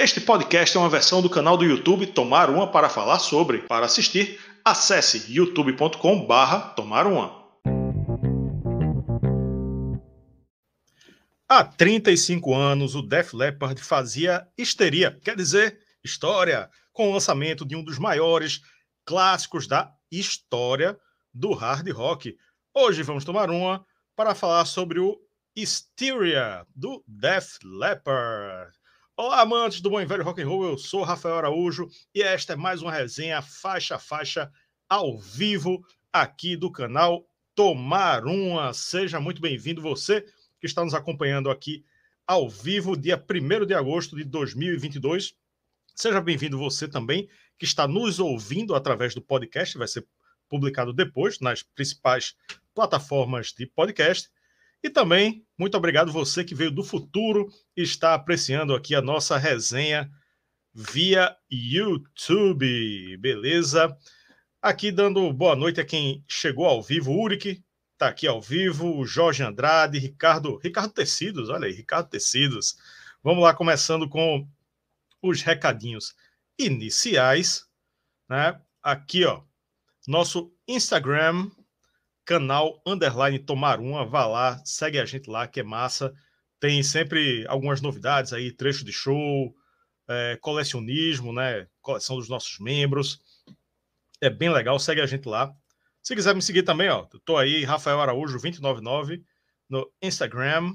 Este 0.00 0.20
podcast 0.20 0.76
é 0.76 0.80
uma 0.80 0.88
versão 0.88 1.20
do 1.20 1.28
canal 1.28 1.56
do 1.56 1.64
YouTube 1.64 2.06
Tomar 2.06 2.50
Uma 2.50 2.70
para 2.70 2.88
falar 2.88 3.18
sobre. 3.18 3.62
Para 3.62 3.86
assistir, 3.86 4.38
acesse 4.64 5.24
youtube.com/barra 5.28 6.68
Tomar 6.76 7.04
Uma. 7.04 7.36
Há 11.48 11.64
35 11.64 12.54
anos, 12.54 12.94
o 12.94 13.02
Def 13.02 13.34
Leppard 13.34 13.82
fazia 13.82 14.46
histeria, 14.56 15.18
quer 15.24 15.34
dizer, 15.34 15.80
história, 16.04 16.70
com 16.92 17.10
o 17.10 17.12
lançamento 17.14 17.66
de 17.66 17.74
um 17.74 17.82
dos 17.82 17.98
maiores 17.98 18.60
clássicos 19.04 19.66
da 19.66 19.92
história 20.12 20.96
do 21.34 21.52
hard 21.52 21.90
rock. 21.90 22.36
Hoje 22.72 23.02
vamos 23.02 23.24
tomar 23.24 23.50
uma 23.50 23.84
para 24.14 24.32
falar 24.32 24.64
sobre 24.64 25.00
o 25.00 25.18
Hysteria 25.56 26.64
do 26.72 27.02
Def 27.04 27.58
Leppard. 27.64 28.77
Olá, 29.20 29.40
amantes 29.40 29.80
do 29.80 29.90
bom 29.90 30.00
e 30.00 30.06
velho 30.06 30.22
rock 30.22 30.40
and 30.40 30.46
roll. 30.46 30.64
Eu 30.64 30.78
sou 30.78 31.02
Rafael 31.02 31.38
Araújo 31.38 31.88
e 32.14 32.22
esta 32.22 32.52
é 32.52 32.56
mais 32.56 32.82
uma 32.82 32.92
resenha 32.92 33.42
faixa 33.42 33.96
a 33.96 33.98
faixa 33.98 34.48
ao 34.88 35.18
vivo 35.18 35.84
aqui 36.12 36.56
do 36.56 36.70
canal 36.70 37.28
Tomar 37.52 38.24
Uma. 38.26 38.72
Seja 38.72 39.18
muito 39.18 39.42
bem-vindo 39.42 39.82
você 39.82 40.20
que 40.60 40.66
está 40.68 40.84
nos 40.84 40.94
acompanhando 40.94 41.50
aqui 41.50 41.84
ao 42.28 42.48
vivo, 42.48 42.96
dia 42.96 43.20
1 43.20 43.66
de 43.66 43.74
agosto 43.74 44.14
de 44.14 44.22
2022. 44.22 45.34
Seja 45.96 46.20
bem-vindo 46.20 46.56
você 46.56 46.86
também 46.86 47.28
que 47.58 47.64
está 47.64 47.88
nos 47.88 48.20
ouvindo 48.20 48.72
através 48.72 49.16
do 49.16 49.20
podcast, 49.20 49.76
vai 49.76 49.88
ser 49.88 50.06
publicado 50.48 50.92
depois 50.92 51.40
nas 51.40 51.60
principais 51.60 52.36
plataformas 52.72 53.48
de 53.48 53.66
podcast. 53.66 54.30
E 54.82 54.88
também, 54.88 55.44
muito 55.58 55.76
obrigado 55.76 56.12
você 56.12 56.44
que 56.44 56.54
veio 56.54 56.70
do 56.70 56.84
futuro 56.84 57.48
e 57.76 57.82
está 57.82 58.14
apreciando 58.14 58.74
aqui 58.74 58.94
a 58.94 59.02
nossa 59.02 59.36
resenha 59.36 60.10
via 60.72 61.36
YouTube, 61.50 63.16
beleza? 63.18 63.96
Aqui 64.62 64.92
dando 64.92 65.32
boa 65.32 65.56
noite 65.56 65.80
a 65.80 65.84
quem 65.84 66.24
chegou 66.28 66.66
ao 66.66 66.82
vivo, 66.82 67.12
Uric 67.12 67.62
está 67.98 68.06
aqui 68.06 68.28
ao 68.28 68.40
vivo, 68.40 69.04
Jorge 69.04 69.42
Andrade, 69.42 69.98
Ricardo, 69.98 70.56
Ricardo 70.58 70.92
Tecidos, 70.92 71.48
olha 71.48 71.66
aí, 71.66 71.72
Ricardo 71.72 72.08
Tecidos. 72.08 72.76
Vamos 73.24 73.42
lá, 73.42 73.52
começando 73.52 74.08
com 74.08 74.48
os 75.20 75.42
recadinhos 75.42 76.14
iniciais, 76.56 77.66
né? 78.28 78.60
Aqui, 78.80 79.24
ó, 79.24 79.42
nosso 80.06 80.54
Instagram, 80.68 81.50
canal 82.28 82.82
underline 82.84 83.38
tomar 83.38 83.80
uma, 83.80 84.04
vá 84.04 84.26
lá, 84.26 84.62
segue 84.62 84.98
a 84.98 85.06
gente 85.06 85.30
lá, 85.30 85.48
que 85.48 85.60
é 85.60 85.62
massa. 85.62 86.12
Tem 86.60 86.82
sempre 86.82 87.46
algumas 87.48 87.80
novidades 87.80 88.34
aí, 88.34 88.52
trecho 88.52 88.84
de 88.84 88.92
show, 88.92 89.56
é, 90.06 90.36
colecionismo, 90.38 91.32
né? 91.32 91.66
Coleção 91.80 92.16
dos 92.16 92.28
nossos 92.28 92.58
membros. 92.58 93.18
É 94.20 94.28
bem 94.28 94.50
legal, 94.50 94.78
segue 94.78 95.00
a 95.00 95.06
gente 95.06 95.26
lá. 95.26 95.50
Se 96.02 96.14
quiser 96.14 96.34
me 96.34 96.42
seguir 96.42 96.64
também, 96.64 96.90
ó, 96.90 97.06
tô 97.24 97.38
aí, 97.38 97.64
Rafael 97.64 97.98
Araújo 97.98 98.34
299 98.34 99.24
no 99.66 99.90
Instagram. 100.02 100.74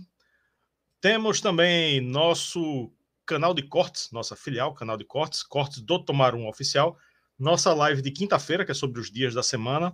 Temos 1.00 1.40
também 1.40 2.02
nosso 2.02 2.92
canal 3.28 3.54
de 3.54 3.62
cortes, 3.62 4.10
nossa 4.12 4.36
filial, 4.36 4.74
canal 4.74 4.98
de 4.98 5.06
cortes, 5.06 5.44
cortes 5.44 5.82
do 5.82 6.04
Tomar 6.04 6.34
Um 6.34 6.48
Oficial. 6.48 6.98
Nossa 7.38 7.72
live 7.76 8.02
de 8.02 8.10
quinta-feira, 8.10 8.66
que 8.66 8.72
é 8.72 8.76
sobre 8.76 9.00
os 9.00 9.12
dias 9.12 9.36
da 9.36 9.44
semana 9.44 9.94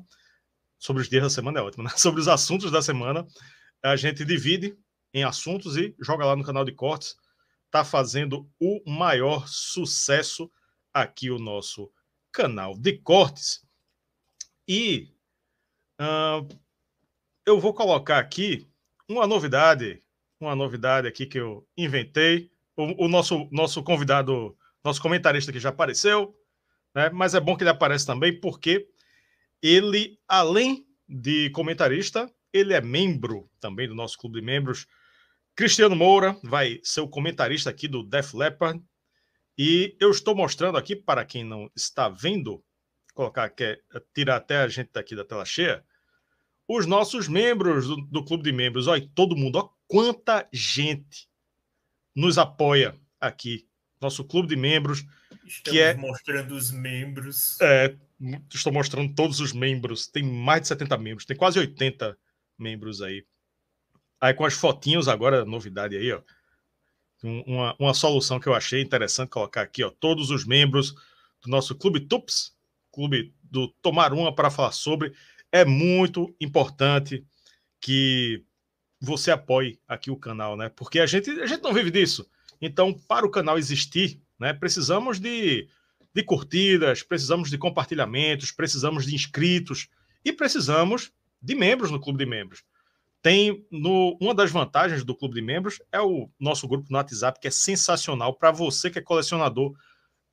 sobre 0.79 1.01
os 1.01 1.09
dias 1.09 1.23
da 1.23 1.29
semana 1.29 1.59
é 1.59 1.61
ótimo, 1.61 1.83
né? 1.83 1.89
Sobre 1.97 2.21
os 2.21 2.27
assuntos 2.27 2.71
da 2.71 2.81
semana. 2.81 3.27
A 3.83 3.95
gente 3.95 4.23
divide 4.23 4.75
em 5.13 5.23
assuntos 5.23 5.77
e 5.77 5.93
joga 5.99 6.25
lá 6.25 6.35
no 6.35 6.43
canal 6.43 6.63
de 6.63 6.71
cortes. 6.71 7.15
Tá 7.69 7.83
fazendo 7.83 8.49
o 8.59 8.81
maior 8.89 9.45
sucesso 9.47 10.49
aqui 10.93 11.29
o 11.29 11.37
nosso 11.37 11.91
canal 12.31 12.77
de 12.77 12.93
cortes. 12.97 13.61
E 14.67 15.13
uh, 15.99 16.47
eu 17.45 17.59
vou 17.59 17.73
colocar 17.73 18.17
aqui 18.17 18.67
uma 19.07 19.27
novidade, 19.27 20.01
uma 20.39 20.55
novidade 20.55 21.07
aqui 21.07 21.25
que 21.25 21.39
eu 21.39 21.67
inventei. 21.77 22.51
O, 22.75 23.05
o 23.05 23.07
nosso, 23.07 23.49
nosso 23.51 23.83
convidado, 23.83 24.57
nosso 24.83 25.01
comentarista 25.01 25.51
que 25.51 25.59
já 25.59 25.69
apareceu, 25.69 26.33
né? 26.95 27.09
mas 27.09 27.35
é 27.35 27.39
bom 27.39 27.57
que 27.57 27.63
ele 27.63 27.69
apareça 27.69 28.05
também, 28.05 28.39
porque 28.39 28.87
ele, 29.61 30.19
além 30.27 30.85
de 31.07 31.49
comentarista, 31.51 32.31
ele 32.53 32.73
é 32.73 32.81
membro 32.81 33.49
também 33.59 33.87
do 33.87 33.95
nosso 33.95 34.17
clube 34.17 34.39
de 34.39 34.45
membros. 34.45 34.85
Cristiano 35.55 35.95
Moura 35.95 36.37
vai 36.43 36.79
ser 36.83 37.01
o 37.01 37.07
comentarista 37.07 37.69
aqui 37.69 37.87
do 37.87 38.03
Def 38.03 38.33
Leppard. 38.33 38.81
E 39.57 39.95
eu 39.99 40.09
estou 40.09 40.35
mostrando 40.35 40.77
aqui, 40.77 40.95
para 40.95 41.25
quem 41.25 41.43
não 41.43 41.69
está 41.75 42.07
vendo, 42.07 42.63
colocar 43.13 43.43
aqui, 43.45 43.77
tirar 44.13 44.37
até 44.37 44.57
a 44.57 44.67
gente 44.67 44.89
daqui 44.93 45.15
da 45.15 45.25
tela 45.25 45.43
cheia, 45.43 45.83
os 46.67 46.85
nossos 46.85 47.27
membros 47.27 47.87
do, 47.87 47.97
do 47.97 48.23
clube 48.23 48.43
de 48.43 48.51
membros. 48.51 48.87
Olha, 48.87 49.05
todo 49.13 49.35
mundo, 49.35 49.57
olha 49.57 49.69
quanta 49.87 50.47
gente 50.53 51.27
nos 52.15 52.37
apoia 52.37 52.95
aqui. 53.19 53.67
Nosso 53.99 54.23
clube 54.23 54.47
de 54.47 54.55
membros. 54.55 55.03
Estamos 55.45 55.77
que 55.77 55.79
é, 55.79 55.93
mostrando 55.95 56.55
os 56.55 56.71
membros. 56.71 57.59
É, 57.59 57.97
estou 58.53 58.73
mostrando 58.73 59.13
todos 59.13 59.39
os 59.39 59.53
membros. 59.53 60.07
Tem 60.07 60.23
mais 60.23 60.61
de 60.61 60.67
70 60.67 60.97
membros, 60.97 61.25
tem 61.25 61.37
quase 61.37 61.59
80 61.59 62.17
membros 62.57 63.01
aí. 63.01 63.25
Aí 64.19 64.33
com 64.33 64.45
as 64.45 64.53
fotinhos 64.53 65.07
agora, 65.07 65.45
novidade 65.45 65.95
aí, 65.95 66.11
ó. 66.11 66.21
Uma, 67.21 67.75
uma 67.77 67.93
solução 67.93 68.39
que 68.39 68.47
eu 68.47 68.53
achei 68.53 68.81
interessante 68.81 69.29
colocar 69.29 69.61
aqui, 69.61 69.83
ó. 69.83 69.89
Todos 69.89 70.29
os 70.29 70.45
membros 70.45 70.93
do 71.41 71.49
nosso 71.49 71.75
Clube 71.75 72.01
TUPS, 72.01 72.55
Clube 72.91 73.33
do 73.41 73.67
Tomar 73.81 74.13
Uma 74.13 74.33
para 74.33 74.49
falar 74.49 74.71
sobre. 74.71 75.13
É 75.51 75.65
muito 75.65 76.35
importante 76.39 77.25
que 77.81 78.43
você 78.99 79.31
apoie 79.31 79.79
aqui 79.87 80.11
o 80.11 80.17
canal, 80.17 80.57
né? 80.57 80.69
Porque 80.69 80.99
a 80.99 81.05
gente, 81.05 81.29
a 81.29 81.45
gente 81.45 81.63
não 81.63 81.73
vive 81.73 81.89
disso. 81.89 82.29
Então, 82.61 82.93
para 82.93 83.25
o 83.25 83.31
canal 83.31 83.57
existir, 83.57 84.21
né, 84.37 84.53
precisamos 84.53 85.19
de 85.19 85.69
de 86.13 86.23
curtidas, 86.23 87.03
precisamos 87.03 87.49
de 87.49 87.57
compartilhamentos, 87.57 88.51
precisamos 88.51 89.05
de 89.05 89.15
inscritos 89.15 89.87
e 90.23 90.33
precisamos 90.33 91.11
de 91.41 91.55
membros 91.55 91.91
no 91.91 91.99
clube 91.99 92.19
de 92.19 92.29
membros. 92.29 92.63
Tem 93.21 93.65
no, 93.69 94.17
uma 94.19 94.33
das 94.33 94.51
vantagens 94.51 95.03
do 95.03 95.15
clube 95.15 95.35
de 95.35 95.41
membros 95.41 95.81
é 95.91 96.01
o 96.01 96.29
nosso 96.39 96.67
grupo 96.67 96.87
no 96.89 96.97
WhatsApp, 96.97 97.39
que 97.39 97.47
é 97.47 97.51
sensacional 97.51 98.33
para 98.33 98.51
você 98.51 98.89
que 98.89 98.99
é 98.99 99.01
colecionador. 99.01 99.73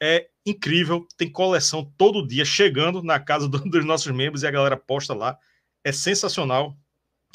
É 0.01 0.29
incrível, 0.45 1.07
tem 1.17 1.31
coleção 1.31 1.91
todo 1.97 2.27
dia 2.27 2.45
chegando 2.45 3.03
na 3.03 3.19
casa 3.19 3.49
do, 3.49 3.59
dos 3.59 3.85
nossos 3.85 4.13
membros 4.13 4.43
e 4.43 4.47
a 4.47 4.51
galera 4.51 4.77
posta 4.77 5.15
lá. 5.15 5.37
É 5.83 5.93
sensacional. 5.93 6.77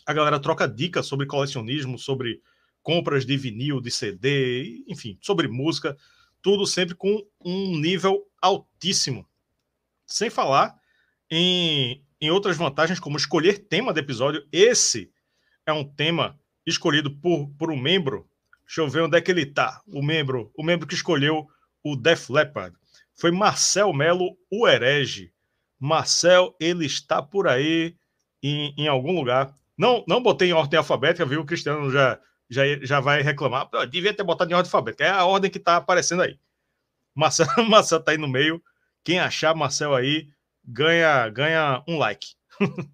A 0.05 0.13
galera 0.13 0.39
troca 0.39 0.67
dicas 0.67 1.05
sobre 1.05 1.25
colecionismo, 1.25 1.97
sobre 1.97 2.41
compras 2.81 3.25
de 3.25 3.37
vinil, 3.37 3.79
de 3.79 3.91
CD, 3.91 4.83
enfim, 4.87 5.17
sobre 5.21 5.47
música 5.47 5.95
tudo 6.41 6.65
sempre 6.65 6.95
com 6.95 7.23
um 7.43 7.77
nível 7.77 8.27
altíssimo. 8.41 9.27
Sem 10.07 10.29
falar 10.29 10.75
em, 11.29 12.03
em 12.19 12.29
outras 12.29 12.57
vantagens, 12.57 12.99
como 12.99 13.17
escolher 13.17 13.59
tema 13.59 13.93
do 13.93 13.99
episódio. 13.99 14.45
Esse 14.51 15.11
é 15.65 15.71
um 15.71 15.83
tema 15.83 16.39
escolhido 16.65 17.11
por, 17.17 17.49
por 17.57 17.71
um 17.71 17.77
membro. 17.77 18.27
Deixa 18.65 18.81
eu 18.81 18.89
ver 18.89 19.03
onde 19.03 19.17
é 19.17 19.21
que 19.21 19.31
ele 19.31 19.43
está. 19.43 19.81
O 19.87 20.01
membro, 20.01 20.51
o 20.57 20.63
membro 20.63 20.87
que 20.87 20.95
escolheu 20.95 21.47
o 21.83 21.95
Def 21.95 22.29
Leppard 22.29 22.75
foi 23.13 23.31
Marcel 23.31 23.93
Melo, 23.93 24.37
o 24.49 24.67
herege. 24.67 25.31
Marcel, 25.79 26.55
ele 26.59 26.85
está 26.85 27.21
por 27.21 27.47
aí 27.47 27.95
em, 28.41 28.73
em 28.77 28.87
algum 28.87 29.13
lugar. 29.13 29.53
Não, 29.77 30.03
não 30.07 30.21
botei 30.21 30.49
em 30.49 30.53
ordem 30.53 30.77
alfabética, 30.77 31.25
viu? 31.25 31.41
O 31.41 31.45
Cristiano 31.45 31.91
já 31.91 32.19
já, 32.51 32.63
já 32.81 32.99
vai 32.99 33.21
reclamar. 33.21 33.69
devia 33.89 34.13
ter 34.13 34.23
botado 34.23 34.51
em 34.51 34.53
ordem 34.53 34.67
alfabética. 34.67 35.05
É 35.05 35.09
a 35.09 35.25
ordem 35.25 35.49
que 35.49 35.57
está 35.57 35.77
aparecendo 35.77 36.21
aí. 36.21 36.37
Marcel, 37.21 37.45
Marcel 37.69 37.99
está 37.99 38.11
aí 38.11 38.17
no 38.17 38.27
meio. 38.27 38.61
Quem 39.03 39.19
achar 39.19 39.53
Marcel 39.53 39.93
aí, 39.93 40.27
ganha, 40.65 41.29
ganha 41.29 41.83
um 41.87 41.99
like. 41.99 42.33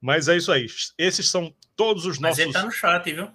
Mas 0.00 0.28
é 0.28 0.36
isso 0.36 0.52
aí. 0.52 0.66
Esses 0.98 1.30
são 1.30 1.54
todos 1.74 2.04
os 2.04 2.18
nossos. 2.18 2.38
Mas 2.38 2.38
ele 2.38 2.52
tá 2.52 2.62
no 2.64 2.70
chat, 2.70 3.12
viu? 3.12 3.30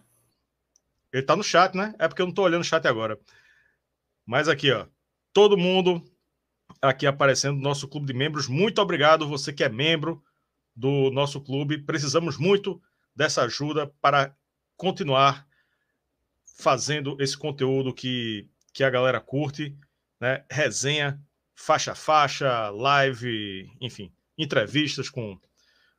Ele 1.12 1.24
tá 1.24 1.36
no 1.36 1.44
chat, 1.44 1.76
né? 1.76 1.96
É 1.98 2.08
porque 2.08 2.22
eu 2.22 2.28
não 2.28 2.34
tô 2.34 2.44
olhando 2.44 2.62
o 2.62 2.66
chat 2.66 2.88
agora. 2.88 3.20
Mas 4.24 4.48
aqui, 4.48 4.72
ó. 4.72 4.86
Todo 5.34 5.58
mundo 5.58 6.04
aqui 6.80 7.08
aparecendo 7.08 7.56
no 7.56 7.64
nosso 7.64 7.88
clube 7.88 8.06
de 8.06 8.14
membros. 8.14 8.48
Muito 8.48 8.80
obrigado, 8.80 9.28
você 9.28 9.52
que 9.52 9.64
é 9.64 9.70
membro 9.70 10.24
do 10.76 11.10
nosso 11.10 11.42
clube. 11.42 11.80
Precisamos 11.80 12.38
muito 12.38 12.80
dessa 13.16 13.42
ajuda 13.42 13.88
para 14.00 14.36
continuar 14.78 15.48
fazendo 16.58 17.18
esse 17.20 17.36
conteúdo 17.36 17.94
que, 17.94 18.48
que 18.74 18.84
a 18.84 18.90
galera 18.90 19.20
curte, 19.20 19.76
né? 20.20 20.44
Resenha, 20.50 21.22
faixa 21.56 21.92
a 21.92 21.96
faixa, 21.96 22.70
live, 22.70 23.70
enfim, 23.82 24.12
entrevistas 24.38 25.10
com, 25.10 25.40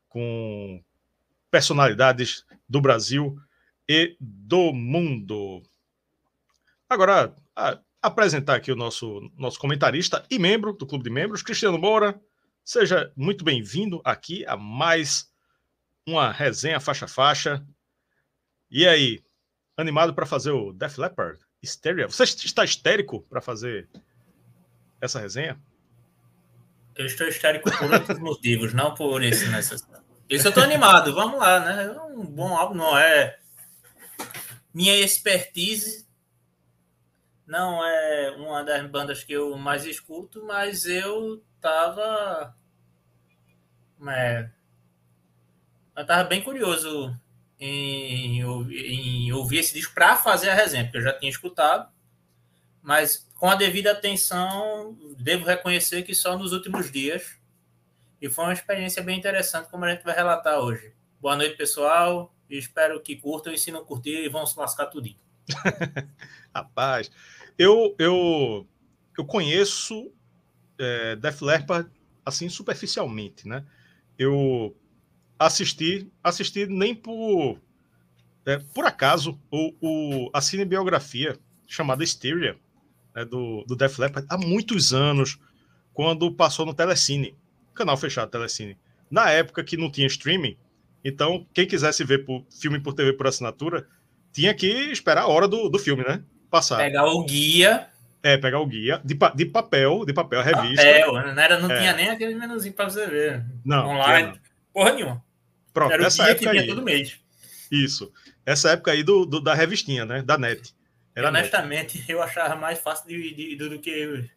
com 0.08 0.82
personalidades 1.50 2.44
do 2.68 2.80
Brasil 2.80 3.38
e 3.88 4.16
do 4.20 4.72
mundo. 4.72 5.62
Agora, 6.88 7.34
apresentar 8.02 8.56
aqui 8.56 8.72
o 8.72 8.76
nosso, 8.76 9.30
nosso 9.36 9.58
comentarista 9.58 10.24
e 10.30 10.38
membro 10.38 10.72
do 10.72 10.86
Clube 10.86 11.04
de 11.04 11.10
Membros, 11.10 11.42
Cristiano 11.42 11.78
Moura. 11.78 12.20
Seja 12.64 13.12
muito 13.16 13.44
bem-vindo 13.44 14.00
aqui 14.04 14.44
a 14.46 14.56
mais 14.56 15.30
uma 16.06 16.30
resenha 16.30 16.80
faixa-faixa. 16.80 17.64
E 18.70 18.86
aí, 18.86 19.22
animado 19.76 20.14
para 20.14 20.26
fazer 20.26 20.52
o 20.52 20.72
Def 20.72 20.98
Leppard 20.98 21.40
Hysteria? 21.62 22.06
Você 22.06 22.24
está 22.24 22.64
histérico 22.64 23.22
para 23.28 23.40
fazer 23.40 23.88
essa 25.00 25.20
resenha? 25.20 25.58
Eu 26.94 27.06
estou 27.06 27.26
histérico 27.26 27.70
por 27.70 27.92
outros 27.92 28.18
motivos, 28.20 28.74
não 28.74 28.94
por 28.94 29.22
esse 29.22 29.48
necessário. 29.48 30.04
Isso 30.28 30.46
eu 30.46 30.50
estou 30.50 30.62
animado, 30.62 31.14
vamos 31.14 31.38
lá, 31.38 31.60
né? 31.60 31.86
É 31.86 32.00
um 32.00 32.24
bom 32.24 32.56
álbum, 32.56 32.74
não 32.74 32.96
é 32.96 33.38
minha 34.72 34.96
expertise 34.96 36.08
não 37.50 37.84
é 37.84 38.30
uma 38.30 38.62
das 38.62 38.88
bandas 38.88 39.24
que 39.24 39.32
eu 39.32 39.58
mais 39.58 39.84
escuto, 39.84 40.44
mas 40.46 40.86
eu 40.86 41.42
tava. 41.60 42.56
É, 44.08 44.48
eu 45.96 46.06
tava 46.06 46.28
bem 46.28 46.44
curioso 46.44 47.12
em, 47.60 48.40
em 48.40 49.32
ouvir 49.32 49.58
esse 49.58 49.74
disco 49.74 49.92
para 49.92 50.16
fazer 50.16 50.48
a 50.48 50.54
resenha, 50.54 50.84
porque 50.84 50.98
eu 50.98 51.02
já 51.02 51.12
tinha 51.12 51.30
escutado, 51.30 51.92
mas 52.82 53.28
com 53.38 53.48
a 53.48 53.54
devida 53.54 53.92
atenção, 53.92 54.96
devo 55.18 55.44
reconhecer 55.44 56.02
que 56.02 56.14
só 56.14 56.36
nos 56.36 56.52
últimos 56.52 56.90
dias. 56.90 57.38
E 58.20 58.28
foi 58.28 58.44
uma 58.44 58.52
experiência 58.52 59.02
bem 59.02 59.18
interessante, 59.18 59.70
como 59.70 59.84
a 59.84 59.90
gente 59.90 60.04
vai 60.04 60.14
relatar 60.14 60.58
hoje. 60.58 60.92
Boa 61.20 61.36
noite, 61.36 61.56
pessoal. 61.56 62.34
Espero 62.48 63.00
que 63.00 63.16
curtam 63.16 63.52
e 63.52 63.58
se 63.58 63.70
não 63.70 63.84
curtir, 63.84 64.28
vão 64.28 64.44
se 64.44 64.58
lascar 64.58 64.86
tudinho. 64.86 65.16
Rapaz, 66.54 67.10
eu, 67.58 67.94
eu, 67.98 68.66
eu 69.16 69.24
conheço 69.24 70.12
é, 70.78 71.16
Def 71.16 71.40
Leppard 71.42 71.90
assim 72.24 72.48
superficialmente, 72.48 73.46
né? 73.46 73.64
Eu 74.18 74.76
assisti, 75.40 76.06
assisti 76.22 76.66
nem 76.66 76.94
por 76.94 77.58
é, 78.46 78.58
por 78.74 78.84
acaso 78.84 79.40
o, 79.50 79.74
o, 79.80 80.30
a 80.32 80.40
cinebiografia 80.40 81.36
chamada 81.66 82.04
Hysteria 82.04 82.56
né, 83.14 83.24
do, 83.24 83.64
do 83.64 83.74
Def 83.74 83.98
Leppard 83.98 84.26
há 84.30 84.36
muitos 84.36 84.92
anos, 84.92 85.38
quando 85.92 86.32
passou 86.32 86.64
no 86.64 86.74
Telecine, 86.74 87.34
canal 87.74 87.96
fechado 87.96 88.30
Telecine. 88.30 88.78
Na 89.10 89.30
época 89.30 89.64
que 89.64 89.76
não 89.76 89.90
tinha 89.90 90.06
streaming, 90.06 90.56
então 91.04 91.46
quem 91.52 91.66
quisesse 91.66 92.04
ver 92.04 92.24
por, 92.24 92.44
filme 92.50 92.78
por 92.78 92.94
TV 92.94 93.12
por 93.12 93.26
assinatura 93.26 93.86
tinha 94.32 94.54
que 94.54 94.66
esperar 94.90 95.22
a 95.22 95.28
hora 95.28 95.48
do, 95.48 95.68
do 95.68 95.78
filme, 95.78 96.04
né? 96.04 96.22
passar. 96.50 96.78
Pegar 96.78 97.06
o 97.06 97.24
guia. 97.24 97.88
É, 98.22 98.36
pegar 98.36 98.60
o 98.60 98.66
guia 98.66 99.00
de, 99.02 99.16
de 99.34 99.46
papel, 99.46 100.04
de 100.04 100.12
papel, 100.12 100.40
a 100.40 100.42
revista. 100.42 100.84
Papel, 100.84 101.12
não, 101.12 101.42
era, 101.42 101.58
não 101.58 101.70
é. 101.70 101.78
tinha 101.78 101.92
nem 101.94 102.10
aquele 102.10 102.34
menuzinho 102.34 102.74
para 102.74 102.90
você 102.90 103.06
ver. 103.06 103.46
Não. 103.64 103.88
Online. 103.88 104.28
Não. 104.28 104.38
Porra 104.74 104.92
nenhuma. 104.92 105.29
Pronto, 105.72 105.92
era 105.92 106.06
essa 106.06 106.28
época 106.28 106.50
aí. 106.50 106.66
todo 106.66 106.82
mês. 106.82 107.18
Isso. 107.70 108.12
Essa 108.44 108.70
época 108.70 108.90
aí 108.92 109.02
do, 109.02 109.24
do, 109.24 109.40
da 109.40 109.54
revistinha, 109.54 110.04
né? 110.04 110.22
Da 110.22 110.36
net. 110.36 110.74
Era 111.14 111.28
Honestamente, 111.28 111.98
net. 111.98 112.10
eu 112.10 112.22
achava 112.22 112.56
mais 112.56 112.78
fácil 112.78 113.08
de, 113.08 113.34
de, 113.34 113.56
do 113.56 113.78
que 113.78 114.06
o 114.06 114.28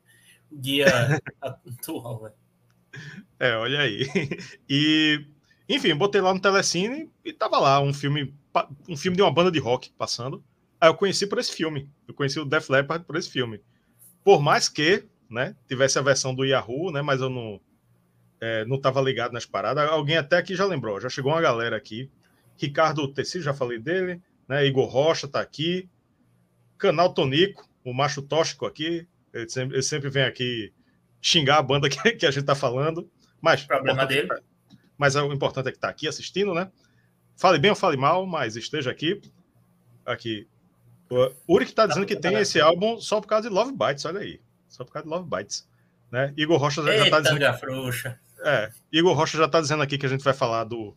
guia 0.56 0.88
atual, 1.42 2.22
velho. 2.22 2.34
É, 3.40 3.56
olha 3.56 3.82
aí. 3.82 4.08
E, 4.70 5.26
enfim, 5.68 5.96
botei 5.96 6.22
lá 6.22 6.34
no 6.34 6.40
Telecine 6.40 7.10
e 7.26 7.34
tava 7.34 7.60
lá 7.60 7.82
um 7.82 7.94
filme, 7.94 8.34
um 8.88 8.96
filme 8.96 9.18
de 9.18 9.24
uma 9.24 9.34
banda 9.34 9.52
de 9.52 9.60
rock 9.60 9.92
passando. 9.98 10.44
Aí 10.80 10.90
eu 10.90 10.96
conheci 10.96 11.26
por 11.26 11.40
esse 11.40 11.52
filme. 11.54 11.90
Eu 12.08 12.14
conheci 12.14 12.40
o 12.40 12.46
Def 12.46 12.70
Leppard 12.70 13.06
por 13.06 13.16
esse 13.16 13.30
filme. 13.30 13.62
Por 14.24 14.42
mais 14.42 14.70
que, 14.70 15.06
né, 15.30 15.56
tivesse 15.68 15.98
a 15.98 16.02
versão 16.02 16.34
do 16.36 16.46
Yahoo, 16.46 16.92
né, 16.92 17.02
mas 17.02 17.22
eu 17.22 17.30
não 17.30 17.60
é, 18.44 18.66
não 18.66 18.76
estava 18.76 19.00
ligado 19.00 19.32
nas 19.32 19.46
paradas. 19.46 19.90
Alguém 19.90 20.18
até 20.18 20.36
aqui 20.36 20.54
já 20.54 20.66
lembrou, 20.66 21.00
já 21.00 21.08
chegou 21.08 21.32
uma 21.32 21.40
galera 21.40 21.78
aqui. 21.78 22.12
Ricardo 22.58 23.08
Tessi, 23.08 23.42
já 23.42 23.54
falei 23.54 23.80
dele, 23.80 24.22
né? 24.50 24.66
Igor 24.66 24.86
Rocha 24.86 25.30
tá 25.30 25.40
aqui. 25.40 25.90
Canal 26.78 27.14
Tonico, 27.14 27.66
o 27.86 27.94
macho 27.94 28.22
tóxico 28.22 28.66
aqui. 28.66 29.08
Ele 29.34 29.48
sempre, 29.48 29.76
ele 29.76 29.82
sempre 29.82 30.10
vem 30.10 30.24
aqui 30.24 30.74
xingar 31.22 31.60
a 31.60 31.62
banda 31.62 31.88
que, 31.90 32.12
que 32.12 32.26
a 32.26 32.32
gente 32.32 32.44
tá 32.44 32.54
falando. 32.54 33.10
Mas, 33.40 33.64
problema 33.64 34.06
dele. 34.06 34.28
É, 34.30 34.40
mas 34.98 35.16
o 35.16 35.32
importante 35.32 35.70
é 35.70 35.72
que 35.72 35.80
tá 35.80 35.88
aqui 35.88 36.06
assistindo, 36.06 36.54
né? 36.54 36.70
Fale 37.38 37.58
bem 37.58 37.72
ou 37.72 37.78
fale 37.78 37.96
mal, 37.96 38.26
mas 38.26 38.58
esteja 38.58 38.92
aqui. 38.92 39.22
Aqui, 40.06 40.46
o 41.10 41.56
Uri 41.56 41.66
que 41.66 41.74
tá 41.74 41.88
dizendo 41.88 42.06
que 42.06 42.18
tem 42.18 42.36
esse 42.36 42.60
álbum 42.60 43.00
só 43.00 43.22
por 43.22 43.28
causa 43.28 43.48
de 43.48 43.56
Love 43.56 43.72
Bites, 43.72 44.04
olha 44.04 44.20
aí. 44.20 44.42
Só 44.68 44.84
por 44.84 44.92
causa 44.92 45.08
de 45.08 45.14
Love 45.14 45.30
Bites. 45.30 45.66
Né? 46.12 46.34
Igor 46.38 46.60
Rocha 46.60 46.84
já, 46.84 46.92
Eita, 46.92 47.06
já 47.06 47.10
tá 47.10 47.20
dizendo. 47.22 47.58
Frouxa. 47.58 48.20
É, 48.44 48.72
Igor 48.92 49.16
Rocha 49.16 49.38
já 49.38 49.48
tá 49.48 49.62
dizendo 49.62 49.84
aqui 49.84 49.98
que 49.98 50.06
a 50.06 50.10
gente 50.10 50.24
vai 50.24 50.34
falar 50.34 50.64
do, 50.64 50.96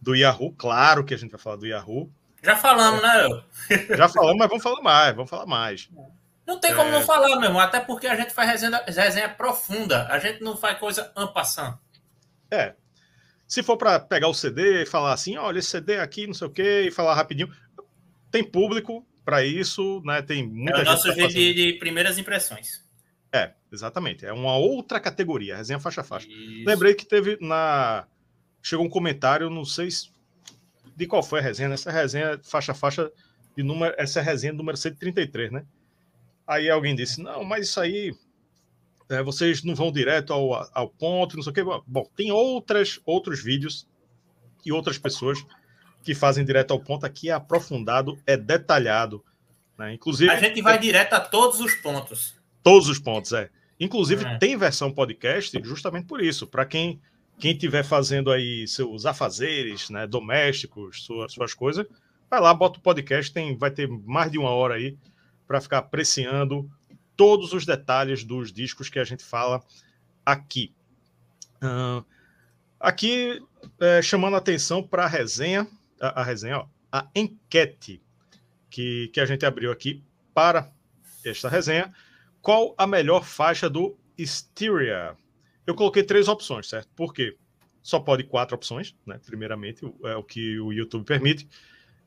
do 0.00 0.14
Yahoo. 0.14 0.52
Claro 0.52 1.04
que 1.04 1.14
a 1.14 1.16
gente 1.16 1.30
vai 1.30 1.40
falar 1.40 1.56
do 1.56 1.66
Yahoo. 1.66 2.10
Já 2.42 2.56
falamos, 2.56 3.02
é. 3.02 3.28
né? 3.28 3.96
Já 3.96 4.08
falamos, 4.08 4.38
mas 4.38 4.48
vamos 4.48 4.62
falar 4.62 4.82
mais, 4.82 5.14
vamos 5.14 5.30
falar 5.30 5.46
mais. 5.46 5.88
Não 6.46 6.60
tem 6.60 6.74
como 6.74 6.90
é... 6.90 6.92
não 6.92 7.02
falar, 7.02 7.28
meu 7.36 7.48
irmão, 7.48 7.60
até 7.60 7.80
porque 7.80 8.06
a 8.06 8.14
gente 8.16 8.32
faz 8.32 8.50
resenha, 8.50 8.82
resenha 8.86 9.28
profunda, 9.28 10.06
a 10.08 10.18
gente 10.18 10.42
não 10.42 10.56
faz 10.56 10.78
coisa 10.78 11.10
ampassando. 11.16 11.78
É. 12.50 12.74
Se 13.46 13.62
for 13.62 13.76
para 13.76 13.98
pegar 13.98 14.28
o 14.28 14.34
CD 14.34 14.82
e 14.82 14.86
falar 14.86 15.12
assim, 15.12 15.36
olha, 15.36 15.58
esse 15.58 15.68
CD 15.68 15.98
aqui, 15.98 16.26
não 16.26 16.34
sei 16.34 16.46
o 16.46 16.50
quê, 16.50 16.84
e 16.86 16.90
falar 16.90 17.14
rapidinho, 17.14 17.50
tem 18.30 18.44
público, 18.44 19.06
para 19.24 19.44
isso, 19.44 20.02
né? 20.04 20.20
Tem 20.22 20.46
muita 20.46 20.78
é 20.78 20.82
o 20.82 20.84
nosso 20.84 21.12
jeito 21.12 21.32
de, 21.32 21.54
de, 21.54 21.72
primeiras 21.74 22.18
impressões. 22.18 22.83
É, 23.34 23.52
exatamente. 23.72 24.24
É 24.24 24.32
uma 24.32 24.56
outra 24.56 25.00
categoria, 25.00 25.56
resenha 25.56 25.80
faixa 25.80 26.02
a 26.02 26.04
faixa. 26.04 26.28
Isso. 26.28 26.64
Lembrei 26.64 26.94
que 26.94 27.04
teve 27.04 27.36
na. 27.40 28.06
Chegou 28.62 28.86
um 28.86 28.88
comentário, 28.88 29.50
não 29.50 29.64
sei 29.64 29.88
de 30.94 31.04
qual 31.04 31.20
foi 31.20 31.40
a 31.40 31.42
resenha, 31.42 31.74
essa 31.74 31.90
resenha 31.90 32.40
faixa 32.44 32.70
a 32.70 32.74
faixa 32.76 33.10
de 33.56 33.64
número. 33.64 33.92
Essa 33.98 34.20
é 34.20 34.22
a 34.22 34.24
resenha 34.24 34.52
número 34.52 34.76
133, 34.76 35.50
né? 35.50 35.64
Aí 36.46 36.70
alguém 36.70 36.94
disse: 36.94 37.20
não, 37.20 37.42
mas 37.42 37.66
isso 37.66 37.80
aí. 37.80 38.14
É, 39.08 39.20
vocês 39.20 39.64
não 39.64 39.74
vão 39.74 39.90
direto 39.90 40.32
ao, 40.32 40.54
ao 40.72 40.88
ponto, 40.88 41.36
não 41.36 41.42
sei 41.42 41.50
o 41.50 41.54
quê. 41.54 41.64
Bom, 41.86 42.08
tem 42.16 42.30
outras, 42.30 43.00
outros 43.04 43.42
vídeos 43.42 43.86
e 44.64 44.70
outras 44.70 44.96
pessoas 44.96 45.44
que 46.04 46.14
fazem 46.14 46.44
direto 46.44 46.70
ao 46.70 46.78
ponto. 46.78 47.04
Aqui 47.04 47.30
é 47.30 47.32
aprofundado, 47.32 48.16
é 48.24 48.36
detalhado. 48.36 49.24
Né? 49.76 49.92
Inclusive. 49.92 50.30
A 50.30 50.38
gente 50.38 50.62
vai 50.62 50.76
é... 50.76 50.78
direto 50.78 51.14
a 51.14 51.20
todos 51.20 51.58
os 51.58 51.74
pontos. 51.74 52.36
Todos 52.64 52.88
os 52.88 52.98
pontos, 52.98 53.32
é. 53.32 53.48
Inclusive, 53.78 54.24
é. 54.24 54.38
tem 54.38 54.56
versão 54.56 54.90
podcast 54.90 55.56
justamente 55.62 56.06
por 56.06 56.20
isso. 56.20 56.48
Para 56.48 56.66
quem 56.66 57.00
quem 57.38 57.52
estiver 57.52 57.84
fazendo 57.84 58.30
aí 58.30 58.66
seus 58.66 59.06
afazeres, 59.06 59.90
né, 59.90 60.06
domésticos, 60.06 61.04
suas, 61.04 61.32
suas 61.32 61.52
coisas, 61.52 61.84
vai 62.30 62.40
lá, 62.40 62.54
bota 62.54 62.78
o 62.78 62.82
podcast, 62.82 63.32
tem, 63.32 63.56
vai 63.56 63.70
ter 63.70 63.88
mais 63.88 64.30
de 64.30 64.38
uma 64.38 64.50
hora 64.50 64.74
aí 64.74 64.96
para 65.46 65.60
ficar 65.60 65.78
apreciando 65.78 66.70
todos 67.16 67.52
os 67.52 67.66
detalhes 67.66 68.24
dos 68.24 68.52
discos 68.52 68.88
que 68.88 68.98
a 68.98 69.04
gente 69.04 69.24
fala 69.24 69.62
aqui. 70.24 70.72
Uh, 71.56 72.04
aqui, 72.78 73.42
é, 73.80 74.00
chamando 74.00 74.34
a 74.34 74.38
atenção 74.38 74.80
para 74.82 75.04
a 75.04 75.08
resenha 75.08 75.66
a, 76.00 76.20
a 76.20 76.24
resenha, 76.24 76.58
ó, 76.58 76.66
a 76.92 77.08
enquete 77.14 78.02
que, 78.70 79.08
que 79.08 79.20
a 79.20 79.26
gente 79.26 79.46
abriu 79.46 79.72
aqui 79.72 80.02
para 80.32 80.70
esta 81.24 81.48
resenha. 81.48 81.92
Qual 82.44 82.74
a 82.76 82.86
melhor 82.86 83.24
faixa 83.24 83.70
do 83.70 83.96
Styria? 84.18 85.16
Eu 85.66 85.74
coloquei 85.74 86.02
três 86.02 86.28
opções, 86.28 86.68
certo? 86.68 86.90
Porque 86.94 87.38
só 87.82 87.98
pode 87.98 88.24
quatro 88.24 88.54
opções, 88.54 88.94
né? 89.06 89.18
Primeiramente, 89.24 89.82
é 90.04 90.14
o 90.14 90.22
que 90.22 90.60
o 90.60 90.70
YouTube 90.70 91.06
permite. 91.06 91.48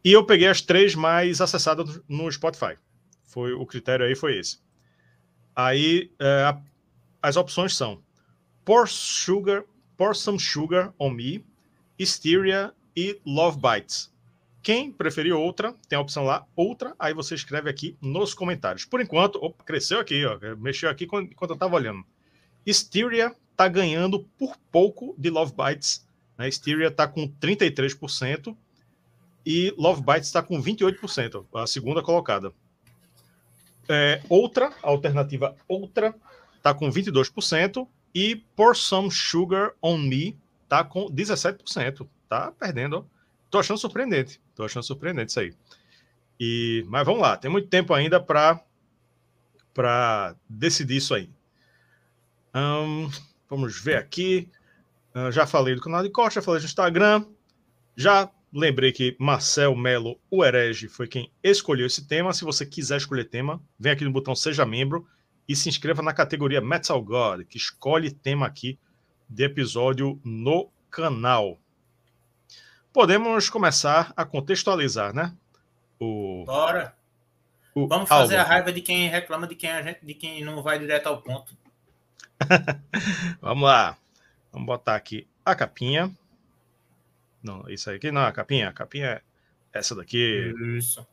E 0.05 0.11
eu 0.11 0.23
peguei 0.23 0.47
as 0.47 0.61
três 0.61 0.93
mais 0.93 1.41
acessadas 1.41 1.99
no 2.07 2.31
Spotify. 2.31 2.75
Foi 3.23 3.51
o 3.51 3.65
critério 3.65 4.05
aí 4.05 4.13
foi 4.13 4.37
esse. 4.37 4.59
Aí 5.55 6.11
é, 6.19 6.55
as 7.19 7.35
opções 7.35 7.75
são 7.75 8.03
Pour 8.63 8.87
Sugar, 8.87 9.63
Pour 9.97 10.15
Some 10.15 10.39
Sugar 10.39 10.93
on 10.99 11.09
Me, 11.09 11.43
Styria 11.97 12.75
e 12.95 13.19
Love 13.25 13.57
Bites. 13.59 14.13
Quem 14.67 14.91
preferir 14.91 15.33
outra, 15.33 15.73
tem 15.87 15.97
a 15.97 16.01
opção 16.01 16.25
lá, 16.25 16.45
outra, 16.53 16.93
aí 16.99 17.13
você 17.13 17.33
escreve 17.33 17.69
aqui 17.69 17.95
nos 18.01 18.33
comentários. 18.33 18.83
Por 18.83 18.99
enquanto, 18.99 19.41
opa, 19.41 19.63
cresceu 19.63 19.97
aqui, 19.97 20.25
ó, 20.25 20.37
mexeu 20.57 20.89
aqui 20.89 21.05
enquanto 21.05 21.51
eu 21.51 21.53
estava 21.53 21.73
olhando. 21.73 22.03
Styria 22.65 23.33
está 23.49 23.65
ganhando 23.69 24.27
por 24.37 24.57
pouco 24.69 25.15
de 25.17 25.29
Love 25.29 25.53
Bites. 25.53 26.05
Né? 26.37 26.49
Styria 26.49 26.89
está 26.89 27.07
com 27.07 27.29
33% 27.29 28.53
e 29.45 29.73
Love 29.77 30.01
Bites 30.01 30.27
está 30.27 30.43
com 30.43 30.61
28%, 30.61 31.45
a 31.55 31.65
segunda 31.65 32.03
colocada. 32.03 32.51
É, 33.87 34.21
outra, 34.27 34.73
alternativa 34.83 35.55
outra, 35.65 36.13
está 36.57 36.73
com 36.73 36.91
22% 36.91 37.87
e 38.13 38.35
Pour 38.53 38.75
Some 38.75 39.09
Sugar 39.11 39.71
on 39.81 39.97
Me 39.97 40.37
está 40.65 40.83
com 40.83 41.05
17% 41.05 42.05
tá 42.27 42.51
perdendo. 42.51 43.09
Tô 43.49 43.59
achando 43.59 43.77
surpreendente. 43.77 44.41
Tô 44.55 44.63
achando 44.63 44.83
surpreendente 44.83 45.31
isso 45.31 45.39
aí. 45.39 45.53
E, 46.39 46.85
mas 46.87 47.05
vamos 47.05 47.21
lá, 47.21 47.35
tem 47.35 47.49
muito 47.49 47.67
tempo 47.67 47.93
ainda 47.93 48.19
para 48.19 48.63
decidir 50.47 50.97
isso 50.97 51.13
aí. 51.13 51.29
Um, 52.53 53.09
vamos 53.49 53.79
ver 53.79 53.97
aqui. 53.97 54.49
Uh, 55.15 55.31
já 55.31 55.47
falei 55.47 55.75
do 55.75 55.81
canal 55.81 56.03
de 56.03 56.09
corte, 56.09 56.35
já 56.35 56.41
falei 56.41 56.61
do 56.61 56.65
Instagram. 56.65 57.25
Já 57.95 58.29
lembrei 58.53 58.91
que 58.91 59.15
Marcel 59.19 59.75
Melo, 59.75 60.19
o 60.29 60.43
herege, 60.43 60.87
foi 60.87 61.07
quem 61.07 61.31
escolheu 61.43 61.87
esse 61.87 62.07
tema. 62.07 62.33
Se 62.33 62.43
você 62.43 62.65
quiser 62.65 62.97
escolher 62.97 63.25
tema, 63.25 63.61
vem 63.79 63.91
aqui 63.91 64.03
no 64.03 64.11
botão 64.11 64.35
Seja 64.35 64.65
Membro 64.65 65.07
e 65.47 65.55
se 65.55 65.69
inscreva 65.69 66.01
na 66.01 66.13
categoria 66.13 66.61
Metal 66.61 67.01
God, 67.01 67.43
que 67.47 67.57
escolhe 67.57 68.11
tema 68.11 68.45
aqui 68.45 68.77
de 69.29 69.43
episódio 69.43 70.19
no 70.23 70.69
canal. 70.89 71.59
Podemos 72.97 73.47
começar 73.47 74.11
a 74.17 74.25
contextualizar, 74.25 75.13
né? 75.13 75.31
O, 75.99 76.43
Bora! 76.47 76.95
O 77.75 77.87
Vamos 77.87 78.09
fazer 78.09 78.37
álbum. 78.37 78.49
a 78.49 78.51
raiva 78.51 78.73
de 78.73 78.81
quem 78.81 79.07
reclama 79.07 79.45
de 79.45 79.53
quem, 79.53 79.69
a 79.69 79.83
gente, 79.83 80.03
de 80.03 80.15
quem 80.15 80.43
não 80.43 80.63
vai 80.63 80.79
direto 80.79 81.05
ao 81.05 81.21
ponto. 81.21 81.55
Vamos 83.39 83.65
lá. 83.65 83.95
Vamos 84.51 84.65
botar 84.65 84.95
aqui 84.95 85.27
a 85.45 85.53
capinha. 85.53 86.11
Não, 87.43 87.69
isso 87.69 87.87
aqui 87.91 88.11
não, 88.11 88.21
a 88.21 88.31
capinha. 88.31 88.69
A 88.69 88.73
capinha 88.73 89.05
é 89.05 89.21
essa 89.71 89.93
daqui. 89.93 90.51
Isso. 90.75 91.05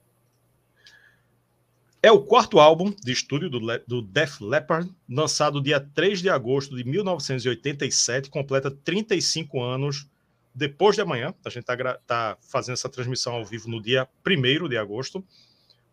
É 2.03 2.11
o 2.11 2.23
quarto 2.23 2.61
álbum 2.61 2.95
de 2.99 3.13
estúdio 3.13 3.51
do, 3.51 3.61
do 3.87 4.01
Def 4.01 4.41
Leppard, 4.41 4.91
lançado 5.07 5.61
dia 5.61 5.81
3 5.81 6.23
de 6.23 6.31
agosto 6.31 6.77
de 6.77 6.85
1987, 6.85 8.31
completa 8.31 8.71
35 8.71 9.63
anos 9.63 10.09
depois 10.55 10.95
de 10.95 11.03
amanhã. 11.03 11.35
A 11.45 11.49
gente 11.49 11.69
está 11.69 11.99
tá 12.07 12.39
fazendo 12.41 12.75
essa 12.75 12.89
transmissão 12.89 13.35
ao 13.35 13.45
vivo 13.45 13.69
no 13.69 13.83
dia 13.83 14.09
1 14.27 14.69
de 14.69 14.77
agosto. 14.77 15.25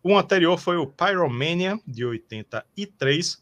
O 0.04 0.18
anterior 0.18 0.58
foi 0.58 0.78
o 0.78 0.88
Pyromania, 0.88 1.80
de 1.86 2.06
83, 2.06 3.40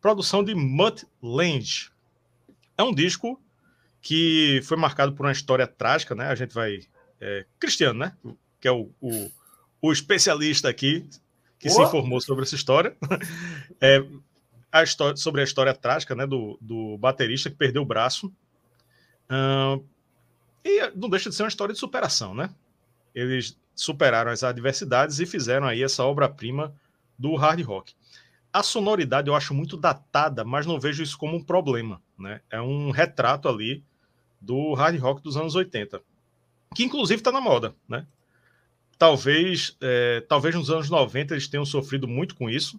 produção 0.00 0.44
de 0.44 0.54
Mutt 0.54 1.06
Lange. 1.22 1.90
É 2.76 2.82
um 2.82 2.94
disco 2.94 3.40
que 4.00 4.60
foi 4.64 4.76
marcado 4.76 5.12
por 5.12 5.24
uma 5.24 5.32
história 5.32 5.66
trágica, 5.66 6.14
né? 6.14 6.26
A 6.26 6.34
gente 6.34 6.52
vai. 6.52 6.80
É, 7.20 7.46
Cristiano, 7.58 7.98
né? 7.98 8.16
Que 8.60 8.68
é 8.68 8.72
o, 8.72 8.90
o, 9.00 9.30
o 9.80 9.92
especialista 9.92 10.68
aqui 10.68 11.08
que 11.58 11.68
oh. 11.68 11.70
se 11.70 11.82
informou 11.82 12.20
sobre 12.20 12.44
essa 12.44 12.56
história. 12.56 12.96
é, 13.80 14.04
a 14.72 14.82
história, 14.82 15.16
sobre 15.16 15.40
a 15.42 15.44
história 15.44 15.74
trágica 15.74 16.14
né, 16.14 16.26
do, 16.26 16.58
do 16.60 16.98
baterista 16.98 17.48
que 17.48 17.56
perdeu 17.56 17.82
o 17.82 17.86
braço. 17.86 18.26
Uh, 19.30 19.84
e 20.64 20.90
não 20.94 21.08
deixa 21.08 21.28
de 21.28 21.36
ser 21.36 21.42
uma 21.42 21.48
história 21.48 21.72
de 21.72 21.78
superação, 21.78 22.34
né? 22.34 22.50
Eles 23.14 23.58
superaram 23.74 24.30
as 24.30 24.42
adversidades 24.42 25.18
e 25.18 25.26
fizeram 25.26 25.66
aí 25.66 25.82
essa 25.82 26.04
obra-prima 26.04 26.74
do 27.18 27.34
hard 27.36 27.60
rock. 27.62 27.94
A 28.52 28.62
sonoridade 28.62 29.28
eu 29.28 29.34
acho 29.34 29.54
muito 29.54 29.76
datada, 29.76 30.44
mas 30.44 30.66
não 30.66 30.78
vejo 30.78 31.02
isso 31.02 31.16
como 31.16 31.36
um 31.36 31.42
problema, 31.42 32.00
né? 32.18 32.40
É 32.50 32.60
um 32.60 32.90
retrato 32.90 33.48
ali 33.48 33.82
do 34.40 34.74
hard 34.74 34.98
rock 35.00 35.22
dos 35.22 35.36
anos 35.36 35.54
80, 35.54 36.00
que 36.74 36.84
inclusive 36.84 37.20
está 37.20 37.32
na 37.32 37.40
moda, 37.40 37.74
né? 37.88 38.06
Talvez, 38.98 39.76
é, 39.80 40.20
talvez 40.28 40.54
nos 40.54 40.70
anos 40.70 40.90
90 40.90 41.34
eles 41.34 41.48
tenham 41.48 41.64
sofrido 41.64 42.06
muito 42.06 42.36
com 42.36 42.48
isso, 42.48 42.78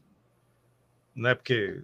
né? 1.15 1.33
Porque 1.33 1.83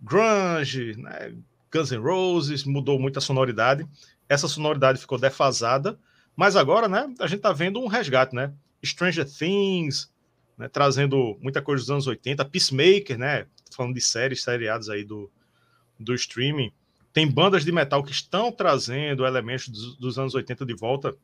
grunge, 0.00 0.96
né? 0.96 1.34
Guns 1.72 1.90
N' 1.90 2.00
Roses 2.00 2.64
mudou 2.64 2.98
muito 2.98 3.18
a 3.18 3.22
sonoridade. 3.22 3.86
Essa 4.28 4.48
sonoridade 4.48 5.00
ficou 5.00 5.18
defasada, 5.18 5.98
mas 6.36 6.54
agora, 6.54 6.88
né? 6.88 7.12
A 7.18 7.26
gente 7.26 7.40
tá 7.40 7.52
vendo 7.52 7.80
um 7.80 7.86
resgate, 7.86 8.34
né? 8.34 8.52
Stranger 8.84 9.26
Things, 9.28 10.12
né, 10.56 10.68
trazendo 10.68 11.38
muita 11.40 11.62
coisa 11.62 11.82
dos 11.82 11.90
anos 11.90 12.06
80, 12.06 12.44
Peacemaker, 12.44 13.18
né? 13.18 13.46
Falando 13.74 13.94
de 13.94 14.00
séries, 14.00 14.42
seriados 14.42 14.90
aí 14.90 15.04
do, 15.04 15.30
do 15.98 16.14
streaming. 16.14 16.72
Tem 17.12 17.30
bandas 17.30 17.64
de 17.64 17.72
metal 17.72 18.02
que 18.02 18.12
estão 18.12 18.52
trazendo 18.52 19.26
elementos 19.26 19.68
dos, 19.68 19.96
dos 19.96 20.18
anos 20.18 20.34
80 20.34 20.66
de 20.66 20.74
volta, 20.74 21.16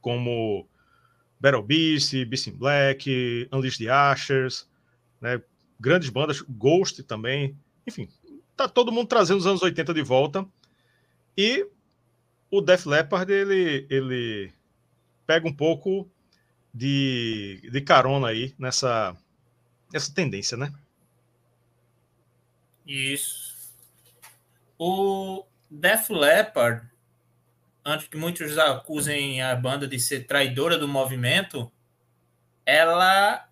como 0.00 0.66
Battle 1.38 1.62
Beast, 1.62 2.12
Beast 2.24 2.46
in 2.48 2.52
Black, 2.52 3.48
Unleash 3.52 3.78
the 3.78 3.88
Ashers, 3.88 4.68
né? 5.20 5.40
Grandes 5.78 6.08
bandas, 6.08 6.40
Ghost 6.40 7.02
também. 7.02 7.56
Enfim, 7.86 8.08
tá 8.56 8.66
todo 8.66 8.90
mundo 8.90 9.08
trazendo 9.08 9.38
os 9.38 9.46
anos 9.46 9.62
80 9.62 9.92
de 9.92 10.02
volta. 10.02 10.46
E 11.36 11.66
o 12.56 12.60
Def 12.60 12.86
Leppard, 12.86 13.30
ele, 13.30 13.86
ele 13.90 14.52
pega 15.26 15.46
um 15.46 15.52
pouco 15.52 16.10
de, 16.72 17.60
de 17.70 17.80
carona 17.80 18.28
aí 18.28 18.54
nessa, 18.58 19.16
nessa 19.92 20.12
tendência, 20.14 20.56
né? 20.56 20.72
Isso. 22.86 23.54
O 24.78 25.44
Def 25.70 26.10
Leppard, 26.10 26.86
antes 27.84 28.08
que 28.08 28.16
muitos 28.16 28.56
acusem 28.58 29.42
a 29.42 29.54
banda 29.54 29.86
de 29.86 29.98
ser 29.98 30.26
traidora 30.26 30.78
do 30.78 30.88
movimento, 30.88 31.70
ela 32.64 33.48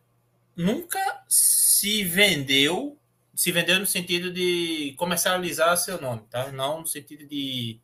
nunca 0.56 0.98
se 1.28 2.04
vendeu, 2.04 2.98
se 3.34 3.52
vendeu 3.52 3.78
no 3.78 3.86
sentido 3.86 4.32
de 4.32 4.94
comercializar 4.96 5.76
seu 5.76 6.00
nome, 6.00 6.22
tá? 6.30 6.50
Não 6.52 6.80
no 6.80 6.86
sentido 6.86 7.26
de 7.26 7.80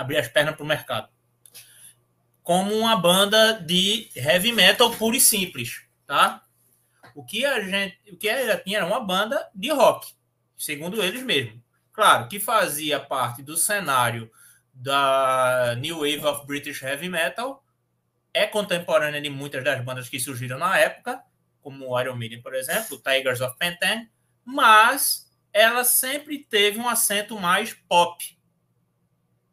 abrir 0.00 0.18
as 0.18 0.28
pernas 0.28 0.54
para 0.54 0.64
o 0.64 0.66
mercado. 0.66 1.08
Como 2.42 2.74
uma 2.74 2.96
banda 2.96 3.52
de 3.52 4.10
heavy 4.16 4.52
metal 4.52 4.90
puro 4.90 5.14
e 5.14 5.20
simples, 5.20 5.82
tá? 6.06 6.42
O 7.14 7.24
que 7.24 7.44
a 7.44 7.60
gente, 7.60 7.98
o 8.10 8.16
que 8.16 8.28
ela 8.28 8.56
tinha 8.56 8.78
era 8.78 8.86
uma 8.86 9.00
banda 9.00 9.48
de 9.54 9.70
rock, 9.70 10.12
segundo 10.56 11.02
eles 11.02 11.22
mesmos. 11.22 11.60
Claro, 11.92 12.28
que 12.28 12.40
fazia 12.40 12.98
parte 12.98 13.42
do 13.42 13.56
cenário 13.56 14.30
da 14.72 15.74
New 15.78 15.98
Wave 15.98 16.24
of 16.24 16.46
British 16.46 16.82
Heavy 16.82 17.08
Metal, 17.08 17.62
é 18.32 18.46
contemporânea 18.46 19.20
de 19.20 19.28
muitas 19.28 19.62
das 19.62 19.84
bandas 19.84 20.08
que 20.08 20.18
surgiram 20.18 20.58
na 20.58 20.78
época, 20.78 21.22
como 21.60 22.00
Iron 22.00 22.16
Maiden, 22.16 22.40
por 22.40 22.54
exemplo, 22.54 22.98
Tigers 22.98 23.40
of 23.40 23.56
Penten, 23.58 24.08
mas 24.44 25.30
ela 25.52 25.84
sempre 25.84 26.38
teve 26.38 26.78
um 26.78 26.88
acento 26.88 27.38
mais 27.38 27.74
pop. 27.74 28.39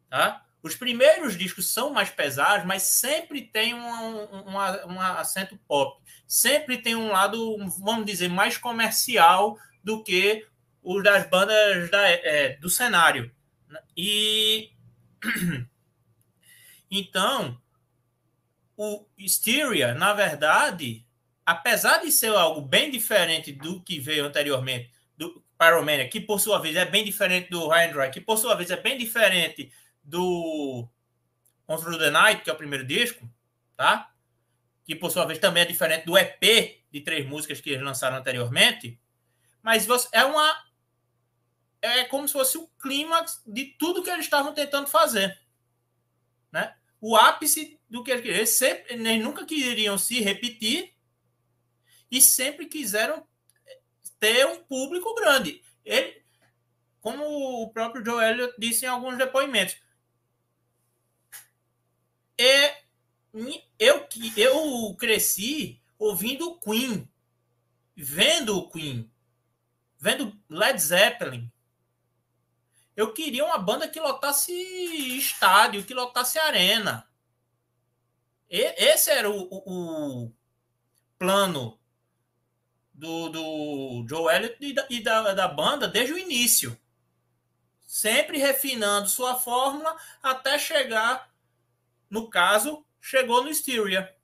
Tá? 0.08 0.44
Os 0.62 0.74
primeiros 0.74 1.36
discos 1.36 1.72
são 1.72 1.92
mais 1.92 2.10
pesados, 2.10 2.66
mas 2.66 2.82
sempre 2.82 3.42
tem 3.42 3.74
um, 3.74 3.80
um, 3.80 4.54
um, 4.92 5.00
acento 5.00 5.56
pop. 5.68 6.02
Sempre 6.26 6.78
tem 6.78 6.96
um 6.96 7.08
lado, 7.08 7.56
vamos 7.78 8.04
dizer, 8.04 8.28
mais 8.28 8.56
comercial 8.56 9.58
do 9.84 10.02
que 10.02 10.46
os 10.82 11.02
das 11.02 11.28
bandas 11.28 11.90
da, 11.90 12.08
é, 12.08 12.56
do 12.56 12.68
cenário. 12.68 13.30
E 13.96 14.70
então 16.90 17.60
o 18.76 19.04
Styria, 19.18 19.94
na 19.94 20.12
verdade, 20.12 21.04
apesar 21.44 21.98
de 21.98 22.12
ser 22.12 22.30
algo 22.30 22.60
bem 22.60 22.90
diferente 22.90 23.52
do 23.52 23.82
que 23.82 23.98
veio 23.98 24.24
anteriormente, 24.24 24.90
do 25.16 25.42
Pyromania, 25.58 26.08
que 26.08 26.20
por 26.20 26.40
sua 26.40 26.60
vez 26.60 26.76
é 26.76 26.84
bem 26.84 27.04
diferente 27.04 27.50
do 27.50 27.68
Dry, 27.68 28.10
que 28.12 28.20
por 28.20 28.38
sua 28.38 28.54
vez 28.54 28.70
é 28.70 28.76
bem 28.76 28.96
diferente 28.96 29.72
do 30.08 30.88
On 31.68 31.76
Through 31.76 31.98
the 31.98 32.10
Night, 32.10 32.42
que 32.42 32.50
é 32.50 32.52
o 32.52 32.56
primeiro 32.56 32.84
disco, 32.86 33.28
tá? 33.76 34.10
Que 34.84 34.96
por 34.96 35.10
sua 35.10 35.26
vez 35.26 35.38
também 35.38 35.62
é 35.62 35.66
diferente 35.66 36.06
do 36.06 36.16
EP 36.16 36.82
de 36.90 37.00
três 37.02 37.26
músicas 37.26 37.60
que 37.60 37.70
eles 37.70 37.84
lançaram 37.84 38.16
anteriormente. 38.16 38.98
Mas 39.62 39.86
é 40.12 40.24
uma 40.24 40.64
é 41.80 42.04
como 42.04 42.26
se 42.26 42.32
fosse 42.32 42.58
o 42.58 42.66
clímax 42.80 43.42
de 43.46 43.66
tudo 43.78 44.02
que 44.02 44.10
eles 44.10 44.24
estavam 44.24 44.52
tentando 44.52 44.88
fazer. 44.88 45.38
Né? 46.50 46.74
O 47.00 47.16
ápice 47.16 47.78
do 47.88 48.02
que 48.02 48.10
eles 48.10 48.22
queriam. 48.22 48.38
Eles, 48.38 48.58
sempre, 48.58 48.94
eles 48.94 49.22
nunca 49.22 49.44
queriam 49.44 49.96
se 49.96 50.20
repetir 50.20 50.92
e 52.10 52.20
sempre 52.20 52.66
quiseram 52.66 53.24
ter 54.18 54.46
um 54.46 54.56
público 54.64 55.14
grande. 55.14 55.62
Ele, 55.84 56.20
como 57.00 57.62
o 57.62 57.70
próprio 57.70 58.04
Joe 58.04 58.24
Elliott 58.24 58.54
disse 58.58 58.84
em 58.84 58.88
alguns 58.88 59.16
depoimentos, 59.16 59.76
é, 62.38 62.82
eu, 63.78 64.08
eu 64.36 64.94
cresci 64.96 65.80
ouvindo 65.98 66.48
o 66.48 66.60
Queen, 66.60 67.10
vendo 67.96 68.56
o 68.56 68.70
Queen, 68.70 69.10
vendo 69.98 70.38
Led 70.48 70.80
Zeppelin, 70.80 71.50
eu 72.96 73.12
queria 73.12 73.44
uma 73.44 73.58
banda 73.58 73.86
que 73.86 74.00
lotasse 74.00 74.52
estádio, 75.16 75.84
que 75.84 75.94
lotasse 75.94 76.38
arena. 76.38 77.08
E, 78.50 78.60
esse 78.76 79.10
era 79.10 79.30
o, 79.30 79.48
o, 79.50 80.24
o 80.24 80.32
plano 81.16 81.78
do, 82.92 83.28
do 83.28 84.06
Joe 84.08 84.34
Elliott 84.34 84.56
e, 84.60 84.72
da, 84.72 84.86
e 84.90 85.00
da, 85.00 85.32
da 85.32 85.46
banda 85.46 85.86
desde 85.86 86.12
o 86.12 86.18
início. 86.18 86.76
Sempre 87.86 88.38
refinando 88.38 89.08
sua 89.08 89.36
fórmula 89.36 89.96
até 90.20 90.58
chegar, 90.58 91.32
no 92.10 92.28
caso, 92.28 92.84
chegou 93.00 93.42
no 93.42 93.50
Styria. 93.50 94.14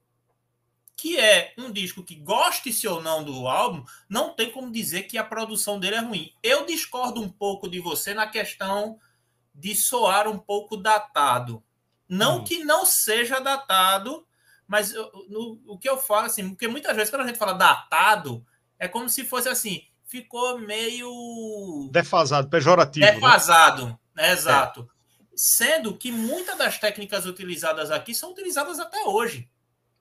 que 0.96 1.18
é 1.18 1.52
um 1.58 1.72
disco 1.72 2.04
que 2.04 2.14
goste-se 2.14 2.86
ou 2.86 3.02
não 3.02 3.24
do 3.24 3.48
álbum, 3.48 3.84
não 4.08 4.32
tem 4.32 4.50
como 4.50 4.70
dizer 4.70 5.02
que 5.02 5.18
a 5.18 5.24
produção 5.24 5.78
dele 5.78 5.96
é 5.96 6.00
ruim. 6.00 6.32
Eu 6.42 6.64
discordo 6.64 7.20
um 7.20 7.28
pouco 7.28 7.68
de 7.68 7.80
você 7.80 8.14
na 8.14 8.28
questão 8.28 8.98
de 9.54 9.74
soar 9.74 10.28
um 10.28 10.38
pouco 10.38 10.76
datado. 10.76 11.62
Não 12.08 12.38
hum. 12.38 12.44
que 12.44 12.64
não 12.64 12.86
seja 12.86 13.40
datado, 13.40 14.26
mas 14.66 14.92
eu, 14.92 15.10
no, 15.28 15.60
o 15.66 15.78
que 15.78 15.88
eu 15.88 15.98
falo, 15.98 16.26
assim, 16.26 16.50
porque 16.50 16.68
muitas 16.68 16.94
vezes 16.94 17.10
quando 17.10 17.22
a 17.22 17.26
gente 17.26 17.38
fala 17.38 17.52
datado, 17.52 18.44
é 18.78 18.88
como 18.88 19.08
se 19.08 19.24
fosse 19.24 19.48
assim, 19.48 19.82
ficou 20.04 20.58
meio. 20.58 21.88
Defasado, 21.92 22.48
pejorativo. 22.48 23.04
Né? 23.04 23.12
Defasado, 23.12 23.98
né? 24.14 24.32
exato. 24.32 24.88
É. 24.90 24.93
Sendo 25.36 25.96
que 25.96 26.12
muitas 26.12 26.56
das 26.56 26.78
técnicas 26.78 27.26
utilizadas 27.26 27.90
aqui 27.90 28.14
são 28.14 28.32
utilizadas 28.32 28.78
até 28.78 29.02
hoje. 29.04 29.48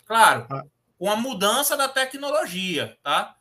Claro, 0.05 0.47
ah. 0.51 0.63
com 0.97 1.09
a 1.09 1.15
mudança 1.15 1.75
da 1.75 1.87
tecnologia, 1.87 2.97
tá? 3.01 3.35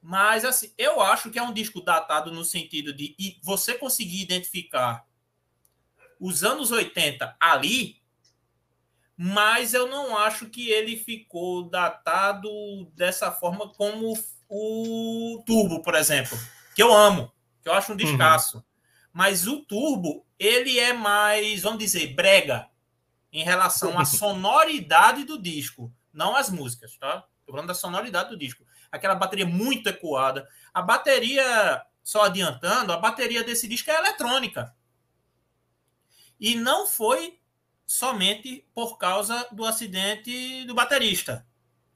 Mas, 0.00 0.44
assim, 0.44 0.72
eu 0.78 1.00
acho 1.00 1.30
que 1.30 1.38
é 1.38 1.42
um 1.42 1.52
disco 1.52 1.80
datado 1.80 2.30
no 2.30 2.44
sentido 2.44 2.92
de 2.92 3.14
você 3.42 3.74
conseguir 3.74 4.22
identificar 4.22 5.04
os 6.20 6.42
anos 6.44 6.70
80 6.70 7.36
ali, 7.38 8.00
mas 9.16 9.74
eu 9.74 9.88
não 9.88 10.16
acho 10.16 10.48
que 10.48 10.70
ele 10.70 10.96
ficou 10.96 11.68
datado 11.68 12.48
dessa 12.94 13.32
forma 13.32 13.68
como 13.72 14.14
o 14.48 15.42
Turbo, 15.44 15.82
por 15.82 15.94
exemplo, 15.94 16.38
que 16.74 16.82
eu 16.82 16.92
amo, 16.92 17.32
que 17.62 17.68
eu 17.68 17.72
acho 17.72 17.92
um 17.92 17.96
descasso. 17.96 18.58
Uhum. 18.58 18.62
Mas 19.18 19.48
o 19.48 19.64
Turbo, 19.64 20.24
ele 20.38 20.78
é 20.78 20.92
mais, 20.92 21.62
vamos 21.62 21.80
dizer, 21.80 22.14
brega 22.14 22.70
em 23.32 23.42
relação 23.42 23.98
à 23.98 24.04
sonoridade 24.06 25.24
do 25.24 25.36
disco, 25.42 25.92
não 26.12 26.36
as 26.36 26.48
músicas, 26.48 26.96
tá? 26.98 27.26
Tô 27.44 27.50
falando 27.50 27.66
da 27.66 27.74
sonoridade 27.74 28.30
do 28.30 28.38
disco. 28.38 28.64
Aquela 28.92 29.16
bateria 29.16 29.44
muito 29.44 29.88
ecoada. 29.88 30.48
A 30.72 30.80
bateria, 30.80 31.84
só 32.00 32.26
adiantando, 32.26 32.92
a 32.92 32.96
bateria 32.96 33.42
desse 33.42 33.66
disco 33.66 33.90
é 33.90 33.96
eletrônica. 33.96 34.72
E 36.38 36.54
não 36.54 36.86
foi 36.86 37.40
somente 37.84 38.68
por 38.72 38.98
causa 38.98 39.48
do 39.50 39.64
acidente 39.64 40.64
do 40.64 40.76
baterista. 40.76 41.44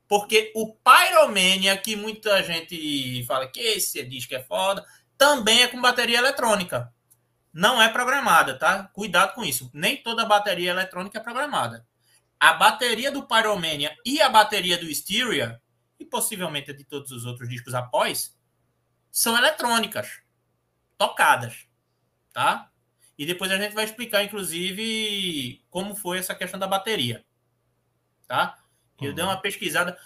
Porque 0.09 0.51
o 0.57 0.75
Pyromania, 0.75 1.77
que 1.77 1.95
muita 1.95 2.43
gente 2.43 3.25
fala 3.27 3.47
que 3.47 3.61
esse 3.61 4.03
disco 4.03 4.35
é 4.35 4.43
foda, 4.43 4.85
também 5.17 5.63
é 5.63 5.69
com 5.69 5.81
bateria 5.81 6.19
eletrônica. 6.19 6.93
Não 7.53 7.81
é 7.81 7.89
programada, 7.89 8.59
tá? 8.59 8.85
Cuidado 8.95 9.35
com 9.35 9.45
isso. 9.45 9.71
Nem 9.75 10.03
toda 10.03 10.25
bateria 10.25 10.71
eletrônica 10.71 11.19
é 11.19 11.23
programada. 11.23 11.87
A 12.41 12.55
bateria 12.55 13.13
do 13.13 13.27
Pyromania 13.27 13.95
e 14.05 14.21
a 14.21 14.29
bateria 14.29 14.79
do 14.79 14.87
Hysteria, 14.87 15.61
e 15.99 16.05
possivelmente 16.05 16.73
de 16.73 16.85
todos 16.85 17.13
os 17.13 17.25
outros 17.25 17.49
discos 17.49 17.75
após, 17.75 18.37
são 19.11 19.37
eletrônicas, 19.37 20.23
tocadas, 20.97 21.67
tá? 22.33 22.71
E 23.19 23.27
depois 23.27 23.51
a 23.53 23.57
gente 23.59 23.75
vai 23.75 23.85
explicar, 23.85 24.25
inclusive, 24.25 25.63
como 25.71 25.95
foi 25.95 26.19
essa 26.19 26.35
questão 26.35 26.59
da 26.59 26.67
bateria. 26.67 27.25
Tá? 28.27 28.59
Eu 29.01 29.11
uhum. 29.11 29.15
dei 29.15 29.25
uma 29.25 29.41
pesquisada. 29.41 29.97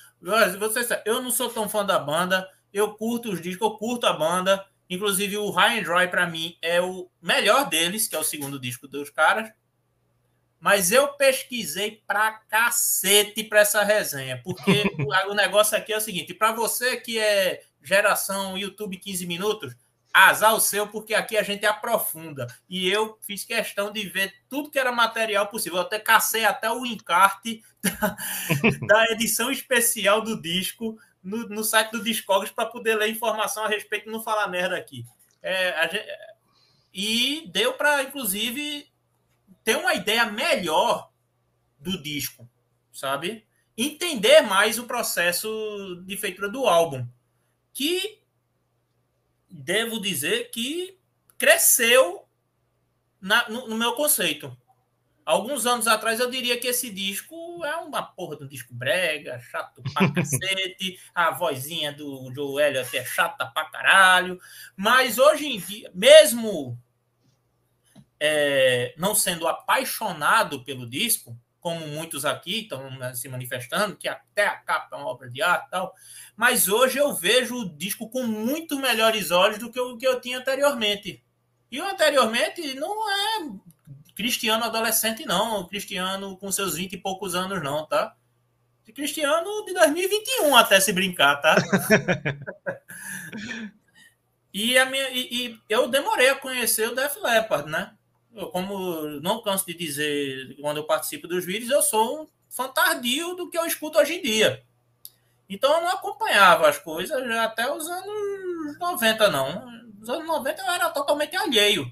Vocês 0.58 0.88
eu 1.04 1.22
não 1.22 1.30
sou 1.30 1.48
tão 1.48 1.68
fã 1.68 1.84
da 1.84 1.98
banda. 1.98 2.46
Eu 2.72 2.94
curto 2.94 3.30
os 3.30 3.40
discos, 3.40 3.66
eu 3.66 3.78
curto 3.78 4.06
a 4.06 4.12
banda. 4.12 4.66
Inclusive, 4.88 5.36
o 5.36 5.50
High 5.50 5.80
and 5.80 5.82
Dry, 5.82 6.08
para 6.08 6.26
mim, 6.26 6.56
é 6.62 6.80
o 6.80 7.10
melhor 7.20 7.68
deles, 7.68 8.06
que 8.06 8.14
é 8.14 8.18
o 8.18 8.24
segundo 8.24 8.58
disco 8.58 8.86
dos 8.86 9.10
caras. 9.10 9.50
Mas 10.60 10.90
eu 10.90 11.08
pesquisei 11.14 12.02
pra 12.06 12.32
cacete 12.32 13.44
pra 13.44 13.60
essa 13.60 13.82
resenha, 13.82 14.40
porque 14.42 14.84
o 15.28 15.34
negócio 15.34 15.76
aqui 15.76 15.92
é 15.92 15.96
o 15.96 16.00
seguinte: 16.00 16.34
para 16.34 16.52
você 16.52 16.96
que 16.96 17.18
é 17.18 17.62
geração 17.82 18.56
YouTube 18.56 18.96
15 18.96 19.26
minutos, 19.26 19.76
Azar 20.12 20.54
o 20.54 20.60
seu, 20.60 20.88
porque 20.88 21.12
aqui 21.12 21.36
a 21.36 21.42
gente 21.42 21.66
aprofunda. 21.66 22.46
E 22.70 22.88
eu 22.88 23.18
fiz 23.20 23.44
questão 23.44 23.92
de 23.92 24.08
ver 24.08 24.32
tudo 24.48 24.70
que 24.70 24.78
era 24.78 24.90
material 24.90 25.46
possível. 25.48 25.76
Eu 25.78 25.82
até 25.82 25.98
cacei 25.98 26.46
até 26.46 26.70
o 26.70 26.86
encarte 26.86 27.62
da, 27.82 28.16
da 28.86 29.04
edição 29.12 29.50
especial 29.50 30.22
do 30.22 30.40
disco 30.40 30.98
no, 31.26 31.48
no 31.48 31.64
site 31.64 31.90
do 31.90 32.02
Discogs 32.02 32.52
para 32.52 32.66
poder 32.66 32.94
ler 32.94 33.10
informação 33.10 33.64
a 33.64 33.68
respeito 33.68 34.08
e 34.08 34.12
não 34.12 34.22
falar 34.22 34.46
merda 34.46 34.76
aqui. 34.76 35.04
É, 35.42 35.88
gente, 35.88 36.06
e 36.94 37.48
deu 37.48 37.74
para, 37.74 38.04
inclusive, 38.04 38.88
ter 39.62 39.76
uma 39.76 39.92
ideia 39.92 40.24
melhor 40.26 41.10
do 41.78 42.00
disco, 42.00 42.48
sabe? 42.92 43.44
Entender 43.76 44.40
mais 44.40 44.78
o 44.78 44.86
processo 44.86 46.02
de 46.06 46.16
feitura 46.16 46.48
do 46.48 46.66
álbum. 46.66 47.06
Que 47.74 48.22
devo 49.50 50.00
dizer 50.00 50.50
que 50.50 50.98
cresceu 51.36 52.26
na, 53.20 53.48
no, 53.48 53.68
no, 53.68 53.76
meu 53.76 53.92
conceito. 53.92 54.56
Alguns 55.24 55.66
anos 55.66 55.86
atrás 55.86 56.20
eu 56.20 56.30
diria 56.30 56.58
que 56.58 56.68
esse 56.68 56.88
disco 56.88 57.36
é 57.64 57.76
uma 57.76 58.02
porra 58.02 58.36
um 58.40 58.46
disco 58.46 58.74
brega, 58.74 59.38
chato 59.38 59.82
pra 59.92 60.10
cacete, 60.12 60.98
a 61.14 61.30
vozinha 61.30 61.92
do 61.92 62.32
Joe 62.34 62.62
Elliott 62.62 62.96
é 62.96 63.04
chata 63.04 63.46
pra 63.46 63.64
caralho, 63.70 64.38
mas 64.76 65.18
hoje 65.18 65.46
em 65.46 65.58
dia, 65.58 65.90
mesmo 65.94 66.78
é, 68.18 68.94
não 68.96 69.14
sendo 69.14 69.46
apaixonado 69.46 70.64
pelo 70.64 70.88
disco, 70.88 71.38
como 71.60 71.84
muitos 71.88 72.24
aqui 72.24 72.60
estão 72.60 72.80
se 73.12 73.28
manifestando, 73.28 73.96
que 73.96 74.08
até 74.08 74.46
a 74.46 74.56
capa 74.56 74.94
é 74.94 74.98
uma 75.00 75.08
obra 75.08 75.28
de 75.28 75.42
arte 75.42 75.66
e 75.66 75.70
tal. 75.70 75.92
Mas 76.36 76.68
hoje 76.68 76.96
eu 76.96 77.12
vejo 77.12 77.56
o 77.56 77.68
disco 77.68 78.08
com 78.08 78.22
muito 78.22 78.78
melhores 78.78 79.32
olhos 79.32 79.58
do 79.58 79.72
que 79.72 79.80
o 79.80 79.96
que 79.96 80.06
eu 80.06 80.20
tinha 80.20 80.38
anteriormente. 80.38 81.24
E 81.68 81.80
anteriormente 81.80 82.74
não 82.74 83.10
é 83.10 83.50
Cristiano 84.16 84.64
adolescente, 84.64 85.24
não. 85.24 85.68
Cristiano 85.68 86.36
com 86.36 86.50
seus 86.50 86.74
20 86.74 86.94
e 86.94 86.98
poucos 86.98 87.36
anos, 87.36 87.62
não, 87.62 87.86
tá? 87.86 88.16
Cristiano 88.94 89.64
de 89.64 89.74
2021 89.74 90.56
até 90.56 90.80
se 90.80 90.92
brincar, 90.92 91.36
tá? 91.36 91.56
e, 94.54 94.78
a 94.78 94.86
minha, 94.86 95.10
e, 95.10 95.48
e 95.48 95.60
eu 95.68 95.86
demorei 95.86 96.30
a 96.30 96.36
conhecer 96.36 96.88
o 96.88 96.94
Def 96.94 97.16
Leppard, 97.16 97.70
né? 97.70 97.92
eu, 98.36 98.48
como 98.48 99.08
não 99.20 99.42
canso 99.42 99.66
de 99.66 99.74
dizer 99.74 100.56
quando 100.60 100.76
eu 100.76 100.84
participo 100.84 101.26
dos 101.26 101.44
vídeos, 101.44 101.70
eu 101.70 101.82
sou 101.82 102.22
um 102.22 102.28
fantardio 102.50 103.34
do 103.34 103.48
que 103.48 103.58
eu 103.58 103.64
escuto 103.64 103.98
hoje 103.98 104.14
em 104.14 104.22
dia. 104.22 104.62
Então 105.48 105.72
eu 105.74 105.80
não 105.80 105.88
acompanhava 105.88 106.68
as 106.68 106.78
coisas 106.78 107.18
até 107.38 107.72
os 107.72 107.88
anos 107.88 108.78
90, 108.78 109.30
não. 109.30 109.70
Nos 109.98 110.08
anos 110.10 110.26
90 110.26 110.62
eu 110.62 110.70
era 110.70 110.90
totalmente 110.90 111.34
alheio. 111.34 111.90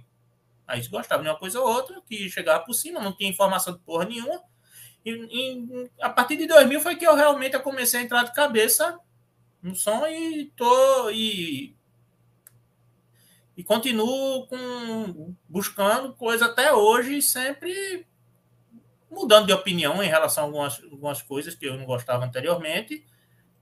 Aí 0.66 0.86
gostava 0.88 1.22
de 1.22 1.28
uma 1.28 1.38
coisa 1.38 1.60
ou 1.60 1.68
outra, 1.68 2.00
que 2.06 2.28
chegava 2.30 2.64
por 2.64 2.74
cima, 2.74 3.00
não 3.00 3.12
tinha 3.12 3.30
informação 3.30 3.74
de 3.74 3.80
porra 3.80 4.06
nenhuma. 4.06 4.42
E, 5.04 5.10
e, 5.10 5.90
a 6.00 6.08
partir 6.08 6.36
de 6.36 6.46
2000 6.46 6.80
foi 6.80 6.96
que 6.96 7.06
eu 7.06 7.14
realmente 7.14 7.58
comecei 7.58 8.00
a 8.00 8.02
entrar 8.02 8.24
de 8.24 8.32
cabeça 8.32 8.98
no 9.62 9.74
som 9.74 10.06
e 10.06 10.52
tô 10.56 11.10
e 11.10 11.76
e 13.56 13.62
continuo 13.62 14.46
com, 14.48 15.34
buscando 15.48 16.12
coisa 16.14 16.46
até 16.46 16.72
hoje, 16.72 17.22
sempre 17.22 18.04
mudando 19.08 19.46
de 19.46 19.52
opinião 19.52 20.02
em 20.02 20.08
relação 20.08 20.44
a 20.44 20.46
algumas, 20.46 20.82
algumas 20.82 21.22
coisas 21.22 21.54
que 21.54 21.66
eu 21.66 21.76
não 21.76 21.84
gostava 21.84 22.24
anteriormente. 22.24 23.06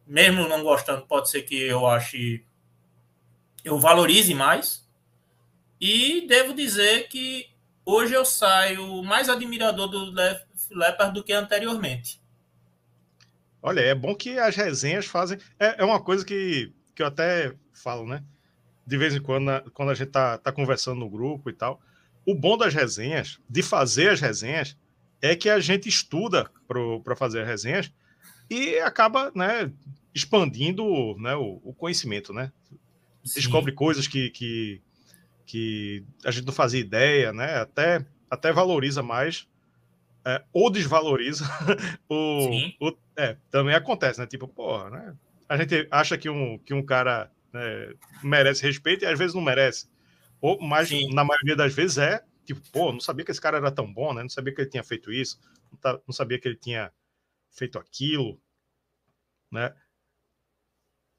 Mesmo 0.07 0.49
não 0.49 0.63
gostando, 0.63 1.07
pode 1.07 1.31
ser 1.31 1.43
que 1.43 1.55
eu 1.55 1.87
ache 1.87 2.45
eu 3.65 3.79
valorize 3.79 4.35
mais. 4.35 4.89
E 5.83 6.29
devo 6.29 6.55
dizer 6.55 7.09
que 7.09 7.49
hoje 7.85 8.15
eu 8.15 8.25
saio 8.25 9.03
mais 9.03 9.29
admirador 9.29 9.89
do 9.89 10.15
Leopard 10.71 11.13
do 11.13 11.25
que 11.25 11.33
anteriormente. 11.33 12.23
Olha, 13.61 13.81
é 13.81 13.95
bom 13.95 14.15
que 14.15 14.39
as 14.39 14.55
resenhas 14.55 15.07
fazem. 15.07 15.39
É, 15.59 15.83
é 15.83 15.85
uma 15.85 16.01
coisa 16.01 16.25
que, 16.25 16.73
que 16.95 17.03
eu 17.03 17.07
até 17.07 17.53
falo, 17.73 18.07
né? 18.07 18.23
de 18.87 18.97
vez 18.97 19.15
em 19.15 19.21
quando, 19.21 19.71
quando 19.73 19.91
a 19.91 19.95
gente 19.95 20.11
tá, 20.11 20.39
tá 20.39 20.53
conversando 20.53 21.01
no 21.01 21.11
grupo 21.11 21.49
e 21.49 21.53
tal. 21.53 21.81
O 22.27 22.35
bom 22.35 22.57
das 22.57 22.75
resenhas, 22.75 23.39
de 23.49 23.63
fazer 23.63 24.11
as 24.11 24.21
resenhas, 24.21 24.77
é 25.21 25.35
que 25.35 25.49
a 25.49 25.61
gente 25.61 25.89
estuda 25.89 26.51
para 27.05 27.17
fazer 27.17 27.43
as 27.43 27.49
resenhas 27.49 27.93
e 28.51 28.79
acaba 28.79 29.33
né, 29.35 29.73
expandindo 30.15 31.17
né, 31.19 31.35
o, 31.35 31.61
o 31.65 31.75
conhecimento, 31.75 32.33
né? 32.33 32.53
Sim. 33.25 33.35
Descobre 33.37 33.73
coisas 33.73 34.07
que, 34.09 34.31
que, 34.31 34.83
que 35.53 36.03
a 36.25 36.31
gente 36.31 36.47
não 36.47 36.53
fazia 36.53 36.81
ideia, 36.81 37.31
né? 37.31 37.57
Até, 37.59 38.07
até 38.31 38.51
valoriza 38.51 39.03
mais 39.03 39.47
é, 40.25 40.43
ou 40.51 40.71
desvaloriza 40.71 41.45
o, 42.09 42.49
o, 42.81 42.97
é, 43.15 43.37
também 43.51 43.75
acontece, 43.75 44.19
né? 44.19 44.27
Tipo, 44.27 44.49
porra, 44.49 44.89
né? 44.89 45.15
A 45.47 45.59
gente 45.59 45.87
acha 45.91 46.17
que 46.17 46.31
um, 46.31 46.57
que 46.57 46.73
um 46.73 46.83
cara 46.83 47.31
né, 47.53 47.93
merece 48.23 48.63
respeito 48.63 49.05
e 49.05 49.07
às 49.07 49.19
vezes 49.19 49.35
não 49.35 49.43
merece. 49.43 49.91
Ou, 50.41 50.59
mas 50.59 50.89
Sim. 50.89 51.13
na 51.13 51.23
maioria 51.23 51.55
das 51.55 51.75
vezes 51.75 51.99
é 51.99 52.25
tipo, 52.47 52.63
pô, 52.73 52.91
não 52.91 53.01
sabia 53.01 53.23
que 53.23 53.31
esse 53.31 53.41
cara 53.41 53.59
era 53.59 53.71
tão 53.71 53.93
bom, 53.93 54.15
né? 54.15 54.23
Não 54.23 54.31
sabia 54.31 54.55
que 54.55 54.63
ele 54.63 54.71
tinha 54.71 54.83
feito 54.83 55.13
isso, 55.13 55.39
não, 55.71 55.79
tá, 55.79 56.01
não 56.07 56.15
sabia 56.15 56.39
que 56.41 56.49
ele 56.49 56.57
tinha 56.57 56.91
feito 57.51 57.79
aquilo. 57.79 58.41
né? 59.51 59.75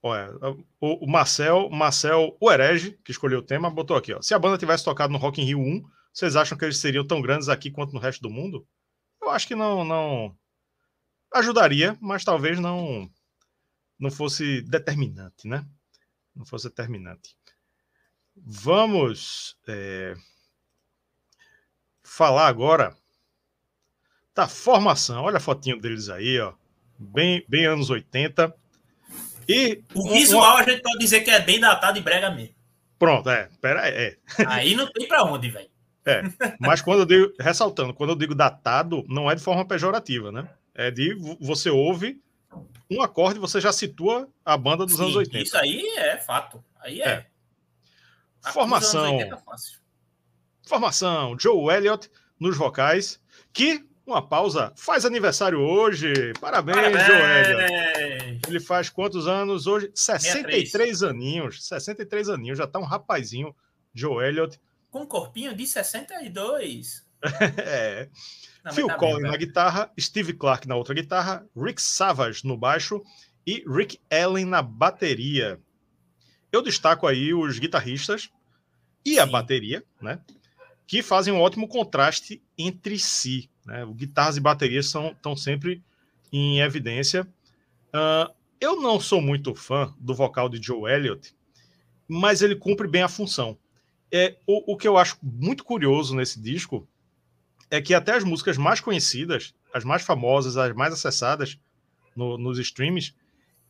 Olha, 0.05 0.29
o, 0.81 1.05
o 1.05 1.09
Marcel, 1.09 1.69
Marcel, 1.69 2.35
o 2.37 2.51
herege, 2.51 2.99
que 3.05 3.11
escolheu 3.11 3.39
o 3.39 3.43
tema, 3.43 3.71
botou 3.71 3.95
aqui, 3.95 4.13
ó. 4.13 4.21
Se 4.21 4.33
a 4.33 4.39
banda 4.39 4.57
tivesse 4.57 4.83
tocado 4.83 5.13
no 5.13 5.17
Rock 5.17 5.41
in 5.41 5.45
Rio 5.45 5.59
1, 5.59 5.81
vocês 6.11 6.35
acham 6.35 6.57
que 6.57 6.65
eles 6.65 6.77
seriam 6.77 7.07
tão 7.07 7.21
grandes 7.21 7.47
aqui 7.47 7.71
quanto 7.71 7.93
no 7.93 7.99
resto 8.01 8.21
do 8.21 8.29
mundo? 8.29 8.67
Eu 9.21 9.29
acho 9.29 9.47
que 9.47 9.55
não, 9.55 9.85
não 9.85 10.37
ajudaria, 11.33 11.97
mas 12.01 12.25
talvez 12.25 12.59
não 12.59 13.09
não 13.97 14.11
fosse 14.11 14.61
determinante, 14.63 15.47
né? 15.47 15.65
Não 16.35 16.45
fosse 16.45 16.67
determinante. 16.67 17.37
Vamos 18.35 19.57
é, 19.65 20.15
falar 22.03 22.47
agora 22.47 22.93
da 24.35 24.49
formação. 24.49 25.23
Olha 25.23 25.37
a 25.37 25.39
fotinho 25.39 25.79
deles 25.79 26.09
aí, 26.09 26.41
ó. 26.41 26.53
Bem, 26.99 27.45
bem 27.47 27.65
anos 27.65 27.89
80. 27.89 28.53
E 29.47 29.81
o 29.93 30.09
visual 30.09 30.57
a 30.57 30.63
gente 30.63 30.81
pode 30.81 30.99
dizer 30.99 31.21
que 31.21 31.31
é 31.31 31.39
bem 31.39 31.59
datado 31.59 31.97
e 31.97 32.01
brega 32.01 32.31
mesmo. 32.31 32.55
Pronto, 32.97 33.29
é. 33.29 33.49
Pera 33.59 33.81
aí. 33.81 33.93
É. 33.93 34.17
Aí 34.47 34.75
não 34.75 34.91
tem 34.91 35.07
para 35.07 35.23
onde, 35.23 35.49
velho. 35.49 35.69
É, 36.05 36.21
mas 36.59 36.81
quando 36.81 36.99
eu 36.99 37.05
digo, 37.05 37.33
ressaltando, 37.39 37.93
quando 37.93 38.09
eu 38.09 38.15
digo 38.15 38.35
datado, 38.35 39.05
não 39.07 39.31
é 39.31 39.35
de 39.35 39.41
forma 39.41 39.65
pejorativa, 39.65 40.31
né? 40.31 40.49
É 40.75 40.91
de 40.91 41.15
você 41.39 41.69
ouve 41.69 42.21
um 42.91 43.01
acorde, 43.01 43.39
você 43.39 43.61
já 43.61 43.71
situa 43.71 44.27
a 44.43 44.57
banda 44.57 44.85
dos 44.85 44.95
Sim, 44.95 45.03
anos 45.03 45.15
80. 45.15 45.43
Isso 45.43 45.57
aí 45.57 45.81
é 45.97 46.17
fato. 46.17 46.63
Aí 46.81 47.01
é. 47.01 47.07
é. 48.45 48.51
Formação. 48.51 49.19
É 49.19 49.29
formação, 50.65 51.37
Joe 51.39 51.73
Elliott 51.73 52.09
nos 52.39 52.57
vocais, 52.57 53.19
que 53.53 53.85
uma 54.05 54.21
pausa. 54.21 54.73
Faz 54.75 55.05
aniversário 55.05 55.59
hoje. 55.59 56.33
Parabéns, 56.39 56.77
Parabéns. 56.77 57.05
Joel. 57.05 57.57
Ele 58.47 58.59
faz 58.59 58.89
quantos 58.89 59.27
anos 59.27 59.67
hoje? 59.67 59.91
63 59.93 60.69
63. 60.69 61.03
aninhos. 61.03 61.67
63 61.67 62.29
aninhos. 62.29 62.57
Já 62.57 62.67
tá 62.67 62.79
um 62.79 62.83
rapazinho, 62.83 63.55
Joe 63.93 64.23
Elliott. 64.25 64.59
Com 64.91 65.03
um 65.03 65.05
corpinho 65.05 65.55
de 65.55 65.65
62. 65.65 67.05
é. 67.57 68.09
Não, 68.63 68.71
Phil 68.71 68.87
tá 68.87 68.95
Collins 68.95 69.29
na 69.29 69.37
guitarra, 69.37 69.91
Steve 69.99 70.33
Clark 70.33 70.67
na 70.67 70.75
outra 70.75 70.93
guitarra, 70.93 71.45
Rick 71.55 71.81
Savage 71.81 72.45
no 72.45 72.57
baixo 72.57 73.03
e 73.45 73.63
Rick 73.67 73.99
Allen 74.09 74.45
na 74.45 74.61
bateria. 74.61 75.59
Eu 76.51 76.61
destaco 76.61 77.05
aí 77.05 77.33
os 77.33 77.59
guitarristas 77.59 78.29
e 79.05 79.15
Sim. 79.15 79.19
a 79.19 79.25
bateria, 79.25 79.83
né? 80.01 80.19
Que 80.87 81.01
fazem 81.01 81.33
um 81.33 81.41
ótimo 81.41 81.67
contraste 81.67 82.41
entre 82.57 82.97
si. 82.97 83.49
Né? 83.65 83.85
Guitarras 83.95 84.37
e 84.37 84.39
baterias 84.39 84.87
são, 84.87 85.11
estão 85.11 85.35
sempre 85.35 85.83
em 86.31 86.61
evidência. 86.61 87.27
Uh, 87.93 88.33
eu 88.59 88.81
não 88.81 88.99
sou 88.99 89.21
muito 89.21 89.53
fã 89.53 89.93
do 89.99 90.15
vocal 90.15 90.49
de 90.49 90.61
Joe 90.61 90.91
Elliott, 90.91 91.35
mas 92.07 92.41
ele 92.41 92.55
cumpre 92.55 92.87
bem 92.87 93.03
a 93.03 93.07
função. 93.07 93.57
É, 94.11 94.37
o, 94.47 94.73
o 94.73 94.77
que 94.77 94.87
eu 94.87 94.97
acho 94.97 95.17
muito 95.21 95.63
curioso 95.63 96.15
nesse 96.15 96.39
disco 96.39 96.87
é 97.69 97.81
que 97.81 97.93
até 97.93 98.13
as 98.13 98.23
músicas 98.23 98.57
mais 98.57 98.79
conhecidas, 98.79 99.53
as 99.73 99.83
mais 99.83 100.03
famosas, 100.03 100.57
as 100.57 100.73
mais 100.73 100.93
acessadas 100.93 101.59
no, 102.15 102.37
nos 102.37 102.59
streams, 102.59 103.15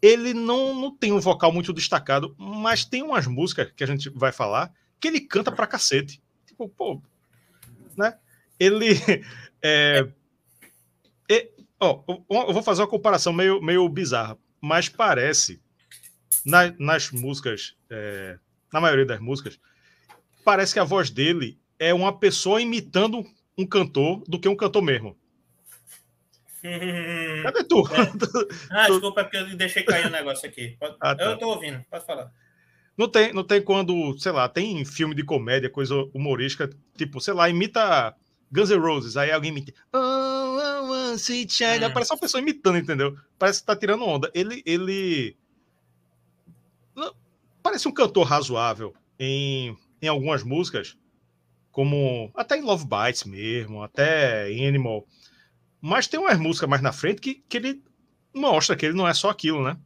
ele 0.01 0.33
não, 0.33 0.75
não 0.75 0.95
tem 0.95 1.13
um 1.13 1.19
vocal 1.19 1.51
muito 1.51 1.71
destacado, 1.71 2.35
mas 2.37 2.83
tem 2.83 3.01
umas 3.01 3.25
músicas 3.25 3.71
que 3.71 3.83
a 3.83 3.87
gente 3.87 4.09
vai 4.09 4.33
falar 4.33 4.73
que 4.99 5.07
ele 5.07 5.21
canta 5.21 5.51
pra 5.51 5.65
cacete. 5.65 6.21
Tipo, 6.45 6.67
pô, 6.67 7.01
né? 7.95 8.17
Ele 8.59 8.89
é, 9.63 10.09
é, 11.31 11.49
ó, 11.83 12.03
eu 12.47 12.53
vou 12.53 12.63
fazer 12.63 12.81
uma 12.81 12.87
comparação 12.87 13.33
meio, 13.33 13.61
meio 13.61 13.87
bizarra, 13.89 14.37
mas 14.61 14.87
parece, 14.87 15.61
na, 16.45 16.73
nas 16.79 17.11
músicas, 17.11 17.75
é, 17.89 18.37
na 18.71 18.79
maioria 18.79 19.05
das 19.05 19.19
músicas, 19.19 19.59
parece 20.43 20.73
que 20.73 20.79
a 20.79 20.83
voz 20.83 21.09
dele 21.09 21.59
é 21.77 21.93
uma 21.93 22.17
pessoa 22.17 22.61
imitando 22.61 23.25
um 23.57 23.65
cantor 23.65 24.23
do 24.27 24.39
que 24.39 24.47
um 24.47 24.55
cantor 24.55 24.81
mesmo. 24.81 25.17
Cadê 27.43 27.63
tu? 27.65 27.83
É. 27.89 28.03
Ah, 28.71 28.87
desculpa, 28.87 29.21
é 29.21 29.23
porque 29.23 29.37
eu 29.37 29.57
deixei 29.57 29.83
cair 29.83 30.05
o 30.05 30.09
um 30.09 30.11
negócio 30.11 30.47
aqui. 30.47 30.77
Pode... 30.79 30.95
Ah, 31.01 31.15
tá. 31.15 31.23
Eu 31.23 31.37
tô 31.37 31.49
ouvindo, 31.49 31.83
pode 31.89 32.05
falar. 32.05 32.31
Não 32.97 33.07
tem, 33.07 33.33
não 33.33 33.43
tem 33.43 33.61
quando, 33.61 34.17
sei 34.19 34.31
lá, 34.31 34.47
tem 34.47 34.85
filme 34.85 35.15
de 35.15 35.23
comédia, 35.23 35.69
coisa 35.69 35.95
humorística, 36.13 36.69
tipo, 36.95 37.19
sei 37.19 37.33
lá, 37.33 37.49
imita 37.49 38.15
Guns 38.53 38.69
N' 38.69 38.79
Roses, 38.79 39.17
aí 39.17 39.31
alguém 39.31 39.49
imita. 39.49 39.73
Oh, 39.91 39.97
oh, 39.97 40.91
oh, 40.91 41.17
sweet 41.17 41.51
child. 41.51 41.83
Hum. 41.83 41.91
Parece 41.91 42.13
uma 42.13 42.19
pessoa 42.19 42.39
imitando, 42.39 42.77
entendeu? 42.77 43.17
Parece 43.39 43.61
que 43.61 43.65
tá 43.65 43.75
tirando 43.75 44.05
onda. 44.05 44.31
Ele. 44.33 44.61
ele... 44.65 45.35
Parece 47.63 47.87
um 47.87 47.91
cantor 47.91 48.27
razoável 48.27 48.93
em, 49.17 49.75
em 50.01 50.07
algumas 50.07 50.43
músicas, 50.43 50.97
como 51.71 52.29
até 52.35 52.57
em 52.57 52.61
Love 52.61 52.85
Bites 52.85 53.23
mesmo, 53.23 53.81
até 53.81 54.51
em 54.51 54.67
Animal. 54.67 55.07
Mas 55.81 56.07
tem 56.07 56.19
umas 56.19 56.37
músicas 56.37 56.69
mais 56.69 56.81
na 56.81 56.91
frente 56.91 57.21
que, 57.21 57.35
que 57.47 57.57
ele 57.57 57.81
mostra 58.35 58.75
que 58.75 58.85
ele 58.85 58.95
não 58.95 59.07
é 59.07 59.13
só 59.13 59.29
aquilo, 59.29 59.63
né? 59.63 59.77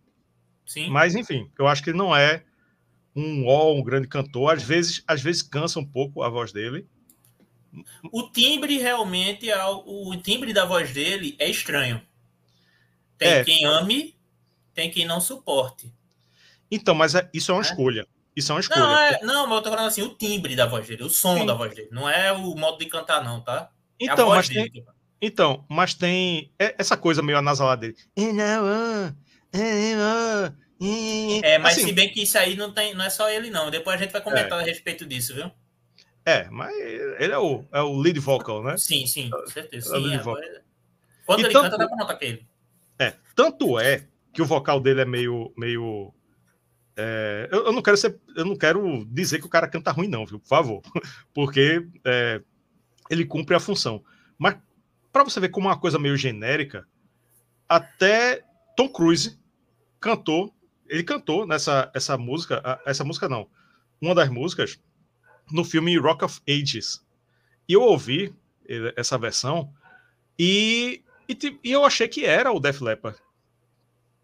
Sim. 0.65 0.89
Mas, 0.89 1.15
enfim, 1.15 1.49
eu 1.57 1.67
acho 1.67 1.81
que 1.81 1.91
ele 1.91 1.97
não 1.97 2.13
é 2.13 2.43
um 3.15 3.45
ó, 3.47 3.73
um 3.73 3.83
grande 3.83 4.07
cantor. 4.07 4.53
Às 4.53 4.63
vezes, 4.63 5.03
às 5.07 5.21
vezes 5.21 5.41
cansa 5.41 5.79
um 5.79 5.85
pouco 5.85 6.21
a 6.23 6.29
voz 6.29 6.51
dele. 6.51 6.85
O 8.11 8.29
timbre 8.29 8.77
realmente, 8.77 9.49
é 9.49 9.65
o 9.65 10.15
timbre 10.17 10.53
da 10.53 10.65
voz 10.65 10.91
dele 10.91 11.35
é 11.39 11.49
estranho. 11.49 12.01
Tem 13.17 13.29
é. 13.29 13.43
quem 13.43 13.65
ame, 13.65 14.15
tem 14.73 14.91
quem 14.91 15.05
não 15.05 15.19
suporte. 15.19 15.91
Então, 16.69 16.93
mas 16.93 17.15
é, 17.15 17.29
isso 17.33 17.51
é 17.51 17.55
uma 17.55 17.63
é. 17.63 17.65
escolha. 17.65 18.07
Isso 18.35 18.51
é 18.51 18.55
uma 18.55 18.61
escolha. 18.61 18.79
Não, 18.79 18.97
é, 18.97 19.19
não, 19.23 19.47
mas 19.47 19.57
eu 19.57 19.63
tô 19.63 19.69
falando 19.71 19.87
assim, 19.87 20.03
o 20.03 20.13
timbre 20.13 20.55
da 20.55 20.67
voz 20.67 20.87
dele, 20.87 21.03
o 21.03 21.09
som 21.09 21.39
Sim. 21.39 21.45
da 21.45 21.55
voz 21.55 21.73
dele. 21.73 21.89
Não 21.91 22.07
é 22.07 22.31
o 22.31 22.55
modo 22.55 22.77
de 22.77 22.85
cantar, 22.85 23.23
não, 23.23 23.41
tá? 23.41 23.71
É 23.99 24.05
então, 24.05 24.29
mas 24.29 24.47
dele, 24.47 24.69
tem, 24.69 24.85
então, 25.19 25.65
mas 25.67 25.95
tem 25.95 26.51
essa 26.59 26.95
coisa 26.95 27.23
meio 27.23 27.39
anasalada 27.39 27.81
dele. 27.81 27.97
É, 31.43 31.57
mas 31.57 31.77
assim, 31.77 31.87
se 31.87 31.93
bem 31.93 32.11
que 32.11 32.21
isso 32.21 32.37
aí 32.37 32.55
não, 32.55 32.71
tem, 32.71 32.93
não 32.93 33.03
é 33.03 33.09
só 33.09 33.27
ele, 33.27 33.49
não. 33.49 33.71
Depois 33.71 33.95
a 33.95 34.03
gente 34.03 34.11
vai 34.11 34.21
comentar 34.21 34.59
é. 34.59 34.61
a 34.61 34.65
respeito 34.65 35.05
disso, 35.05 35.33
viu? 35.33 35.51
É, 36.27 36.49
mas 36.49 36.75
ele 36.75 37.31
é 37.31 37.37
o, 37.37 37.63
é 37.71 37.79
o 37.79 37.97
lead 37.97 38.19
vocal, 38.19 38.61
né? 38.61 38.75
Sim, 38.75 39.07
sim, 39.07 39.29
com 39.29 39.47
certeza. 39.47 39.95
É 39.95 40.01
sim, 40.01 40.13
é, 40.13 40.61
Quando 41.25 41.39
e 41.39 41.43
ele 41.45 41.53
tanto, 41.53 41.63
canta, 41.63 41.77
dá 41.77 41.87
pra 41.87 41.95
notar 41.95 42.19
que 42.19 42.25
é 42.25 42.27
ele. 42.27 42.47
É, 42.99 43.13
tanto 43.33 43.79
é 43.79 44.09
que 44.33 44.41
o 44.41 44.45
vocal 44.45 44.81
dele 44.81 44.99
é 44.99 45.05
meio. 45.05 45.53
meio 45.55 46.13
é, 46.97 47.47
eu, 47.49 47.67
eu, 47.67 47.71
não 47.71 47.81
quero 47.81 47.95
ser, 47.95 48.19
eu 48.35 48.43
não 48.43 48.57
quero 48.57 49.05
dizer 49.05 49.39
que 49.39 49.45
o 49.45 49.49
cara 49.49 49.69
canta 49.69 49.89
ruim, 49.89 50.09
não, 50.09 50.25
viu? 50.25 50.37
Por 50.37 50.49
favor. 50.49 50.81
Porque 51.33 51.87
é, 52.03 52.41
ele 53.09 53.23
cumpre 53.23 53.55
a 53.55 53.59
função. 53.61 54.03
Mas 54.37 54.57
para 55.13 55.23
você 55.23 55.39
ver 55.39 55.47
como 55.47 55.69
é 55.69 55.71
uma 55.71 55.79
coisa 55.79 55.97
meio 55.97 56.17
genérica, 56.17 56.85
até 57.69 58.43
Tom 58.75 58.89
Cruise 58.89 59.39
cantou, 59.97 60.53
ele 60.89 61.05
cantou 61.05 61.47
nessa 61.47 61.89
essa 61.95 62.17
música, 62.17 62.81
essa 62.85 63.05
música 63.05 63.29
não, 63.29 63.47
uma 64.01 64.13
das 64.13 64.27
músicas 64.27 64.77
no 65.51 65.63
filme 65.63 65.97
Rock 65.97 66.25
of 66.25 66.41
Ages. 66.47 67.05
E 67.67 67.73
eu 67.73 67.81
ouvi 67.81 68.33
essa 68.95 69.17
versão 69.17 69.71
e, 70.37 71.01
e, 71.27 71.59
e 71.63 71.71
eu 71.71 71.85
achei 71.85 72.07
que 72.07 72.25
era 72.25 72.51
o 72.51 72.59
Def 72.59 72.81
Leppard. 72.81 73.17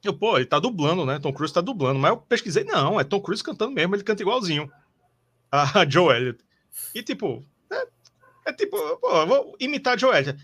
Eu, 0.03 0.13
pô, 0.13 0.37
ele 0.37 0.45
tá 0.45 0.59
dublando, 0.59 1.05
né? 1.05 1.17
Tom 1.17 1.31
Cruise 1.31 1.53
tá 1.53 1.61
dublando. 1.61 1.97
Mas 1.97 2.11
eu 2.11 2.17
pesquisei, 2.17 2.65
não, 2.65 2.99
é 2.99 3.03
Tom 3.03 3.21
Cruise 3.21 3.43
cantando 3.43 3.71
mesmo, 3.71 3.95
ele 3.95 4.03
canta 4.03 4.21
igualzinho 4.21 4.69
a 5.53 5.87
Joe 5.87 6.15
Elliott. 6.15 6.43
E 6.95 7.03
tipo, 7.03 7.45
é, 7.71 7.87
é 8.47 8.53
tipo, 8.53 8.75
pô, 8.97 9.25
vou 9.27 9.55
imitar 9.59 9.93
a 9.93 9.97
Joe 9.97 10.15
Elliott. 10.17 10.39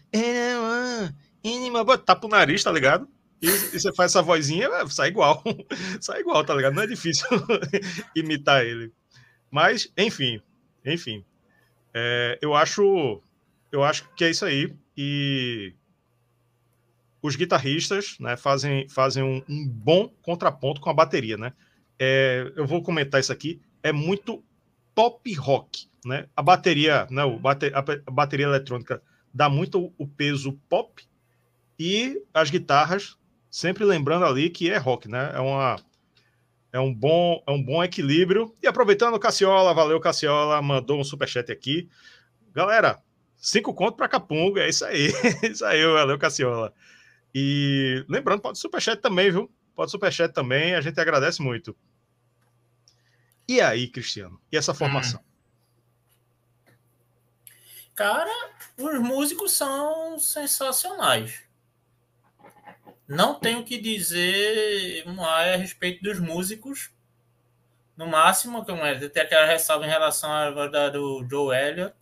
Tapa 2.05 2.27
o 2.27 2.29
nariz, 2.29 2.63
tá 2.63 2.71
ligado? 2.71 3.07
E, 3.41 3.47
e, 3.47 3.79
você 3.79 3.93
faz 3.93 4.11
essa 4.11 4.21
vozinha, 4.21 4.69
sai 4.87 5.09
igual. 5.09 5.43
sai 5.99 6.19
igual, 6.19 6.43
tá 6.43 6.53
ligado? 6.53 6.75
Não 6.75 6.83
é 6.83 6.87
difícil 6.87 7.27
imitar 8.15 8.63
ele. 8.63 8.93
Mas, 9.49 9.91
enfim, 9.97 10.41
enfim, 10.93 11.23
é, 11.93 12.37
eu 12.41 12.55
acho 12.55 13.21
eu 13.71 13.83
acho 13.83 14.09
que 14.15 14.23
é 14.23 14.29
isso 14.29 14.45
aí. 14.45 14.73
E 14.97 15.73
os 17.21 17.35
guitarristas 17.35 18.17
né, 18.19 18.35
fazem, 18.35 18.87
fazem 18.89 19.23
um, 19.23 19.43
um, 19.47 19.67
bom 19.67 20.09
contraponto 20.21 20.81
com 20.81 20.89
a 20.89 20.93
bateria. 20.93 21.37
Né? 21.37 21.53
É, 21.97 22.51
eu 22.55 22.65
vou 22.65 22.81
comentar 22.81 23.19
isso 23.19 23.31
aqui. 23.31 23.61
É 23.83 23.91
muito 23.91 24.43
pop 24.95 25.33
rock. 25.33 25.87
Né? 26.05 26.27
A 26.35 26.41
bateria, 26.41 27.07
né, 27.09 27.23
o 27.23 27.37
bate, 27.37 27.71
a 27.73 28.11
bateria 28.11 28.45
eletrônica 28.45 29.01
dá 29.33 29.49
muito 29.49 29.93
o 29.97 30.07
peso 30.07 30.53
pop 30.67 31.03
e 31.77 32.21
as 32.33 32.49
guitarras, 32.49 33.17
sempre 33.49 33.85
lembrando 33.85 34.25
ali 34.25 34.49
que 34.49 34.69
é 34.69 34.77
rock, 34.77 35.07
né? 35.07 35.31
É 35.33 35.39
uma, 35.39 35.77
é 36.71 36.79
um 36.79 36.93
bom, 36.93 37.43
é 37.47 37.51
um 37.51 37.61
bom 37.61 37.83
equilíbrio. 37.83 38.55
E 38.61 38.67
aproveitando 38.67 39.19
Cassiola, 39.19 39.73
valeu 39.73 39.99
Cassiola, 39.99 40.61
mandou 40.61 40.99
um 40.99 41.03
superchat 41.03 41.51
aqui. 41.51 41.89
Galera, 42.53 43.01
cinco 43.35 43.73
contos 43.73 43.97
para 43.97 44.07
Capunga, 44.07 44.61
é 44.63 44.69
isso 44.69 44.85
aí. 44.85 45.11
isso 45.43 45.65
aí, 45.65 45.85
valeu 45.85 46.17
Cassiola. 46.17 46.73
E 47.33 48.03
lembrando, 48.07 48.41
pode 48.41 48.59
superchat 48.59 49.01
também, 49.01 49.31
viu? 49.31 49.51
pode 49.79 49.91
superchat 49.91 50.33
também, 50.33 50.75
a 50.75 50.81
gente 50.81 50.99
agradece 50.99 51.41
muito. 51.41 51.73
E 53.47 53.61
aí, 53.61 53.87
Cristiano? 53.87 54.37
E 54.51 54.57
essa 54.57 54.73
formação? 54.73 55.23
Cara, 57.95 58.29
os 58.77 58.99
músicos 58.99 59.53
são 59.53 60.19
sensacionais. 60.19 61.41
Não 63.09 63.39
tenho 63.39 63.61
o 63.61 63.65
que 63.65 63.81
dizer 63.81 65.03
a 65.19 65.55
respeito 65.55 66.03
dos 66.03 66.19
músicos. 66.19 66.91
No 67.97 68.05
máximo, 68.05 68.63
que 68.63 69.09
tem 69.09 69.23
aquela 69.23 69.47
ressalva 69.47 69.83
em 69.83 69.89
relação 69.89 70.31
à 70.31 70.51
verdade 70.51 70.93
do 70.93 71.27
Joe 71.27 71.57
Elliott. 71.57 71.95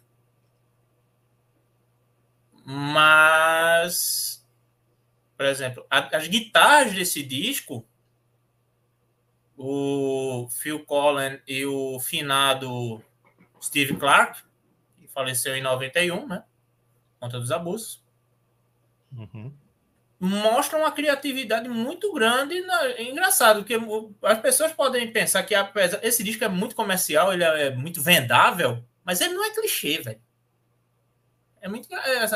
Mas, 2.66 4.46
por 5.38 5.46
exemplo, 5.46 5.88
as 5.90 6.28
guitarras 6.28 6.94
desse 6.94 7.24
disco, 7.24 7.88
o 9.56 10.50
Phil 10.52 10.84
Collins 10.84 11.40
e 11.48 11.66
o 11.66 12.02
finado 12.02 13.02
Steve 13.64 13.96
Clark, 13.96 14.44
que 15.00 15.08
faleceu 15.08 15.56
em 15.56 15.62
91, 15.62 16.28
né? 16.28 16.44
Conta 17.18 17.40
dos 17.40 17.50
abusos. 17.50 18.04
Uhum 19.14 19.67
mostra 20.20 20.78
uma 20.78 20.92
criatividade 20.92 21.70
muito 21.70 22.12
grande. 22.14 22.62
Na... 22.62 22.86
É 22.86 23.04
engraçado, 23.04 23.64
que 23.64 23.74
as 24.24 24.40
pessoas 24.40 24.72
podem 24.72 25.12
pensar 25.12 25.44
que 25.44 25.54
apesar... 25.54 26.00
esse 26.04 26.24
disco 26.24 26.44
é 26.44 26.48
muito 26.48 26.76
comercial, 26.76 27.34
ele 27.34 27.44
é 27.44 27.76
muito 27.76 28.02
vendável, 28.02 28.84
mas 29.04 29.22
ele 29.22 29.34
não 29.34 29.46
é 29.46 29.52
clichê, 29.52 30.00
velho. 30.00 30.22
É 31.62 31.68
muito 31.68 31.90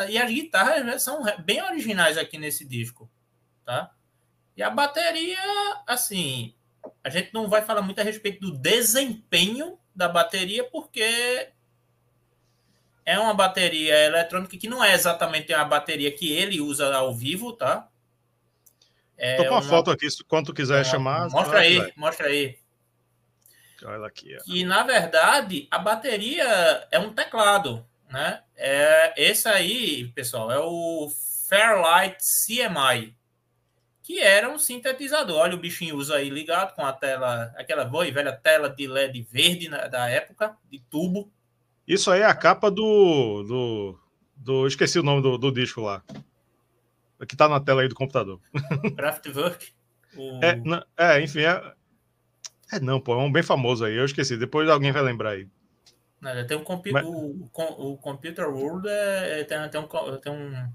e 0.10 0.18
as 0.18 0.30
guitarras 0.32 0.86
né, 0.86 0.98
são 0.98 1.24
bem 1.40 1.62
originais 1.62 2.18
aqui 2.18 2.38
nesse 2.38 2.66
disco, 2.66 3.10
tá? 3.64 3.92
E 4.58 4.64
a 4.64 4.70
bateria, 4.70 5.40
assim, 5.88 6.54
a 7.04 7.10
gente 7.10 7.34
não 7.34 7.48
vai 7.48 7.62
falar 7.62 7.82
muito 7.82 8.00
a 8.00 8.04
respeito 8.04 8.42
do 8.42 8.58
desempenho 8.58 9.78
da 9.96 10.10
bateria 10.10 10.64
porque 10.64 11.50
é 13.06 13.20
uma 13.20 13.34
bateria 13.34 13.96
eletrônica 14.06 14.58
que 14.58 14.70
não 14.70 14.84
é 14.84 14.94
exatamente 14.94 15.54
a 15.54 15.64
bateria 15.66 16.12
que 16.12 16.32
ele 16.32 16.62
usa 16.62 16.94
ao 16.96 17.14
vivo, 17.14 17.54
tá? 17.54 17.88
É 19.18 19.38
Tô 19.38 19.44
com 19.44 19.50
uma, 19.50 19.60
uma 19.60 19.70
foto 19.70 19.92
aqui, 19.92 20.08
quando 20.28 20.54
quiser 20.54 20.82
é, 20.82 20.84
chamar. 20.84 21.30
Mostra 21.30 21.60
aí, 21.60 21.78
vai. 21.78 21.94
mostra 21.96 22.28
aí. 22.28 22.58
Olha 23.84 24.08
aqui. 24.08 24.36
Ó. 24.36 24.44
Que 24.44 24.64
na 24.64 24.84
verdade 24.84 25.68
a 25.70 25.80
bateria 25.80 26.88
é 26.92 27.00
um 27.00 27.14
teclado, 27.14 27.86
né? 28.10 28.42
É 28.56 29.14
esse 29.18 29.48
aí, 29.48 30.08
pessoal, 30.10 30.52
é 30.52 30.60
o 30.60 31.12
Fairlight 31.50 32.18
CMI, 32.18 33.16
que 34.04 34.20
era 34.20 34.50
um 34.50 34.60
sintetizador. 34.60 35.38
Olha 35.38 35.56
o 35.56 35.60
bichinho 35.60 35.98
usa 35.98 36.16
aí 36.16 36.30
ligado 36.30 36.76
com 36.76 36.86
a 36.86 36.94
tela, 36.94 37.54
aquela 37.58 37.86
boa 37.86 38.08
e 38.08 38.12
velha 38.12 38.32
tela 38.32 38.70
de 38.70 38.88
LED 38.88 39.22
verde 39.22 39.70
na, 39.70 39.88
da 39.88 40.10
época, 40.10 40.56
de 40.70 40.80
tubo. 40.80 41.32
Isso 41.88 42.12
aí 42.12 42.22
é 42.22 42.26
a 42.26 42.36
capa 42.36 42.70
do. 42.70 43.44
do, 43.44 44.00
do 44.36 44.68
esqueci 44.68 45.00
o 45.00 45.04
nome 45.04 45.22
do, 45.22 45.38
do 45.38 45.52
disco 45.52 45.82
lá. 45.82 46.04
Que 47.28 47.36
tá 47.36 47.48
na 47.48 47.60
tela 47.60 47.82
aí 47.82 47.88
do 47.88 47.96
computador. 47.96 48.40
Kraftwerk. 48.96 49.72
O... 50.16 50.44
É, 50.44 50.56
não, 50.56 50.84
é, 50.98 51.22
enfim, 51.22 51.42
é, 51.42 51.74
é. 52.72 52.80
não, 52.80 53.00
pô, 53.00 53.14
é 53.14 53.18
um 53.18 53.32
bem 53.32 53.44
famoso 53.44 53.86
aí. 53.86 53.96
Eu 53.96 54.06
esqueci. 54.06 54.38
Depois 54.38 54.70
alguém 54.70 54.92
vai 54.92 55.02
lembrar 55.02 55.32
aí. 55.32 55.48
Não, 56.20 56.48
tem 56.48 56.58
um 56.58 56.64
compi 56.64 56.92
Mas... 56.92 57.06
o, 57.06 57.50
o, 57.78 57.98
Computer 57.98 58.48
World 58.48 58.88
é, 58.88 59.40
é, 59.40 59.44
tem, 59.44 59.70
tem, 59.70 59.82
um, 59.82 59.88
tem, 60.18 60.32
um, 60.32 60.74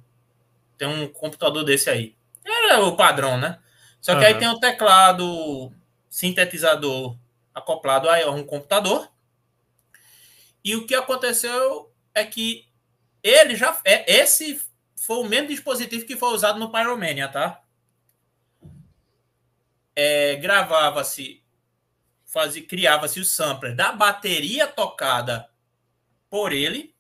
tem 0.77 0.89
um 0.89 1.09
computador 1.09 1.65
desse 1.65 1.89
aí. 1.89 2.17
Era 2.45 2.85
o 2.85 2.97
padrão, 2.97 3.39
né? 3.39 3.59
Só 4.01 4.13
que 4.15 4.21
uhum. 4.21 4.27
aí 4.27 4.35
tem 4.35 4.49
o 4.49 4.59
teclado 4.59 5.73
sintetizador 6.09 7.17
acoplado 7.55 8.09
a 8.09 8.31
um 8.31 8.45
computador 8.45 9.09
e 10.67 10.75
o 10.75 10.85
que 10.85 10.97
aconteceu 10.97 11.95
é 12.13 12.27
que 12.27 12.69
ele 13.23 13.55
já. 13.55 13.81
É, 13.85 14.21
esse 14.21 14.61
foi 14.97 15.19
o 15.19 15.25
mesmo 15.29 15.47
dispositivo 15.47 16.05
que 16.05 16.17
foi 16.17 16.31
usado 16.31 16.59
no 16.59 16.73
Pyromania, 16.73 17.29
tá? 17.29 17.63
É, 19.95 20.35
Gravava-se, 20.35 21.41
criava-se 22.69 23.21
o 23.21 23.25
sampler 23.25 23.77
da 23.77 23.93
bateria 23.93 24.67
tocada 24.67 25.49
por 26.29 26.53
ele 26.53 26.93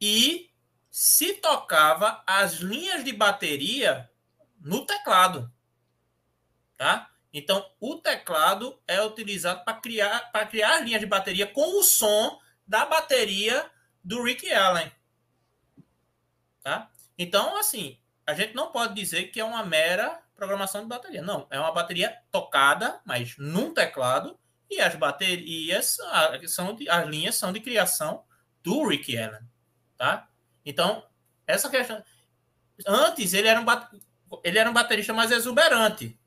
e 0.00 0.50
se 0.90 1.34
tocava 1.34 2.24
as 2.26 2.54
linhas 2.54 3.04
de 3.04 3.12
bateria 3.12 4.10
no 4.58 4.86
teclado, 4.86 5.52
tá? 6.74 7.13
Então, 7.36 7.68
o 7.80 7.96
teclado 7.96 8.80
é 8.86 9.02
utilizado 9.02 9.64
para 9.64 9.74
criar, 9.80 10.30
para 10.30 10.46
criar 10.46 10.78
linhas 10.78 11.00
de 11.00 11.06
bateria 11.06 11.48
com 11.48 11.80
o 11.80 11.82
som 11.82 12.38
da 12.64 12.86
bateria 12.86 13.68
do 14.04 14.22
Rick 14.22 14.48
Allen. 14.52 14.90
Tá? 16.62 16.88
Então, 17.18 17.56
assim, 17.56 17.98
a 18.24 18.34
gente 18.34 18.54
não 18.54 18.70
pode 18.70 18.94
dizer 18.94 19.24
que 19.32 19.40
é 19.40 19.44
uma 19.44 19.64
mera 19.64 20.22
programação 20.36 20.82
de 20.82 20.86
bateria. 20.86 21.22
Não, 21.22 21.48
é 21.50 21.58
uma 21.58 21.72
bateria 21.72 22.16
tocada, 22.30 23.00
mas 23.04 23.36
num 23.36 23.74
teclado, 23.74 24.38
e 24.70 24.80
as 24.80 24.94
baterias 24.94 25.98
são 26.46 26.74
de, 26.76 26.88
as 26.88 27.06
linhas 27.08 27.34
são 27.34 27.52
de 27.52 27.58
criação 27.58 28.24
do 28.62 28.86
Rick 28.86 29.18
Allen, 29.18 29.42
tá? 29.96 30.28
Então, 30.64 31.04
essa 31.46 31.68
questão 31.68 32.02
antes 32.86 33.34
ele 33.34 33.48
era 33.48 33.60
um 33.60 33.66
ele 34.42 34.58
era 34.58 34.70
um 34.70 34.72
baterista 34.72 35.12
mais 35.12 35.30
exuberante, 35.30 36.18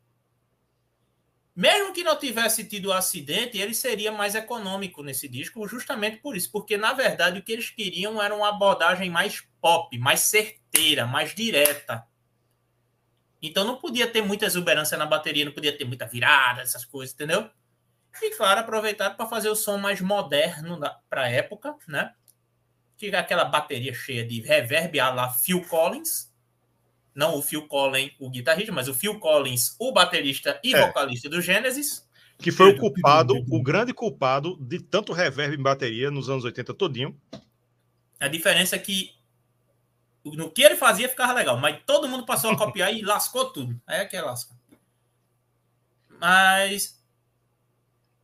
mesmo 1.58 1.92
que 1.92 2.04
não 2.04 2.16
tivesse 2.16 2.64
tido 2.66 2.90
o 2.90 2.94
acidente, 2.94 3.58
ele 3.58 3.74
seria 3.74 4.12
mais 4.12 4.36
econômico 4.36 5.02
nesse 5.02 5.28
disco, 5.28 5.68
justamente 5.68 6.18
por 6.18 6.38
isso, 6.38 6.52
porque 6.52 6.78
na 6.78 6.94
verdade 6.94 7.40
o 7.40 7.42
que 7.42 7.52
eles 7.52 7.72
queriam 7.72 8.22
era 8.22 8.36
uma 8.36 8.50
abordagem 8.50 9.10
mais 9.10 9.42
pop, 9.60 9.98
mais 9.98 10.20
certeira, 10.20 11.08
mais 11.08 11.34
direta. 11.34 12.06
Então 13.42 13.66
não 13.66 13.78
podia 13.78 14.06
ter 14.06 14.22
muita 14.22 14.46
exuberância 14.46 14.96
na 15.00 15.08
bateria, 15.08 15.46
não 15.46 15.52
podia 15.52 15.76
ter 15.76 15.84
muita 15.84 16.06
virada, 16.06 16.62
essas 16.62 16.86
coisas, 16.86 17.16
entendeu? 17.16 17.50
E 18.22 18.36
claro, 18.36 18.60
aproveitaram 18.60 19.16
para 19.16 19.26
fazer 19.26 19.50
o 19.50 19.56
som 19.56 19.80
mais 19.80 20.00
moderno 20.00 20.80
para 21.10 21.24
a 21.24 21.28
época, 21.28 21.76
né? 21.88 22.14
Que 22.96 23.16
aquela 23.16 23.46
bateria 23.46 23.96
cheia 23.96 24.24
de 24.24 24.42
reverb 24.42 25.00
a 25.00 25.10
la 25.10 25.30
Phil 25.32 25.66
Collins, 25.68 26.27
não 27.18 27.36
o 27.36 27.42
Phil 27.42 27.68
Collins, 27.68 28.12
o 28.20 28.30
guitarrista, 28.30 28.72
mas 28.72 28.88
o 28.88 28.94
Phil 28.94 29.20
Collins, 29.20 29.76
o 29.80 29.92
baterista 29.92 30.60
e 30.64 30.76
é. 30.76 30.86
vocalista 30.86 31.28
do 31.28 31.42
Gênesis. 31.42 32.08
Que 32.38 32.52
foi 32.52 32.70
o 32.70 32.78
culpado, 32.78 33.34
o 33.50 33.64
grande 33.64 33.92
culpado 33.92 34.56
de 34.62 34.80
tanto 34.80 35.12
reverb 35.12 35.56
em 35.56 35.62
bateria 35.62 36.12
nos 36.12 36.30
anos 36.30 36.46
80 36.46 36.76
todinho. 36.76 37.20
A 38.20 38.28
diferença 38.28 38.76
é 38.76 38.80
que 38.80 39.18
no 40.24 40.52
que 40.52 40.62
ele 40.62 40.76
fazia 40.76 41.10
ficava 41.10 41.34
legal, 41.34 41.58
mas 41.58 41.80
todo 41.88 42.08
mundo 42.08 42.24
passou 42.24 42.52
a 42.52 42.58
copiar 42.58 42.94
e 42.94 43.02
lascou 43.02 43.50
tudo. 43.50 43.82
Aí 43.88 44.02
é 44.02 44.06
que 44.06 44.16
é 44.16 44.22
lasca. 44.22 44.54
Mas. 46.20 47.04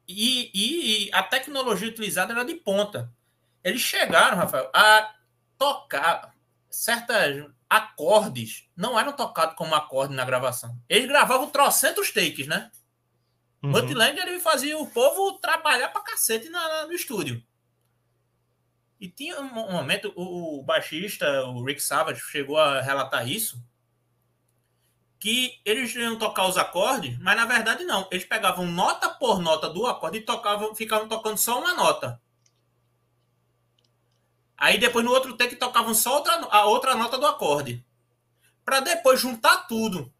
E, 0.07 0.51
e, 0.53 1.09
a 1.13 1.23
tecnologia 1.23 1.87
utilizada 1.87 2.31
era 2.31 2.43
de 2.43 2.55
ponta. 2.55 3.11
Eles 3.63 3.81
chegaram, 3.81 4.37
Rafael, 4.37 4.69
a 4.73 5.15
tocar 5.57 6.35
certas 6.69 7.45
acordes 7.73 8.67
não 8.77 8.99
eram 8.99 9.13
tocados 9.13 9.55
como 9.55 9.73
acorde 9.73 10.13
na 10.13 10.23
gravação. 10.23 10.79
Eles 10.87 11.07
gravavam 11.07 11.49
trocentos 11.49 12.11
takes, 12.11 12.45
né? 12.45 12.69
Uhum. 13.63 13.73
Ele 13.77 14.39
fazia 14.39 14.77
o 14.77 14.87
povo 14.87 15.39
trabalhar 15.39 15.89
pra 15.89 16.01
cacete 16.01 16.49
na, 16.49 16.85
no 16.85 16.93
estúdio. 16.93 17.43
E 18.99 19.09
tinha 19.09 19.39
um 19.39 19.53
momento, 19.53 20.13
o, 20.15 20.59
o 20.59 20.63
baixista, 20.63 21.43
o 21.45 21.63
Rick 21.63 21.81
Savage, 21.81 22.21
chegou 22.21 22.57
a 22.57 22.79
relatar 22.79 23.27
isso, 23.27 23.61
que 25.19 25.59
eles 25.65 25.95
iam 25.95 26.17
tocar 26.17 26.47
os 26.47 26.57
acordes, 26.57 27.17
mas 27.19 27.35
na 27.35 27.45
verdade 27.45 27.83
não. 27.85 28.07
Eles 28.11 28.25
pegavam 28.25 28.67
nota 28.67 29.09
por 29.09 29.39
nota 29.41 29.69
do 29.69 29.87
acorde 29.87 30.19
e 30.19 30.21
tocavam, 30.21 30.75
ficavam 30.75 31.07
tocando 31.07 31.37
só 31.37 31.59
uma 31.59 31.73
nota. 31.73 32.21
Aí 34.57 34.77
depois 34.77 35.03
no 35.03 35.11
outro 35.11 35.35
take 35.35 35.55
tocavam 35.55 35.93
só 35.93 36.15
outra, 36.17 36.33
a 36.45 36.65
outra 36.65 36.95
nota 36.95 37.17
do 37.17 37.25
acorde. 37.25 37.85
Para 38.63 38.79
depois 38.79 39.19
juntar 39.19 39.67
tudo. 39.67 40.13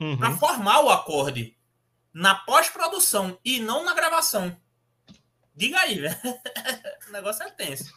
Uhum. 0.00 0.16
Para 0.16 0.36
formar 0.36 0.80
o 0.80 0.90
acorde. 0.90 1.56
Na 2.12 2.34
pós-produção 2.34 3.38
e 3.44 3.60
não 3.60 3.84
na 3.84 3.94
gravação. 3.94 4.56
Diga 5.54 5.80
aí, 5.80 5.98
velho. 6.00 6.16
o 7.08 7.12
negócio 7.12 7.42
é 7.42 7.50
tenso. 7.50 7.92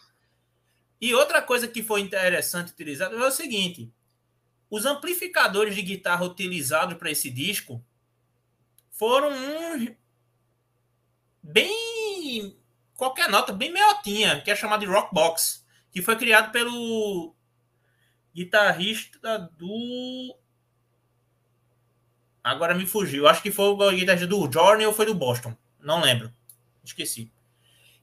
E 0.99 1.13
outra 1.13 1.41
coisa 1.41 1.67
que 1.67 1.83
foi 1.83 2.01
interessante 2.01 2.71
utilizar 2.71 3.11
é 3.11 3.15
o 3.15 3.31
seguinte: 3.31 3.93
os 4.69 4.85
amplificadores 4.85 5.75
de 5.75 5.81
guitarra 5.81 6.25
utilizados 6.25 6.97
para 6.97 7.11
esse 7.11 7.29
disco 7.29 7.83
foram 8.89 9.29
uns 9.29 9.95
bem 11.43 12.57
qualquer 12.95 13.29
nota 13.29 13.53
bem 13.53 13.71
meiotinha, 13.71 14.41
que 14.41 14.51
é 14.51 14.55
chamado 14.55 14.81
de 14.81 14.85
Rock 14.85 15.13
Box, 15.13 15.65
que 15.91 16.01
foi 16.01 16.15
criado 16.15 16.51
pelo 16.51 17.35
guitarrista 18.33 19.49
do 19.57 20.35
Agora 22.43 22.75
me 22.75 22.85
fugiu. 22.85 23.27
Acho 23.27 23.41
que 23.41 23.51
foi 23.51 23.65
o 23.65 23.91
guitarrista 23.91 24.27
do 24.27 24.51
Journey 24.51 24.85
ou 24.85 24.93
foi 24.93 25.07
do 25.07 25.15
Boston. 25.15 25.55
Não 25.79 25.99
lembro. 25.99 26.31
Esqueci. 26.83 27.31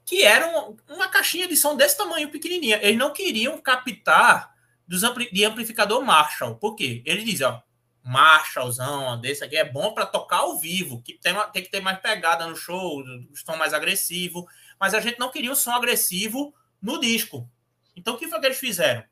Que 0.05 0.25
era 0.25 0.49
um, 0.49 0.77
uma 0.89 1.07
caixinha 1.07 1.47
de 1.47 1.57
som 1.57 1.77
desse 1.77 1.97
tamanho, 1.97 2.29
pequenininha. 2.29 2.81
Eles 2.83 2.99
não 2.99 3.13
queriam 3.13 3.61
captar 3.61 4.53
dos 4.87 5.05
ampli 5.05 5.31
de 5.33 5.45
amplificador 5.45 6.05
Marshall. 6.05 6.57
Por 6.57 6.75
quê? 6.75 7.03
Ele 7.07 7.23
diz, 7.23 7.41
ó, 7.41 7.63
Marshallzão 8.03 9.21
desse 9.21 9.45
aqui 9.45 9.57
é 9.57 9.65
bom 9.65 9.95
para 9.95 10.07
tocar 10.07 10.39
ao 10.39 10.59
vivo, 10.59 11.03
que 11.03 11.15
tem, 11.15 11.33
uma, 11.33 11.47
tem 11.47 11.63
que 11.63 11.71
ter 11.71 11.81
mais 11.81 11.99
pegada 12.01 12.47
no 12.47 12.57
show, 12.57 13.03
som 13.35 13.57
mais 13.57 13.73
agressivo. 13.73 14.49
Mas 14.79 14.95
a 14.95 15.01
gente 15.01 15.19
não 15.19 15.31
queria 15.31 15.53
o 15.53 15.57
som 15.57 15.73
agressivo 15.73 16.55
no 16.81 17.01
disco. 17.01 17.49
Então 17.95 18.15
o 18.15 18.19
que 18.19 18.29
foi 18.29 18.41
que 18.41 18.47
eles 18.47 18.59
fizeram? 18.59 19.05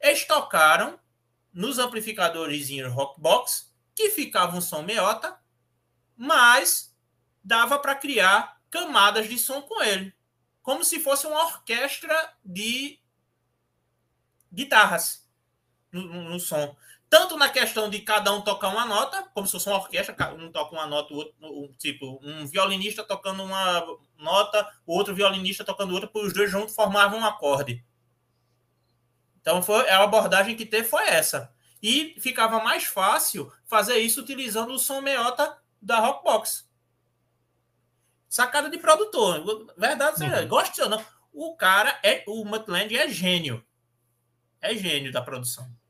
Eles 0.00 0.24
tocaram 0.24 0.98
nos 1.52 1.78
amplificadores 1.78 2.68
Rockbox, 2.92 3.72
que 3.94 4.10
ficava 4.10 4.56
um 4.56 4.60
som 4.60 4.82
meiota, 4.82 5.36
mas 6.16 6.96
dava 7.44 7.78
para 7.78 7.94
criar 7.94 8.60
camadas 8.70 9.28
de 9.28 9.38
som 9.38 9.60
com 9.62 9.82
ele, 9.82 10.14
como 10.62 10.84
se 10.84 11.00
fosse 11.00 11.26
uma 11.26 11.44
orquestra 11.44 12.32
de 12.44 12.98
guitarras 14.52 15.28
no, 15.90 16.30
no, 16.30 16.40
som. 16.40 16.76
Tanto 17.12 17.36
na 17.36 17.50
questão 17.50 17.90
de 17.90 18.00
cada 18.00 18.32
um 18.32 18.40
tocar 18.40 18.68
uma 18.70 18.86
nota, 18.86 19.22
como 19.34 19.46
se 19.46 19.52
fosse 19.52 19.68
uma 19.68 19.76
orquestra, 19.76 20.32
um 20.32 20.50
toca 20.50 20.74
uma 20.74 20.86
nota, 20.86 21.12
outro, 21.12 21.74
tipo, 21.76 22.18
um 22.22 22.46
violinista 22.46 23.04
tocando 23.04 23.42
uma 23.42 23.86
nota, 24.16 24.66
o 24.86 24.96
outro 24.96 25.14
violinista 25.14 25.62
tocando 25.62 25.92
outra, 25.92 26.10
os 26.14 26.32
dois 26.32 26.50
juntos 26.50 26.74
formavam 26.74 27.18
um 27.20 27.24
acorde. 27.26 27.84
Então 29.42 29.62
foi 29.62 29.86
a 29.90 30.02
abordagem 30.02 30.56
que 30.56 30.64
teve 30.64 30.88
foi 30.88 31.06
essa. 31.06 31.54
E 31.82 32.16
ficava 32.18 32.64
mais 32.64 32.84
fácil 32.84 33.52
fazer 33.66 33.98
isso 33.98 34.22
utilizando 34.22 34.72
o 34.72 34.78
som 34.78 35.02
meiota 35.02 35.58
da 35.82 35.98
Rockbox. 35.98 36.66
Sacada 38.26 38.70
de 38.70 38.78
produtor. 38.78 39.66
Verdade, 39.76 40.24
uhum. 40.24 40.48
gosta 40.48 40.84
ou 40.84 40.88
não. 40.88 41.04
O 41.30 41.54
cara 41.56 42.00
é. 42.02 42.24
O 42.26 42.42
Mutland 42.46 42.96
é 42.96 43.06
gênio. 43.06 43.62
É 44.62 44.74
gênio 44.74 45.12
da 45.12 45.20
produção. 45.20 45.81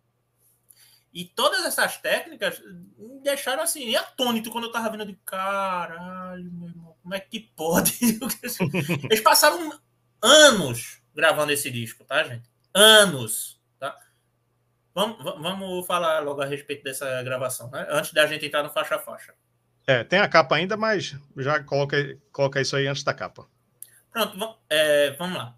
E 1.13 1.27
todas 1.27 1.65
essas 1.65 1.99
técnicas 1.99 2.61
me 2.97 3.21
deixaram 3.23 3.63
assim, 3.63 3.95
atônito 3.95 4.51
quando 4.51 4.65
eu 4.65 4.73
tava 4.73 4.91
vendo 4.91 5.05
de 5.05 5.15
caralho, 5.27 6.51
meu 6.51 6.69
irmão, 6.69 6.97
como 7.03 7.15
é 7.15 7.21
que 7.21 7.41
pode? 7.41 7.99
Eles 9.11 9.21
passaram 9.21 9.79
anos 10.23 11.03
gravando 11.15 11.53
esse 11.53 11.71
disco, 11.71 12.05
tá, 12.05 12.25
gente? 12.25 12.51
Anos, 12.75 13.61
tá? 13.79 13.95
Vamos, 14.95 15.23
vamos 15.23 15.87
falar 15.87 16.21
logo 16.21 16.41
a 16.41 16.47
respeito 16.47 16.83
dessa 16.83 17.23
gravação, 17.23 17.71
né? 17.71 17.87
Antes 17.91 18.13
da 18.13 18.27
gente 18.27 18.47
entrar 18.47 18.63
no 18.63 18.71
faixa 18.71 18.97
a 18.97 18.99
faixa. 18.99 19.35
É, 19.87 20.05
tem 20.05 20.19
a 20.19 20.29
capa 20.29 20.57
ainda, 20.57 20.77
mas 20.77 21.15
já 21.37 21.63
coloca, 21.63 21.97
coloca 22.31 22.61
isso 22.61 22.77
aí 22.77 22.87
antes 22.87 23.03
da 23.03 23.13
capa. 23.13 23.47
Pronto, 24.11 24.59
é, 24.71 25.11
vamos 25.13 25.37
lá. 25.37 25.57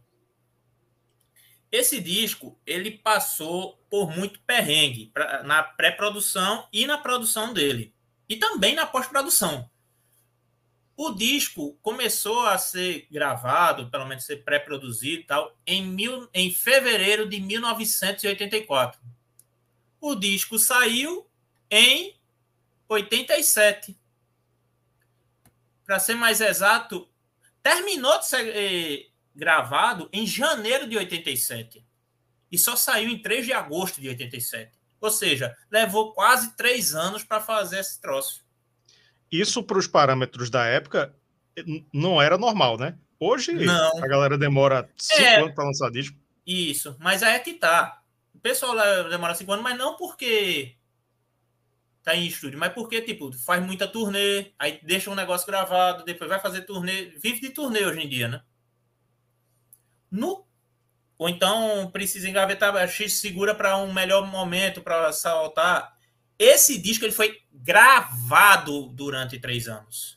Esse 1.75 2.01
disco 2.01 2.57
ele 2.65 2.93
passou 2.93 3.85
por 3.91 4.09
muito 4.17 4.39
perrengue 4.43 5.11
pra, 5.13 5.43
na 5.43 5.61
pré-produção 5.61 6.69
e 6.73 6.87
na 6.87 6.97
produção 6.97 7.53
dele. 7.53 7.93
E 8.29 8.37
também 8.37 8.77
na 8.77 8.87
pós-produção. 8.87 9.69
O 10.97 11.11
disco 11.11 11.77
começou 11.83 12.47
a 12.47 12.57
ser 12.59 13.09
gravado, 13.11 13.91
pelo 13.91 14.07
menos 14.07 14.25
ser 14.25 14.45
pré-produzido 14.45 15.23
e 15.23 15.25
tal, 15.25 15.59
em, 15.67 15.85
mil, 15.85 16.29
em 16.33 16.49
fevereiro 16.53 17.29
de 17.29 17.41
1984. 17.41 19.01
O 20.01 20.15
disco 20.15 20.61
saiu 20.61 21.29
em 21.69 22.17
87. 22.89 23.99
Para 25.85 25.99
ser 25.99 26.15
mais 26.15 26.41
exato, 26.41 27.09
terminou 27.65 28.17
de 28.21 28.29
ser 28.29 28.47
eh, 28.47 29.07
gravado 29.35 30.09
em 30.12 30.27
janeiro 30.27 30.88
de 30.88 30.97
87 30.97 31.85
e 32.51 32.59
só 32.59 32.77
saiu 32.77 33.11
em 33.11 33.20
3 33.20 33.47
de 33.47 33.53
agosto 33.53 34.01
de 34.01 34.09
87. 34.09 34.79
Ou 35.01 35.11
seja, 35.11 35.57
levou 35.70 36.12
quase 36.12 36.57
três 36.57 36.94
anos 36.94 37.25
para 37.25 37.40
fazer 37.40 37.81
esse 37.81 38.01
troço. 38.01 38.44
Isso, 39.31 39.62
para 39.62 39.79
os 39.79 39.87
parâmetros 39.87 40.49
da 40.49 40.64
época, 40.64 41.14
não 41.92 42.23
era 42.23 42.38
normal, 42.38 42.79
né? 42.79 42.97
Hoje 43.18 43.53
não. 43.53 44.03
a 44.03 44.07
galera 44.07 44.38
demora 44.38 44.88
cinco 44.97 45.20
é, 45.20 45.40
anos 45.40 45.55
para 45.55 45.64
lançar 45.64 45.90
disco. 45.90 46.16
Isso, 46.47 46.97
mas 47.01 47.23
aí 47.23 47.35
é 47.35 47.38
que 47.38 47.55
tá. 47.55 48.01
O 48.33 48.38
pessoal 48.38 48.75
demora 49.09 49.35
cinco 49.35 49.53
anos, 49.53 49.64
mas 49.64 49.77
não 49.77 49.97
porque 49.97 50.77
tá 52.03 52.14
em 52.14 52.27
estúdio, 52.27 52.59
mas 52.59 52.73
porque, 52.73 53.01
tipo, 53.01 53.33
faz 53.33 53.64
muita 53.64 53.88
turnê, 53.88 54.53
aí 54.59 54.79
deixa 54.83 55.11
um 55.11 55.14
negócio 55.14 55.47
gravado, 55.47 56.05
depois 56.05 56.29
vai 56.29 56.38
fazer 56.38 56.62
turnê, 56.62 57.07
vive 57.16 57.40
de 57.40 57.51
turnê 57.51 57.85
hoje 57.85 58.01
em 58.01 58.09
dia, 58.09 58.29
né? 58.29 58.42
No, 60.14 60.46
ou 61.18 61.29
então 61.29 61.90
precisa 61.90 62.29
engavetar, 62.29 62.88
X 62.88 63.14
segura 63.14 63.53
para 63.53 63.77
um 63.79 63.92
melhor 63.92 64.24
momento 64.29 64.81
para 64.81 65.12
saltar. 65.12 65.98
Esse 66.38 66.81
disco 66.81 67.05
ele 67.05 67.12
foi 67.12 67.42
gravado 67.53 68.87
durante 68.90 69.40
três 69.40 69.66
anos. 69.66 70.16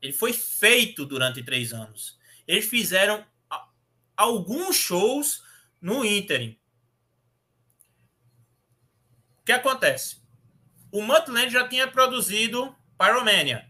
Ele 0.00 0.14
foi 0.14 0.32
feito 0.32 1.04
durante 1.04 1.42
três 1.42 1.74
anos. 1.74 2.18
Eles 2.48 2.64
fizeram 2.64 3.22
alguns 4.16 4.76
shows 4.76 5.44
no 5.78 6.02
ínterim. 6.02 6.58
O 9.40 9.44
que 9.44 9.52
acontece? 9.52 10.22
O 10.90 11.02
Mutland 11.02 11.52
já 11.52 11.68
tinha 11.68 11.86
produzido 11.86 12.74
Pyromania, 12.98 13.68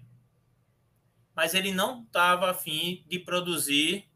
mas 1.35 1.53
ele 1.53 1.73
não 1.73 2.05
estava 2.05 2.53
afim 2.53 3.05
de 3.09 3.19
produzir 3.19 4.10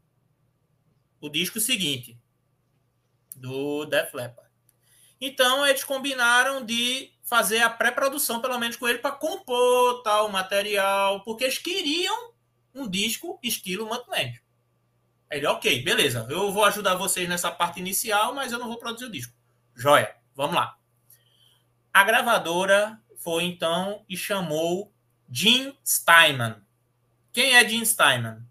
o 1.19 1.29
disco 1.29 1.59
seguinte 1.59 2.17
do 3.35 3.85
Def 3.85 4.13
Leppard. 4.13 4.49
Então 5.19 5.65
eles 5.65 5.83
combinaram 5.83 6.65
de 6.65 7.11
fazer 7.23 7.61
a 7.61 7.69
pré-produção, 7.69 8.41
pelo 8.41 8.59
menos 8.59 8.75
com 8.77 8.87
ele, 8.87 8.99
para 8.99 9.11
compor 9.11 10.03
tal 10.03 10.29
material, 10.29 11.23
porque 11.23 11.43
eles 11.43 11.57
queriam 11.57 12.33
um 12.73 12.87
disco 12.87 13.39
estilo 13.41 13.87
Mutland. 13.87 14.41
Aí 15.29 15.39
ele, 15.39 15.47
ok, 15.47 15.81
beleza, 15.83 16.27
eu 16.29 16.51
vou 16.51 16.63
ajudar 16.65 16.95
vocês 16.95 17.27
nessa 17.27 17.51
parte 17.51 17.79
inicial, 17.79 18.33
mas 18.33 18.51
eu 18.51 18.59
não 18.59 18.67
vou 18.67 18.77
produzir 18.77 19.05
o 19.05 19.11
disco. 19.11 19.33
Joia, 19.73 20.15
vamos 20.35 20.55
lá. 20.55 20.77
A 21.91 22.03
gravadora 22.03 23.01
foi 23.17 23.45
então 23.45 24.05
e 24.07 24.15
chamou 24.15 24.93
Jim 25.29 25.75
Steinman. 25.83 26.57
Quem 27.33 27.55
é 27.55 27.67
Jim 27.67 27.83
Steinman? 27.83 28.45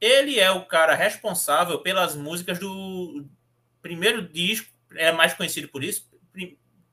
Ele 0.00 0.38
é 0.38 0.50
o 0.50 0.64
cara 0.64 0.94
responsável 0.94 1.80
pelas 1.80 2.14
músicas 2.14 2.58
do 2.58 3.26
primeiro 3.82 4.28
disco, 4.28 4.72
é 4.94 5.10
mais 5.12 5.34
conhecido 5.34 5.68
por 5.68 5.82
isso, 5.82 6.08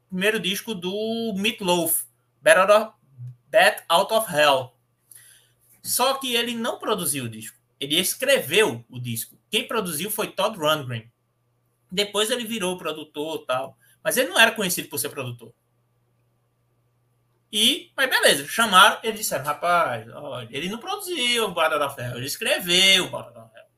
primeiro 0.10 0.40
disco 0.40 0.74
do 0.74 1.34
Meatloaf, 1.36 2.06
Better 2.42 2.92
Bat 3.50 3.84
Out 3.88 4.14
of 4.14 4.34
Hell. 4.34 4.72
Só 5.84 6.16
que 6.16 6.36
ele 6.36 6.56
não 6.56 6.80
produziu 6.80 7.26
o 7.26 7.30
disco, 7.30 7.58
ele 7.80 8.00
escreveu 8.00 8.84
o 8.90 9.00
disco. 9.00 9.38
Quem 9.50 9.68
produziu 9.68 10.10
foi 10.10 10.32
Todd 10.32 10.58
Rundgren. 10.58 11.12
Depois 11.92 12.32
ele 12.32 12.44
virou 12.44 12.78
produtor 12.78 13.46
tal, 13.46 13.78
mas 14.04 14.18
ele 14.18 14.30
não 14.30 14.40
era 14.40 14.52
conhecido 14.52 14.90
por 14.90 14.98
ser 14.98 15.10
produtor. 15.10 15.54
E, 17.58 17.90
mas 17.96 18.10
beleza, 18.10 18.46
chamaram, 18.50 19.00
eles 19.02 19.22
disseram, 19.22 19.46
rapaz, 19.46 20.06
ele 20.50 20.68
não 20.68 20.78
produziu 20.78 21.46
o 21.46 21.54
Bada 21.54 21.80
da 21.80 21.90
Ferro, 21.90 22.18
ele 22.18 22.26
escreveu 22.26 23.06
o 23.06 23.10
Bada 23.10 23.32
da 23.32 23.48
Ferro. 23.48 23.70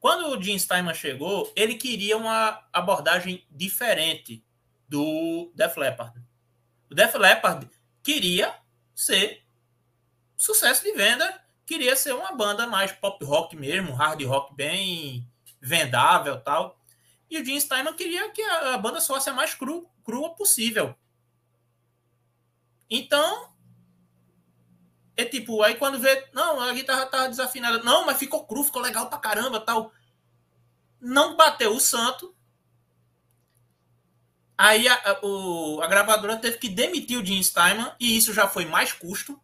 Quando 0.00 0.36
o 0.36 0.42
Jim 0.42 0.58
Steinman 0.58 0.92
chegou, 0.96 1.52
ele 1.54 1.76
queria 1.76 2.16
uma 2.16 2.60
abordagem 2.72 3.46
diferente 3.48 4.44
do 4.88 5.52
Def 5.54 5.76
Leppard. 5.76 6.20
O 6.90 6.94
Def 6.96 7.14
Leppard 7.14 7.70
queria 8.02 8.52
ser 8.92 9.44
sucesso 10.36 10.82
de 10.82 10.90
venda, 10.90 11.40
queria 11.64 11.94
ser 11.94 12.16
uma 12.16 12.32
banda 12.32 12.66
mais 12.66 12.90
pop 12.90 13.24
rock 13.24 13.54
mesmo, 13.54 13.92
hard 13.92 14.20
rock 14.24 14.56
bem 14.56 15.24
vendável 15.60 16.40
tal. 16.40 16.76
E 17.30 17.38
o 17.38 17.44
Jim 17.44 17.60
Steinman 17.60 17.94
queria 17.94 18.28
que 18.32 18.42
a 18.42 18.76
banda 18.76 19.00
fosse 19.00 19.30
a 19.30 19.32
mais 19.32 19.54
cru, 19.54 19.88
crua 20.02 20.34
possível. 20.34 20.96
Então, 22.90 23.50
é 25.16 25.24
tipo, 25.24 25.62
aí 25.62 25.74
quando 25.74 25.98
vê, 25.98 26.28
não, 26.32 26.60
a 26.60 26.72
guitarra 26.72 27.06
tá 27.06 27.28
desafinada. 27.28 27.82
Não, 27.82 28.04
mas 28.04 28.18
ficou 28.18 28.46
cru, 28.46 28.64
ficou 28.64 28.82
legal 28.82 29.08
pra 29.08 29.18
caramba, 29.18 29.60
tal. 29.60 29.92
Não 31.00 31.36
bateu 31.36 31.74
o 31.74 31.80
santo. 31.80 32.34
Aí 34.56 34.88
a, 34.88 34.94
a, 34.94 35.20
o, 35.24 35.80
a 35.82 35.86
gravadora 35.86 36.36
teve 36.36 36.58
que 36.58 36.68
demitir 36.68 37.18
o 37.18 37.24
Jim 37.24 37.42
Steinman, 37.42 37.92
e 37.98 38.16
isso 38.16 38.32
já 38.32 38.48
foi 38.48 38.64
mais 38.64 38.92
custo. 38.92 39.40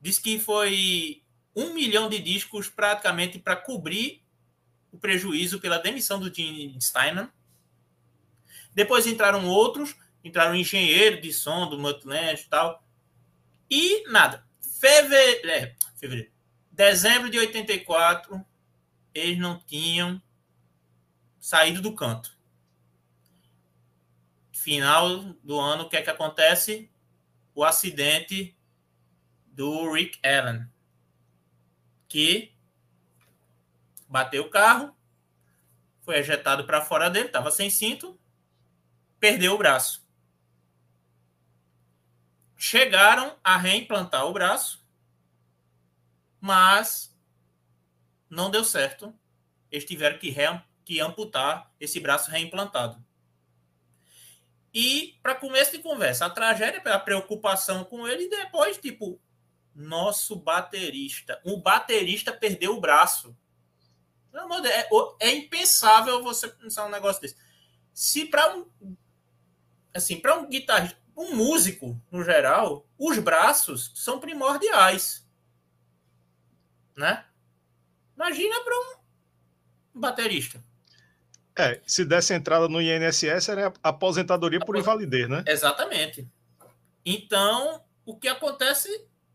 Diz 0.00 0.18
que 0.18 0.38
foi 0.38 1.22
um 1.56 1.72
milhão 1.72 2.08
de 2.08 2.20
discos 2.20 2.68
praticamente 2.68 3.38
para 3.38 3.56
cobrir 3.56 4.22
o 4.92 4.98
prejuízo 4.98 5.60
pela 5.60 5.78
demissão 5.78 6.20
do 6.20 6.32
Jim 6.32 6.78
Steinman. 6.80 7.28
Depois 8.74 9.06
entraram 9.06 9.46
outros, 9.46 9.96
entraram 10.22 10.54
engenheiro 10.54 11.20
de 11.20 11.32
som 11.32 11.68
do 11.68 11.78
Mutland 11.78 12.40
e 12.40 12.48
tal. 12.48 12.84
E 13.70 14.08
nada. 14.10 14.46
Fevereiro, 14.80 15.50
é, 15.50 15.76
fevereiro. 15.96 16.32
Dezembro 16.70 17.28
de 17.30 17.38
84, 17.38 18.44
eles 19.12 19.38
não 19.38 19.58
tinham 19.58 20.22
saído 21.40 21.82
do 21.82 21.94
canto. 21.94 22.36
Final 24.52 25.34
do 25.42 25.58
ano, 25.58 25.84
o 25.84 25.88
que 25.88 25.96
é 25.96 26.02
que 26.02 26.10
acontece? 26.10 26.90
O 27.54 27.64
acidente 27.64 28.56
do 29.46 29.92
Rick 29.92 30.18
Allen, 30.24 30.68
que 32.06 32.54
bateu 34.08 34.44
o 34.44 34.50
carro, 34.50 34.96
foi 36.02 36.18
ejetado 36.18 36.64
para 36.64 36.80
fora 36.80 37.10
dele, 37.10 37.26
estava 37.26 37.50
sem 37.50 37.68
cinto, 37.68 38.18
perdeu 39.18 39.54
o 39.54 39.58
braço. 39.58 40.07
Chegaram 42.60 43.36
a 43.42 43.56
reimplantar 43.56 44.26
o 44.26 44.32
braço, 44.32 44.84
mas 46.40 47.16
não 48.28 48.50
deu 48.50 48.64
certo. 48.64 49.14
Eles 49.70 49.84
tiveram 49.84 50.18
que, 50.18 50.28
re, 50.28 50.60
que 50.84 51.00
amputar 51.00 51.72
esse 51.78 52.00
braço 52.00 52.32
reimplantado. 52.32 53.02
E, 54.74 55.16
para 55.22 55.36
começo 55.36 55.70
de 55.70 55.78
conversa, 55.78 56.26
a 56.26 56.30
tragédia, 56.30 56.82
a 56.92 56.98
preocupação 56.98 57.84
com 57.84 58.08
ele, 58.08 58.24
e 58.24 58.30
depois, 58.30 58.76
tipo, 58.76 59.20
nosso 59.72 60.34
baterista. 60.34 61.40
O 61.44 61.58
baterista 61.58 62.32
perdeu 62.32 62.76
o 62.76 62.80
braço. 62.80 63.36
É, 65.20 65.28
é 65.28 65.30
impensável 65.32 66.22
você 66.24 66.48
pensar 66.48 66.86
um 66.86 66.90
negócio 66.90 67.22
desse. 67.22 67.36
Se 67.94 68.26
para 68.26 68.56
um 68.56 68.96
assim, 69.94 70.20
para 70.20 70.38
um 70.38 70.48
guitarrista, 70.48 70.98
um 71.18 71.34
músico 71.34 72.00
no 72.12 72.22
geral, 72.22 72.86
os 72.96 73.18
braços 73.18 73.90
são 73.96 74.20
primordiais, 74.20 75.28
né? 76.96 77.24
Imagina 78.14 78.62
para 78.62 78.74
um 79.96 80.00
baterista. 80.00 80.62
É, 81.56 81.80
se 81.84 82.04
desse 82.04 82.32
entrada 82.32 82.68
no 82.68 82.80
INSS 82.80 83.48
era 83.48 83.72
aposentadoria 83.82 84.60
por 84.60 84.76
invalidez, 84.76 85.28
né? 85.28 85.42
Exatamente. 85.44 86.30
Então, 87.04 87.84
o 88.06 88.16
que 88.16 88.28
acontece 88.28 88.88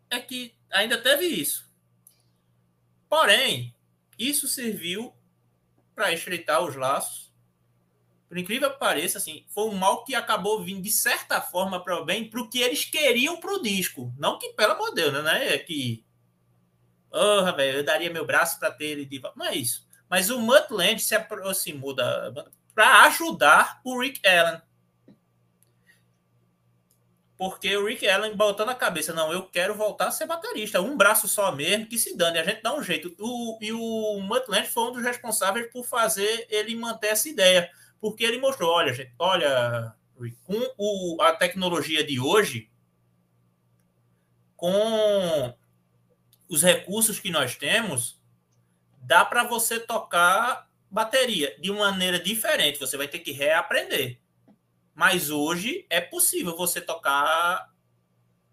é 0.09 0.21
que 0.21 0.55
ainda 0.71 0.97
teve 0.97 1.25
isso. 1.25 1.69
Porém, 3.09 3.75
isso 4.17 4.47
serviu 4.47 5.13
para 5.93 6.13
estreitar 6.13 6.63
os 6.63 6.77
laços. 6.77 7.32
Por 8.33 8.39
incrível 8.39 8.71
que 8.71 8.79
pareça, 8.79 9.19
assim, 9.19 9.45
foi 9.49 9.65
um 9.65 9.75
mal 9.75 10.03
que 10.03 10.15
acabou 10.15 10.63
vindo 10.63 10.81
de 10.81 10.91
certa 10.91 11.39
forma 11.39 11.83
para 11.83 12.01
o 12.01 12.03
bem 12.03 12.27
para 12.27 12.41
o 12.41 12.49
que 12.49 12.59
eles 12.59 12.83
queriam 12.83 13.39
para 13.39 13.53
o 13.53 13.61
disco. 13.61 14.11
Não 14.17 14.39
que, 14.39 14.53
pelo 14.53 14.71
amor 14.71 14.89
de 14.89 15.03
Deus, 15.03 15.23
né? 15.23 15.53
É 15.53 15.59
que. 15.59 16.03
Oh, 17.11 17.43
velho, 17.55 17.77
eu 17.77 17.83
daria 17.83 18.09
meu 18.09 18.25
braço 18.25 18.57
para 18.57 18.71
ter 18.71 18.85
ele 18.85 19.05
de 19.05 19.21
Não 19.35 19.45
é 19.45 19.55
isso. 19.55 19.87
Mas 20.09 20.31
o 20.31 20.39
Mutland 20.39 20.99
se 20.99 21.13
aproximou 21.13 21.93
da 21.93 22.31
banda 22.31 22.51
para 22.73 23.03
ajudar 23.03 23.79
o 23.83 24.01
Rick 24.01 24.27
Allen 24.27 24.59
porque 27.37 27.75
o 27.75 27.85
Rick 27.85 28.07
Allen 28.07 28.37
botou 28.37 28.65
na 28.65 28.73
cabeça, 28.73 29.11
não, 29.11 29.33
eu 29.33 29.43
quero 29.43 29.75
voltar 29.75 30.07
a 30.07 30.11
ser 30.11 30.25
baterista, 30.25 30.79
um 30.79 30.95
braço 30.95 31.27
só 31.27 31.51
mesmo, 31.51 31.87
que 31.87 31.99
se 31.99 32.15
dane, 32.15 32.39
a 32.39 32.43
gente 32.43 32.61
dá 32.61 32.73
um 32.73 32.81
jeito. 32.81 33.13
O, 33.19 33.57
e 33.59 33.71
o 33.73 34.21
Mutland 34.21 34.69
foi 34.69 34.83
um 34.83 34.91
dos 34.93 35.03
responsáveis 35.03 35.69
por 35.69 35.83
fazer 35.83 36.47
ele 36.49 36.73
manter 36.73 37.07
essa 37.07 37.27
ideia, 37.27 37.69
porque 38.03 38.25
ele 38.25 38.37
mostrou, 38.37 38.69
olha, 38.69 38.93
gente, 38.93 39.13
olha, 39.17 39.95
com 40.43 40.73
o, 40.77 41.21
a 41.21 41.31
tecnologia 41.37 42.03
de 42.03 42.19
hoje, 42.19 42.69
com 44.57 45.57
os 46.49 46.61
recursos 46.61 47.17
que 47.17 47.31
nós 47.31 47.55
temos, 47.55 48.21
dá 48.97 49.23
para 49.23 49.45
você 49.45 49.79
tocar 49.79 50.69
bateria 50.91 51.57
de 51.61 51.71
uma 51.71 51.91
maneira 51.91 52.19
diferente, 52.19 52.77
você 52.77 52.97
vai 52.97 53.07
ter 53.07 53.19
que 53.19 53.31
reaprender. 53.31 54.19
Mas 54.93 55.29
hoje 55.29 55.87
é 55.89 56.01
possível 56.01 56.57
você 56.57 56.81
tocar 56.81 57.73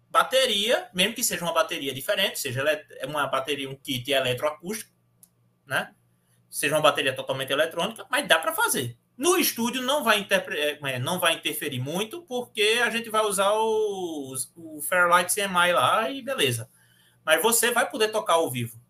bateria, 0.09 0.89
mesmo 0.93 1.13
que 1.13 1.25
seja 1.25 1.43
uma 1.43 1.53
bateria 1.53 1.93
diferente, 1.93 2.39
seja 2.39 2.61
é 2.61 3.05
uma 3.05 3.27
bateria, 3.27 3.69
um 3.69 3.75
kit 3.75 4.09
eletroacústico, 4.09 4.93
né? 5.65 5.93
Seja 6.49 6.75
uma 6.75 6.81
bateria 6.81 7.13
totalmente 7.13 7.51
eletrônica, 7.51 8.07
mas 8.09 8.25
dá 8.29 8.39
para 8.39 8.53
fazer. 8.53 8.97
No 9.21 9.37
estúdio 9.37 9.83
não 9.83 10.03
vai, 10.03 10.27
é, 10.27 10.79
é, 10.93 10.97
não 10.97 11.19
vai 11.19 11.35
interferir 11.35 11.79
muito, 11.79 12.23
porque 12.23 12.81
a 12.83 12.89
gente 12.89 13.07
vai 13.07 13.21
usar 13.23 13.51
o, 13.53 14.33
o 14.55 14.81
Fairlight 14.81 15.31
CMI 15.31 15.73
lá 15.73 16.09
e 16.09 16.23
beleza. 16.23 16.67
Mas 17.23 17.39
você 17.39 17.69
vai 17.69 17.87
poder 17.87 18.07
tocar 18.07 18.33
ao 18.33 18.49
vivo. 18.49 18.81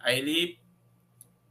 Aí 0.00 0.18
ele. 0.18 0.58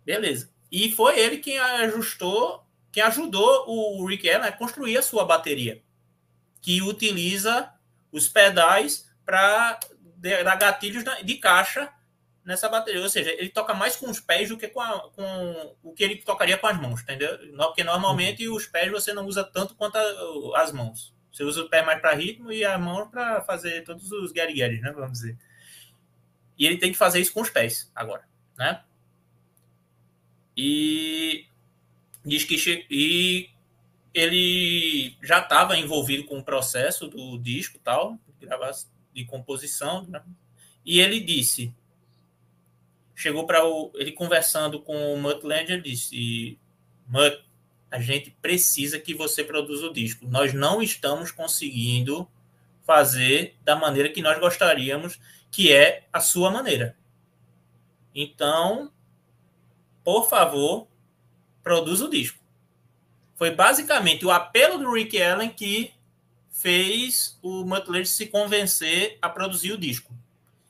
Beleza. 0.03 0.51
E 0.71 0.91
foi 0.91 1.19
ele 1.19 1.38
quem 1.38 1.59
ajustou 1.59 2.65
que 2.91 2.99
ajudou 2.99 3.69
o 3.69 4.03
Rick 4.03 4.27
Allen 4.27 4.49
a 4.49 4.51
construir 4.51 4.97
a 4.97 5.03
sua 5.03 5.25
bateria, 5.25 5.84
que 6.63 6.81
utiliza 6.81 7.71
os 8.11 8.27
pedais 8.27 9.07
para 9.23 9.79
dar 10.43 10.55
gatilhos 10.55 11.03
de 11.23 11.36
caixa 11.36 11.93
nessa 12.45 12.69
bateria. 12.69 13.01
Ou 13.01 13.09
seja, 13.09 13.31
ele 13.31 13.49
toca 13.49 13.73
mais 13.73 13.95
com 13.95 14.09
os 14.09 14.19
pés 14.19 14.49
do 14.49 14.57
que 14.57 14.67
com, 14.67 14.81
a, 14.81 15.09
com 15.11 15.75
o 15.83 15.93
que 15.93 16.03
ele 16.03 16.17
tocaria 16.17 16.57
com 16.57 16.67
as 16.67 16.79
mãos, 16.79 17.01
entendeu? 17.01 17.37
Porque 17.57 17.83
normalmente 17.83 18.47
uhum. 18.47 18.55
os 18.55 18.65
pés 18.65 18.91
você 18.91 19.13
não 19.13 19.25
usa 19.25 19.43
tanto 19.43 19.75
quanto 19.75 19.97
a, 19.97 20.61
as 20.61 20.71
mãos. 20.71 21.13
Você 21.31 21.43
usa 21.43 21.63
o 21.63 21.69
pé 21.69 21.83
mais 21.83 21.99
para 21.99 22.13
ritmo 22.13 22.51
e 22.51 22.63
a 22.63 22.77
mão 22.77 23.09
para 23.09 23.41
fazer 23.41 23.83
todos 23.83 24.11
os 24.11 24.31
guerigueres, 24.31 24.81
né? 24.81 24.91
Vamos 24.91 25.13
dizer. 25.13 25.37
E 26.57 26.65
ele 26.65 26.77
tem 26.77 26.91
que 26.91 26.97
fazer 26.97 27.19
isso 27.19 27.33
com 27.33 27.41
os 27.41 27.49
pés 27.49 27.91
agora, 27.95 28.23
né? 28.57 28.83
E 30.55 31.47
diz 32.23 32.43
que 32.43 32.85
e 32.89 33.49
ele 34.13 35.17
já 35.23 35.39
estava 35.39 35.75
envolvido 35.75 36.25
com 36.25 36.37
o 36.37 36.43
processo 36.43 37.07
do 37.07 37.37
disco 37.39 37.79
tal, 37.79 38.19
de 39.11 39.25
composição, 39.25 40.05
né? 40.05 40.21
e 40.85 40.99
ele 40.99 41.19
disse, 41.19 41.73
chegou 43.16 43.45
para 43.45 43.59
ele 43.95 44.11
conversando 44.11 44.82
com 44.82 45.14
o 45.14 45.18
Mutland, 45.18 45.72
ele 45.72 45.82
disse, 45.82 46.59
Mut, 47.07 47.43
a 47.91 47.99
gente 47.99 48.32
precisa 48.41 48.99
que 48.99 49.14
você 49.14 49.43
produza 49.43 49.86
o 49.86 49.93
disco. 49.93 50.26
Nós 50.28 50.53
não 50.53 50.82
estamos 50.82 51.32
conseguindo 51.32 52.28
fazer 52.86 53.55
da 53.64 53.76
maneira 53.76 54.09
que 54.09 54.22
nós 54.22 54.39
gostaríamos, 54.39 55.20
que 55.51 55.72
é 55.72 56.07
a 56.11 56.20
sua 56.20 56.49
maneira. 56.49 56.97
Então, 58.16 58.91
por 60.03 60.28
favor, 60.28 60.88
produz 61.61 62.01
o 62.01 62.09
disco. 62.09 62.39
Foi 63.36 63.51
basicamente 63.51 64.26
o 64.26 64.32
apelo 64.32 64.78
do 64.78 64.91
Rick 64.91 65.22
Allen 65.22 65.49
que 65.49 65.93
fez 66.49 67.38
o 67.41 67.66
Mutler 67.66 68.07
se 68.07 68.28
convencer 68.28 69.18
a 69.22 69.30
produzir 69.30 69.72
o 69.72 69.78
disco. 69.78 70.14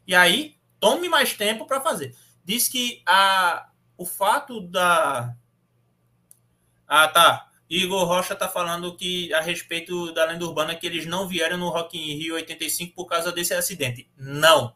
E 0.08 0.16
aí, 0.16 0.56
tome 0.80 1.08
mais 1.08 1.34
tempo 1.34 1.66
para 1.66 1.82
fazer. 1.82 2.16
Diz 2.44 2.68
que 2.68 3.02
a, 3.06 3.70
o 3.98 4.06
fato 4.06 4.62
da. 4.62 5.36
Ah, 6.88 7.08
tá. 7.08 7.50
Igor 7.70 8.06
Rocha 8.06 8.36
tá 8.36 8.48
falando 8.48 8.96
que 8.96 9.34
a 9.34 9.42
respeito 9.42 10.12
da 10.14 10.26
lenda 10.26 10.46
urbana 10.46 10.76
que 10.76 10.86
eles 10.86 11.06
não 11.06 11.28
vieram 11.28 11.58
no 11.58 11.70
Rock 11.70 11.98
in 11.98 12.18
Rio 12.18 12.36
85 12.36 12.94
por 12.94 13.06
causa 13.08 13.32
desse 13.32 13.54
acidente. 13.54 14.10
Não. 14.16 14.76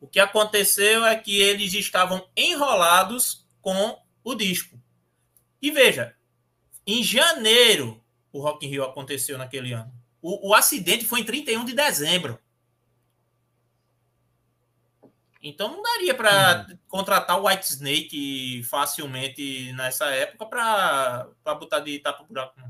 O 0.00 0.06
que 0.06 0.20
aconteceu 0.20 1.04
é 1.04 1.16
que 1.16 1.40
eles 1.40 1.74
estavam 1.74 2.28
enrolados 2.36 3.46
com 3.60 3.98
o 4.22 4.34
disco. 4.34 4.80
E 5.60 5.70
veja, 5.70 6.14
em 6.86 7.02
janeiro 7.02 8.02
o 8.32 8.40
Rock 8.40 8.66
in 8.66 8.70
Rio 8.70 8.84
aconteceu 8.84 9.36
naquele 9.36 9.72
ano. 9.72 9.92
O, 10.22 10.50
o 10.50 10.54
acidente 10.54 11.04
foi 11.04 11.20
em 11.20 11.24
31 11.24 11.64
de 11.64 11.72
dezembro. 11.74 12.38
Então 15.42 15.70
não 15.70 15.82
daria 15.82 16.14
para 16.14 16.66
uhum. 16.68 16.78
contratar 16.86 17.40
o 17.40 17.46
White 17.46 17.66
Snake 17.66 18.62
facilmente 18.64 19.72
nessa 19.72 20.06
época 20.06 20.46
para 20.46 21.54
botar 21.54 21.80
de 21.80 21.98
tapa 21.98 22.24
buraco. 22.24 22.60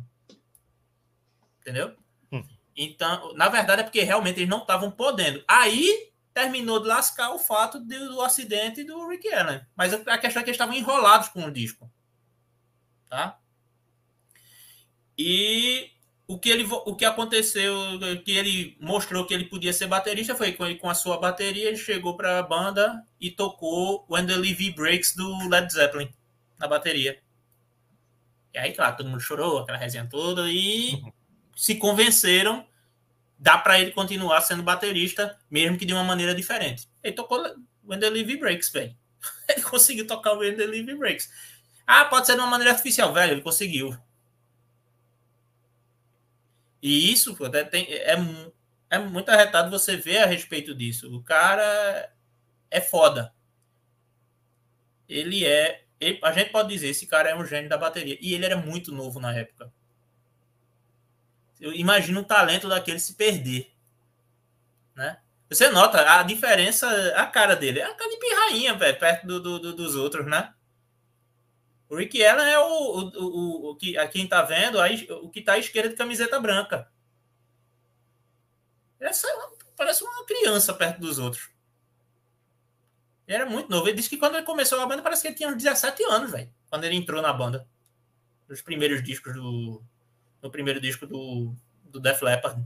Entendeu? 1.61 1.97
Uhum. 2.31 2.47
Então, 2.77 3.35
na 3.35 3.49
verdade, 3.49 3.81
é 3.81 3.85
porque 3.85 4.03
realmente 4.03 4.39
eles 4.39 4.49
não 4.49 4.61
estavam 4.61 4.91
podendo. 4.91 5.43
Aí 5.49 6.11
terminou 6.33 6.81
de 6.81 6.87
lascar 6.87 7.35
o 7.35 7.39
fato 7.39 7.81
do, 7.81 8.09
do 8.09 8.23
acidente 8.23 8.85
do 8.85 9.09
Rick 9.09 9.29
Allen. 9.33 9.61
Mas 9.75 9.93
a 10.07 10.17
questão 10.17 10.41
é 10.41 10.45
que 10.45 10.51
eles 10.51 10.57
estavam 10.57 10.75
enrolados 10.75 11.29
com 11.29 11.45
o 11.45 11.51
disco 11.51 11.91
tá? 13.11 13.41
E 15.19 15.91
o 16.31 16.39
que 16.39 16.49
ele 16.49 16.65
o 16.71 16.95
que 16.95 17.05
aconteceu, 17.05 17.75
que 18.25 18.31
ele 18.31 18.77
mostrou 18.81 19.27
que 19.27 19.35
ele 19.35 19.47
podia 19.47 19.73
ser 19.73 19.89
baterista 19.89 20.33
foi 20.33 20.53
com, 20.53 20.73
com 20.77 20.89
a 20.89 20.95
sua 20.95 21.19
bateria, 21.19 21.67
ele 21.67 21.77
chegou 21.77 22.17
para 22.17 22.39
a 22.39 22.43
banda 22.43 23.05
e 23.21 23.33
tocou 23.33 24.07
When 24.09 24.25
the 24.27 24.37
Levy 24.37 24.71
Breaks 24.71 25.17
do 25.17 25.49
Led 25.49 25.73
Zeppelin 25.73 26.09
na 26.57 26.69
bateria. 26.69 27.21
E 28.55 28.59
aí, 28.59 28.73
claro, 28.73 28.97
todo 28.97 29.09
mundo 29.09 29.21
chorou, 29.21 29.59
aquela 29.59 29.77
resenha 29.77 30.07
toda, 30.09 30.49
e 30.49 31.03
se 31.57 31.75
convenceram, 31.75 32.65
dá 33.37 33.59
para 33.59 33.81
ele 33.81 33.91
continuar 33.91 34.41
sendo 34.43 34.63
baterista, 34.63 35.37
mesmo 35.51 35.77
que 35.77 35.85
de 35.85 35.93
uma 35.93 36.05
maneira 36.05 36.33
diferente. 36.33 36.89
Ele 37.03 37.13
tocou 37.13 37.43
When 37.85 37.99
the 37.99 38.09
Living 38.09 38.39
Breaks, 38.39 38.71
velho. 38.71 38.95
Ele 39.51 39.63
conseguiu 39.63 40.07
tocar 40.07 40.35
o 40.35 40.39
When 40.39 40.55
the 40.55 40.65
Living 40.65 40.97
Breaks. 40.97 41.29
Ah, 41.85 42.05
pode 42.05 42.27
ser 42.27 42.35
de 42.35 42.39
uma 42.39 42.47
maneira 42.47 42.71
artificial, 42.71 43.13
velho, 43.13 43.33
ele 43.33 43.43
conseguiu. 43.43 43.99
E 46.83 47.13
isso 47.13 47.37
pô, 47.37 47.47
é, 47.47 47.65
tem, 47.65 47.87
é, 47.93 48.17
é 48.91 48.99
muito 48.99 49.29
arretado 49.29 49.71
você 49.71 49.97
ver 49.97 50.19
a 50.19 50.27
respeito 50.27 50.75
disso. 50.75 51.15
O 51.15 51.23
cara 51.23 52.13
é 52.71 52.81
foda. 52.81 53.33
Ele 55.09 55.45
é. 55.45 55.85
Ele, 56.01 56.19
a 56.23 56.33
gente 56.33 56.51
pode 56.51 56.69
dizer, 56.69 56.89
esse 56.89 57.07
cara 57.07 57.29
é 57.29 57.37
um 57.37 57.45
gênio 57.45 57.69
da 57.69 57.77
bateria. 57.77 58.17
E 58.21 58.33
ele 58.33 58.45
era 58.47 58.57
muito 58.57 58.93
novo 58.93 59.21
na 59.21 59.35
época. 59.35 59.73
Eu 61.61 61.73
imagino 61.75 62.21
o 62.21 62.25
talento 62.25 62.69
daquele 62.69 62.99
se 62.99 63.15
perder. 63.15 63.71
Né? 64.95 65.19
Você 65.49 65.69
nota 65.69 66.19
a 66.19 66.23
diferença, 66.23 66.89
a 67.17 67.27
cara 67.27 67.55
dele. 67.55 67.81
É 67.81 67.85
a 67.85 67.95
cara 67.95 68.11
de 68.11 68.17
pirrainha, 68.17 68.75
velho, 68.75 68.99
perto 68.99 69.27
do, 69.27 69.41
do, 69.41 69.59
do, 69.59 69.75
dos 69.75 69.95
outros, 69.95 70.27
né? 70.27 70.55
O 71.91 71.97
Rick 71.97 72.25
Allen 72.25 72.47
é 72.47 72.59
o, 72.59 72.63
o, 72.63 73.11
o, 73.19 73.71
o 73.71 73.77
que 73.77 73.99
a 73.99 74.07
quem 74.07 74.29
tá 74.29 74.43
vendo, 74.43 74.81
aí, 74.81 75.09
o 75.11 75.29
que 75.29 75.43
tá 75.43 75.55
à 75.55 75.59
esquerda 75.59 75.89
de 75.89 75.97
camiseta 75.97 76.39
branca. 76.39 76.89
Essa 79.01 79.27
parece 79.77 80.05
uma 80.05 80.25
criança 80.25 80.73
perto 80.73 81.01
dos 81.01 81.19
outros. 81.19 81.51
Ele 83.27 83.37
era 83.37 83.47
muito 83.47 83.69
novo. 83.69 83.89
Ele 83.89 83.97
disse 83.97 84.09
que 84.09 84.17
quando 84.17 84.37
ele 84.37 84.47
começou 84.47 84.81
a 84.81 84.87
banda, 84.87 85.03
parece 85.03 85.23
que 85.23 85.29
ele 85.29 85.35
tinha 85.35 85.49
uns 85.49 85.57
17 85.57 86.05
anos, 86.05 86.31
velho. 86.31 86.53
Quando 86.69 86.85
ele 86.85 86.95
entrou 86.95 87.21
na 87.21 87.33
banda. 87.33 87.67
Nos 88.49 88.63
primeiros 88.63 89.03
discos 89.03 89.35
do. 89.35 89.83
No 90.41 90.51
primeiro 90.51 90.81
disco 90.81 91.07
do, 91.07 91.53
do 91.85 91.99
Def 91.99 92.23
Leppard. 92.23 92.63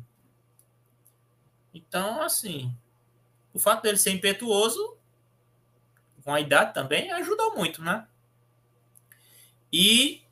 Então, 1.72 2.20
assim. 2.20 2.76
O 3.54 3.58
fato 3.58 3.84
dele 3.84 3.96
ser 3.96 4.10
impetuoso, 4.10 4.98
com 6.24 6.34
a 6.34 6.40
idade 6.40 6.74
também, 6.74 7.12
ajudou 7.12 7.54
muito, 7.54 7.80
né? 7.80 8.06
E 9.76 10.22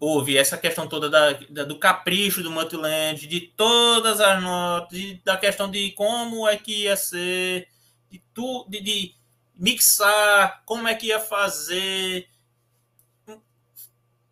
houve 0.00 0.38
essa 0.38 0.56
questão 0.56 0.88
toda 0.88 1.10
da, 1.10 1.32
da, 1.50 1.64
do 1.64 1.78
capricho 1.78 2.42
do 2.42 2.50
Multiland, 2.50 3.26
de 3.26 3.40
todas 3.42 4.22
as 4.22 4.42
notas, 4.42 4.98
de, 4.98 5.20
da 5.22 5.36
questão 5.36 5.70
de 5.70 5.90
como 5.90 6.48
é 6.48 6.56
que 6.56 6.84
ia 6.84 6.96
ser, 6.96 7.68
de, 8.10 8.22
tu, 8.32 8.64
de, 8.66 8.80
de 8.80 9.14
mixar, 9.54 10.62
como 10.64 10.88
é 10.88 10.94
que 10.94 11.08
ia 11.08 11.20
fazer. 11.20 12.26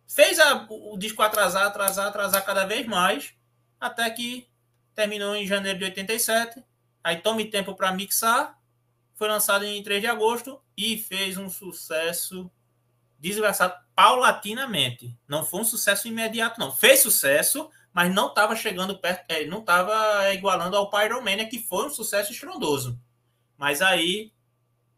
Fez 0.07 0.39
a, 0.39 0.65
o 0.67 0.97
disco 0.97 1.21
atrasar, 1.21 1.67
atrasar, 1.67 2.07
atrasar 2.07 2.43
cada 2.43 2.65
vez 2.65 2.87
mais, 2.87 3.35
até 3.79 4.09
que 4.09 4.47
terminou 4.95 5.35
em 5.35 5.45
janeiro 5.45 5.77
de 5.77 5.85
87. 5.85 6.63
Aí 7.03 7.17
tome 7.17 7.51
tempo 7.51 7.75
para 7.75 7.91
mixar. 7.91 8.59
Foi 9.13 9.27
lançado 9.27 9.63
em 9.63 9.83
3 9.83 10.01
de 10.01 10.07
agosto 10.07 10.59
e 10.75 10.97
fez 10.97 11.37
um 11.37 11.51
sucesso 11.51 12.49
desgraçado 13.29 13.73
paulatinamente. 13.95 15.17
Não 15.27 15.45
foi 15.45 15.61
um 15.61 15.65
sucesso 15.65 16.07
imediato, 16.07 16.59
não. 16.59 16.71
Fez 16.71 16.99
sucesso, 17.01 17.69
mas 17.93 18.13
não 18.13 18.27
estava 18.27 18.55
chegando 18.55 18.97
perto, 18.99 19.25
é, 19.29 19.45
não 19.45 19.59
estava 19.59 20.33
igualando 20.33 20.75
ao 20.75 20.89
Pyromania, 20.89 21.47
que 21.47 21.59
foi 21.59 21.85
um 21.85 21.89
sucesso 21.89 22.31
estrondoso. 22.31 22.99
Mas 23.57 23.81
aí 23.81 24.31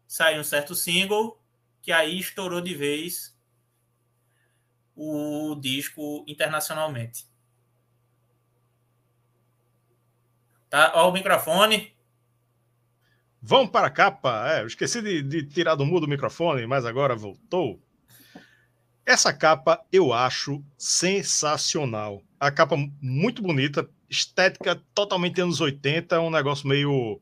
saiu 0.06 0.40
um 0.40 0.44
certo 0.44 0.74
single 0.74 1.40
que 1.80 1.92
aí 1.92 2.18
estourou 2.18 2.60
de 2.60 2.74
vez 2.74 3.36
o 4.94 5.54
disco 5.54 6.24
internacionalmente. 6.26 7.26
Tá, 10.68 10.92
ó 10.96 11.08
o 11.08 11.12
microfone. 11.12 11.96
Vamos 13.40 13.70
para 13.70 13.86
a 13.86 13.90
capa. 13.90 14.52
É, 14.52 14.62
eu 14.62 14.66
esqueci 14.66 15.00
de, 15.00 15.22
de 15.22 15.46
tirar 15.46 15.76
do 15.76 15.86
mudo 15.86 16.04
o 16.04 16.08
microfone, 16.08 16.66
mas 16.66 16.84
agora 16.84 17.14
voltou. 17.14 17.80
Essa 19.08 19.32
capa 19.32 19.82
eu 19.90 20.12
acho 20.12 20.62
sensacional. 20.76 22.22
A 22.38 22.50
capa 22.50 22.76
muito 23.00 23.40
bonita, 23.40 23.88
estética 24.06 24.82
totalmente 24.94 25.40
anos 25.40 25.62
80, 25.62 26.20
um 26.20 26.28
negócio 26.30 26.68
meio 26.68 27.18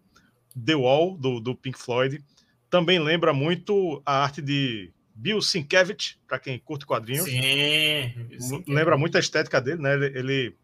The 0.65 0.75
Wall 0.75 1.17
do, 1.17 1.39
do 1.39 1.55
Pink 1.55 1.79
Floyd. 1.79 2.21
Também 2.69 2.99
lembra 2.99 3.33
muito 3.33 4.03
a 4.05 4.25
arte 4.25 4.43
de 4.43 4.93
Bill 5.15 5.41
Sienkiewicz, 5.41 6.19
para 6.27 6.41
quem 6.41 6.59
curte 6.59 6.85
quadrinhos. 6.85 7.27
Sim. 7.27 8.65
Lembra 8.67 8.99
muito 8.99 9.17
a 9.17 9.21
estética 9.21 9.61
dele, 9.61 9.81
né? 9.81 9.95
Ele, 9.95 10.19
ele 10.19 10.57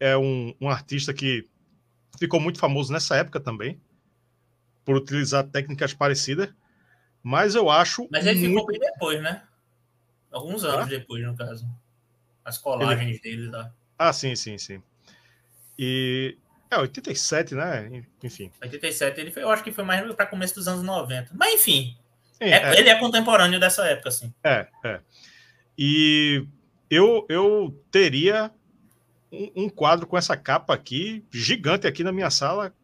é 0.00 0.16
um, 0.16 0.54
um, 0.58 0.70
artista 0.70 1.12
que 1.12 1.46
ficou 2.18 2.40
muito 2.40 2.58
famoso 2.58 2.90
nessa 2.90 3.16
época 3.16 3.38
também, 3.38 3.78
por 4.82 4.96
utilizar 4.96 5.44
técnicas 5.44 5.92
parecidas. 5.92 6.48
Mas 7.22 7.54
eu 7.54 7.68
acho. 7.68 8.08
Mas 8.10 8.26
ele 8.26 8.48
muito... 8.48 8.60
ficou 8.60 8.66
bem 8.66 8.80
depois, 8.80 9.22
né? 9.22 9.42
Alguns 10.34 10.64
anos 10.64 10.86
ah? 10.86 10.88
depois, 10.88 11.24
no 11.24 11.36
caso. 11.36 11.64
As 12.44 12.58
colagens 12.58 13.20
ele... 13.24 13.36
dele 13.36 13.50
lá. 13.50 13.72
Ah, 13.96 14.12
sim, 14.12 14.34
sim, 14.34 14.58
sim. 14.58 14.82
E. 15.78 16.36
É, 16.68 16.76
87, 16.76 17.54
né? 17.54 18.02
Enfim. 18.22 18.50
87, 18.60 19.20
ele 19.20 19.30
foi, 19.30 19.44
eu 19.44 19.50
acho 19.50 19.62
que 19.62 19.70
foi 19.70 19.84
mais 19.84 20.12
para 20.14 20.26
começo 20.26 20.56
dos 20.56 20.66
anos 20.66 20.82
90. 20.82 21.30
Mas, 21.34 21.54
enfim. 21.54 21.96
Sim, 22.32 22.44
é, 22.46 22.74
é... 22.74 22.80
Ele 22.80 22.88
é 22.88 22.98
contemporâneo 22.98 23.60
dessa 23.60 23.86
época, 23.86 24.08
assim. 24.08 24.34
É, 24.42 24.66
é. 24.82 25.00
E 25.78 26.44
eu, 26.90 27.24
eu 27.28 27.80
teria 27.92 28.50
um, 29.30 29.64
um 29.64 29.68
quadro 29.68 30.04
com 30.04 30.18
essa 30.18 30.36
capa 30.36 30.74
aqui, 30.74 31.24
gigante 31.30 31.86
aqui 31.86 32.02
na 32.02 32.10
minha 32.10 32.30
sala, 32.30 32.74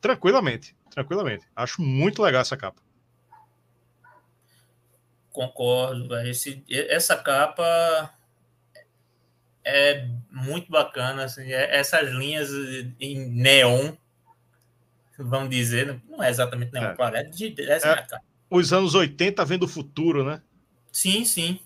tranquilamente. 0.00 0.74
Tranquilamente. 0.90 1.46
Acho 1.54 1.80
muito 1.82 2.20
legal 2.20 2.42
essa 2.42 2.56
capa. 2.56 2.82
Concordo. 5.32 6.16
Esse, 6.20 6.64
essa 6.68 7.16
capa 7.16 8.12
é 9.64 10.06
muito 10.30 10.70
bacana. 10.70 11.24
Assim, 11.24 11.52
é, 11.52 11.76
essas 11.76 12.10
linhas 12.10 12.50
em 12.98 13.18
neon, 13.30 13.92
vamos 15.18 15.50
dizer, 15.50 16.00
não 16.08 16.22
é 16.22 16.30
exatamente 16.30 16.72
neon, 16.72 16.90
é. 16.90 16.94
claro, 16.94 17.16
é 17.16 17.24
de, 17.24 17.54
essa 17.70 17.88
é, 17.88 18.16
é 18.16 18.20
os 18.50 18.72
anos 18.72 18.94
80 18.94 19.44
vendo 19.44 19.62
o 19.64 19.68
futuro, 19.68 20.24
né? 20.24 20.42
Sim, 20.90 21.24
sim. 21.24 21.60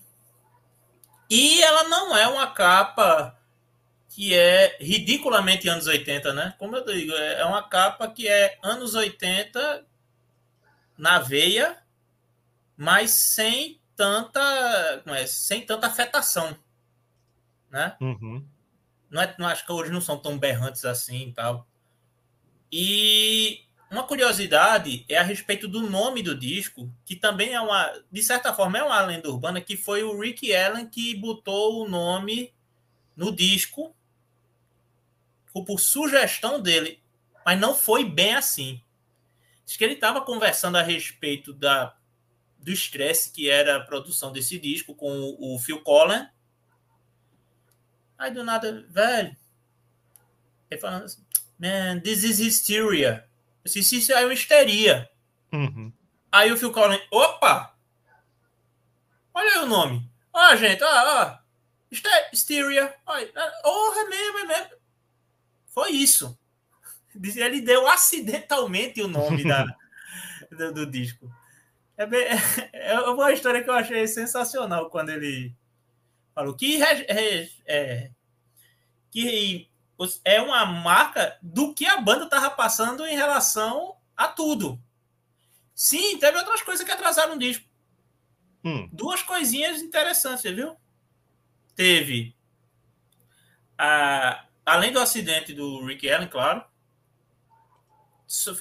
E 1.29 1.61
ela 1.63 1.85
não 1.85 2.15
é 2.15 2.27
uma 2.27 2.47
capa 2.47 3.35
que 4.09 4.33
é 4.33 4.77
ridiculamente 4.79 5.67
anos 5.67 5.87
80, 5.87 6.31
né? 6.33 6.53
Como 6.59 6.75
eu 6.75 6.85
digo, 6.85 7.11
é 7.11 7.43
uma 7.43 7.67
capa 7.67 8.07
que 8.07 8.27
é 8.27 8.57
anos 8.61 8.93
80 8.93 9.83
na 10.97 11.19
veia 11.19 11.77
mas 12.77 13.11
sem 13.11 13.79
tanta, 13.95 15.03
é, 15.07 15.25
sem 15.25 15.65
tanta 15.65 15.87
afetação, 15.87 16.57
né? 17.69 17.95
Uhum. 18.01 18.45
Não, 19.09 19.21
é, 19.21 19.35
não 19.39 19.47
acho 19.47 19.65
que 19.65 19.71
hoje 19.71 19.91
não 19.91 20.01
são 20.01 20.17
tão 20.17 20.37
berrantes 20.37 20.83
assim 20.85 21.29
e 21.29 21.33
tal. 21.33 21.67
E 22.71 23.65
uma 23.89 24.03
curiosidade 24.03 25.05
é 25.07 25.17
a 25.17 25.23
respeito 25.23 25.67
do 25.67 25.89
nome 25.89 26.21
do 26.21 26.37
disco, 26.37 26.91
que 27.05 27.15
também 27.15 27.53
é 27.53 27.61
uma, 27.61 27.93
de 28.11 28.21
certa 28.21 28.53
forma, 28.53 28.77
é 28.77 28.83
uma 28.83 29.01
lenda 29.01 29.29
urbana, 29.29 29.61
que 29.61 29.77
foi 29.77 30.03
o 30.03 30.19
Rick 30.19 30.53
Allen 30.53 30.87
que 30.87 31.15
botou 31.15 31.83
o 31.83 31.89
nome 31.89 32.53
no 33.15 33.33
disco 33.33 33.95
por 35.63 35.79
sugestão 35.79 36.61
dele, 36.61 37.01
mas 37.45 37.57
não 37.57 37.73
foi 37.73 38.03
bem 38.03 38.35
assim. 38.35 38.81
Diz 39.65 39.77
que 39.77 39.83
ele 39.85 39.93
estava 39.93 40.19
conversando 40.21 40.77
a 40.77 40.81
respeito 40.81 41.53
da 41.53 41.95
do 42.65 42.71
estresse 42.71 43.31
que 43.31 43.47
era 43.47 43.75
a 43.75 43.79
produção 43.79 44.31
desse 44.31 44.57
disco 44.57 44.95
com 44.95 45.37
o, 45.39 45.59
Phil 45.59 45.83
Collins. 45.83 46.27
Aí 48.17 48.31
do 48.31 48.43
nada, 48.43 48.83
velho, 48.89 49.37
ele 50.71 50.81
falando 50.81 51.03
assim, 51.03 51.23
man, 51.59 51.99
this 51.99 52.23
is 52.23 52.39
hysteria. 52.39 53.29
Eu 53.63 53.71
disse, 53.71 53.97
isso 53.97 54.11
é 54.11 54.25
uma 54.25 54.33
histeria. 54.33 55.07
Uhum. 55.53 55.93
Aí 56.31 56.51
o 56.51 56.57
Phil 56.57 56.71
Collins, 56.71 57.03
opa! 57.11 57.77
Olha 59.31 59.51
aí 59.51 59.59
o 59.59 59.67
nome. 59.67 60.09
Ó, 60.33 60.55
gente, 60.55 60.83
ó, 60.83 60.87
ó. 60.87 61.37
Hysteria. 62.33 62.95
Oh, 63.05 63.93
é 63.93 64.09
mesmo, 64.09 64.39
é 64.39 64.45
mesmo. 64.45 64.71
Foi 65.67 65.91
isso. 65.91 66.35
Ele 67.13 67.61
deu 67.61 67.87
acidentalmente 67.87 69.03
o 69.03 69.07
nome 69.07 69.43
da, 69.43 69.65
do, 70.49 70.73
do 70.73 70.85
disco. 70.87 71.29
É, 71.97 72.05
bem, 72.05 72.25
é 72.73 72.99
uma 73.01 73.31
história 73.31 73.63
que 73.63 73.69
eu 73.69 73.73
achei 73.73 74.07
sensacional 74.07 74.89
quando 74.89 75.09
ele 75.09 75.55
falou 76.33 76.53
que 76.53 76.81
é, 76.83 77.49
é, 77.65 78.11
que 79.09 79.69
é 80.25 80.41
uma 80.41 80.65
marca 80.65 81.37
do 81.41 81.73
que 81.73 81.85
a 81.85 82.01
banda 82.01 82.25
estava 82.25 82.49
passando 82.49 83.05
em 83.05 83.15
relação 83.15 83.95
a 84.15 84.27
tudo. 84.27 84.79
Sim, 85.73 86.17
teve 86.19 86.37
outras 86.37 86.61
coisas 86.61 86.85
que 86.85 86.91
atrasaram 86.91 87.35
o 87.35 87.39
disco. 87.39 87.65
Hum. 88.63 88.89
Duas 88.91 89.21
coisinhas 89.21 89.81
interessantes, 89.81 90.51
viu? 90.51 90.75
teve, 91.75 92.35
a, 93.77 94.45
além 94.65 94.91
do 94.91 94.99
acidente 94.99 95.53
do 95.53 95.85
Rick 95.85 96.09
Allen, 96.09 96.29
claro, 96.29 96.63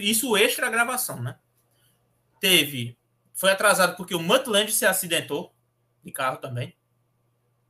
isso 0.01 0.37
extra 0.37 0.67
a 0.67 0.71
gravação, 0.71 1.23
né? 1.23 1.39
Teve, 2.41 2.99
foi 3.35 3.51
atrasado 3.51 3.97
porque 3.97 4.15
o 4.15 4.21
Mutt 4.21 4.47
Land 4.47 4.73
se 4.73 4.87
acidentou 4.87 5.53
de 6.03 6.13
carro 6.13 6.39
também. 6.39 6.75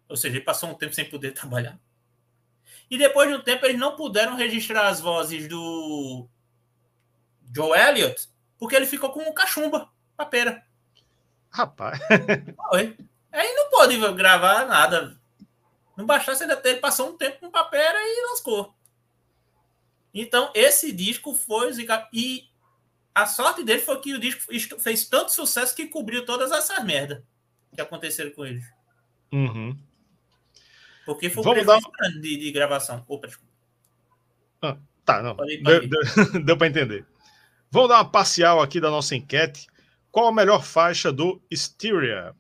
Ou 0.09 0.17
seja, 0.17 0.37
ele 0.37 0.45
passou 0.45 0.69
um 0.69 0.75
tempo 0.75 0.95
sem 0.95 1.09
poder 1.09 1.33
trabalhar. 1.35 1.81
E 2.91 2.99
depois 2.99 3.29
de 3.29 3.35
um 3.35 3.41
tempo, 3.41 3.65
eles 3.65 3.79
não 3.79 3.97
puderam 3.97 4.37
registrar 4.37 4.89
as 4.89 5.01
vozes 5.01 5.49
do 5.49 6.29
Joe 7.55 7.77
Elliott, 7.79 8.29
porque 8.59 8.77
ele 8.77 8.87
ficou 8.87 9.11
com 9.11 9.23
um 9.23 9.33
cachumba, 9.33 9.91
papeira. 10.17 10.65
Rapaz. 11.49 11.99
Oi. 12.73 12.97
Aí 13.33 13.55
não 13.55 13.71
pode 13.71 13.97
gravar 14.15 14.67
nada. 14.67 15.19
Não 15.97 16.05
bastasse 16.05 16.43
ainda 16.43 16.57
ter, 16.57 16.71
ele 16.71 16.81
passou 16.81 17.11
um 17.11 17.17
tempo 17.17 17.41
com 17.41 17.51
papeira 17.51 17.97
e 17.99 18.31
lascou. 18.31 18.75
Então, 20.13 20.51
esse 20.55 20.93
disco 20.93 21.35
foi 21.35 21.73
E 22.13 22.49
a 23.15 23.27
sorte 23.27 23.63
dele 23.63 23.81
foi 23.81 24.01
que 24.01 24.13
o 24.15 24.19
disco 24.19 24.81
fez 24.81 25.07
tanto 25.07 25.33
sucesso 25.33 25.75
que 25.75 25.87
cobriu 25.87 26.27
todas 26.27 26.51
essas 26.51 26.83
merdas 26.85 27.23
que 27.73 27.81
aconteceram 27.81 28.31
com 28.33 28.45
eles. 28.45 28.65
Uhum. 29.33 29.79
Porque 31.07 31.31
foi 31.31 31.43
um 31.43 31.65
dar... 31.65 31.79
de, 32.21 32.37
de 32.37 32.51
gravação. 32.51 33.05
Opa, 33.07 33.27
desculpa. 33.27 33.53
Ah, 34.63 34.77
tá, 35.05 35.23
não. 35.23 35.37
Deu, 35.37 35.89
deu, 35.89 36.01
deu 36.45 36.57
para 36.57 36.67
entender. 36.67 37.07
Vamos 37.71 37.89
dar 37.89 37.97
uma 37.97 38.11
parcial 38.11 38.61
aqui 38.61 38.81
da 38.81 38.91
nossa 38.91 39.15
enquete. 39.15 39.67
Qual 40.11 40.29
a 40.29 40.33
melhor 40.33 40.65
faixa 40.65 41.13
do 41.13 41.43
Styria? 41.53 42.35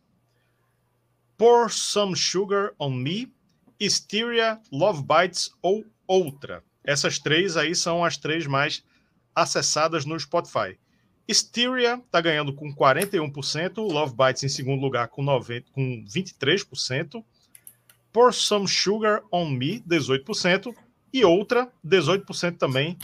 Pour 1.36 1.70
Some 1.70 2.16
Sugar 2.16 2.72
on 2.78 2.90
Me, 2.90 3.32
Styria, 3.80 4.60
Love 4.72 5.02
Bites 5.02 5.50
ou 5.60 5.84
outra? 6.06 6.62
Essas 6.84 7.18
três 7.18 7.56
aí 7.56 7.74
são 7.74 8.04
as 8.04 8.16
três 8.16 8.46
mais 8.46 8.84
acessadas 9.35 10.05
no 10.05 10.18
Spotify. 10.18 10.78
Styria 11.26 11.95
está 11.95 12.20
ganhando 12.20 12.55
com 12.55 12.74
41%, 12.74 13.78
Love 13.78 14.14
Bites 14.14 14.43
em 14.43 14.49
segundo 14.49 14.80
lugar 14.82 15.09
com, 15.09 15.22
90, 15.22 15.70
com 15.72 16.05
23%, 16.05 17.24
Pour 18.12 18.32
Some 18.32 18.68
Sugar 18.68 19.22
on 19.32 19.51
Me, 19.51 19.80
18%, 19.80 20.74
e 21.12 21.24
outra, 21.24 21.72
18% 21.85 22.59
também, 22.59 22.99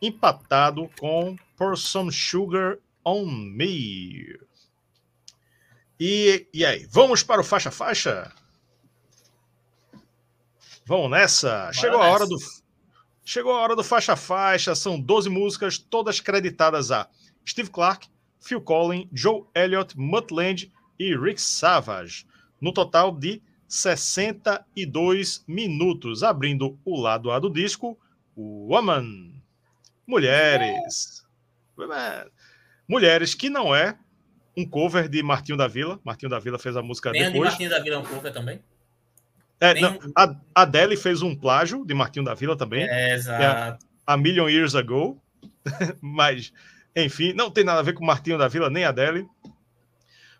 empatado 0.00 0.88
com 0.98 1.36
Pour 1.56 1.76
Some 1.76 2.10
Sugar 2.10 2.78
on 3.04 3.26
Me. 3.26 4.38
E, 6.00 6.46
e 6.54 6.64
aí, 6.64 6.86
vamos 6.90 7.22
para 7.22 7.40
o 7.40 7.44
faixa-faixa? 7.44 8.32
Vamos 10.86 11.10
nessa. 11.10 11.48
Bora 11.48 11.72
chegou 11.72 11.98
nessa. 11.98 12.08
a 12.08 12.14
hora 12.14 12.26
do 12.26 12.36
chegou 13.28 13.52
a 13.52 13.60
hora 13.60 13.76
do 13.76 13.84
faixa-faixa. 13.84 14.74
São 14.74 14.98
12 14.98 15.28
músicas, 15.28 15.76
todas 15.76 16.18
creditadas 16.18 16.90
a 16.90 17.06
Steve 17.46 17.68
Clark, 17.70 18.08
Phil 18.40 18.60
Collins, 18.60 19.06
Joe 19.12 19.44
Elliott, 19.54 19.96
Mutt 19.98 20.32
Land 20.32 20.72
e 20.98 21.14
Rick 21.14 21.40
Savage, 21.40 22.26
no 22.58 22.72
total 22.72 23.12
de 23.12 23.42
62 23.68 25.44
minutos, 25.46 26.22
abrindo 26.22 26.78
o 26.84 26.98
lado 26.98 27.30
A 27.30 27.38
do 27.38 27.50
disco, 27.50 27.98
Woman. 28.34 29.34
Mulheres. 30.06 31.22
Mulheres, 32.88 33.34
que 33.34 33.50
não 33.50 33.76
é 33.76 33.98
um 34.56 34.66
cover 34.66 35.06
de 35.06 35.22
Martinho 35.22 35.58
da 35.58 35.68
Vila. 35.68 36.00
Martinho 36.02 36.30
da 36.30 36.38
Vila 36.38 36.58
fez 36.58 36.74
a 36.78 36.82
música 36.82 37.12
Nem 37.12 37.24
depois. 37.24 37.34
de 37.34 37.40
Martinho 37.40 37.70
da 37.70 37.78
Vila 37.78 37.96
é 37.96 37.98
um 37.98 38.04
cover 38.04 38.32
também? 38.32 38.62
É, 39.60 39.80
não, 39.80 39.98
a 40.14 40.36
Adele 40.54 40.96
fez 40.96 41.20
um 41.20 41.34
plágio 41.34 41.84
de 41.84 41.92
Martinho 41.92 42.24
da 42.24 42.34
Vila 42.34 42.56
também. 42.56 42.86
É, 42.88 43.14
exato. 43.14 43.84
A, 44.06 44.14
a 44.14 44.16
Million 44.16 44.48
Years 44.48 44.74
Ago. 44.74 45.20
Mas, 46.00 46.52
enfim, 46.94 47.32
não 47.32 47.50
tem 47.50 47.64
nada 47.64 47.80
a 47.80 47.82
ver 47.82 47.94
com 47.94 48.04
Martinho 48.04 48.38
da 48.38 48.48
Vila 48.48 48.70
nem 48.70 48.84
Adele. 48.84 49.26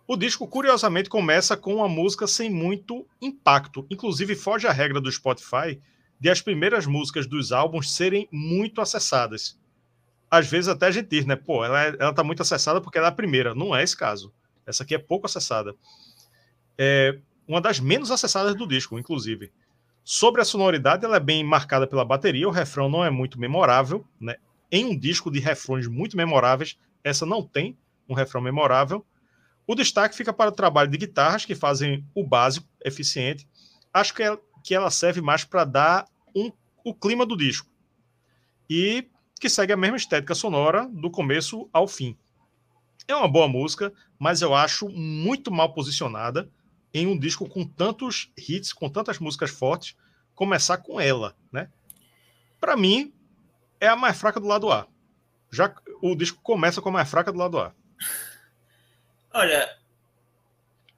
O 0.07 0.17
disco, 0.17 0.47
curiosamente, 0.47 1.11
começa 1.11 1.57
com 1.57 1.75
uma 1.77 1.89
música 1.89 2.27
sem 2.27 2.49
muito 2.49 3.07
impacto. 3.21 3.87
Inclusive, 3.91 4.35
foge 4.35 4.67
a 4.67 4.73
regra 4.73 5.01
do 5.01 5.13
Spotify 5.13 5.79
de 6.21 6.31
as 6.31 6.41
primeiras 6.41 6.87
músicas 6.87 7.27
dos 7.27 7.53
álbuns 7.53 7.95
serem 7.95 8.29
muito 8.33 8.81
acessadas. 8.81 9.59
Às 10.31 10.49
vezes 10.49 10.69
até 10.69 10.87
a 10.87 10.91
gente 10.91 11.09
diz, 11.09 11.27
né? 11.27 11.37
Pô, 11.37 11.65
ela, 11.65 11.85
é, 11.85 11.97
ela 11.99 12.13
tá 12.13 12.25
muito 12.25 12.43
acessada 12.43 12.81
porque 12.81 12.99
ela 12.99 13.09
é 13.09 13.11
a 13.11 13.15
primeira. 13.15 13.55
Não 13.55 13.75
é 13.75 13.83
esse 13.83 13.97
caso. 13.97 14.33
Essa 14.67 14.83
aqui 14.83 14.95
é 14.95 14.99
pouco 14.99 15.27
acessada. 15.27 15.75
É 16.77 17.19
uma 17.49 17.63
das 17.63 17.81
menos 17.81 18.11
acessadas 18.11 18.55
do 18.55 18.69
disco, 18.69 18.99
inclusive. 18.99 19.51
Sobre 20.05 20.43
a 20.43 20.45
sonoridade, 20.45 21.05
ela 21.05 21.17
é 21.17 21.21
bem 21.21 21.43
marcada 21.43 21.87
pela 21.87 22.05
bateria. 22.05 22.47
O 22.47 22.53
refrão 22.53 22.89
não 22.91 23.03
é 23.03 23.11
muito 23.11 23.41
memorável, 23.41 24.07
né? 24.21 24.37
Em 24.71 24.85
um 24.85 24.97
disco 24.97 25.31
de 25.31 25.41
refrões 25.41 25.87
muito 25.87 26.15
memoráveis, 26.17 26.79
essa 27.03 27.25
não 27.25 27.43
tem 27.43 27.77
um 28.07 28.13
refrão 28.15 28.43
memorável. 28.43 29.05
O 29.67 29.75
destaque 29.75 30.15
fica 30.15 30.33
para 30.33 30.51
o 30.51 30.55
trabalho 30.55 30.91
de 30.91 30.99
guitarras, 30.99 31.47
que 31.47 31.55
fazem 31.55 32.05
o 32.15 32.23
básico 32.23 32.67
eficiente. 32.85 33.49
Acho 33.93 34.15
que, 34.15 34.23
é, 34.23 34.39
que 34.63 34.75
ela 34.75 34.91
serve 34.91 35.23
mais 35.23 35.45
para 35.45 35.65
dar 35.65 36.05
um, 36.35 36.53
o 36.85 36.95
clima 36.95 37.25
do 37.25 37.37
disco. 37.37 37.71
E 38.69 39.09
que 39.41 39.49
segue 39.49 39.73
a 39.73 39.77
mesma 39.77 39.97
estética 39.97 40.35
sonora 40.35 40.87
do 40.87 41.11
começo 41.11 41.69
ao 41.73 41.89
fim. 41.89 42.17
É 43.07 43.15
uma 43.15 43.29
boa 43.29 43.49
música, 43.49 43.93
mas 44.19 44.43
eu 44.43 44.55
acho 44.55 44.89
muito 44.91 45.51
mal 45.51 45.73
posicionada 45.73 46.51
em 46.93 47.07
um 47.07 47.19
disco 47.19 47.49
com 47.49 47.67
tantos 47.67 48.33
hits, 48.37 48.73
com 48.73 48.89
tantas 48.89 49.19
músicas 49.19 49.51
fortes, 49.51 49.97
começar 50.35 50.79
com 50.79 51.01
ela, 51.01 51.37
né? 51.53 51.71
Para 52.61 52.77
mim, 52.77 53.13
é 53.81 53.89
a 53.89 53.97
mais 53.97 54.19
fraca 54.19 54.41
do 54.41 54.47
lado 54.47 54.71
A. 54.71 54.87
Já 55.51 55.75
o 56.03 56.15
disco 56.15 56.41
começa 56.43 56.81
com 56.81 56.89
a 56.89 56.93
mais 56.93 57.11
fraca 57.11 57.33
do 57.33 57.39
lado 57.39 57.59
A. 57.59 57.75
Olha, 59.33 59.79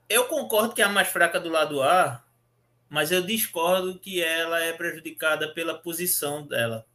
eu 0.09 0.25
concordo 0.25 0.73
que 0.73 0.81
é 0.81 0.85
a 0.85 0.89
mais 0.89 1.07
fraca 1.07 1.39
do 1.39 1.49
lado 1.49 1.81
A, 1.81 2.23
mas 2.89 3.11
eu 3.11 3.21
discordo 3.21 3.99
que 3.99 4.21
ela 4.21 4.59
é 4.59 4.73
prejudicada 4.73 5.53
pela 5.53 5.77
posição 5.77 6.45
dela, 6.45 6.85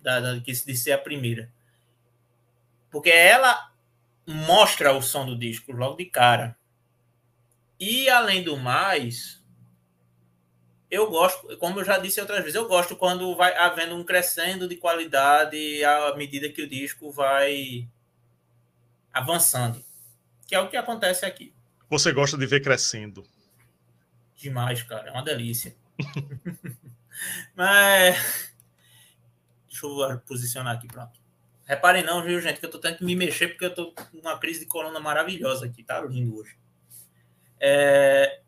da, 0.00 0.20
da, 0.20 0.34
de 0.36 0.76
ser 0.76 0.92
a 0.92 0.98
primeira. 0.98 1.50
Porque 2.90 3.10
ela 3.10 3.72
mostra 4.26 4.92
o 4.92 5.02
som 5.02 5.26
do 5.26 5.36
disco 5.36 5.72
logo 5.72 5.96
de 5.96 6.06
cara. 6.06 6.56
E, 7.80 8.08
além 8.10 8.44
do 8.44 8.56
mais, 8.56 9.42
eu 10.90 11.10
gosto, 11.10 11.56
como 11.56 11.80
eu 11.80 11.84
já 11.84 11.98
disse 11.98 12.20
outras 12.20 12.40
vezes, 12.40 12.54
eu 12.54 12.68
gosto 12.68 12.94
quando 12.94 13.34
vai 13.34 13.56
havendo 13.56 13.96
um 13.96 14.04
crescendo 14.04 14.68
de 14.68 14.76
qualidade 14.76 15.82
à 15.82 16.14
medida 16.14 16.48
que 16.50 16.62
o 16.62 16.68
disco 16.68 17.10
vai 17.10 17.88
avançando 19.12 19.82
que 20.50 20.54
é 20.56 20.58
o 20.58 20.68
que 20.68 20.76
acontece 20.76 21.24
aqui. 21.24 21.54
Você 21.88 22.12
gosta 22.12 22.36
de 22.36 22.44
ver 22.44 22.60
crescendo? 22.60 23.24
Demais, 24.34 24.82
cara, 24.82 25.08
é 25.08 25.12
uma 25.12 25.22
delícia. 25.22 25.76
Mas 27.54 28.52
deixa 29.68 29.86
eu 29.86 30.18
posicionar 30.26 30.74
aqui, 30.74 30.88
pronto. 30.88 31.20
Reparem 31.64 32.02
não, 32.02 32.20
viu, 32.24 32.40
gente, 32.40 32.58
que 32.58 32.66
eu 32.66 32.70
tô 32.70 32.80
tentando 32.80 33.06
me 33.06 33.14
mexer 33.14 33.46
porque 33.46 33.64
eu 33.64 33.72
tô 33.72 33.92
com 33.92 34.18
uma 34.18 34.36
crise 34.40 34.58
de 34.58 34.66
coluna 34.66 34.98
maravilhosa 34.98 35.66
aqui, 35.66 35.84
tá 35.84 36.00
lindo 36.00 36.36
hoje. 36.36 36.58
É... 37.60 38.40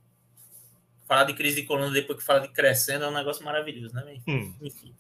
Falar 1.06 1.24
de 1.24 1.34
crise 1.34 1.60
de 1.60 1.66
coluna 1.66 1.90
depois 1.90 2.18
que 2.18 2.24
fala 2.24 2.40
de 2.40 2.48
crescendo 2.48 3.04
é 3.04 3.08
um 3.08 3.14
negócio 3.14 3.44
maravilhoso, 3.44 3.94
né? 3.94 4.20
Hum. 4.26 4.54
Enfim. 4.62 4.94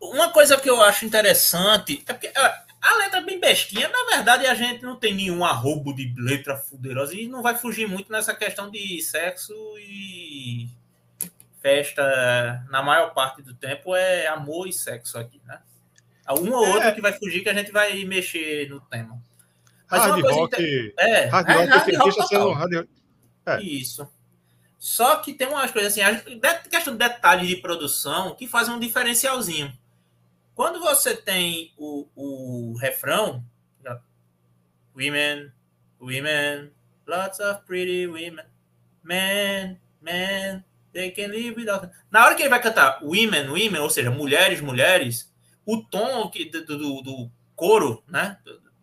uma 0.00 0.30
coisa 0.30 0.56
que 0.56 0.70
eu 0.70 0.80
acho 0.82 1.04
interessante 1.04 2.02
é 2.06 2.12
porque 2.12 2.32
a 2.84 2.98
letra 2.98 3.20
é 3.20 3.24
bem 3.24 3.40
bestinha. 3.40 3.88
Na 3.88 4.16
verdade, 4.16 4.46
a 4.46 4.54
gente 4.54 4.82
não 4.82 4.96
tem 4.96 5.14
nenhum 5.14 5.42
arrobo 5.42 5.94
de 5.94 6.14
letra 6.18 6.54
fuderosa 6.56 7.14
e 7.14 7.26
não 7.26 7.40
vai 7.40 7.56
fugir 7.56 7.88
muito 7.88 8.12
nessa 8.12 8.34
questão 8.34 8.70
de 8.70 9.00
sexo 9.00 9.54
e 9.78 10.68
festa. 11.62 12.62
Na 12.70 12.82
maior 12.82 13.14
parte 13.14 13.40
do 13.40 13.54
tempo 13.54 13.96
é 13.96 14.26
amor 14.26 14.68
e 14.68 14.72
sexo 14.72 15.18
aqui, 15.18 15.40
né? 15.46 15.60
Uma 16.28 16.58
ou 16.58 16.68
outra 16.68 16.88
é. 16.88 16.92
que 16.92 17.00
vai 17.00 17.12
fugir 17.14 17.42
que 17.42 17.48
a 17.48 17.54
gente 17.54 17.72
vai 17.72 18.04
mexer 18.04 18.68
no 18.68 18.80
tema. 18.80 19.18
Mas 19.98 20.10
hard 20.10 20.24
uma 20.24 20.32
rock, 20.32 20.54
inter... 20.54 20.94
é, 20.98 21.24
hard 21.26 21.48
rock, 21.48 21.94
hard 21.96 22.16
rock, 22.16 22.54
hard... 22.54 22.88
É. 23.46 23.62
Isso. 23.62 24.08
Só 24.78 25.16
que 25.16 25.32
tem 25.32 25.48
umas 25.48 25.70
coisas 25.70 25.92
assim, 25.92 26.02
a 26.02 26.54
questão 26.68 26.92
de 26.92 26.98
detalhes 26.98 27.48
de 27.48 27.56
produção 27.56 28.34
que 28.34 28.46
faz 28.46 28.68
um 28.68 28.78
diferencialzinho. 28.78 29.72
Quando 30.54 30.78
você 30.78 31.16
tem 31.16 31.72
o, 31.76 32.06
o 32.14 32.76
refrão, 32.78 33.44
women, 34.94 35.50
women, 36.00 36.70
lots 37.06 37.40
of 37.40 37.62
pretty 37.66 38.06
women, 38.06 38.44
men, 39.02 39.80
men, 40.00 40.64
they 40.92 41.10
can 41.10 41.28
live 41.28 41.56
without. 41.56 41.90
Na 42.10 42.24
hora 42.24 42.34
que 42.34 42.42
ele 42.42 42.48
vai 42.48 42.62
cantar 42.62 43.00
women, 43.02 43.48
women, 43.48 43.80
ou 43.80 43.90
seja, 43.90 44.10
mulheres, 44.10 44.60
mulheres, 44.60 45.32
o 45.66 45.82
tom 45.82 46.30
que, 46.30 46.44
do, 46.44 46.64
do, 46.64 47.02
do 47.02 47.30
coro, 47.56 48.02
né, 48.06 48.38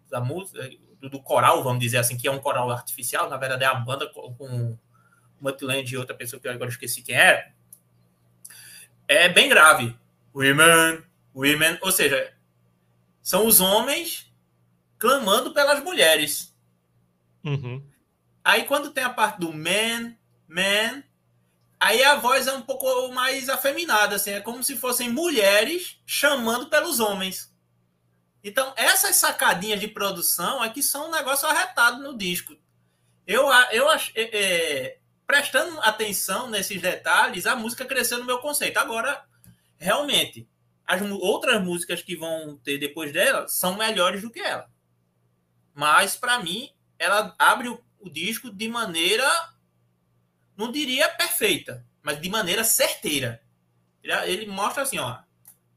da 0.09 0.19
música, 0.19 0.69
do, 1.01 1.09
do, 1.09 1.21
coral, 1.21 1.63
vamos 1.63 1.79
dizer 1.79 1.97
assim, 1.97 2.15
que 2.15 2.27
é 2.27 2.31
um 2.31 2.39
coral 2.39 2.69
artificial, 2.69 3.29
na 3.29 3.35
verdade 3.35 3.63
é 3.63 3.67
a 3.67 3.73
banda 3.73 4.07
com 4.07 4.77
Mutland 5.41 5.91
e 5.91 5.97
outra 5.97 6.15
pessoa 6.15 6.39
que 6.39 6.47
eu 6.47 6.51
agora 6.51 6.69
esqueci 6.69 7.01
quem 7.01 7.15
era, 7.15 7.51
é 9.07 9.27
bem 9.27 9.49
grave. 9.49 9.97
Women, 10.33 11.03
women, 11.35 11.77
ou 11.81 11.91
seja, 11.91 12.33
são 13.21 13.45
os 13.45 13.59
homens 13.59 14.31
clamando 14.97 15.51
pelas 15.51 15.83
mulheres. 15.83 16.55
Uhum. 17.43 17.83
Aí 18.43 18.63
quando 18.63 18.91
tem 18.91 19.03
a 19.03 19.09
parte 19.09 19.39
do 19.39 19.51
man, 19.51 20.15
man, 20.47 21.03
aí 21.79 22.03
a 22.03 22.15
voz 22.15 22.47
é 22.47 22.53
um 22.53 22.61
pouco 22.61 23.11
mais 23.11 23.49
afeminada, 23.49 24.15
assim, 24.15 24.31
é 24.31 24.39
como 24.39 24.63
se 24.63 24.77
fossem 24.77 25.09
mulheres 25.09 25.99
chamando 26.05 26.67
pelos 26.69 26.99
homens. 26.99 27.50
Então, 28.43 28.73
essas 28.75 29.17
sacadinhas 29.17 29.79
de 29.79 29.87
produção 29.87 30.63
é 30.63 30.69
que 30.69 30.81
são 30.81 31.07
um 31.07 31.11
negócio 31.11 31.47
arretado 31.47 32.01
no 32.01 32.17
disco. 32.17 32.55
Eu, 33.27 33.47
eu 33.71 33.89
é, 33.91 33.99
é, 34.15 34.99
prestando 35.27 35.79
atenção 35.81 36.49
nesses 36.49 36.81
detalhes, 36.81 37.45
a 37.45 37.55
música 37.55 37.85
cresceu 37.85 38.17
no 38.17 38.25
meu 38.25 38.39
conceito. 38.39 38.77
Agora, 38.77 39.23
realmente, 39.77 40.49
as 40.85 41.01
outras 41.01 41.63
músicas 41.63 42.01
que 42.01 42.15
vão 42.15 42.57
ter 42.57 42.79
depois 42.79 43.13
dela 43.13 43.47
são 43.47 43.77
melhores 43.77 44.23
do 44.23 44.31
que 44.31 44.39
ela. 44.39 44.69
Mas, 45.73 46.15
para 46.15 46.39
mim, 46.39 46.71
ela 46.97 47.35
abre 47.37 47.69
o, 47.69 47.81
o 47.99 48.09
disco 48.09 48.51
de 48.51 48.67
maneira, 48.67 49.29
não 50.57 50.71
diria 50.71 51.07
perfeita, 51.09 51.85
mas 52.01 52.19
de 52.19 52.29
maneira 52.29 52.63
certeira. 52.63 53.41
Ele, 54.03 54.13
ele 54.31 54.45
mostra 54.47 54.81
assim, 54.81 54.97
ó, 54.97 55.19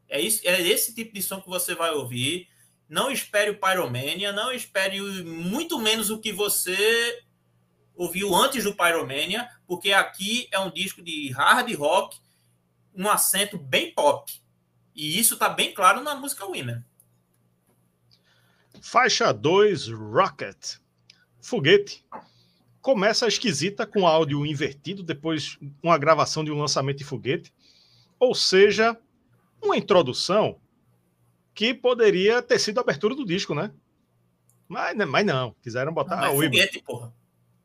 é, 0.09 0.21
isso, 0.21 0.41
é 0.45 0.61
esse 0.63 0.95
tipo 0.95 1.13
de 1.13 1.23
som 1.23 1.41
que 1.41 1.49
você 1.49 1.75
vai 1.75 1.91
ouvir 1.91 2.49
não 2.89 3.11
espere 3.11 3.51
o 3.51 3.59
Pyromania, 3.59 4.33
não 4.33 4.53
espere 4.53 5.01
muito 5.23 5.79
menos 5.79 6.11
o 6.11 6.19
que 6.19 6.33
você 6.33 7.23
ouviu 7.95 8.35
antes 8.35 8.65
do 8.65 8.75
Pyromania, 8.75 9.49
porque 9.67 9.93
aqui 9.93 10.49
é 10.51 10.59
um 10.59 10.71
disco 10.71 11.03
de 11.03 11.31
hard 11.31 11.73
rock, 11.75 12.19
um 12.95 13.09
acento 13.09 13.57
bem 13.57 13.93
pop. 13.93 14.33
E 14.95 15.19
isso 15.19 15.35
está 15.35 15.49
bem 15.49 15.73
claro 15.75 16.03
na 16.03 16.15
música 16.15 16.45
Women. 16.45 16.85
Faixa 18.81 19.33
2, 19.33 19.89
Rocket. 19.89 20.77
Foguete. 21.41 22.05
Começa 22.81 23.27
esquisita 23.27 23.87
com 23.87 24.07
áudio 24.07 24.45
invertido, 24.45 25.03
depois 25.03 25.59
uma 25.83 25.97
gravação 25.97 26.45
de 26.45 26.53
um 26.53 26.59
lançamento 26.59 26.99
de 26.99 27.05
foguete. 27.05 27.53
Ou 28.19 28.35
seja, 28.35 28.97
uma 29.63 29.77
introdução 29.77 30.61
que 31.55 31.73
poderia 31.73 32.43
ter 32.43 32.59
sido 32.59 32.79
a 32.79 32.81
abertura 32.81 33.15
do 33.15 33.25
disco, 33.25 33.55
né? 33.55 33.71
Mas, 34.69 34.97
mas 34.97 35.25
não, 35.25 35.55
quiseram 35.63 35.93
botar 35.93 36.17
não, 36.17 36.25
a 36.25 36.31
foguete, 36.31 36.83
porra. 36.83 37.13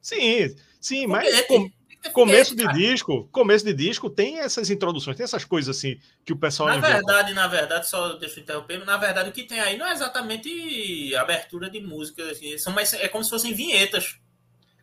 Sim, 0.02 0.56
sim, 0.80 1.08
foguete. 1.08 1.08
mas 1.08 1.48
com, 1.48 1.72
começo 2.14 2.56
de 2.56 2.64
cara. 2.64 2.78
disco, 2.78 3.28
começo 3.32 3.66
de 3.66 3.74
disco 3.74 4.10
tem 4.10 4.40
essas 4.40 4.70
introduções, 4.70 5.18
tem 5.18 5.24
essas 5.24 5.44
coisas 5.44 5.76
assim 5.76 6.00
que 6.24 6.32
o 6.32 6.38
pessoal 6.38 6.70
Na 6.70 6.78
inventa. 6.78 6.94
verdade, 6.94 7.34
na 7.34 7.48
verdade, 7.48 7.90
só 7.90 8.14
deixa 8.14 8.40
eu 8.40 8.44
interromper, 8.44 8.86
na 8.86 8.98
verdade 8.98 9.30
o 9.30 9.34
que 9.34 9.44
tem 9.44 9.60
aí 9.60 9.78
não 9.78 9.88
é 9.88 9.92
exatamente 9.92 11.16
abertura 11.16 11.70
de 11.70 11.82
música, 11.82 12.24
assim, 12.30 12.58
são 12.58 12.72
mais, 12.72 12.94
é 12.94 13.08
como 13.08 13.24
se 13.24 13.30
fossem 13.30 13.54
vinhetas. 13.54 14.18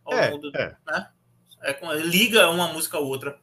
É, 0.09 0.30
mundo, 0.30 0.52
é. 0.54 0.76
Né? 0.86 1.09
é. 1.62 1.96
liga 1.96 2.48
uma 2.48 2.68
música 2.72 2.96
a 2.96 3.00
outra. 3.00 3.40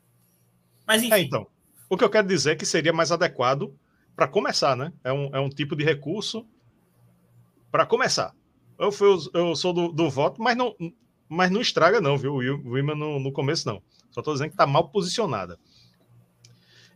Mas 0.86 1.02
é, 1.02 1.06
enfim. 1.06 1.16
É, 1.16 1.20
então, 1.20 1.48
o 1.90 1.98
que 1.98 2.04
eu 2.04 2.10
quero 2.10 2.28
dizer 2.28 2.52
é 2.52 2.56
que 2.56 2.66
seria 2.66 2.94
mais 2.94 3.12
adequado 3.12 3.78
para 4.16 4.28
começar, 4.28 4.76
né? 4.76 4.94
É 5.04 5.12
um, 5.12 5.36
é 5.36 5.40
um 5.40 5.50
tipo 5.50 5.76
de 5.76 5.84
recurso 5.84 6.46
para 7.72 7.86
começar. 7.86 8.34
Eu, 8.78 8.92
fui, 8.92 9.08
eu 9.34 9.56
sou 9.56 9.74
do, 9.74 9.92
do, 9.92 10.10
voto, 10.10 10.42
mas 10.42 10.56
não, 10.56 10.76
mas 11.28 11.50
não 11.52 11.62
estraga, 11.62 12.00
não, 12.00 12.18
viu? 12.18 12.34
O 12.34 12.38
Wilman 12.38 12.96
no, 12.96 13.20
no 13.20 13.32
começo, 13.32 13.68
não. 13.68 13.82
Só 14.12 14.22
estou 14.22 14.34
dizendo 14.34 14.50
que 14.50 14.54
está 14.54 14.68
mal 14.68 14.90
posicionada. 14.90 15.58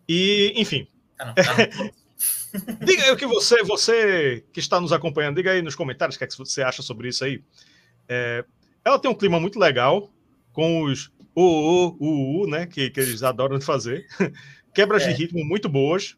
E, 0.07 0.53
enfim. 0.55 0.88
Tá 1.18 1.34
tá 1.34 1.43
diga 2.86 3.03
aí 3.03 3.11
o 3.11 3.18
que 3.18 3.26
você, 3.26 3.63
você 3.63 4.43
que 4.53 4.59
está 4.59 4.80
nos 4.80 4.93
acompanhando, 4.93 5.36
diga 5.36 5.51
aí 5.51 5.61
nos 5.61 5.76
comentários 5.76 6.15
o 6.15 6.20
que, 6.20 6.24
é 6.26 6.28
que 6.28 6.38
você 6.38 6.61
acha 6.61 6.82
sobre 6.82 7.09
isso 7.09 7.24
aí. 7.24 7.43
É, 8.07 8.45
ela 8.86 8.99
tem 8.99 9.09
um 9.09 9.15
clima 9.15 9.39
muito 9.39 9.59
legal, 9.59 10.11
com 10.53 10.84
os 10.84 11.11
o, 11.36 11.43
o, 11.43 11.97
o, 11.99 12.43
o 12.43 12.47
né? 12.47 12.65
Que, 12.65 12.89
que 12.89 12.99
eles 12.99 13.24
adoram 13.24 13.59
fazer. 13.59 14.07
Quebras 14.74 15.03
é. 15.03 15.07
de 15.07 15.13
ritmo 15.13 15.43
muito 15.43 15.68
boas 15.68 16.15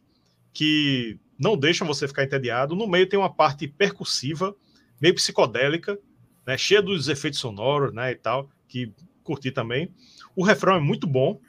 que 0.52 1.18
não 1.38 1.56
deixam 1.56 1.86
você 1.86 2.06
ficar 2.06 2.24
entediado. 2.24 2.76
No 2.76 2.86
meio 2.86 3.08
tem 3.08 3.18
uma 3.18 3.32
parte 3.32 3.66
percussiva, 3.66 4.54
meio 5.00 5.14
psicodélica, 5.14 5.98
né, 6.46 6.58
cheia 6.58 6.82
dos 6.82 7.08
efeitos 7.08 7.38
sonoros 7.38 7.94
né, 7.94 8.12
e 8.12 8.16
tal, 8.16 8.50
que 8.68 8.92
curti 9.22 9.50
também. 9.50 9.92
O 10.36 10.44
refrão 10.44 10.76
é 10.76 10.80
muito 10.80 11.06
bom. 11.06 11.40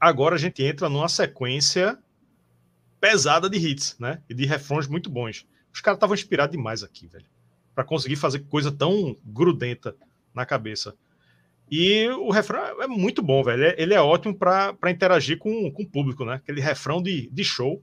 Agora 0.00 0.34
a 0.34 0.38
gente 0.38 0.62
entra 0.62 0.88
numa 0.88 1.08
sequência 1.08 1.98
pesada 3.00 3.48
de 3.48 3.58
hits, 3.58 3.96
né? 3.98 4.20
E 4.28 4.34
de 4.34 4.44
refrões 4.44 4.86
muito 4.86 5.08
bons. 5.08 5.46
Os 5.72 5.80
caras 5.80 5.96
estavam 5.96 6.14
inspirados 6.14 6.56
demais 6.56 6.82
aqui, 6.82 7.06
velho. 7.06 7.26
para 7.74 7.84
conseguir 7.84 8.16
fazer 8.16 8.40
coisa 8.40 8.72
tão 8.72 9.16
grudenta 9.24 9.94
na 10.34 10.44
cabeça. 10.44 10.94
E 11.70 12.08
o 12.08 12.30
refrão 12.30 12.82
é 12.82 12.86
muito 12.86 13.22
bom, 13.22 13.42
velho. 13.42 13.74
Ele 13.76 13.94
é 13.94 14.00
ótimo 14.00 14.34
para 14.34 14.90
interagir 14.90 15.38
com, 15.38 15.70
com 15.70 15.82
o 15.82 15.88
público, 15.88 16.24
né? 16.24 16.34
Aquele 16.34 16.60
refrão 16.60 17.00
de, 17.02 17.28
de 17.30 17.44
show 17.44 17.82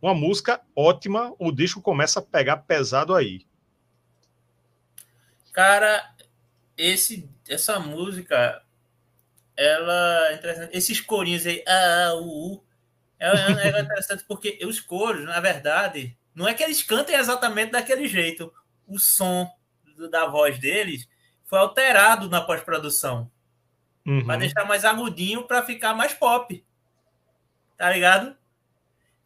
uma 0.00 0.14
música 0.14 0.60
ótima, 0.74 1.34
o 1.38 1.50
disco 1.50 1.80
começa 1.80 2.20
a 2.20 2.22
pegar 2.22 2.58
pesado 2.58 3.14
aí. 3.14 3.46
Cara, 5.52 6.14
esse, 6.76 7.28
essa 7.48 7.80
música, 7.80 8.62
ela 9.56 10.28
é 10.32 10.70
Esses 10.72 11.00
corinhos 11.00 11.44
aí, 11.46 11.64
ah, 11.66 12.14
uh, 12.14 12.54
uh, 12.54 12.64
é, 13.18 13.78
é 13.78 13.80
interessante 13.82 14.24
porque 14.26 14.60
os 14.64 14.80
coros, 14.80 15.24
na 15.24 15.40
verdade, 15.40 16.16
não 16.34 16.46
é 16.46 16.54
que 16.54 16.62
eles 16.62 16.82
cantem 16.82 17.16
exatamente 17.16 17.72
daquele 17.72 18.06
jeito. 18.06 18.52
O 18.86 18.98
som 18.98 19.50
da 20.10 20.26
voz 20.26 20.58
deles 20.58 21.08
foi 21.44 21.58
alterado 21.58 22.28
na 22.28 22.40
pós-produção. 22.40 23.30
Uhum. 24.06 24.24
Para 24.24 24.38
deixar 24.38 24.64
mais 24.64 24.84
agudinho 24.84 25.42
para 25.42 25.64
ficar 25.64 25.94
mais 25.94 26.14
pop. 26.14 26.64
Tá 27.76 27.90
ligado? 27.90 28.36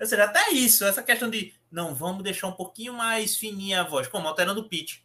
Ou 0.03 0.07
seja, 0.09 0.25
até 0.25 0.51
isso, 0.51 0.85
essa 0.85 1.01
questão 1.01 1.31
de 1.31 1.55
não, 1.71 1.95
vamos 1.95 2.25
deixar 2.25 2.49
um 2.49 2.57
pouquinho 2.57 2.93
mais 2.93 3.37
fininha 3.37 3.83
a 3.83 3.85
voz, 3.85 4.09
como 4.09 4.27
alterando 4.27 4.61
o 4.61 4.69
pitch. 4.69 4.99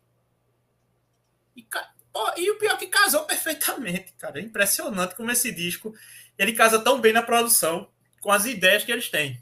E, 1.56 1.64
pô, 2.12 2.34
e 2.36 2.50
o 2.50 2.58
pior 2.58 2.74
é 2.74 2.78
que 2.78 2.88
casou 2.88 3.24
perfeitamente, 3.30 4.14
cara. 4.14 4.40
É 4.40 4.42
impressionante 4.42 5.14
como 5.14 5.30
esse 5.30 5.52
disco 5.52 5.94
ele 6.36 6.52
casa 6.52 6.80
tão 6.80 7.00
bem 7.00 7.14
na 7.14 7.22
produção 7.22 7.88
com 8.22 8.32
as 8.32 8.46
ideias 8.46 8.84
que 8.84 8.92
eles 8.92 9.08
têm. 9.08 9.40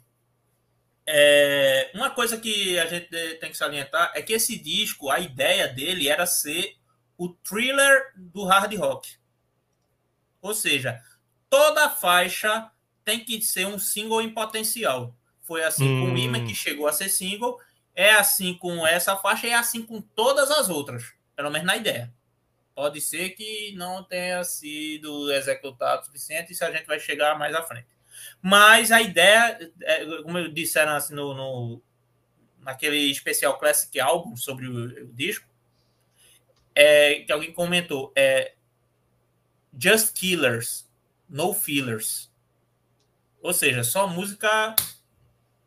É, 1.07 1.89
uma 1.93 2.09
coisa 2.09 2.37
que 2.37 2.77
a 2.77 2.87
gente 2.87 3.07
tem 3.37 3.49
que 3.49 3.55
salientar 3.55 4.11
é 4.13 4.21
que 4.21 4.33
esse 4.33 4.59
disco, 4.59 5.09
a 5.09 5.21
ideia 5.21 5.69
dele 5.69 6.09
era 6.09 6.25
ser 6.25 6.75
o 7.17 7.29
thriller 7.29 8.11
do 8.13 8.43
hard 8.43 8.75
rock. 8.75 9.15
Ou 10.41 10.53
seja, 10.53 11.01
toda 11.49 11.89
faixa 11.89 12.69
tem 13.05 13.23
que 13.23 13.41
ser 13.41 13.65
um 13.67 13.79
single 13.79 14.21
em 14.21 14.33
potencial. 14.33 15.15
Foi 15.45 15.63
assim 15.63 15.87
hum. 15.87 16.07
com 16.07 16.13
o 16.13 16.17
Imã, 16.17 16.45
que 16.45 16.53
chegou 16.53 16.87
a 16.87 16.93
ser 16.93 17.09
single. 17.09 17.59
É 17.95 18.11
assim 18.11 18.53
com 18.55 18.85
essa 18.85 19.15
faixa 19.15 19.47
e 19.47 19.51
é 19.51 19.55
assim 19.55 19.81
com 19.81 20.01
todas 20.01 20.51
as 20.51 20.69
outras. 20.69 21.13
Pelo 21.35 21.49
menos 21.49 21.65
na 21.65 21.77
ideia. 21.77 22.13
Pode 22.73 22.99
ser 22.99 23.29
que 23.29 23.73
não 23.77 24.03
tenha 24.03 24.43
sido 24.43 25.31
executado 25.31 26.01
o 26.01 26.05
suficiente, 26.05 26.51
isso 26.51 26.65
a 26.65 26.71
gente 26.71 26.85
vai 26.85 26.99
chegar 26.99 27.39
mais 27.39 27.55
à 27.55 27.63
frente. 27.63 27.87
Mas 28.41 28.91
a 28.91 29.01
ideia, 29.01 29.71
é, 29.81 30.05
como 30.23 30.37
eu 30.37 30.51
disseram 30.51 30.91
assim 30.93 31.13
no, 31.13 31.33
no, 31.33 31.81
naquele 32.59 32.97
especial 33.09 33.57
Classic 33.57 33.97
Album 33.97 34.35
sobre 34.35 34.67
o, 34.67 35.05
o 35.05 35.13
disco, 35.13 35.47
é, 36.75 37.21
que 37.21 37.31
alguém 37.31 37.53
comentou, 37.53 38.11
é 38.13 38.55
Just 39.77 40.13
Killers, 40.13 40.85
No 41.29 41.53
Fillers. 41.53 42.29
Ou 43.41 43.53
seja, 43.53 43.85
só 43.85 44.05
música 44.05 44.75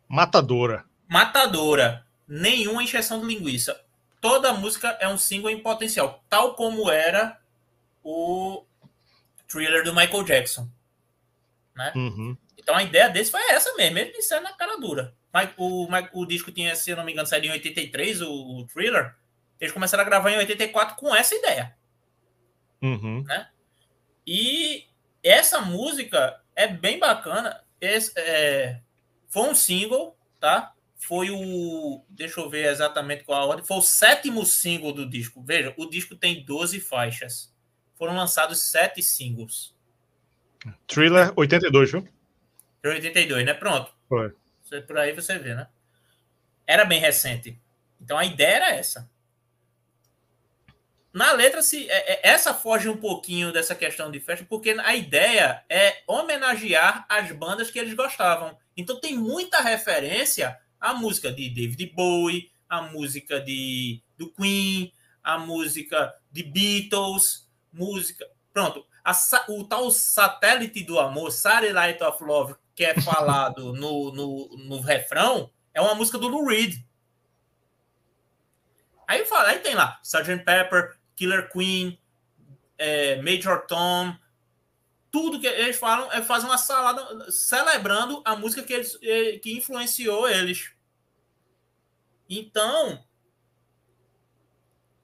Matadora. 0.09 0.85
Matadora. 1.07 2.07
Nenhuma 2.27 2.83
injeção 2.83 3.21
de 3.21 3.27
linguiça. 3.27 3.81
Toda 4.21 4.53
música 4.53 4.97
é 5.01 5.09
um 5.09 5.19
single 5.19 5.51
em 5.51 5.63
potencial, 5.63 6.25
tal 6.29 6.55
como 6.55 6.91
era 6.91 7.39
o 8.03 8.65
thriller 9.47 9.85
do 9.85 9.95
Michael 9.95 10.25
Jackson. 10.25 10.69
Né? 11.77 11.93
Uhum. 11.95 12.37
Então 12.57 12.75
a 12.75 12.83
ideia 12.83 13.09
desse 13.09 13.31
foi 13.31 13.41
essa 13.51 13.73
mesmo, 13.77 13.99
ele 13.99 14.13
disse 14.13 14.39
na 14.41 14.53
cara 14.53 14.77
dura. 14.79 15.15
O, 15.57 15.85
o, 15.85 16.21
o 16.21 16.27
disco 16.27 16.51
tinha, 16.51 16.75
se 16.75 16.91
eu 16.91 16.97
não 16.97 17.05
me 17.05 17.13
engano, 17.13 17.29
saído 17.29 17.47
em 17.47 17.53
83, 17.53 18.23
o, 18.23 18.33
o 18.33 18.67
thriller. 18.67 19.15
Eles 19.61 19.73
começaram 19.73 20.03
a 20.03 20.07
gravar 20.07 20.31
em 20.31 20.39
84 20.39 20.97
com 20.97 21.15
essa 21.15 21.35
ideia. 21.35 21.77
Uhum. 22.83 23.23
Né? 23.23 23.49
E 24.27 24.87
essa 25.23 25.61
música 25.61 26.41
é 26.55 26.67
bem 26.67 26.99
bacana. 26.99 27.63
Esse, 27.81 28.13
é, 28.17 28.81
foi 29.29 29.49
um 29.51 29.55
single, 29.55 30.17
tá? 30.41 30.73
Foi 30.97 31.31
o. 31.31 32.05
Deixa 32.09 32.41
eu 32.41 32.51
ver 32.51 32.67
exatamente 32.67 33.25
qual 33.25 33.41
a 33.41 33.47
ordem. 33.47 33.65
Foi 33.65 33.77
o 33.77 33.83
sétimo 33.83 34.45
single 34.45 34.93
do 34.93 35.09
disco. 35.09 35.43
Veja, 35.43 35.73
o 35.77 35.87
disco 35.87 36.17
tem 36.17 36.45
12 36.45 36.81
faixas. 36.81 37.55
Foram 37.97 38.17
lançados 38.17 38.63
sete 38.63 39.03
singles. 39.03 39.75
Thriller 40.87 41.33
82, 41.37 41.93
viu? 41.93 42.09
82, 42.85 43.45
né? 43.45 43.55
Pronto. 43.55 43.93
Foi. 44.09 44.33
Por 44.87 44.99
aí 44.99 45.13
você 45.13 45.39
vê, 45.39 45.55
né? 45.55 45.69
Era 46.67 46.85
bem 46.85 47.01
recente. 47.01 47.59
Então 48.01 48.19
a 48.19 48.25
ideia 48.25 48.57
era 48.57 48.75
essa. 48.75 49.11
Na 51.13 51.33
letra, 51.33 51.63
se 51.63 51.89
é, 51.91 52.13
é, 52.13 52.21
essa 52.29 52.53
foge 52.53 52.89
um 52.89 52.97
pouquinho 52.97 53.53
dessa 53.53 53.75
questão 53.75 54.11
de 54.11 54.21
festa, 54.21 54.45
porque 54.49 54.71
a 54.71 54.95
ideia 54.95 55.65
é 55.69 56.03
homenagear 56.07 57.07
as 57.09 57.33
bandas 57.33 57.71
que 57.71 57.79
eles 57.79 57.95
gostavam. 57.95 58.57
Então 58.77 59.01
tem 59.01 59.17
muita 59.17 59.61
referência 59.61 60.59
à 60.81 60.93
música 60.95 61.33
de 61.33 61.49
David 61.49 61.87
Bowie, 61.95 62.51
à 62.69 62.83
música 62.83 63.41
de 63.41 64.03
do 64.17 64.31
Queen, 64.33 64.93
a 65.23 65.39
música 65.39 66.15
de 66.31 66.43
Beatles, 66.43 67.49
música. 67.73 68.29
Pronto, 68.53 68.85
a, 69.05 69.13
o 69.49 69.65
tal 69.65 69.91
satélite 69.91 70.83
do 70.83 70.99
amor, 70.99 71.31
Satellite 71.31 72.03
of 72.03 72.23
Love, 72.23 72.55
que 72.75 72.85
é 72.85 73.01
falado 73.01 73.73
no, 73.79 74.13
no, 74.13 74.49
no 74.59 74.81
refrão, 74.81 75.51
é 75.73 75.81
uma 75.81 75.95
música 75.95 76.19
do 76.19 76.29
Lou 76.29 76.47
Reed. 76.47 76.77
Aí, 79.07 79.25
fala, 79.25 79.49
aí 79.49 79.61
tem 79.61 79.75
lá 79.75 79.99
Sgt. 80.03 80.45
Pepper, 80.45 80.98
Killer 81.19 81.51
Queen, 81.51 81.99
é, 82.79 83.21
Major 83.21 83.67
Tom, 83.67 84.15
tudo 85.11 85.41
que 85.41 85.49
eles 85.49 85.77
falam 85.77 86.11
é 86.13 86.23
fazer 86.23 86.47
uma 86.47 86.57
salada 86.57 87.29
celebrando 87.31 88.23
a 88.25 88.37
música 88.37 88.63
que, 88.63 88.73
eles, 88.73 88.97
é, 89.03 89.39
que 89.39 89.53
influenciou 89.53 90.29
eles. 90.29 90.71
Então, 92.31 93.05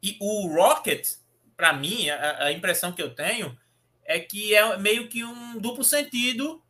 e 0.01 0.17
o 0.21 0.47
Rocket, 0.55 1.17
para 1.57 1.73
mim, 1.73 2.09
a, 2.11 2.45
a, 2.45 2.53
impressão 2.53 2.93
que 2.93 3.03
eu 3.03 3.13
tenho 3.13 3.59
é 4.05 4.21
que 4.21 4.55
é 4.55 4.77
meio 4.77 5.09
que 5.09 5.25
um 5.25 5.59
duplo 5.59 5.83
sentido, 5.83 6.63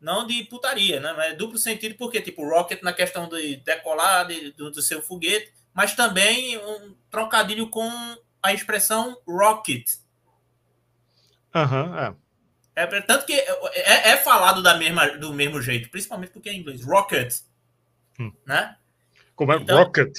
não 0.00 0.26
de 0.26 0.44
putaria, 0.44 1.00
né? 1.00 1.12
Mas 1.16 1.32
é 1.32 1.34
duplo 1.34 1.58
sentido 1.58 1.96
porque, 1.96 2.20
tipo, 2.20 2.46
Rocket 2.46 2.82
na 2.82 2.92
questão 2.92 3.28
de 3.28 3.56
decolar 3.56 4.26
de, 4.28 4.52
do, 4.52 4.70
do, 4.70 4.82
seu 4.82 5.02
foguete, 5.02 5.52
mas 5.72 5.94
também 5.94 6.58
um 6.58 6.94
trocadilho 7.10 7.68
com 7.68 7.90
a 8.46 8.54
expressão 8.54 9.16
rocket. 9.26 9.90
Aham, 11.54 11.90
uhum, 11.90 11.98
é. 11.98 12.14
É, 12.76 12.86
tanto 13.00 13.24
que 13.24 13.32
é, 13.32 14.10
é, 14.10 14.16
falado 14.18 14.62
da 14.62 14.76
mesma, 14.76 15.08
do 15.16 15.32
mesmo 15.32 15.62
jeito, 15.62 15.88
principalmente 15.88 16.30
porque 16.30 16.50
é 16.50 16.52
em 16.52 16.58
inglês. 16.60 16.84
Rocket. 16.84 17.34
Hum. 18.20 18.30
Né? 18.44 18.76
Como 19.34 19.50
é 19.52 19.56
então, 19.56 19.78
Rocket? 19.78 20.18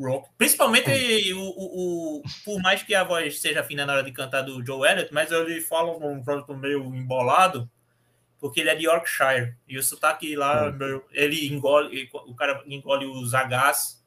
rock. 0.00 0.28
Principalmente 0.36 0.90
o, 1.34 1.40
o, 1.40 2.16
o, 2.18 2.22
por 2.44 2.60
mais 2.60 2.82
que 2.82 2.94
a 2.94 3.04
voz 3.04 3.40
seja 3.40 3.62
fina 3.62 3.86
na 3.86 3.92
hora 3.92 4.02
de 4.02 4.10
cantar 4.10 4.42
do 4.42 4.64
Joe 4.64 4.88
Elliott, 4.88 5.12
mas 5.12 5.30
ele 5.30 5.60
fala 5.60 5.96
um 5.96 6.24
jeito 6.24 6.56
meio 6.56 6.84
embolado, 6.94 7.70
porque 8.40 8.60
ele 8.60 8.70
é 8.70 8.74
de 8.74 8.86
Yorkshire. 8.86 9.54
E 9.68 9.78
o 9.78 9.82
sotaque 9.82 10.34
lá, 10.34 10.70
hum. 10.70 11.02
ele 11.12 11.46
engole, 11.46 12.08
o 12.12 12.34
cara 12.34 12.62
engole 12.66 13.06
os 13.06 13.32
Hs. 13.32 14.00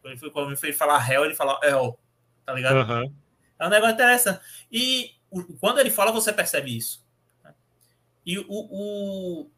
Quando 0.00 0.12
ele 0.12 0.32
foi, 0.32 0.56
foi 0.56 0.72
falar 0.72 1.08
hell, 1.08 1.24
ele 1.24 1.34
fala 1.34 1.60
hell. 1.62 1.98
Tá 2.44 2.52
ligado? 2.52 2.88
Uhum. 2.88 3.14
É 3.58 3.66
um 3.66 3.70
negócio 3.70 3.94
interessante. 3.94 4.40
E 4.70 5.14
quando 5.60 5.78
ele 5.78 5.90
fala, 5.90 6.12
você 6.12 6.32
percebe 6.32 6.76
isso. 6.76 7.04
E 8.24 8.38
o, 8.38 8.46
o, 8.48 9.50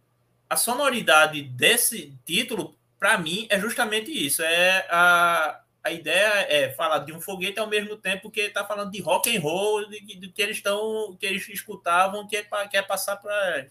a 0.49 0.57
sonoridade 0.57 1.43
desse 1.43 2.17
título 2.25 2.77
para 2.99 3.19
mim, 3.19 3.47
é 3.51 3.61
justamente 3.61 4.11
isso. 4.11 4.43
É 4.43 4.87
a, 4.89 5.61
a 5.83 5.93
ideia 5.93 6.47
é 6.49 6.73
falar 6.73 7.01
de 7.01 7.13
um 7.13 7.21
foguete 7.21 7.59
ao 7.59 7.67
mesmo 7.67 7.97
tempo 7.97 8.31
que 8.31 8.41
está 8.41 8.65
falando 8.65 8.91
de 8.91 9.03
rock 9.03 9.37
and 9.37 9.41
roll, 9.41 9.87
de, 9.91 10.01
de, 10.01 10.29
que 10.29 10.41
eles 10.41 10.57
estão, 10.57 11.15
que 11.21 11.27
eles 11.27 11.47
escutavam, 11.51 12.27
que 12.27 12.37
é, 12.39 12.45
quer 12.71 12.87
passar 12.87 13.17
para 13.17 13.67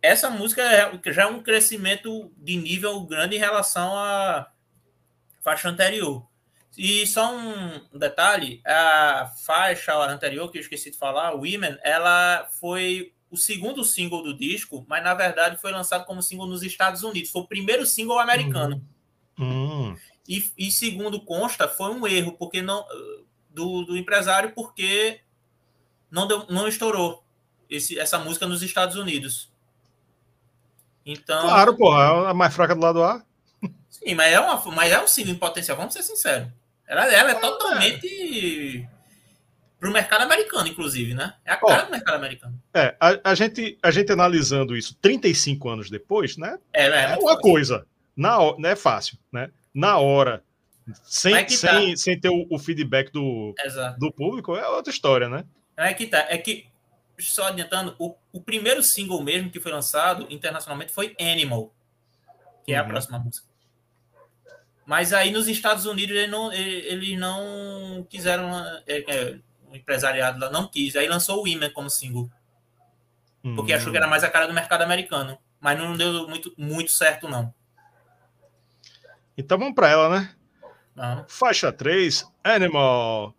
essa 0.00 0.30
música 0.30 0.62
é, 0.62 1.12
já 1.12 1.24
é 1.24 1.26
um 1.26 1.42
crescimento 1.42 2.32
de 2.38 2.56
nível 2.56 2.98
grande 3.02 3.36
em 3.36 3.38
relação 3.38 3.94
à 3.96 4.50
faixa 5.42 5.68
anterior. 5.68 6.26
E 6.76 7.06
só 7.06 7.34
um 7.34 7.98
detalhe, 7.98 8.62
a 8.64 9.30
faixa 9.44 9.94
anterior 10.06 10.50
que 10.50 10.58
eu 10.58 10.62
esqueci 10.62 10.90
de 10.90 10.96
falar, 10.96 11.34
Women, 11.34 11.78
ela 11.82 12.48
foi 12.50 13.12
o 13.30 13.36
segundo 13.36 13.84
single 13.84 14.22
do 14.22 14.36
disco, 14.36 14.84
mas 14.88 15.02
na 15.02 15.14
verdade 15.14 15.60
foi 15.60 15.72
lançado 15.72 16.04
como 16.04 16.22
single 16.22 16.46
nos 16.46 16.62
Estados 16.62 17.02
Unidos. 17.02 17.30
Foi 17.30 17.42
o 17.42 17.46
primeiro 17.46 17.84
single 17.86 18.18
americano. 18.18 18.82
Uhum. 19.38 19.96
E, 20.28 20.50
e, 20.56 20.70
segundo 20.70 21.20
consta, 21.20 21.66
foi 21.66 21.90
um 21.90 22.06
erro 22.06 22.32
porque 22.32 22.62
não 22.62 22.86
do, 23.50 23.84
do 23.84 23.96
empresário 23.96 24.52
porque 24.54 25.20
não, 26.10 26.26
deu, 26.28 26.46
não 26.48 26.68
estourou 26.68 27.24
esse, 27.68 27.98
essa 27.98 28.18
música 28.18 28.46
nos 28.46 28.62
Estados 28.62 28.96
Unidos. 28.96 29.50
Então. 31.04 31.42
Claro, 31.42 31.76
porra, 31.76 32.26
é 32.26 32.30
a 32.30 32.34
mais 32.34 32.54
fraca 32.54 32.74
do 32.74 32.80
lado 32.80 33.02
A. 33.02 33.24
Sim, 33.90 34.14
mas 34.14 34.32
é, 34.32 34.40
uma, 34.40 34.62
mas 34.72 34.92
é 34.92 35.02
um 35.02 35.08
single 35.08 35.32
em 35.32 35.38
potencial, 35.38 35.76
vamos 35.76 35.92
ser 35.92 36.02
sinceros. 36.02 36.48
Ela, 36.92 37.10
ela 37.10 37.30
é, 37.30 37.32
é 37.32 37.40
totalmente 37.40 38.86
para 39.80 39.88
o 39.88 39.92
mercado 39.92 40.22
americano, 40.22 40.68
inclusive, 40.68 41.14
né? 41.14 41.34
É 41.42 41.52
a 41.52 41.56
cara 41.56 41.82
oh, 41.84 41.86
do 41.86 41.90
mercado 41.90 42.14
americano. 42.16 42.62
É, 42.74 42.94
a, 43.00 43.30
a, 43.30 43.34
gente, 43.34 43.78
a 43.82 43.90
gente 43.90 44.12
analisando 44.12 44.76
isso 44.76 44.94
35 45.00 45.70
anos 45.70 45.88
depois, 45.88 46.36
né? 46.36 46.58
É, 46.70 46.86
é, 46.86 47.12
é 47.12 47.16
uma 47.16 47.38
coisa. 47.38 47.86
Na, 48.14 48.36
não 48.58 48.68
é 48.68 48.76
fácil, 48.76 49.16
né? 49.32 49.50
Na 49.74 49.96
hora, 49.98 50.44
sem, 51.02 51.34
é 51.34 51.48
sem, 51.48 51.90
tá. 51.92 51.96
sem 51.96 52.20
ter 52.20 52.28
o, 52.28 52.46
o 52.50 52.58
feedback 52.58 53.10
do, 53.10 53.54
do 53.98 54.12
público, 54.12 54.54
é 54.54 54.68
outra 54.68 54.92
história, 54.92 55.30
né? 55.30 55.46
É 55.74 55.94
que 55.94 56.06
tá. 56.06 56.26
É 56.28 56.36
que, 56.36 56.66
só 57.18 57.46
adiantando, 57.46 57.96
o, 57.98 58.14
o 58.32 58.40
primeiro 58.42 58.82
single 58.82 59.22
mesmo 59.22 59.50
que 59.50 59.60
foi 59.60 59.72
lançado 59.72 60.26
internacionalmente 60.28 60.92
foi 60.92 61.16
Animal, 61.18 61.72
que 62.66 62.74
é 62.74 62.76
a 62.76 62.82
uhum. 62.82 62.88
próxima 62.88 63.18
música. 63.18 63.51
Mas 64.92 65.14
aí 65.14 65.30
nos 65.30 65.48
Estados 65.48 65.86
Unidos 65.86 66.14
eles 66.14 66.30
não, 66.30 66.52
eles 66.52 67.18
não 67.18 68.06
quiseram. 68.10 68.50
É, 68.86 68.98
é, 69.10 69.38
o 69.66 69.74
empresariado 69.74 70.38
lá 70.38 70.50
não 70.50 70.68
quis. 70.68 70.94
Aí 70.96 71.08
lançou 71.08 71.38
o 71.38 71.48
Women 71.48 71.70
como 71.70 71.88
single. 71.88 72.30
Porque 73.56 73.72
hum. 73.72 73.76
achou 73.76 73.90
que 73.90 73.96
era 73.96 74.06
mais 74.06 74.22
a 74.22 74.28
cara 74.28 74.46
do 74.46 74.52
mercado 74.52 74.82
americano. 74.82 75.38
Mas 75.58 75.78
não 75.78 75.96
deu 75.96 76.28
muito, 76.28 76.52
muito 76.58 76.90
certo, 76.90 77.26
não. 77.26 77.54
Então 79.34 79.56
vamos 79.56 79.74
para 79.74 79.88
ela, 79.88 80.10
né? 80.10 80.34
Ah. 80.94 81.24
Faixa 81.26 81.72
3, 81.72 82.30
Animal. 82.44 83.34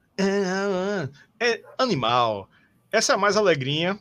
É 1.40 1.62
animal. 1.78 2.50
Essa 2.92 3.14
é 3.14 3.16
mais 3.16 3.38
alegrinha. 3.38 4.00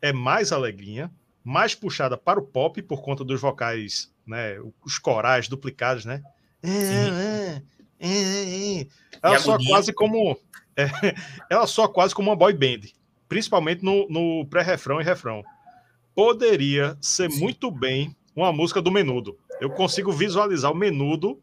É 0.00 0.12
mais 0.12 0.52
alegrinha. 0.52 1.10
Mais 1.42 1.74
puxada 1.74 2.16
para 2.16 2.38
o 2.38 2.46
pop 2.46 2.80
por 2.80 3.02
conta 3.02 3.24
dos 3.24 3.40
vocais, 3.40 4.14
né? 4.24 4.56
Os 4.84 4.98
corais 4.98 5.48
duplicados, 5.48 6.04
né? 6.04 6.22
Sim. 6.62 7.62
Ela 9.22 9.38
só 9.38 9.58
quase 9.58 9.92
como 9.92 10.36
é, 10.76 10.86
ela 11.50 11.66
só 11.66 11.88
quase 11.88 12.14
como 12.14 12.30
uma 12.30 12.36
boy 12.36 12.52
band, 12.52 12.88
principalmente 13.28 13.84
no, 13.84 14.08
no 14.08 14.46
pré-refrão 14.46 15.00
e 15.00 15.04
refrão. 15.04 15.42
Poderia 16.14 16.96
ser 17.00 17.30
Sim. 17.30 17.40
muito 17.40 17.70
bem 17.70 18.14
uma 18.34 18.52
música 18.52 18.80
do 18.82 18.90
Menudo. 18.90 19.38
Eu 19.60 19.70
consigo 19.70 20.12
visualizar 20.12 20.72
o 20.72 20.76
Menudo 20.76 21.40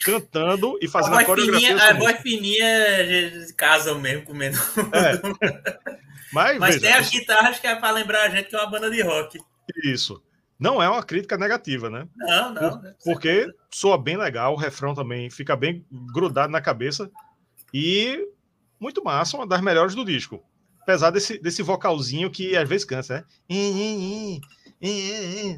cantando 0.00 0.76
e 0.82 0.88
fazendo 0.88 1.16
a, 1.16 1.20
a 1.20 1.24
coreografia. 1.24 1.68
Fininha, 1.68 1.90
a 1.90 1.94
voz 1.94 2.20
fininha 2.20 3.46
casa 3.56 3.94
mesmo 3.94 4.24
com 4.24 4.32
o 4.32 4.36
Menudo. 4.36 4.62
É. 4.92 5.96
Mas, 6.32 6.58
Mas 6.58 6.74
veja, 6.74 6.86
tem 6.86 6.92
as 6.92 7.10
guitarras 7.10 7.58
que 7.58 7.66
é 7.66 7.76
para 7.76 7.92
lembrar 7.92 8.24
a 8.24 8.28
gente 8.28 8.48
que 8.48 8.56
é 8.56 8.58
uma 8.58 8.68
banda 8.68 8.90
de 8.90 9.00
rock. 9.00 9.38
Isso. 9.84 10.20
Não 10.58 10.82
é 10.82 10.88
uma 10.88 11.02
crítica 11.02 11.36
negativa, 11.36 11.90
né? 11.90 12.08
Não, 12.16 12.54
não. 12.54 12.80
Por, 12.80 12.94
porque 13.04 13.52
soa 13.70 13.98
bem 13.98 14.16
legal, 14.16 14.54
o 14.54 14.56
refrão 14.56 14.94
também 14.94 15.28
fica 15.30 15.54
bem 15.54 15.84
grudado 16.12 16.50
na 16.50 16.60
cabeça. 16.60 17.10
E 17.72 18.26
muito 18.80 19.04
massa, 19.04 19.36
uma 19.36 19.46
das 19.46 19.60
melhores 19.60 19.94
do 19.94 20.04
disco. 20.04 20.42
Apesar 20.80 21.10
desse, 21.10 21.38
desse 21.38 21.62
vocalzinho 21.62 22.30
que 22.30 22.56
às 22.56 22.68
vezes 22.68 22.84
cansa, 22.84 23.14
né? 23.16 23.24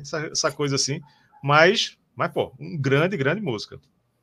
Essa, 0.01 0.26
essa 0.26 0.51
coisa 0.51 0.76
assim. 0.76 1.01
Mas, 1.42 1.96
mas, 2.16 2.32
pô, 2.32 2.53
um 2.59 2.76
grande, 2.76 3.16
grande 3.16 3.40
música. 3.40 3.78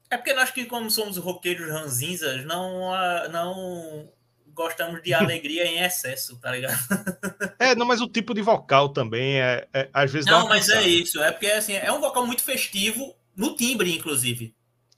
É 0.10 0.18
porque 0.18 0.34
nós 0.34 0.52
que, 0.52 0.66
como 0.66 0.90
somos 0.92 1.18
roqueiros 1.18 1.70
ranzinzas, 1.70 2.46
não, 2.46 2.92
não 3.32 4.10
gostamos 4.56 5.04
de 5.04 5.14
alegria 5.14 5.66
em 5.66 5.84
excesso, 5.84 6.40
tá 6.40 6.52
ligado? 6.52 6.78
É, 7.58 7.74
não, 7.74 7.86
mas 7.86 8.02
o 8.02 8.08
tipo 8.08 8.34
de 8.34 8.42
vocal 8.42 8.90
também 8.90 9.40
é, 9.40 9.68
é 9.74 9.90
às 9.94 10.12
vezes. 10.12 10.30
Não, 10.30 10.48
mas 10.48 10.70
é 10.70 10.84
isso. 10.84 11.22
É 11.22 11.32
porque 11.32 11.48
assim, 11.48 11.74
é 11.74 11.92
um 11.92 12.02
vocal 12.02 12.26
muito 12.26 12.44
festivo 12.44 13.16
no 13.36 13.56
timbre, 13.56 13.96
inclusive. 13.96 14.54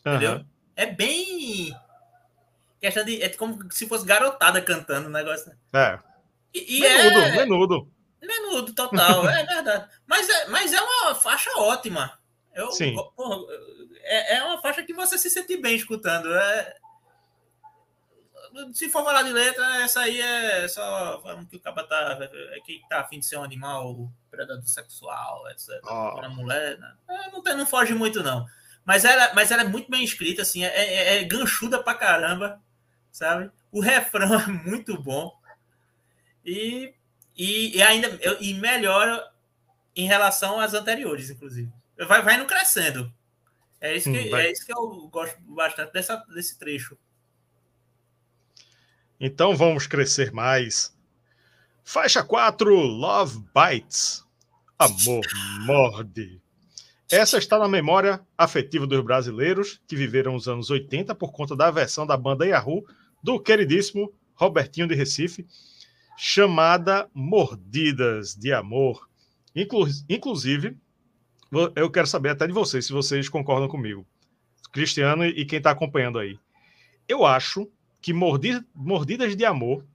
Uhum. 0.05 0.15
Entendeu? 0.15 0.45
É 0.75 0.85
bem 0.85 1.73
Questão 2.79 3.03
de. 3.03 3.21
É 3.21 3.29
como 3.29 3.59
se 3.71 3.87
fosse 3.87 4.05
garotada 4.05 4.61
cantando 4.61 5.07
o 5.07 5.11
negócio. 5.11 5.51
É. 5.73 5.99
E, 6.53 6.77
e 6.77 6.81
menudo, 6.81 7.19
é... 7.19 7.31
menudo. 7.31 7.91
Menudo, 8.21 8.73
total, 8.73 9.27
é 9.29 9.45
verdade. 9.45 9.89
Mas 10.05 10.29
é, 10.29 10.47
mas 10.47 10.73
é 10.73 10.81
uma 10.81 11.15
faixa 11.15 11.49
ótima. 11.57 12.17
Eu, 12.53 12.71
Sim. 12.71 12.95
Porra, 13.15 13.37
é, 14.03 14.37
é 14.37 14.43
uma 14.43 14.61
faixa 14.61 14.83
que 14.83 14.93
você 14.93 15.17
se 15.17 15.29
sente 15.29 15.57
bem 15.57 15.75
escutando. 15.75 16.33
É... 16.33 16.75
se 18.73 18.89
for 18.89 19.03
falar 19.03 19.23
de 19.23 19.31
letra, 19.31 19.83
essa 19.83 20.01
aí 20.01 20.19
é 20.19 20.67
só 20.67 21.21
falando 21.21 21.47
que 21.47 21.57
o 21.57 21.59
cara 21.59 21.83
tá, 21.83 22.17
é 22.21 22.59
que 22.61 22.81
tá 22.89 23.01
afim 23.01 23.19
de 23.19 23.25
ser 23.25 23.37
um 23.37 23.43
animal 23.43 24.11
predador 24.29 24.67
sexual, 24.67 25.49
etc. 25.49 25.79
Oh. 25.83 26.19
A 26.21 26.29
mulher, 26.29 26.77
né? 26.77 26.93
É, 27.09 27.31
não, 27.31 27.41
tem, 27.41 27.55
não 27.55 27.65
foge 27.65 27.93
muito, 27.93 28.23
não. 28.23 28.45
Mas 28.85 29.03
ela, 29.03 29.33
mas 29.33 29.51
ela 29.51 29.63
é 29.63 29.67
muito 29.67 29.91
bem 29.91 30.03
escrita, 30.03 30.41
assim, 30.41 30.63
é, 30.63 30.67
é, 30.67 31.17
é 31.17 31.23
ganchuda 31.23 31.81
pra 31.83 31.93
caramba, 31.93 32.61
sabe? 33.11 33.51
O 33.71 33.81
refrão 33.81 34.33
é 34.39 34.47
muito 34.47 35.01
bom. 35.01 35.31
E, 36.45 36.93
e, 37.35 37.77
e 37.77 37.81
ainda 37.81 38.07
e 38.39 38.53
melhora 38.53 39.29
em 39.95 40.07
relação 40.07 40.59
às 40.59 40.73
anteriores, 40.73 41.29
inclusive. 41.29 41.71
Vai, 42.07 42.21
vai 42.21 42.37
no 42.37 42.45
crescendo. 42.45 43.11
É 43.79 43.95
isso 43.95 44.11
que, 44.11 44.33
hum, 44.33 44.37
é 44.37 44.51
isso 44.51 44.65
que 44.65 44.73
eu 44.73 45.07
gosto 45.09 45.37
bastante 45.41 45.91
dessa, 45.91 46.15
desse 46.33 46.57
trecho. 46.57 46.97
Então 49.19 49.55
vamos 49.55 49.87
crescer 49.87 50.31
mais. 50.31 50.95
Faixa 51.83 52.23
4, 52.23 52.69
Love 52.75 53.43
Bites. 53.53 54.23
Amor 54.77 55.25
morde. 55.65 56.39
Essa 57.09 57.37
está 57.37 57.57
na 57.57 57.67
memória 57.67 58.21
afetiva 58.37 58.85
dos 58.85 59.03
brasileiros 59.03 59.81
que 59.87 59.95
viveram 59.95 60.35
os 60.35 60.47
anos 60.47 60.69
80 60.69 61.15
por 61.15 61.31
conta 61.31 61.55
da 61.55 61.71
versão 61.71 62.05
da 62.05 62.17
banda 62.17 62.45
Yahoo 62.45 62.85
do 63.23 63.39
queridíssimo 63.39 64.13
Robertinho 64.35 64.87
de 64.87 64.93
Recife, 64.93 65.47
chamada 66.17 67.09
Mordidas 67.13 68.35
de 68.35 68.53
Amor. 68.53 69.09
Inclu 69.55 69.87
inclusive, 70.07 70.77
eu 71.75 71.89
quero 71.89 72.05
saber 72.05 72.29
até 72.29 72.45
de 72.45 72.53
vocês, 72.53 72.85
se 72.85 72.93
vocês 72.93 73.29
concordam 73.29 73.67
comigo. 73.67 74.05
Cristiano 74.71 75.25
e 75.25 75.45
quem 75.45 75.57
está 75.57 75.71
acompanhando 75.71 76.19
aí. 76.19 76.37
Eu 77.07 77.25
acho 77.25 77.71
que 78.01 78.13
Mordidas 78.13 79.35
de 79.35 79.45
Amor 79.45 79.85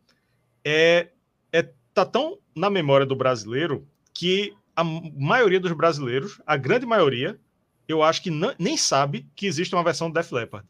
é, 0.65 1.09
é 1.53 1.69
tá 1.95 2.05
tão 2.05 2.39
na 2.55 2.69
memória 2.69 3.07
do 3.07 3.17
brasileiro 3.17 3.87
que 4.13 4.55
a 4.77 4.85
maioria 4.85 5.61
dos 5.61 5.73
brasileiros, 5.73 6.41
a 6.47 6.57
grande 6.57 6.87
maioria, 6.87 7.39
eu 7.87 8.03
acho 8.03 8.23
que 8.23 8.31
não, 8.31 8.55
nem 8.59 8.77
sabe 8.77 9.27
que 9.35 9.47
existe 9.47 9.75
uma 9.75 9.85
versão 9.85 10.11
do 10.11 10.15
Def 10.15 10.33
Leppard. 10.33 10.67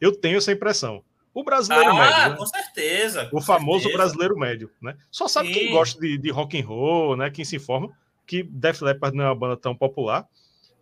Eu 0.00 0.12
tenho 0.12 0.38
essa 0.38 0.52
impressão. 0.52 1.04
O 1.32 1.44
brasileiro 1.44 1.90
ah, 1.90 1.94
médio. 1.94 2.30
Né? 2.30 2.36
Com 2.36 2.46
certeza. 2.46 3.26
Com 3.26 3.38
o 3.38 3.42
famoso 3.42 3.82
certeza. 3.82 3.98
brasileiro 3.98 4.36
médio, 4.36 4.70
né? 4.80 4.96
Só 5.10 5.28
sabe 5.28 5.48
Sim. 5.48 5.54
quem 5.54 5.70
gosta 5.70 6.00
de, 6.00 6.18
de 6.18 6.30
rock 6.30 6.60
and 6.60 6.66
roll, 6.66 7.16
né? 7.16 7.30
Quem 7.30 7.44
se 7.44 7.56
informa 7.56 7.90
que 8.26 8.42
Def 8.42 8.80
Leppard 8.82 9.16
não 9.16 9.24
é 9.24 9.28
uma 9.28 9.34
banda 9.34 9.56
tão 9.56 9.74
popular. 9.74 10.26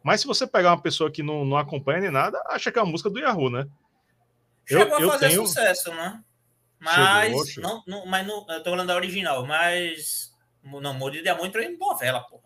Mas 0.02 0.20
se 0.20 0.26
você 0.26 0.46
pegar 0.46 0.70
uma 0.70 0.80
pessoa 0.80 1.10
que 1.10 1.22
não, 1.22 1.44
não 1.44 1.56
acompanha 1.56 2.00
nem 2.00 2.10
nada, 2.10 2.42
acha 2.46 2.70
que 2.70 2.78
é 2.78 2.82
uma 2.82 2.90
música 2.90 3.10
do 3.10 3.18
Yahoo, 3.18 3.50
né? 3.50 3.66
Chegou 4.68 5.00
eu, 5.00 5.08
a 5.08 5.12
fazer 5.12 5.28
tenho... 5.28 5.46
sucesso, 5.46 5.90
né? 5.94 6.22
Mas, 6.78 7.26
chegou, 7.26 7.46
chegou. 7.46 7.70
Não, 7.70 7.82
não, 7.86 8.06
mas 8.06 8.26
não, 8.26 8.46
eu 8.48 8.62
tô 8.62 8.70
falando 8.70 8.86
da 8.86 8.94
original, 8.94 9.46
mas 9.46 10.30
não, 10.62 10.94
Mordido 10.94 11.24
de 11.24 11.30
Amor 11.30 11.46
entrou 11.46 11.64
em 11.64 11.76
novela, 11.76 12.20
porra. 12.20 12.42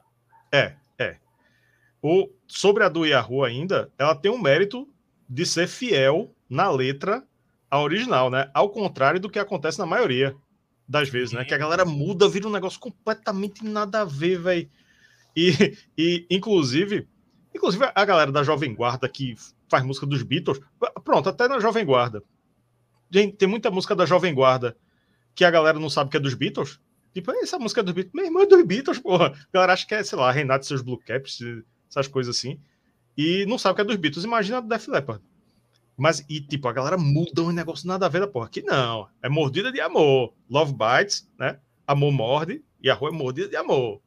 É, 0.52 0.74
é. 0.98 1.16
O, 2.00 2.28
sobre 2.46 2.84
a 2.84 2.88
do 2.88 3.04
Yahoo 3.04 3.44
ainda, 3.44 3.90
ela 3.98 4.14
tem 4.14 4.30
um 4.30 4.40
mérito 4.40 4.88
de 5.28 5.44
ser 5.44 5.66
fiel 5.66 6.34
na 6.48 6.70
letra 6.70 7.26
a 7.70 7.80
original, 7.80 8.30
né? 8.30 8.50
Ao 8.52 8.68
contrário 8.68 9.18
do 9.18 9.30
que 9.30 9.38
acontece 9.38 9.78
na 9.78 9.86
maioria 9.86 10.36
das 10.86 11.08
vezes, 11.08 11.32
né? 11.32 11.44
Que 11.44 11.54
a 11.54 11.58
galera 11.58 11.84
muda, 11.84 12.28
vira 12.28 12.46
um 12.46 12.52
negócio 12.52 12.78
completamente 12.78 13.64
nada 13.64 14.02
a 14.02 14.04
ver, 14.04 14.38
velho. 14.38 14.70
E, 15.34 15.76
e, 15.96 16.26
inclusive, 16.30 17.08
inclusive 17.54 17.90
a 17.94 18.04
galera 18.04 18.30
da 18.30 18.42
Jovem 18.42 18.74
Guarda 18.74 19.08
que 19.08 19.34
faz 19.72 19.82
música 19.82 20.04
dos 20.04 20.22
Beatles, 20.22 20.60
pronto, 21.02 21.30
até 21.30 21.48
na 21.48 21.58
Jovem 21.58 21.82
Guarda. 21.82 22.22
Gente, 23.10 23.36
tem 23.36 23.48
muita 23.48 23.70
música 23.70 23.96
da 23.96 24.04
Jovem 24.04 24.34
Guarda 24.34 24.76
que 25.34 25.46
a 25.46 25.50
galera 25.50 25.80
não 25.80 25.88
sabe 25.88 26.10
que 26.10 26.18
é 26.18 26.20
dos 26.20 26.34
Beatles. 26.34 26.78
Tipo, 27.14 27.32
essa 27.32 27.58
música 27.58 27.80
é 27.80 27.84
dos 27.84 27.94
Beatles. 27.94 28.14
Meu 28.14 28.26
irmão 28.26 28.42
é 28.42 28.46
dos 28.46 28.62
Beatles, 28.66 28.98
porra. 28.98 29.28
A 29.28 29.48
galera 29.50 29.72
acha 29.72 29.86
que 29.86 29.94
é, 29.94 30.04
sei 30.04 30.18
lá, 30.18 30.30
Renato 30.30 30.66
e 30.66 30.68
seus 30.68 30.82
Blue 30.82 30.98
Caps, 30.98 31.38
essas 31.88 32.06
coisas 32.06 32.36
assim. 32.36 32.60
E 33.16 33.46
não 33.46 33.56
sabe 33.56 33.76
que 33.76 33.80
é 33.80 33.84
dos 33.84 33.96
Beatles. 33.96 34.24
Imagina 34.24 34.60
do 34.60 34.68
Def 34.68 34.88
Leppard. 34.88 35.22
Mas, 35.96 36.22
e 36.28 36.38
tipo, 36.42 36.68
a 36.68 36.72
galera 36.72 36.98
muda 36.98 37.42
um 37.42 37.50
negócio 37.50 37.88
nada 37.88 38.04
a 38.04 38.08
ver 38.10 38.20
da 38.20 38.26
porra. 38.26 38.50
Que 38.50 38.60
não, 38.60 39.08
é 39.22 39.28
mordida 39.30 39.72
de 39.72 39.80
amor. 39.80 40.34
Love 40.50 40.74
bites, 40.74 41.26
né? 41.38 41.58
Amor 41.86 42.12
morde 42.12 42.62
e 42.82 42.90
a 42.90 42.94
rua 42.94 43.08
é 43.08 43.12
mordida 43.12 43.48
de 43.48 43.56
amor. 43.56 44.02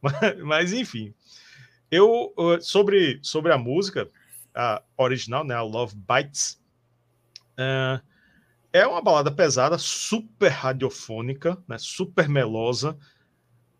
Mas, 0.00 0.14
mas 0.44 0.72
enfim. 0.72 1.12
Eu, 1.90 2.32
sobre, 2.60 3.18
sobre 3.20 3.52
a 3.52 3.58
música 3.58 4.08
a 4.58 4.82
original, 4.96 5.44
né? 5.44 5.54
A 5.54 5.62
Love 5.62 5.94
Bites. 5.94 6.60
Uh, 7.52 8.02
é 8.72 8.86
uma 8.86 9.00
balada 9.00 9.30
pesada, 9.30 9.78
super 9.78 10.48
radiofônica, 10.50 11.56
né? 11.68 11.76
Super 11.78 12.28
melosa. 12.28 12.98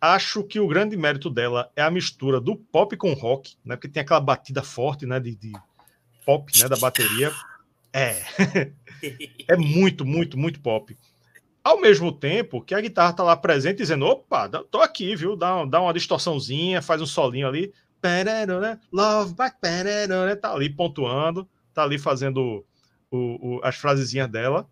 Acho 0.01 0.45
que 0.45 0.61
o 0.61 0.69
grande 0.69 0.97
mérito 0.97 1.29
dela 1.29 1.71
é 1.75 1.83
a 1.83 1.91
mistura 1.91 2.41
do 2.41 2.55
pop 2.55 2.97
com 2.97 3.13
rock, 3.13 3.57
né? 3.65 3.75
Porque 3.75 3.89
tem 3.89 4.01
aquela 4.01 4.21
batida 4.21 4.63
forte, 4.63 5.05
né? 5.05 5.19
De, 5.19 5.35
de 5.35 5.53
pop, 6.25 6.57
né? 6.57 6.69
Da 6.69 6.77
bateria. 6.77 7.33
É. 7.93 8.23
é 9.49 9.57
muito, 9.57 10.05
muito, 10.05 10.39
muito 10.39 10.61
pop. 10.61 10.97
Ao 11.65 11.81
mesmo 11.81 12.13
tempo 12.13 12.63
que 12.63 12.75
a 12.75 12.81
guitarra 12.81 13.13
tá 13.13 13.25
lá 13.25 13.37
presente 13.37 13.79
dizendo: 13.79 14.07
opa, 14.07 14.49
tô 14.71 14.81
aqui, 14.81 15.17
viu? 15.17 15.35
Dá, 15.35 15.65
dá 15.65 15.81
uma 15.81 15.93
distorçãozinha, 15.93 16.81
faz 16.81 17.03
um 17.03 17.07
solinho 17.07 17.49
ali. 17.49 17.75
Love 18.93 19.35
back, 19.35 19.57
tá 20.41 20.53
ali 20.53 20.71
pontuando, 20.71 21.49
tá 21.73 21.83
ali 21.83 21.99
fazendo 21.99 22.65
o, 23.11 23.57
o, 23.57 23.61
as 23.63 23.77
frasezinhas 23.77 24.29
dela, 24.29 24.69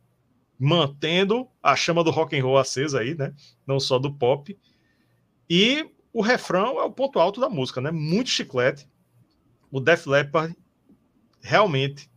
mantendo 0.59 1.49
a 1.63 1.77
chama 1.77 2.03
do 2.03 2.11
rock 2.11 2.39
and 2.39 2.43
roll 2.43 2.59
acesa 2.59 3.01
aí, 3.01 3.15
né? 3.15 3.35
Não 3.67 3.79
só 3.79 3.99
do 3.99 4.13
pop. 4.13 4.57
E 5.49 5.89
o 6.13 6.23
refrão 6.23 6.81
é 6.81 6.85
o 6.85 6.91
ponto 6.91 7.19
alto 7.19 7.41
da 7.41 7.49
música, 7.49 7.81
né? 7.81 7.91
Muito 7.91 8.31
chiclete. 8.31 8.89
O 9.71 9.81
Def 9.81 10.07
Leppard 10.07 10.57
realmente 11.41 12.11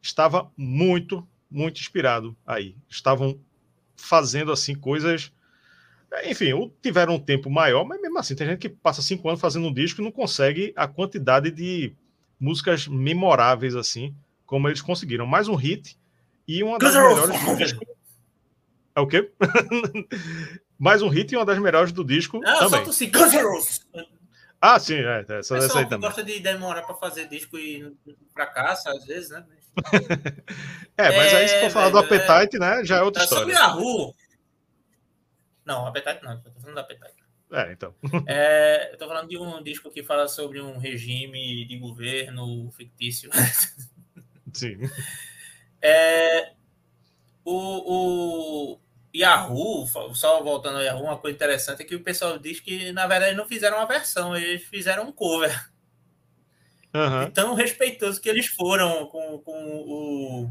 estava 0.00 0.50
muito, 0.56 1.26
muito 1.50 1.80
inspirado 1.80 2.36
aí. 2.46 2.76
Estavam 2.88 3.40
fazendo 3.96 4.52
assim 4.52 4.74
coisas. 4.74 5.32
Enfim, 6.24 6.52
ou 6.52 6.74
tiveram 6.82 7.14
um 7.14 7.18
tempo 7.18 7.48
maior, 7.48 7.84
mas 7.84 8.00
mesmo 8.00 8.18
assim, 8.18 8.34
tem 8.34 8.46
gente 8.46 8.58
que 8.58 8.68
passa 8.68 9.00
cinco 9.00 9.28
anos 9.28 9.40
fazendo 9.40 9.66
um 9.66 9.72
disco 9.72 10.00
e 10.00 10.04
não 10.04 10.12
consegue 10.12 10.72
a 10.76 10.86
quantidade 10.86 11.50
de 11.50 11.94
músicas 12.38 12.86
memoráveis 12.86 13.74
assim, 13.74 14.14
como 14.44 14.68
eles 14.68 14.82
conseguiram. 14.82 15.26
Mais 15.26 15.48
um 15.48 15.54
hit 15.54 15.98
e 16.46 16.62
uma 16.62 16.78
das 16.78 16.94
melhores 16.94 17.44
do 17.44 17.56
disco. 17.56 17.86
É 18.94 19.00
o 19.00 19.06
quê? 19.06 19.30
Mais 20.78 21.00
um 21.00 21.08
hit 21.08 21.32
e 21.32 21.36
uma 21.36 21.46
das 21.46 21.58
melhores 21.58 21.92
do 21.92 22.04
disco. 22.04 22.40
Não, 22.40 22.58
também. 22.58 22.70
Só 22.70 22.84
ah, 24.64 24.78
sim, 24.78 24.94
é, 24.94 25.26
essa, 25.28 25.56
essa 25.56 25.78
aí 25.80 25.86
também. 25.86 26.08
gosta 26.08 26.22
de 26.22 26.38
demorar 26.38 26.82
para 26.82 26.94
fazer 26.94 27.26
disco 27.26 27.58
e 27.58 27.92
fracassa, 28.32 28.92
às 28.92 29.04
vezes, 29.04 29.30
né? 29.30 29.44
é, 30.96 31.16
mas 31.16 31.34
aí 31.34 31.48
se 31.48 31.60
for 31.62 31.70
falar 31.70 31.88
do 31.88 31.98
é, 31.98 32.00
Appetite, 32.00 32.60
né, 32.60 32.84
já 32.84 32.98
é 32.98 33.02
outra 33.02 33.22
é 33.22 33.24
história. 33.24 33.44
Sobre 33.44 33.60
a 33.60 33.66
rua. 33.66 34.14
Não, 35.64 35.86
Appetite 35.86 36.22
não, 36.24 36.40
tô 36.40 36.50
falando 36.52 36.74
do 36.74 36.80
Appetite. 36.80 37.22
É, 37.52 37.72
então. 37.72 37.94
É, 38.26 38.92
eu 38.92 38.98
tô 38.98 39.06
falando 39.06 39.28
de 39.28 39.36
um 39.36 39.62
disco 39.62 39.90
que 39.90 40.02
fala 40.02 40.26
sobre 40.26 40.60
um 40.60 40.78
regime 40.78 41.66
de 41.66 41.76
governo 41.78 42.70
fictício. 42.72 43.30
Sim. 44.54 44.78
É, 45.80 46.52
o, 47.44 48.72
o, 48.74 48.80
Yahoo, 49.14 49.86
só 50.14 50.42
voltando 50.42 50.78
ao 50.78 50.82
Yahoo, 50.82 51.04
uma 51.04 51.18
coisa 51.18 51.36
interessante 51.36 51.82
é 51.82 51.84
que 51.84 51.94
o 51.94 52.02
pessoal 52.02 52.38
diz 52.38 52.60
que, 52.60 52.90
na 52.92 53.06
verdade, 53.06 53.36
não 53.36 53.46
fizeram 53.46 53.76
uma 53.76 53.86
versão, 53.86 54.34
eles 54.36 54.62
fizeram 54.64 55.08
um 55.08 55.12
cover. 55.12 55.70
Uhum. 56.94 57.30
tão 57.30 57.54
respeitoso 57.54 58.20
que 58.20 58.28
eles 58.28 58.46
foram 58.48 59.06
com, 59.06 59.38
com 59.38 59.52
o. 59.52 60.50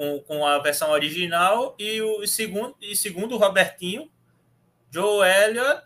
Com, 0.00 0.18
com 0.22 0.46
a 0.46 0.58
versão 0.60 0.92
original 0.92 1.76
e 1.78 2.00
o 2.00 2.26
segundo, 2.26 2.74
e 2.80 2.96
segundo 2.96 3.34
o 3.34 3.38
Robertinho, 3.38 4.10
Joe 4.90 5.28
Elliott 5.28 5.82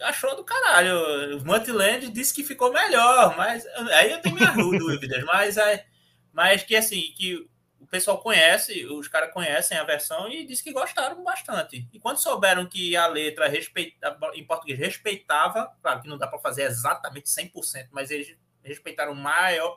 achou 0.00 0.36
do 0.36 0.44
caralho. 0.44 1.36
O 1.36 1.44
Mutland 1.44 2.12
disse 2.12 2.32
que 2.32 2.44
ficou 2.44 2.72
melhor, 2.72 3.36
mas 3.36 3.66
aí 3.92 4.12
eu 4.12 4.20
tenho 4.20 4.36
minhas 4.36 4.54
dúvidas, 4.54 5.24
mas, 5.24 5.56
é, 5.56 5.84
mas 6.32 6.62
que 6.62 6.76
assim, 6.76 7.12
que 7.16 7.50
o 7.80 7.86
pessoal 7.88 8.18
conhece, 8.18 8.86
os 8.86 9.08
caras 9.08 9.32
conhecem 9.32 9.76
a 9.76 9.82
versão 9.82 10.28
e 10.30 10.46
diz 10.46 10.62
que 10.62 10.72
gostaram 10.72 11.24
bastante. 11.24 11.88
E 11.92 11.98
quando 11.98 12.18
souberam 12.18 12.66
que 12.66 12.96
a 12.96 13.08
letra 13.08 13.48
respeitava, 13.48 14.30
em 14.34 14.46
português 14.46 14.78
respeitava, 14.78 15.76
claro 15.82 16.02
que 16.02 16.08
não 16.08 16.18
dá 16.18 16.28
para 16.28 16.38
fazer 16.38 16.62
exatamente 16.62 17.28
100%, 17.28 17.88
mas 17.90 18.12
eles 18.12 18.36
respeitaram 18.62 19.10
o 19.10 19.16
maior, 19.16 19.76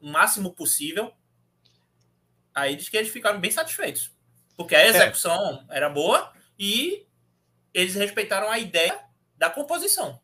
o 0.00 0.08
máximo 0.08 0.54
possível, 0.54 1.12
aí 2.54 2.76
diz 2.76 2.88
que 2.88 2.96
eles 2.96 3.10
ficaram 3.10 3.40
bem 3.40 3.50
satisfeitos. 3.50 4.12
Porque 4.56 4.74
a 4.74 4.80
é. 4.80 4.88
execução 4.88 5.64
é. 5.68 5.76
era 5.76 5.88
boa 5.88 6.32
e 6.58 7.06
eles 7.72 7.94
respeitaram 7.94 8.50
a 8.50 8.58
ideia 8.58 8.98
da 9.36 9.50
composição. 9.50 10.20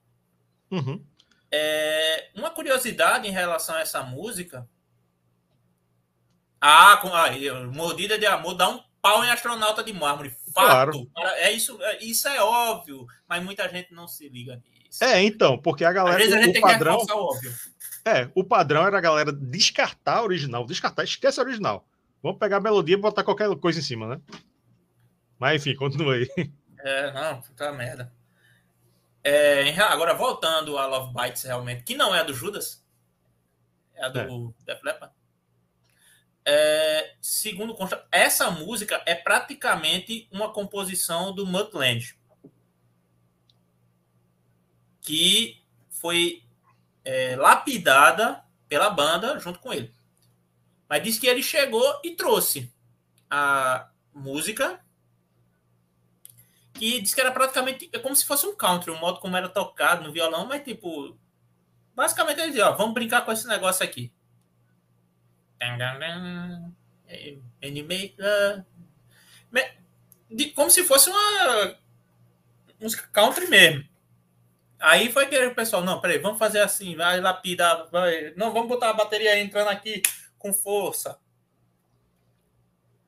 Uhum. 0.70 1.05
É, 1.51 2.31
uma 2.35 2.51
curiosidade 2.51 3.26
em 3.26 3.33
relação 3.33 3.74
a 3.74 3.81
essa 3.81 4.03
música 4.03 4.68
Ah, 6.61 6.99
com, 7.01 7.09
ah, 7.09 7.31
mordida 7.72 8.18
de 8.18 8.26
amor 8.26 8.55
dá 8.55 8.68
um 8.68 8.81
pau 9.01 9.24
em 9.24 9.31
astronauta 9.31 9.83
de 9.83 9.93
mármore. 9.93 10.37
Fato. 10.53 11.07
Claro. 11.07 11.11
É 11.37 11.51
isso, 11.53 11.81
é, 11.83 12.05
isso 12.05 12.29
é 12.29 12.41
óbvio, 12.43 13.07
mas 13.26 13.43
muita 13.43 13.68
gente 13.68 13.95
não 13.95 14.07
se 14.07 14.29
liga 14.29 14.57
nisso. 14.57 15.03
É, 15.03 15.22
então, 15.22 15.57
porque 15.59 15.85
a 15.85 15.93
galera. 15.93 16.16
Às 16.16 16.22
vezes 16.22 16.35
a 16.35 16.43
gente 16.43 16.51
o 16.51 16.53
tem 16.53 16.62
padrão, 16.62 17.07
que 17.07 17.12
óbvio. 17.12 17.53
É, 18.05 18.31
o 18.35 18.43
padrão 18.43 18.87
era 18.87 18.99
a 18.99 19.01
galera 19.01 19.33
descartar 19.33 20.18
a 20.18 20.22
original. 20.22 20.66
Descartar, 20.66 21.05
esquece 21.05 21.41
a 21.41 21.43
original. 21.43 21.87
Vamos 22.23 22.39
pegar 22.39 22.57
a 22.57 22.61
melodia 22.61 22.95
e 22.95 23.01
botar 23.01 23.25
qualquer 23.25 23.55
coisa 23.57 23.79
em 23.79 23.83
cima, 23.83 24.09
né? 24.09 24.21
Mas 25.39 25.61
enfim, 25.61 25.77
continua 25.77 26.14
aí. 26.14 26.29
É, 26.81 27.12
não, 27.12 27.43
puta 27.43 27.73
merda. 27.73 28.12
É, 29.23 29.71
agora, 29.81 30.14
voltando 30.14 30.79
a 30.79 30.87
Love 30.87 31.12
Bites, 31.12 31.43
realmente, 31.43 31.83
que 31.83 31.97
não 31.97 32.14
é 32.14 32.21
a 32.21 32.23
do 32.23 32.33
Judas, 32.33 32.85
é 33.95 34.05
a 34.05 34.09
do 34.09 34.19
é. 34.19 34.64
Def 34.64 34.83
Leppard. 34.83 35.14
É, 36.45 37.14
segundo 37.21 37.75
consta, 37.75 38.07
essa 38.11 38.51
música 38.51 39.03
é 39.05 39.14
praticamente 39.14 40.27
uma 40.33 40.51
composição 40.51 41.35
do 41.35 41.45
Mutland, 41.45 42.16
que 45.03 45.62
foi 45.91 46.43
é, 47.05 47.37
lapidada 47.37 48.43
pela 48.66 48.89
banda 48.89 49.39
junto 49.39 49.59
com 49.59 49.73
ele. 49.73 49.93
Mas 50.89 51.03
diz 51.03 51.18
que 51.18 51.26
ele 51.26 51.43
chegou 51.43 52.01
e 52.03 52.12
trouxe 52.12 52.72
a 53.30 53.89
música 54.14 54.80
que 56.72 57.01
diz 57.01 57.12
que 57.12 57.20
era 57.20 57.32
praticamente 57.32 57.91
é 57.93 57.99
como 57.99 58.14
se 58.14 58.24
fosse 58.24 58.47
um 58.47 58.57
country, 58.57 58.91
o 58.91 58.99
modo 58.99 59.20
como 59.20 59.36
era 59.36 59.49
tocado 59.49 60.05
no 60.05 60.12
violão, 60.12 60.47
mas 60.47 60.62
tipo, 60.62 61.18
basicamente 61.95 62.39
ele 62.39 62.49
dizia, 62.49 62.68
ó, 62.68 62.72
vamos 62.72 62.95
brincar 62.95 63.22
com 63.22 63.32
esse 63.32 63.47
negócio 63.47 63.84
aqui. 63.84 64.12
Como 70.55 70.70
se 70.70 70.84
fosse 70.84 71.11
uma 71.11 71.76
música 72.80 73.09
country 73.12 73.49
mesmo. 73.49 73.84
Aí 74.78 75.11
foi 75.11 75.26
que 75.26 75.36
o 75.47 75.55
pessoal, 75.55 75.82
não, 75.82 76.01
peraí, 76.01 76.18
vamos 76.18 76.39
fazer 76.39 76.61
assim, 76.61 76.95
vai 76.95 77.20
lapidar, 77.20 77.89
vai, 77.91 78.32
não, 78.36 78.53
vamos 78.53 78.68
botar 78.68 78.91
a 78.91 78.95
bateria 78.95 79.39
entrando 79.41 79.68
aqui 79.68 80.01
com 80.39 80.53
força. 80.53 81.18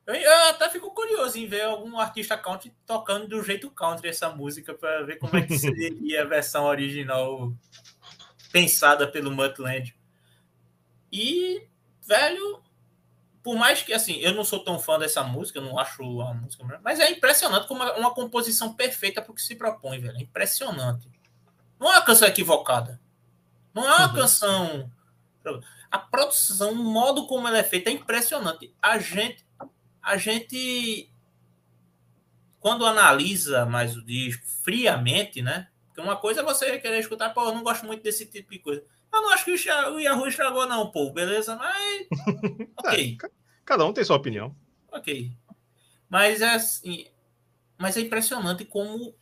Eu, 0.06 0.14
eu, 0.14 0.48
até 0.48 0.68
fico 0.68 0.90
curioso 0.90 1.38
em 1.38 1.46
ver 1.46 1.62
algum 1.62 1.98
artista 1.98 2.36
country 2.36 2.74
tocando 2.84 3.28
do 3.28 3.42
jeito 3.42 3.70
country 3.70 4.08
essa 4.08 4.28
música 4.30 4.74
para 4.74 5.04
ver 5.04 5.16
como 5.18 5.36
é 5.36 5.42
que 5.42 5.56
seria 5.58 6.22
a 6.22 6.26
versão 6.26 6.64
original 6.64 7.52
pensada 8.50 9.06
pelo 9.06 9.30
Mutland. 9.30 9.94
E, 11.12 11.66
velho, 12.02 12.62
por 13.42 13.56
mais 13.56 13.82
que 13.82 13.92
assim, 13.92 14.16
eu 14.16 14.34
não 14.34 14.44
sou 14.44 14.62
tão 14.62 14.78
fã 14.78 14.98
dessa 14.98 15.22
música, 15.22 15.58
eu 15.58 15.64
não 15.64 15.78
acho 15.78 16.20
a 16.20 16.34
música, 16.34 16.80
mas 16.82 17.00
é 17.00 17.10
impressionante 17.10 17.66
como 17.66 17.82
uma, 17.82 17.94
uma 17.96 18.14
composição 18.14 18.74
perfeita 18.74 19.22
para 19.22 19.32
o 19.32 19.34
que 19.34 19.42
se 19.42 19.54
propõe, 19.54 20.00
velho. 20.00 20.16
É 20.16 20.22
impressionante. 20.22 21.08
Não 21.78 21.90
é 21.90 21.96
uma 21.96 22.04
canção 22.04 22.28
equivocada. 22.28 23.00
Não 23.72 23.88
é 23.88 23.94
uma 23.96 24.08
uhum. 24.08 24.14
canção. 24.14 24.92
A 25.90 25.98
produção, 25.98 26.72
o 26.72 26.76
modo 26.76 27.26
como 27.26 27.48
ela 27.48 27.58
é 27.58 27.64
feita 27.64 27.90
é 27.90 27.92
impressionante. 27.92 28.72
A 28.80 28.98
gente 28.98 29.44
a 30.02 30.16
gente, 30.16 31.10
quando 32.58 32.86
analisa 32.86 33.66
mais 33.66 33.96
o 33.96 34.04
disco 34.04 34.44
friamente, 34.62 35.42
né? 35.42 35.68
Porque 35.86 36.00
uma 36.00 36.16
coisa 36.16 36.40
é 36.40 36.44
você 36.44 36.78
querer 36.78 36.98
escutar, 36.98 37.30
pô, 37.30 37.44
eu 37.44 37.54
não 37.54 37.62
gosto 37.62 37.86
muito 37.86 38.02
desse 38.02 38.26
tipo 38.26 38.50
de 38.50 38.58
coisa. 38.58 38.82
Eu 39.12 39.22
não 39.22 39.30
acho 39.30 39.44
que 39.44 39.52
o 39.52 40.00
Yahoo 40.00 40.26
estragou, 40.26 40.66
não, 40.66 40.90
pô, 40.90 41.10
beleza? 41.10 41.56
Mas. 41.56 42.06
Ok. 42.78 43.18
É, 43.22 43.30
cada 43.64 43.84
um 43.84 43.92
tem 43.92 44.04
sua 44.04 44.16
opinião. 44.16 44.56
Ok. 44.90 45.30
Mas 46.08 46.40
é 46.40 46.54
assim. 46.54 47.06
Mas 47.76 47.96
é 47.96 48.00
impressionante 48.00 48.64
como 48.64 49.14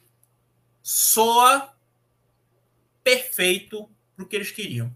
soa 0.82 1.74
perfeito 3.02 3.90
pro 4.14 4.26
que 4.26 4.36
eles 4.36 4.50
queriam. 4.50 4.94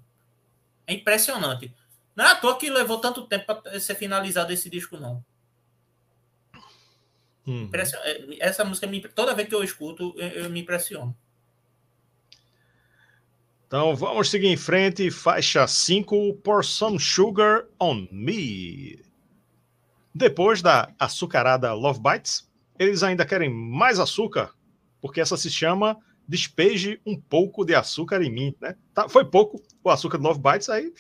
É 0.93 0.95
impressionante. 0.95 1.75
Não 2.15 2.27
é 2.27 2.33
à 2.33 2.35
toa 2.35 2.59
que 2.59 2.69
levou 2.69 2.99
tanto 2.99 3.27
tempo 3.27 3.47
para 3.47 3.81
ser 3.81 3.95
finalizado 3.95 4.53
esse 4.53 4.69
disco, 4.69 4.99
não. 4.99 5.25
Uhum. 7.47 7.71
É, 7.73 8.37
essa 8.47 8.65
música, 8.65 8.87
me, 8.87 9.01
toda 9.01 9.35
vez 9.35 9.49
que 9.49 9.55
eu 9.55 9.65
escuto, 9.65 10.15
eu, 10.17 10.29
eu 10.29 10.51
me 10.51 10.61
impressiono. 10.61 11.17
Então 13.67 13.97
vamos 13.97 14.29
seguir 14.29 14.49
em 14.49 14.57
frente. 14.57 15.11
Faixa 15.11 15.67
5, 15.67 16.35
Pour 16.45 16.63
Some 16.63 17.01
Sugar 17.01 17.65
on 17.81 18.07
Me. 18.13 19.03
Depois 20.15 20.61
da 20.61 20.93
açucarada 20.99 21.73
Love 21.73 22.01
Bites, 22.01 22.47
eles 22.79 23.03
ainda 23.03 23.25
querem 23.25 23.49
mais 23.49 23.99
açúcar, 23.99 24.55
porque 25.01 25.23
essa 25.23 25.39
se 25.39 25.51
chama 25.51 25.99
Despeje 26.29 27.01
um 27.05 27.19
pouco 27.19 27.65
de 27.65 27.75
açúcar 27.75 28.23
em 28.23 28.31
mim. 28.31 28.55
Né? 28.61 28.77
Tá, 28.95 29.09
foi 29.09 29.25
pouco 29.25 29.61
o 29.83 29.91
açúcar 29.91 30.19
do 30.19 30.25
Love 30.25 30.41
Bites, 30.41 30.69
aí. 30.69 30.93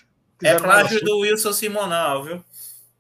É 0.43 0.59
plágio 0.59 1.01
do 1.01 1.18
Wilson 1.18 1.53
Simonal, 1.53 2.24
viu? 2.24 2.45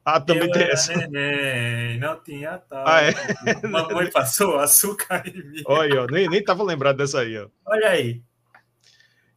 Ah, 0.04 0.20
também 0.20 0.48
eu 0.48 0.50
tem 0.50 0.62
essa. 0.64 0.94
Neném, 0.94 1.98
não 1.98 2.20
tinha 2.20 2.58
tal. 2.58 2.86
Ah, 2.86 3.02
é? 3.02 3.66
Mamãe 3.66 4.10
passou 4.10 4.58
açúcar 4.58 5.22
em 5.26 5.42
mim. 5.44 5.62
Olha, 5.66 6.02
ó, 6.02 6.06
nem, 6.06 6.28
nem 6.28 6.42
tava 6.42 6.62
lembrado 6.62 6.96
dessa 6.96 7.20
aí, 7.20 7.38
ó. 7.38 7.48
Olha 7.66 7.88
aí. 7.88 8.20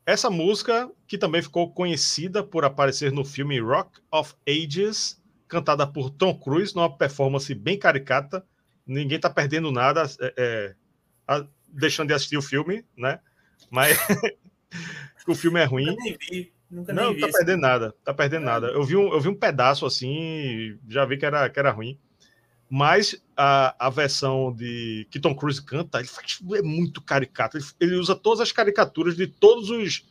Essa 0.05 0.29
música, 0.29 0.89
que 1.07 1.17
também 1.17 1.41
ficou 1.41 1.71
conhecida 1.71 2.43
por 2.43 2.63
aparecer 2.63 3.11
no 3.11 3.25
filme 3.25 3.59
Rock 3.59 3.99
of 4.11 4.35
Ages, 4.47 5.21
cantada 5.47 5.85
por 5.85 6.09
Tom 6.09 6.37
Cruise, 6.37 6.75
numa 6.75 6.95
performance 6.95 7.53
bem 7.53 7.77
caricata. 7.77 8.45
Ninguém 8.85 9.19
tá 9.19 9.29
perdendo 9.29 9.71
nada, 9.71 10.03
é, 10.19 10.33
é, 10.37 10.75
a, 11.27 11.45
deixando 11.67 12.07
de 12.07 12.13
assistir 12.13 12.37
o 12.37 12.41
filme, 12.41 12.85
né? 12.95 13.19
Mas 13.69 13.97
o 15.31 15.35
filme 15.35 15.59
é 15.59 15.65
ruim. 15.65 15.87
Eu 15.87 15.95
nem 15.95 16.17
vi. 16.17 16.53
Nunca 16.69 16.93
não, 16.93 17.13
não 17.13 17.19
tá 17.19 17.29
perdendo 17.31 17.61
nada, 17.61 17.95
tá 18.03 18.13
perdendo 18.13 18.43
é. 18.43 18.45
nada. 18.45 18.67
Eu 18.67 18.83
vi, 18.83 18.95
um, 18.95 19.13
eu 19.13 19.21
vi 19.21 19.29
um 19.29 19.35
pedaço 19.35 19.85
assim, 19.85 20.77
já 20.87 21.05
vi 21.05 21.17
que 21.17 21.25
era, 21.25 21.49
que 21.49 21.59
era 21.59 21.71
ruim. 21.71 21.97
Mas 22.69 23.23
a, 23.37 23.87
a 23.87 23.89
versão 23.89 24.51
de 24.51 25.07
que 25.11 25.19
Tom 25.19 25.35
Cruise 25.35 25.63
canta, 25.63 25.99
ele 25.99 26.07
faz, 26.07 26.39
é 26.55 26.61
muito 26.61 27.01
caricato. 27.01 27.57
Ele, 27.57 27.65
ele 27.79 27.95
usa 27.95 28.15
todas 28.15 28.41
as 28.41 28.51
caricaturas 28.51 29.15
de 29.15 29.27
todos 29.27 29.69
os, 29.69 30.03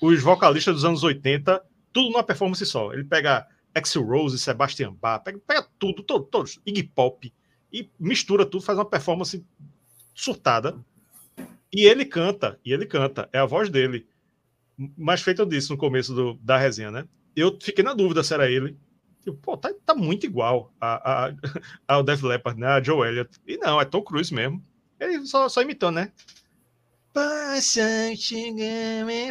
os 0.00 0.22
vocalistas 0.22 0.74
dos 0.74 0.84
anos 0.84 1.02
80, 1.02 1.62
tudo 1.92 2.10
numa 2.10 2.22
performance 2.22 2.64
só. 2.64 2.92
Ele 2.92 3.04
pega 3.04 3.46
Axel 3.74 4.02
Rose, 4.02 4.38
Sebastian 4.38 4.92
Bach, 4.94 5.22
pega, 5.22 5.38
pega 5.46 5.66
tudo, 5.78 6.02
todo, 6.02 6.24
todos, 6.24 6.60
Iggy 6.64 6.84
Pop, 6.84 7.32
e 7.72 7.90
mistura 7.98 8.46
tudo, 8.46 8.64
faz 8.64 8.78
uma 8.78 8.84
performance 8.84 9.44
surtada. 10.14 10.78
E 11.72 11.84
ele 11.84 12.04
canta, 12.04 12.58
e 12.64 12.72
ele 12.72 12.86
canta, 12.86 13.28
é 13.32 13.38
a 13.38 13.44
voz 13.44 13.68
dele. 13.68 14.06
Mas 14.96 15.22
feito 15.22 15.42
eu 15.42 15.46
disse 15.46 15.70
no 15.70 15.76
começo 15.76 16.14
do, 16.14 16.34
da 16.34 16.58
resenha, 16.58 16.90
né? 16.90 17.08
Eu 17.34 17.56
fiquei 17.60 17.82
na 17.82 17.94
dúvida 17.94 18.22
se 18.22 18.34
era 18.34 18.50
ele. 18.50 18.76
Tipo, 19.22 19.36
pô, 19.38 19.56
tá, 19.56 19.72
tá 19.84 19.94
muito 19.94 20.26
igual 20.26 20.72
a, 20.80 21.26
a, 21.26 21.34
ao 21.88 22.02
Def 22.02 22.22
Leppard, 22.22 22.60
né? 22.60 22.66
A 22.68 22.82
Joe 22.82 23.06
Elliott. 23.08 23.30
E 23.46 23.56
não, 23.56 23.80
é 23.80 23.84
Tom 23.84 24.02
Cruise 24.02 24.32
mesmo. 24.32 24.62
Ele 25.00 25.26
só, 25.26 25.48
só 25.48 25.62
imitando, 25.62 25.96
né? 25.96 26.12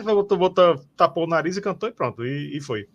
Botou, 0.01 0.37
botou, 0.37 0.77
tapou 0.97 1.25
o 1.25 1.27
nariz 1.27 1.55
e 1.55 1.61
cantou 1.61 1.87
e 1.87 1.91
pronto. 1.91 2.25
E, 2.25 2.57
e 2.57 2.61
foi. 2.61 2.89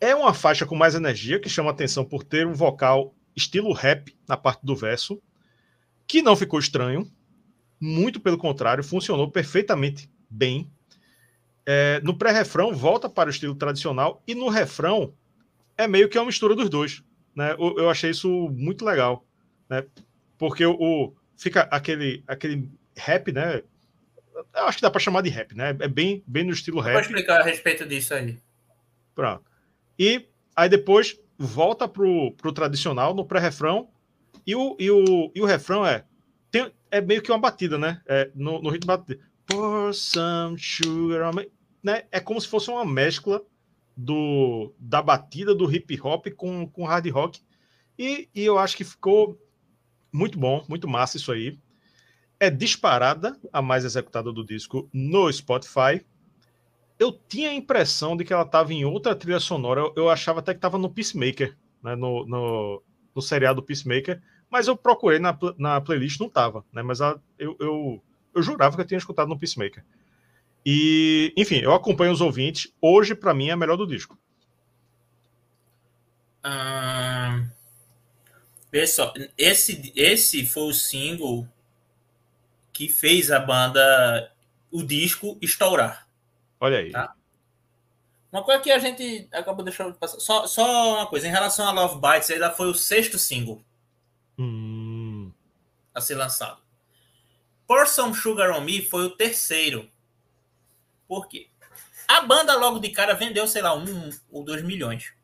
É 0.00 0.14
uma 0.14 0.32
faixa 0.32 0.64
com 0.64 0.76
mais 0.76 0.94
energia, 0.94 1.40
que 1.40 1.48
chama 1.48 1.70
atenção 1.70 2.04
por 2.04 2.22
ter 2.22 2.46
um 2.46 2.52
vocal 2.52 3.14
estilo 3.34 3.72
rap 3.72 4.16
na 4.28 4.36
parte 4.36 4.64
do 4.64 4.76
verso, 4.76 5.20
que 6.06 6.22
não 6.22 6.36
ficou 6.36 6.58
estranho. 6.58 7.10
Muito 7.80 8.20
pelo 8.20 8.38
contrário, 8.38 8.84
funcionou 8.84 9.28
perfeitamente 9.30 10.08
bem 10.30 10.70
é, 11.66 12.00
no 12.02 12.16
pré-refrão 12.16 12.74
volta 12.74 13.08
para 13.08 13.28
o 13.28 13.30
estilo 13.30 13.54
tradicional 13.54 14.22
e 14.26 14.34
no 14.34 14.48
refrão 14.48 15.14
é 15.76 15.86
meio 15.86 16.08
que 16.08 16.18
uma 16.18 16.26
mistura 16.26 16.54
dos 16.54 16.68
dois. 16.68 17.02
Né? 17.34 17.52
Eu, 17.52 17.78
eu 17.78 17.90
achei 17.90 18.10
isso 18.10 18.28
muito 18.50 18.84
legal, 18.84 19.24
né? 19.68 19.84
porque 20.38 20.64
o, 20.66 20.74
o, 20.74 21.14
fica 21.36 21.62
aquele, 21.70 22.22
aquele 22.26 22.68
rap, 22.96 23.32
né? 23.32 23.62
Eu 24.54 24.64
acho 24.64 24.78
que 24.78 24.82
dá 24.82 24.90
para 24.90 25.00
chamar 25.00 25.22
de 25.22 25.30
rap, 25.30 25.54
né? 25.54 25.70
É 25.80 25.88
bem, 25.88 26.22
bem 26.26 26.44
no 26.44 26.52
estilo 26.52 26.80
rap. 26.80 26.94
Vou 26.94 27.02
explicar 27.02 27.40
a 27.40 27.44
respeito 27.44 27.86
disso 27.86 28.12
aí. 28.14 28.36
Pronto. 29.14 29.44
E 29.98 30.26
aí 30.56 30.68
depois 30.68 31.18
volta 31.38 31.86
pro, 31.86 32.32
pro 32.32 32.52
tradicional 32.52 33.14
no 33.14 33.24
pré-refrão 33.24 33.88
e 34.46 34.54
o, 34.54 34.76
e, 34.78 34.90
o, 34.90 35.30
e 35.34 35.40
o 35.40 35.44
refrão 35.44 35.86
é 35.86 36.04
tem, 36.50 36.70
é 36.90 37.00
meio 37.00 37.22
que 37.22 37.30
uma 37.30 37.38
batida, 37.38 37.78
né? 37.78 38.00
É, 38.06 38.30
no, 38.34 38.60
no 38.60 38.70
ritmo 38.70 38.88
batida. 38.88 39.22
Pour 39.46 39.92
some 39.92 40.58
sugar 40.58 41.32
né? 41.82 42.04
É 42.10 42.20
como 42.20 42.40
se 42.40 42.48
fosse 42.48 42.70
uma 42.70 42.84
mescla 42.84 43.42
do, 43.96 44.72
da 44.78 45.02
batida 45.02 45.54
do 45.54 45.70
hip 45.72 46.00
hop 46.00 46.28
com, 46.36 46.66
com 46.68 46.84
hard 46.84 47.08
rock. 47.10 47.40
E, 47.98 48.28
e 48.34 48.44
eu 48.44 48.58
acho 48.58 48.76
que 48.76 48.84
ficou 48.84 49.38
muito 50.12 50.38
bom, 50.38 50.64
muito 50.68 50.88
massa 50.88 51.16
isso 51.16 51.32
aí. 51.32 51.58
É 52.38 52.50
disparada 52.50 53.38
a 53.52 53.62
mais 53.62 53.84
executada 53.84 54.32
do 54.32 54.44
disco 54.44 54.88
no 54.92 55.32
Spotify. 55.32 56.04
eu 56.98 57.12
tinha 57.12 57.50
a 57.50 57.54
impressão 57.54 58.16
de 58.16 58.24
que 58.24 58.32
ela 58.32 58.42
estava 58.42 58.72
em 58.72 58.84
outra 58.84 59.14
trilha 59.14 59.40
sonora. 59.40 59.80
Eu, 59.80 59.92
eu 59.96 60.10
achava 60.10 60.40
até 60.40 60.52
que 60.52 60.58
estava 60.58 60.78
no 60.78 60.90
Peacemaker, 60.90 61.56
né? 61.82 61.94
No, 61.94 62.26
no, 62.26 62.82
no 63.14 63.22
seriado 63.22 63.62
Peacemaker. 63.62 64.20
Mas 64.50 64.66
eu 64.68 64.76
procurei 64.76 65.18
na, 65.18 65.36
na 65.56 65.80
playlist, 65.80 66.20
não 66.20 66.26
estava, 66.26 66.64
né? 66.72 66.82
Mas 66.82 67.00
a, 67.00 67.18
eu, 67.38 67.56
eu, 67.58 68.02
eu 68.34 68.42
jurava 68.42 68.76
que 68.76 68.82
eu 68.82 68.86
tinha 68.86 68.98
escutado 68.98 69.28
no 69.28 69.38
Peacemaker. 69.38 69.84
E, 70.64 71.32
enfim, 71.36 71.58
eu 71.58 71.74
acompanho 71.74 72.12
os 72.12 72.20
ouvintes. 72.20 72.72
Hoje, 72.80 73.14
para 73.14 73.34
mim, 73.34 73.48
é 73.48 73.52
a 73.52 73.56
melhor 73.56 73.76
do 73.76 73.86
disco. 73.86 74.18
Ah, 76.44 77.44
pessoal, 78.70 79.12
esse, 79.36 79.92
esse 79.94 80.44
foi 80.44 80.64
o 80.64 80.72
single 80.72 81.48
que 82.72 82.88
fez 82.88 83.30
a 83.30 83.38
banda, 83.38 84.32
o 84.70 84.82
disco, 84.82 85.38
estourar. 85.40 86.08
Olha 86.58 86.78
aí. 86.78 86.90
Tá? 86.90 87.14
Uma 88.32 88.42
coisa 88.42 88.62
que 88.62 88.70
a 88.70 88.78
gente 88.78 89.28
acabou 89.30 89.64
deixando 89.64 89.94
passar. 89.94 90.18
Só, 90.18 90.46
só 90.46 90.94
uma 90.94 91.06
coisa, 91.06 91.28
em 91.28 91.30
relação 91.30 91.66
a 91.68 91.72
Love 91.72 92.00
Bites, 92.00 92.30
ainda 92.30 92.50
foi 92.50 92.68
o 92.68 92.74
sexto 92.74 93.18
single 93.18 93.62
hum. 94.38 95.30
a 95.94 96.00
ser 96.00 96.14
lançado. 96.14 96.61
Pour 97.72 97.86
Some 97.86 98.14
Sugar 98.14 98.50
on 98.50 98.60
Me 98.60 98.84
foi 98.84 99.06
o 99.06 99.16
terceiro. 99.16 99.90
Por 101.08 101.26
quê? 101.26 101.48
A 102.06 102.20
banda 102.20 102.54
logo 102.54 102.78
de 102.78 102.90
cara 102.90 103.14
vendeu, 103.14 103.48
sei 103.48 103.62
lá, 103.62 103.74
um 103.74 104.10
ou 104.30 104.44
dois 104.44 104.62
milhões 104.62 105.14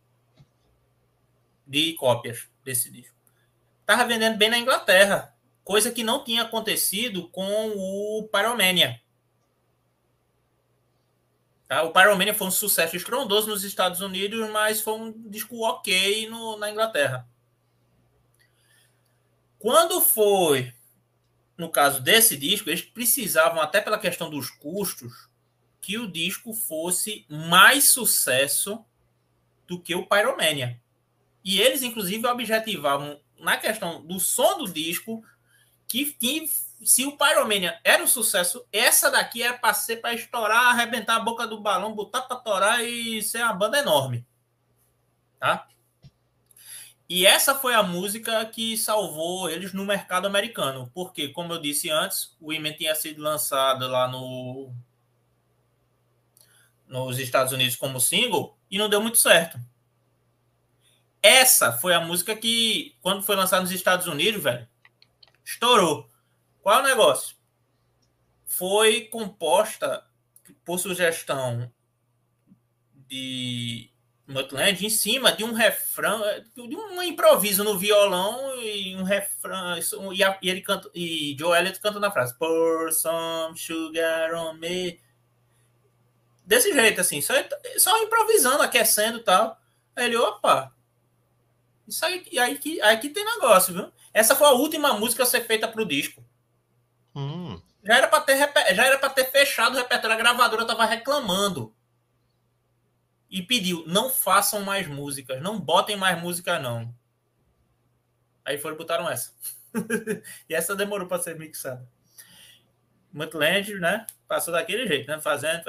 de 1.66 1.92
cópias 1.92 2.48
desse 2.64 2.90
disco. 2.90 3.14
Tava 3.84 4.06
vendendo 4.06 4.38
bem 4.38 4.48
na 4.48 4.58
Inglaterra, 4.58 5.36
coisa 5.62 5.90
que 5.90 6.02
não 6.02 6.24
tinha 6.24 6.40
acontecido 6.40 7.28
com 7.28 7.68
o 7.76 8.26
Pyromania. 8.32 8.98
Tá? 11.66 11.82
O 11.82 11.92
Pyromania 11.92 12.32
foi 12.32 12.46
um 12.46 12.50
sucesso 12.50 12.96
estrondoso 12.96 13.46
nos 13.46 13.62
Estados 13.62 14.00
Unidos, 14.00 14.48
mas 14.48 14.80
foi 14.80 14.94
um 14.94 15.12
disco 15.28 15.66
ok 15.66 16.26
no, 16.30 16.56
na 16.56 16.70
Inglaterra. 16.70 17.28
Quando 19.58 20.00
foi, 20.00 20.72
no 21.58 21.68
caso 21.68 22.00
desse 22.00 22.36
disco, 22.36 22.70
eles 22.70 22.82
precisavam, 22.82 23.60
até 23.60 23.80
pela 23.80 23.98
questão 23.98 24.30
dos 24.30 24.48
custos, 24.48 25.28
que 25.80 25.98
o 25.98 26.10
disco 26.10 26.54
fosse 26.54 27.26
mais 27.28 27.90
sucesso 27.90 28.84
do 29.66 29.80
que 29.80 29.94
o 29.94 30.06
Pyromania. 30.06 30.80
E 31.44 31.60
eles, 31.60 31.82
inclusive, 31.82 32.26
objetivavam 32.26 33.20
na 33.38 33.56
questão 33.56 34.00
do 34.06 34.20
som 34.20 34.58
do 34.58 34.72
disco 34.72 35.24
que, 35.88 36.12
que 36.12 36.48
se 36.84 37.04
o 37.04 37.16
Pyromania 37.16 37.80
era 37.82 38.04
um 38.04 38.06
sucesso, 38.06 38.64
essa 38.72 39.10
daqui 39.10 39.42
era 39.42 39.58
para 39.58 39.74
ser 39.74 39.96
para 39.96 40.14
estourar, 40.14 40.66
arrebentar 40.66 41.16
a 41.16 41.20
boca 41.20 41.46
do 41.46 41.60
balão, 41.60 41.94
botar 41.94 42.22
para 42.22 42.36
torar 42.36 42.84
e 42.84 43.20
ser 43.22 43.42
uma 43.42 43.52
banda 43.52 43.78
enorme. 43.78 44.24
Tá? 45.40 45.66
E 47.08 47.24
essa 47.24 47.54
foi 47.54 47.74
a 47.74 47.82
música 47.82 48.44
que 48.46 48.76
salvou 48.76 49.48
eles 49.48 49.72
no 49.72 49.84
mercado 49.84 50.26
americano, 50.26 50.90
porque, 50.92 51.28
como 51.28 51.54
eu 51.54 51.58
disse 51.58 51.88
antes, 51.88 52.36
o 52.38 52.48
Women 52.52 52.74
tinha 52.74 52.94
sido 52.94 53.22
lançado 53.22 53.88
lá 53.88 54.06
no 54.06 54.70
nos 56.86 57.18
Estados 57.18 57.52
Unidos 57.52 57.76
como 57.76 58.00
single 58.00 58.58
e 58.70 58.78
não 58.78 58.88
deu 58.88 59.00
muito 59.00 59.18
certo. 59.18 59.58
Essa 61.22 61.72
foi 61.72 61.94
a 61.94 62.00
música 62.00 62.34
que, 62.36 62.96
quando 63.00 63.22
foi 63.22 63.36
lançada 63.36 63.62
nos 63.62 63.70
Estados 63.72 64.06
Unidos, 64.06 64.42
velho, 64.42 64.66
estourou. 65.44 66.08
Qual 66.62 66.78
é 66.78 66.82
o 66.82 66.86
negócio? 66.86 67.36
Foi 68.46 69.02
composta 69.06 70.04
por 70.64 70.78
sugestão 70.78 71.70
de 73.08 73.90
Mutland 74.28 74.84
em 74.84 74.90
cima 74.90 75.32
de 75.32 75.42
um 75.42 75.52
refrão, 75.52 76.22
de 76.54 76.76
um 76.76 77.02
improviso 77.02 77.64
no 77.64 77.78
violão 77.78 78.54
e 78.60 78.94
um 78.94 79.02
refrão. 79.02 79.78
E, 80.12 80.22
a, 80.22 80.38
e 80.42 80.50
ele 80.50 80.60
canta, 80.60 80.90
e 80.94 81.34
Joe 81.38 81.56
Elliott 81.56 81.80
canta 81.80 81.98
na 81.98 82.10
frase: 82.10 82.36
Pour 82.38 82.92
some 82.92 83.58
sugar 83.58 84.34
on 84.34 84.52
me. 84.54 85.00
Desse 86.44 86.72
jeito, 86.72 87.00
assim, 87.00 87.20
só, 87.20 87.34
só 87.78 88.02
improvisando, 88.02 88.62
aquecendo 88.62 89.18
e 89.18 89.22
tal. 89.22 89.58
Aí 89.96 90.04
ele, 90.06 90.16
opa, 90.16 90.72
isso 91.88 92.04
aí, 92.04 92.22
aí, 92.38 92.58
que, 92.58 92.80
aí 92.82 92.98
que 92.98 93.08
tem 93.08 93.24
negócio, 93.24 93.72
viu? 93.72 93.90
Essa 94.12 94.36
foi 94.36 94.46
a 94.46 94.52
última 94.52 94.92
música 94.92 95.22
a 95.22 95.26
ser 95.26 95.46
feita 95.46 95.66
para 95.66 95.80
o 95.80 95.86
disco. 95.86 96.22
Hum. 97.16 97.60
Já 97.82 97.96
era 97.96 98.08
para 98.08 98.20
ter, 98.20 98.36
já 98.36 98.84
era 98.84 99.08
ter 99.08 99.24
fechado 99.30 99.74
o 99.74 99.78
repertório. 99.78 100.14
A 100.14 100.18
gravadora 100.18 100.66
tava 100.66 100.84
reclamando. 100.84 101.74
E 103.30 103.42
pediu: 103.42 103.84
não 103.86 104.10
façam 104.10 104.62
mais 104.62 104.86
músicas, 104.86 105.42
não 105.42 105.58
botem 105.60 105.96
mais 105.96 106.20
música, 106.20 106.58
não. 106.58 106.94
Aí 108.44 108.58
foram 108.58 108.76
botaram 108.76 109.08
essa. 109.08 109.34
e 110.48 110.54
essa 110.54 110.74
demorou 110.74 111.06
para 111.06 111.22
ser 111.22 111.38
mixada. 111.38 111.86
Mutland, 113.12 113.74
né? 113.74 114.06
Passou 114.26 114.52
daquele 114.52 114.86
jeito, 114.86 115.08
né? 115.08 115.20
Fazendo 115.20 115.64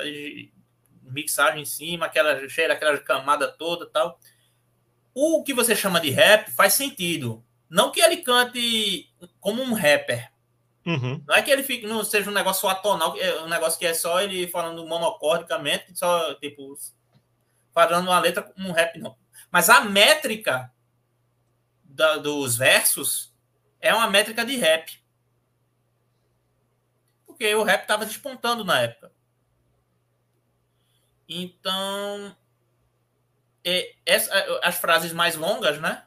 mixagem 1.03 1.61
em 1.61 1.65
cima, 1.65 2.05
aquela 2.05 2.47
cheia 2.47 2.71
aquela 2.71 2.97
camada 2.99 3.47
toda 3.47 3.85
tal 3.87 4.19
o 5.13 5.43
que 5.43 5.53
você 5.53 5.75
chama 5.75 5.99
de 5.99 6.09
rap 6.09 6.49
faz 6.51 6.73
sentido. 6.73 7.43
Não 7.69 7.91
que 7.91 7.99
ele 7.99 8.17
cante 8.17 9.11
como 9.39 9.61
um 9.61 9.73
rapper. 9.73 10.31
Uhum. 10.85 11.21
Não 11.27 11.35
é 11.35 11.41
que 11.41 11.51
ele 11.51 11.61
fique, 11.61 11.85
não 11.85 12.03
seja 12.03 12.29
um 12.29 12.33
negócio 12.33 12.67
atonal, 12.67 13.15
é 13.17 13.41
um 13.43 13.49
negócio 13.49 13.77
que 13.77 13.85
é 13.85 13.93
só 13.93 14.21
ele 14.21 14.47
falando 14.47 14.85
monocordicamente, 14.87 15.97
só 15.97 16.33
tipo 16.35 16.73
falando 17.87 18.07
uma 18.07 18.19
letra 18.19 18.43
como 18.43 18.69
um 18.69 18.71
rap, 18.71 18.97
não. 18.99 19.17
Mas 19.51 19.69
a 19.69 19.81
métrica 19.81 20.71
da, 21.83 22.17
dos 22.17 22.57
versos 22.57 23.33
é 23.79 23.93
uma 23.93 24.09
métrica 24.09 24.45
de 24.45 24.55
rap. 24.55 24.99
Porque 27.25 27.53
o 27.55 27.63
rap 27.63 27.81
estava 27.81 28.05
despontando 28.05 28.63
na 28.63 28.81
época. 28.81 29.11
Então, 31.27 32.35
é, 33.63 33.95
essa, 34.05 34.33
as 34.63 34.77
frases 34.77 35.13
mais 35.13 35.35
longas, 35.35 35.79
né? 35.79 36.03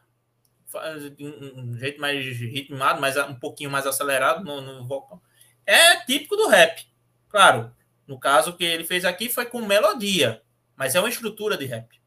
Um 1.20 1.76
jeito 1.78 2.00
mais 2.00 2.24
ritmado, 2.24 3.00
mas 3.00 3.16
um 3.16 3.34
pouquinho 3.34 3.70
mais 3.70 3.86
acelerado 3.86 4.44
no, 4.44 4.60
no 4.60 4.84
vocal. 4.86 5.22
É 5.66 5.96
típico 6.04 6.36
do 6.36 6.48
rap. 6.48 6.86
Claro, 7.28 7.74
no 8.06 8.18
caso 8.18 8.56
que 8.56 8.64
ele 8.64 8.84
fez 8.84 9.04
aqui 9.04 9.28
foi 9.28 9.46
com 9.46 9.64
melodia, 9.64 10.42
mas 10.82 10.96
é 10.96 10.98
uma 10.98 11.08
estrutura 11.08 11.56
de 11.56 11.64
rap. 11.64 12.02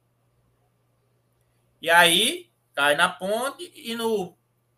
E 1.82 1.90
aí 1.90 2.52
cai 2.74 2.94
na 2.94 3.08
ponte 3.08 3.72
e 3.74 3.96
no 3.96 4.36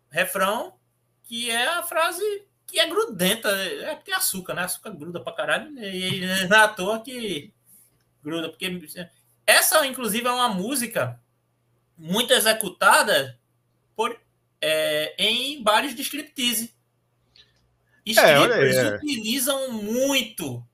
refrão, 0.08 0.78
que 1.24 1.50
é 1.50 1.66
a 1.66 1.82
frase 1.82 2.22
que 2.64 2.78
é 2.78 2.86
grudenta. 2.86 3.48
É 3.48 3.96
porque 3.96 4.12
é 4.12 4.14
açúcar, 4.14 4.54
né? 4.54 4.62
Açúcar 4.62 4.90
gruda 4.90 5.18
pra 5.18 5.32
caralho. 5.32 5.76
E 5.82 6.20
não 6.46 6.56
é 6.56 6.60
à 6.60 6.68
toa 6.68 7.00
que 7.00 7.52
gruda, 8.22 8.48
porque 8.50 8.70
essa, 9.44 9.84
inclusive, 9.84 10.28
é 10.28 10.30
uma 10.30 10.48
música 10.48 11.20
muito 11.96 12.32
executada 12.32 13.36
por, 13.96 14.16
é, 14.60 15.12
em 15.18 15.60
bares 15.60 15.96
de 15.96 16.02
striptease. 16.02 16.72
Strippers 18.06 18.76
é, 18.76 18.86
é. 18.86 18.94
utilizam 18.94 19.72
muito 19.72 20.64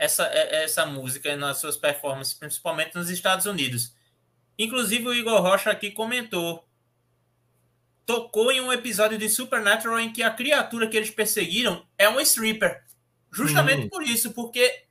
essa, 0.00 0.24
é, 0.28 0.64
essa 0.64 0.86
música 0.86 1.36
nas 1.36 1.58
suas 1.58 1.76
performances, 1.76 2.32
principalmente 2.32 2.94
nos 2.94 3.10
Estados 3.10 3.44
Unidos. 3.44 3.94
Inclusive, 4.58 5.06
o 5.06 5.12
Igor 5.14 5.42
Rocha 5.42 5.70
aqui 5.70 5.90
comentou. 5.90 6.66
Tocou 8.06 8.50
em 8.50 8.62
um 8.62 8.72
episódio 8.72 9.18
de 9.18 9.28
Supernatural 9.28 10.00
em 10.00 10.10
que 10.10 10.22
a 10.22 10.30
criatura 10.30 10.88
que 10.88 10.96
eles 10.96 11.10
perseguiram 11.10 11.86
é 11.98 12.08
um 12.08 12.18
stripper. 12.18 12.82
Justamente 13.30 13.84
hum. 13.84 13.88
por 13.90 14.02
isso, 14.02 14.32
porque 14.32 14.84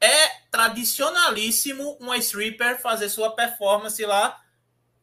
é 0.00 0.28
tradicionalíssimo 0.50 1.98
uma 2.00 2.16
stripper 2.16 2.80
fazer 2.80 3.10
sua 3.10 3.36
performance 3.36 4.02
lá 4.04 4.40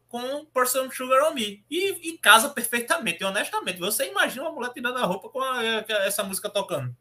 com 0.10 0.44
Person 0.46 0.90
Sugar 0.90 1.30
on 1.30 1.36
Me. 1.36 1.64
E, 1.70 2.10
e, 2.10 2.18
casa 2.18 2.50
perfeitamente, 2.50 3.24
honestamente. 3.24 3.80
Você 3.80 4.10
imagina 4.10 4.42
uma 4.42 4.52
mulher 4.52 4.74
tirando 4.74 4.98
a 4.98 5.06
roupa 5.06 5.30
com 5.30 5.42
a, 5.42 5.64
essa 6.04 6.24
música 6.24 6.50
tocando. 6.50 6.96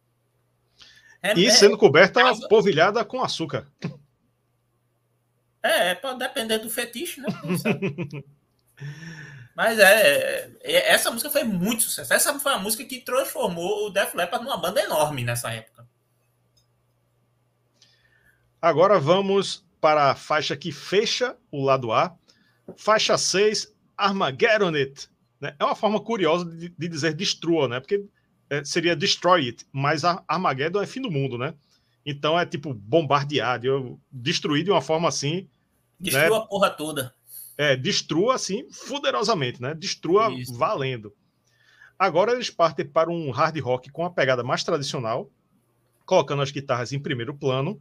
É, 1.22 1.38
e 1.38 1.46
é, 1.46 1.50
sendo 1.50 1.76
coberta, 1.76 2.22
casa... 2.22 2.48
polvilhada 2.48 3.04
com 3.04 3.22
açúcar. 3.22 3.66
É, 5.62 5.90
é 5.90 5.94
para 5.94 6.14
depender 6.14 6.58
do 6.58 6.70
fetiche, 6.70 7.20
né? 7.20 7.28
Mas 9.54 9.78
é, 9.78 10.50
é, 10.62 10.92
essa 10.92 11.10
música 11.10 11.28
foi 11.28 11.44
muito 11.44 11.82
sucesso. 11.82 12.14
Essa 12.14 12.38
foi 12.38 12.54
a 12.54 12.58
música 12.58 12.84
que 12.84 13.00
transformou 13.00 13.86
o 13.86 13.90
Def 13.90 14.14
Leppard 14.14 14.44
numa 14.44 14.56
banda 14.56 14.80
enorme 14.80 15.22
nessa 15.22 15.52
época. 15.52 15.86
Agora 18.62 18.98
vamos 18.98 19.64
para 19.80 20.10
a 20.10 20.14
faixa 20.14 20.56
que 20.56 20.72
fecha 20.72 21.36
o 21.50 21.62
lado 21.62 21.92
A. 21.92 22.16
Faixa 22.76 23.18
6, 23.18 23.74
Armageddon 23.96 24.74
It. 24.74 25.10
Né? 25.40 25.54
É 25.58 25.64
uma 25.64 25.74
forma 25.74 26.00
curiosa 26.00 26.44
de, 26.44 26.68
de 26.68 26.88
dizer 26.88 27.14
destrua, 27.14 27.68
né? 27.68 27.80
Porque 27.80 28.04
é, 28.50 28.64
seria 28.64 28.96
destroy 28.96 29.46
it, 29.46 29.64
mas 29.72 30.02
Armageddon 30.04 30.82
é 30.82 30.86
fim 30.86 31.00
do 31.00 31.10
mundo, 31.10 31.38
né? 31.38 31.54
Então 32.04 32.38
é 32.38 32.44
tipo 32.44 32.74
bombardeado, 32.74 33.66
eu 33.66 34.00
destruí 34.10 34.64
de 34.64 34.70
uma 34.70 34.82
forma 34.82 35.08
assim. 35.08 35.48
Destrua 35.98 36.30
né? 36.30 36.36
a 36.36 36.40
porra 36.40 36.70
toda. 36.70 37.14
É, 37.56 37.76
destrua 37.76 38.34
assim, 38.34 38.68
fuderosamente, 38.72 39.62
né? 39.62 39.74
Destrua 39.74 40.32
Isso. 40.32 40.54
valendo. 40.54 41.14
Agora 41.98 42.32
eles 42.32 42.50
partem 42.50 42.86
para 42.86 43.10
um 43.10 43.30
hard 43.30 43.58
rock 43.60 43.90
com 43.90 44.04
a 44.04 44.10
pegada 44.10 44.42
mais 44.42 44.64
tradicional, 44.64 45.30
colocando 46.04 46.42
as 46.42 46.50
guitarras 46.50 46.92
em 46.92 46.98
primeiro 46.98 47.34
plano. 47.34 47.80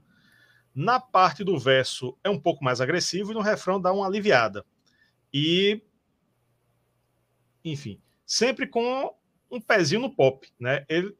Na 0.75 0.99
parte 0.99 1.43
do 1.43 1.57
verso 1.57 2.15
é 2.23 2.29
um 2.29 2.39
pouco 2.39 2.63
mais 2.63 2.79
agressivo 2.79 3.31
e 3.31 3.33
no 3.33 3.41
refrão 3.41 3.81
dá 3.81 3.91
uma 3.91 4.05
aliviada. 4.05 4.63
E 5.33 5.81
enfim, 7.63 7.99
sempre 8.25 8.67
com 8.67 9.13
um 9.51 9.59
pezinho 9.59 10.01
no 10.01 10.13
pop, 10.13 10.47
né? 10.59 10.85
Ele 10.88 11.15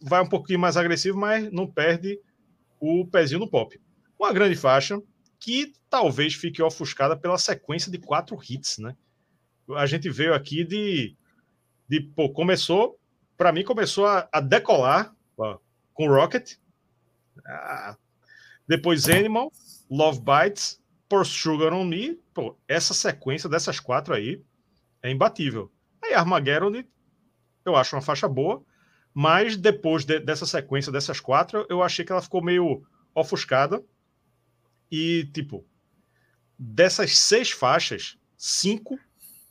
vai 0.00 0.20
um 0.22 0.28
pouquinho 0.28 0.58
mais 0.58 0.76
agressivo, 0.76 1.18
mas 1.18 1.50
não 1.50 1.66
perde 1.66 2.20
o 2.80 3.06
pezinho 3.06 3.40
no 3.40 3.48
pop. 3.48 3.80
Uma 4.18 4.32
grande 4.32 4.56
faixa 4.56 5.00
que 5.38 5.72
talvez 5.88 6.34
fique 6.34 6.62
ofuscada 6.62 7.16
pela 7.16 7.38
sequência 7.38 7.90
de 7.90 7.98
quatro 7.98 8.38
hits, 8.48 8.78
né? 8.78 8.96
A 9.76 9.86
gente 9.86 10.10
veio 10.10 10.34
aqui 10.34 10.64
de, 10.64 11.16
de 11.88 12.00
pô, 12.00 12.30
começou, 12.30 12.98
para 13.36 13.52
mim 13.52 13.64
começou 13.64 14.06
a, 14.06 14.28
a 14.32 14.40
decolar 14.40 15.14
ó, 15.36 15.58
com 15.94 16.08
Rocket, 16.08 16.56
ah, 17.46 17.96
depois 18.66 19.08
Animal, 19.08 19.50
Love 19.90 20.20
Bites, 20.20 20.80
Pour 21.08 21.26
Sugar 21.26 21.72
on 21.72 21.84
Me, 21.84 22.20
pô, 22.32 22.56
essa 22.66 22.94
sequência 22.94 23.48
dessas 23.48 23.78
quatro 23.78 24.14
aí 24.14 24.42
é 25.02 25.10
imbatível. 25.10 25.70
Aí 26.02 26.14
Armageddon, 26.14 26.82
eu 27.64 27.76
acho 27.76 27.94
uma 27.94 28.02
faixa 28.02 28.28
boa, 28.28 28.62
mas 29.14 29.56
depois 29.56 30.04
de, 30.04 30.18
dessa 30.20 30.46
sequência 30.46 30.90
dessas 30.90 31.20
quatro, 31.20 31.66
eu 31.68 31.82
achei 31.82 32.04
que 32.04 32.12
ela 32.12 32.22
ficou 32.22 32.42
meio 32.42 32.84
ofuscada. 33.14 33.82
E, 34.90 35.28
tipo, 35.32 35.64
dessas 36.58 37.18
seis 37.18 37.50
faixas, 37.50 38.16
cinco 38.36 38.98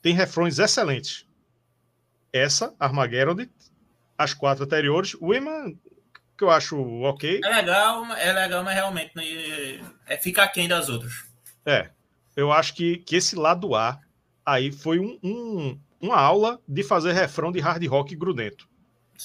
tem 0.01 0.13
refrões 0.13 0.59
excelentes. 0.59 1.25
Essa, 2.33 2.73
Armageddon, 2.79 3.45
as 4.17 4.33
quatro 4.33 4.63
anteriores, 4.63 5.15
Women, 5.15 5.79
que 6.37 6.43
eu 6.43 6.49
acho 6.49 6.79
ok. 7.01 7.41
É 7.43 7.49
legal, 7.49 8.05
é 8.13 8.33
legal, 8.33 8.63
mas 8.63 8.73
realmente 8.73 9.11
é, 10.07 10.17
fica 10.17 10.43
aquém 10.43 10.67
das 10.67 10.89
outras. 10.89 11.13
É, 11.65 11.89
eu 12.35 12.51
acho 12.51 12.73
que, 12.73 12.97
que 12.97 13.15
esse 13.15 13.35
lado 13.35 13.75
A 13.75 13.99
aí 14.45 14.71
foi 14.71 14.99
um, 14.99 15.19
um, 15.23 15.79
uma 16.01 16.17
aula 16.17 16.59
de 16.67 16.83
fazer 16.83 17.13
refrão 17.13 17.51
de 17.51 17.59
hard 17.59 17.85
rock 17.87 18.15
grudento. 18.15 18.67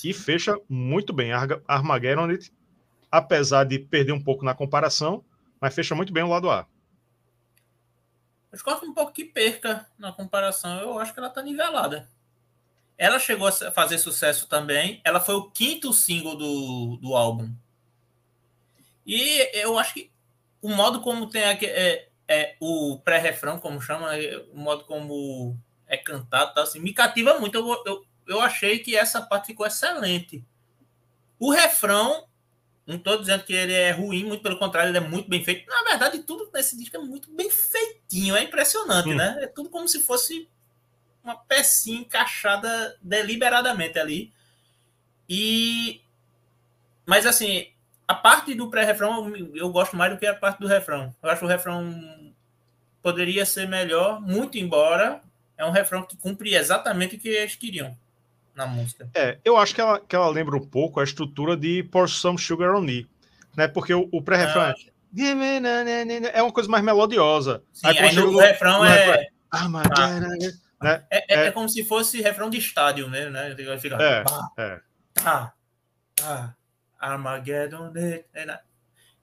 E 0.04 0.12
fecha 0.12 0.58
muito 0.68 1.12
bem. 1.12 1.30
Armageddon, 1.66 2.28
apesar 3.10 3.64
de 3.64 3.78
perder 3.78 4.12
um 4.12 4.22
pouco 4.22 4.44
na 4.44 4.54
comparação, 4.54 5.24
mas 5.60 5.74
fecha 5.74 5.94
muito 5.94 6.12
bem 6.12 6.22
o 6.22 6.28
lado 6.28 6.50
A. 6.50 6.66
Eu 8.52 8.58
gosto 8.62 8.86
um 8.86 8.94
pouco 8.94 9.12
que 9.12 9.24
perca 9.24 9.86
na 9.98 10.12
comparação. 10.12 10.78
Eu 10.80 10.98
acho 10.98 11.12
que 11.12 11.18
ela 11.18 11.30
tá 11.30 11.42
nivelada. 11.42 12.08
Ela 12.98 13.18
chegou 13.18 13.48
a 13.48 13.52
fazer 13.52 13.98
sucesso 13.98 14.48
também. 14.48 15.00
Ela 15.04 15.20
foi 15.20 15.34
o 15.34 15.50
quinto 15.50 15.92
single 15.92 16.36
do, 16.36 16.96
do 16.96 17.14
álbum. 17.14 17.54
E 19.06 19.50
eu 19.58 19.78
acho 19.78 19.94
que 19.94 20.10
o 20.60 20.70
modo 20.70 21.00
como 21.00 21.28
tem 21.28 21.44
aqui, 21.44 21.66
é, 21.66 22.08
é, 22.26 22.56
o 22.60 22.98
pré-refrão, 23.04 23.58
como 23.58 23.80
chama, 23.80 24.16
é, 24.16 24.38
o 24.52 24.58
modo 24.58 24.84
como 24.84 25.56
é 25.86 25.96
cantado, 25.96 26.54
tá, 26.54 26.62
assim, 26.62 26.80
me 26.80 26.92
cativa 26.92 27.38
muito. 27.38 27.54
Eu, 27.54 27.82
eu, 27.86 28.06
eu 28.26 28.40
achei 28.40 28.78
que 28.78 28.96
essa 28.96 29.20
parte 29.20 29.46
ficou 29.46 29.66
excelente. 29.66 30.44
O 31.38 31.50
refrão, 31.50 32.26
não 32.86 32.96
estou 32.96 33.18
dizendo 33.18 33.44
que 33.44 33.52
ele 33.52 33.72
é 33.72 33.90
ruim, 33.90 34.24
muito 34.24 34.42
pelo 34.42 34.58
contrário, 34.58 34.90
ele 34.90 34.98
é 34.98 35.08
muito 35.08 35.28
bem 35.28 35.44
feito. 35.44 35.68
Na 35.68 35.82
verdade, 35.84 36.20
tudo 36.20 36.50
nesse 36.52 36.76
disco 36.76 36.96
é 36.96 37.00
muito 37.00 37.30
bem 37.32 37.50
feitinho, 37.50 38.36
é 38.36 38.42
impressionante, 38.42 39.10
hum. 39.10 39.16
né? 39.16 39.38
É 39.42 39.46
tudo 39.46 39.70
como 39.70 39.88
se 39.88 40.02
fosse 40.02 40.48
uma 41.22 41.36
pecinha 41.36 42.00
encaixada 42.00 42.96
deliberadamente 43.00 43.98
ali. 43.98 44.32
E. 45.28 46.00
Mas 47.04 47.26
assim, 47.26 47.68
a 48.08 48.14
parte 48.14 48.54
do 48.54 48.68
pré-refrão 48.68 49.32
eu 49.54 49.68
gosto 49.70 49.96
mais 49.96 50.12
do 50.12 50.18
que 50.18 50.26
a 50.26 50.34
parte 50.34 50.58
do 50.58 50.66
refrão. 50.66 51.14
Eu 51.22 51.30
acho 51.30 51.40
que 51.40 51.46
o 51.46 51.48
refrão 51.48 52.34
poderia 53.02 53.46
ser 53.46 53.68
melhor, 53.68 54.20
muito 54.20 54.58
embora 54.58 55.22
é 55.56 55.64
um 55.64 55.70
refrão 55.70 56.02
que 56.02 56.16
cumpre 56.16 56.54
exatamente 56.54 57.16
o 57.16 57.18
que 57.18 57.28
eles 57.28 57.56
queriam 57.56 57.96
na 58.54 58.66
música. 58.66 59.08
É, 59.14 59.38
eu 59.44 59.56
acho 59.56 59.74
que 59.74 59.80
ela, 59.80 60.00
que 60.00 60.16
ela 60.16 60.28
lembra 60.28 60.56
um 60.56 60.66
pouco 60.66 60.98
a 61.00 61.04
estrutura 61.04 61.56
de 61.56 61.82
Pour 61.84 62.08
Some 62.08 62.38
Sugar 62.38 62.74
on 62.74 62.80
Me, 62.80 63.06
né? 63.56 63.68
Porque 63.68 63.92
o, 63.92 64.08
o 64.10 64.22
pré-refrão 64.22 64.62
ah, 64.62 64.74
é... 65.18 66.38
é 66.38 66.42
uma 66.42 66.52
coisa 66.52 66.68
mais 66.68 66.82
melodiosa. 66.82 67.62
Sim, 67.72 67.86
aí, 67.86 67.98
aí 67.98 68.18
o 68.18 68.38
refrão 68.38 68.84
é... 68.84 69.28
Ah, 69.50 69.68
né? 70.82 71.04
É, 71.10 71.18
é, 71.18 71.24
é, 71.28 71.46
é, 71.46 71.50
como 71.50 71.68
se 71.68 71.84
fosse 71.84 72.20
refrão 72.20 72.50
de 72.50 72.58
estádio, 72.58 73.08
né? 73.08 73.30
né? 73.30 73.56
Fica, 73.78 73.96
é, 73.96 74.24
é. 74.58 74.80
Tá, 75.14 75.54
tá, 76.14 76.54
Armageddon. 76.98 77.92
É, 77.96 78.60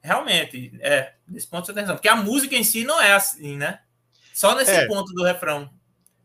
realmente, 0.00 0.76
é, 0.80 1.14
nesse 1.28 1.46
ponto 1.46 1.66
de 1.66 1.70
atenção. 1.70 1.94
Porque 1.94 2.08
a 2.08 2.16
música 2.16 2.56
em 2.56 2.64
si 2.64 2.84
não 2.84 3.00
é 3.00 3.12
assim, 3.12 3.56
né? 3.56 3.80
Só 4.32 4.54
nesse 4.56 4.72
é. 4.72 4.86
ponto 4.86 5.12
do 5.12 5.22
refrão. 5.22 5.70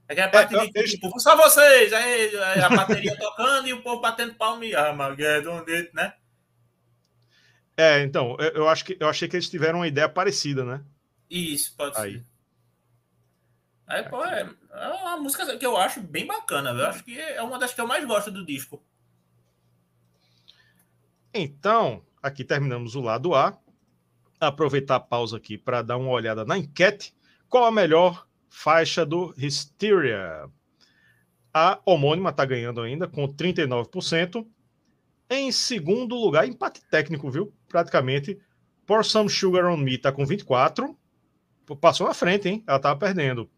Aquela 0.10 0.28
é, 0.28 0.32
parte 0.32 0.56
é, 0.56 0.66
de, 0.66 0.72
eu, 0.74 0.86
tipo, 0.86 1.20
só 1.20 1.38
vocês, 1.38 1.94
aí 1.94 2.36
a 2.36 2.68
bateria 2.68 3.16
tocando 3.20 3.68
e 3.68 3.74
o 3.74 3.84
povo 3.84 4.02
batendo 4.02 4.34
palma 4.34 4.66
e 4.66 4.76
Armageddon, 4.76 5.64
né? 5.94 6.16
É, 7.78 8.02
então, 8.02 8.36
eu, 8.40 8.50
eu, 8.50 8.68
acho 8.68 8.84
que 8.84 8.98
eu 9.00 9.08
achei 9.08 9.28
que 9.28 9.36
eles 9.36 9.48
tiveram 9.48 9.80
uma 9.80 9.88
ideia 9.88 10.10
parecida, 10.10 10.66
né? 10.66 10.84
Isso, 11.30 11.76
pode 11.78 11.96
aí. 12.00 12.14
ser. 12.14 12.26
Aí, 13.86 14.04
pô, 14.10 14.26
é, 14.26 14.50
é 14.72 14.88
uma 14.88 15.18
música 15.18 15.56
que 15.58 15.66
eu 15.66 15.78
acho 15.78 16.02
bem 16.02 16.26
bacana, 16.26 16.72
eu 16.72 16.88
acho 16.88 17.04
que 17.04 17.20
é 17.20 17.42
uma 17.44 17.60
das 17.60 17.74
que 17.74 17.80
eu 17.80 17.88
mais 17.88 18.04
gosto 18.04 18.32
do 18.32 18.44
disco. 18.44 18.84
Então, 21.32 22.04
aqui 22.22 22.44
terminamos 22.44 22.96
o 22.96 23.02
lado 23.02 23.36
A. 23.36 23.56
Aproveitar 24.40 24.96
a 24.96 25.00
pausa 25.00 25.38
aqui 25.38 25.56
para 25.56 25.84
dar 25.84 25.98
uma 25.98 26.10
olhada 26.10 26.44
na 26.46 26.58
enquete. 26.58 27.14
Qual 27.48 27.66
a 27.66 27.72
melhor 27.72 28.28
faixa 28.50 29.06
do 29.06 29.34
Hysteria. 29.38 30.50
A 31.54 31.80
homônima 31.86 32.30
está 32.30 32.46
ganhando 32.46 32.82
ainda 32.82 33.08
com 33.08 33.28
39%. 33.28 34.46
Em 35.30 35.52
segundo 35.52 36.16
lugar, 36.16 36.48
empate 36.48 36.82
técnico, 36.90 37.30
viu? 37.30 37.54
Praticamente. 37.68 38.40
Pour 38.86 39.06
Some 39.06 39.30
Sugar 39.30 39.66
on 39.66 39.78
Me 39.78 39.96
está 39.96 40.12
com 40.12 40.26
24%. 40.26 40.96
Passou 41.80 42.08
na 42.08 42.14
frente, 42.14 42.50
hein? 42.50 42.64
Ela 42.68 42.78
estava 42.78 43.00
perdendo. 43.00 43.50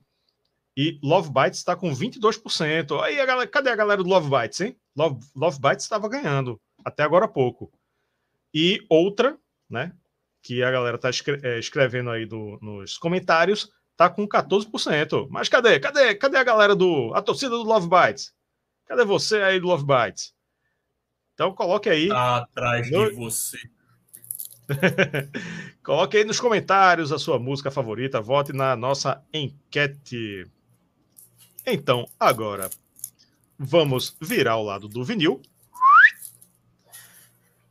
E 0.75 0.99
Love 1.01 1.31
Bites 1.31 1.59
está 1.59 1.75
com 1.75 1.91
22%. 1.91 3.01
Aí, 3.01 3.19
a 3.19 3.25
galera, 3.25 3.49
cadê 3.49 3.69
a 3.69 3.75
galera 3.75 4.03
do 4.03 4.09
Love 4.09 4.29
Bites, 4.29 4.61
hein? 4.61 4.75
Love, 4.95 5.19
Love 5.35 5.59
Bites 5.61 5.85
estava 5.85 6.09
ganhando 6.09 6.59
até 6.83 7.03
agora 7.03 7.25
há 7.25 7.27
pouco. 7.27 7.71
E 8.53 8.85
outra, 8.89 9.37
né? 9.69 9.93
Que 10.43 10.63
a 10.63 10.71
galera 10.71 10.95
está 10.97 11.09
é, 11.43 11.59
escrevendo 11.59 12.09
aí 12.09 12.25
do, 12.25 12.57
nos 12.61 12.97
comentários, 12.97 13.71
tá 14.01 14.09
com 14.09 14.27
14%. 14.27 15.27
Mas 15.29 15.47
cadê? 15.47 15.79
Cadê? 15.79 16.15
Cadê 16.15 16.37
a 16.37 16.43
galera 16.43 16.75
do 16.75 17.13
a 17.13 17.21
torcida 17.21 17.51
do 17.51 17.61
Love 17.61 17.87
Bites? 17.87 18.33
Cadê 18.87 19.05
você 19.05 19.43
aí 19.43 19.59
do 19.59 19.67
Love 19.67 19.85
Bites? 19.85 20.33
Então 21.35 21.53
coloque 21.53 21.87
aí 21.87 22.07
tá 22.07 22.37
atrás 22.37 22.89
no... 22.89 23.09
de 23.09 23.15
você. 23.15 23.59
coloque 25.83 26.17
aí 26.17 26.23
nos 26.23 26.39
comentários 26.39 27.11
a 27.11 27.19
sua 27.19 27.37
música 27.37 27.69
favorita, 27.69 28.19
vote 28.19 28.53
na 28.53 28.75
nossa 28.75 29.23
enquete. 29.31 30.49
Então, 31.63 32.07
agora 32.19 32.71
vamos 33.59 34.17
virar 34.19 34.53
ao 34.53 34.63
lado 34.63 34.87
do 34.87 35.03
vinil. 35.03 35.43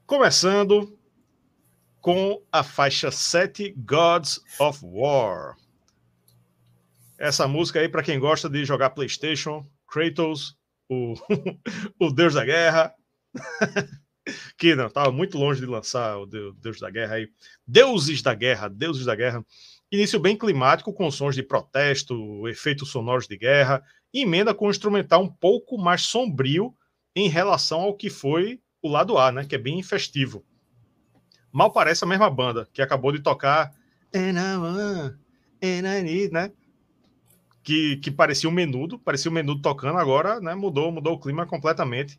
Começando 0.07 0.97
com 2.01 2.41
a 2.53 2.63
faixa 2.63 3.11
7 3.11 3.75
Gods 3.77 4.41
of 4.61 4.79
War. 4.85 5.57
Essa 7.21 7.47
música 7.47 7.79
aí, 7.79 7.87
para 7.87 8.03
quem 8.03 8.19
gosta 8.19 8.49
de 8.49 8.65
jogar 8.65 8.91
PlayStation, 8.91 9.69
Kratos, 9.87 10.57
o, 10.89 11.13
o 12.01 12.11
Deus 12.11 12.33
da 12.33 12.43
Guerra, 12.43 12.95
que 14.57 14.75
não 14.75 14.87
estava 14.87 15.13
muito 15.13 15.37
longe 15.37 15.61
de 15.61 15.67
lançar 15.67 16.17
o 16.19 16.25
Deus 16.25 16.81
da 16.81 16.89
Guerra 16.89 17.17
aí. 17.17 17.29
Deuses 17.67 18.23
da 18.23 18.33
Guerra, 18.33 18.69
Deuses 18.69 19.05
da 19.05 19.15
Guerra. 19.15 19.45
Início 19.93 20.19
bem 20.19 20.35
climático, 20.35 20.95
com 20.95 21.11
sons 21.11 21.35
de 21.35 21.43
protesto, 21.43 22.49
efeitos 22.49 22.89
sonoros 22.89 23.29
de 23.29 23.37
guerra, 23.37 23.83
emenda 24.15 24.55
com 24.55 24.69
um 24.69 24.71
instrumental 24.71 25.23
um 25.23 25.29
pouco 25.29 25.77
mais 25.77 26.01
sombrio 26.01 26.75
em 27.15 27.29
relação 27.29 27.81
ao 27.83 27.95
que 27.95 28.09
foi 28.09 28.63
o 28.81 28.89
lado 28.89 29.19
A, 29.19 29.31
né? 29.31 29.45
Que 29.45 29.57
é 29.57 29.59
bem 29.59 29.83
festivo. 29.83 30.43
Mal 31.53 31.71
parece 31.71 32.03
a 32.03 32.07
mesma 32.07 32.31
banda 32.31 32.67
que 32.73 32.81
acabou 32.81 33.13
de 33.13 33.21
tocar 33.21 33.75
And 34.15 34.39
I 34.39 34.57
want, 34.57 35.17
and 35.63 35.87
I 35.87 36.03
need, 36.03 36.33
né? 36.33 36.51
Que, 37.63 37.97
que 37.99 38.11
parecia 38.11 38.49
um 38.49 38.53
menudo, 38.53 38.99
parecia 38.99 39.31
um 39.31 39.35
menudo 39.35 39.61
tocando, 39.63 39.99
agora 39.99 40.41
né, 40.41 40.55
mudou, 40.55 40.91
mudou 40.91 41.15
o 41.15 41.21
clima 41.21 41.47
completamente. 41.47 42.19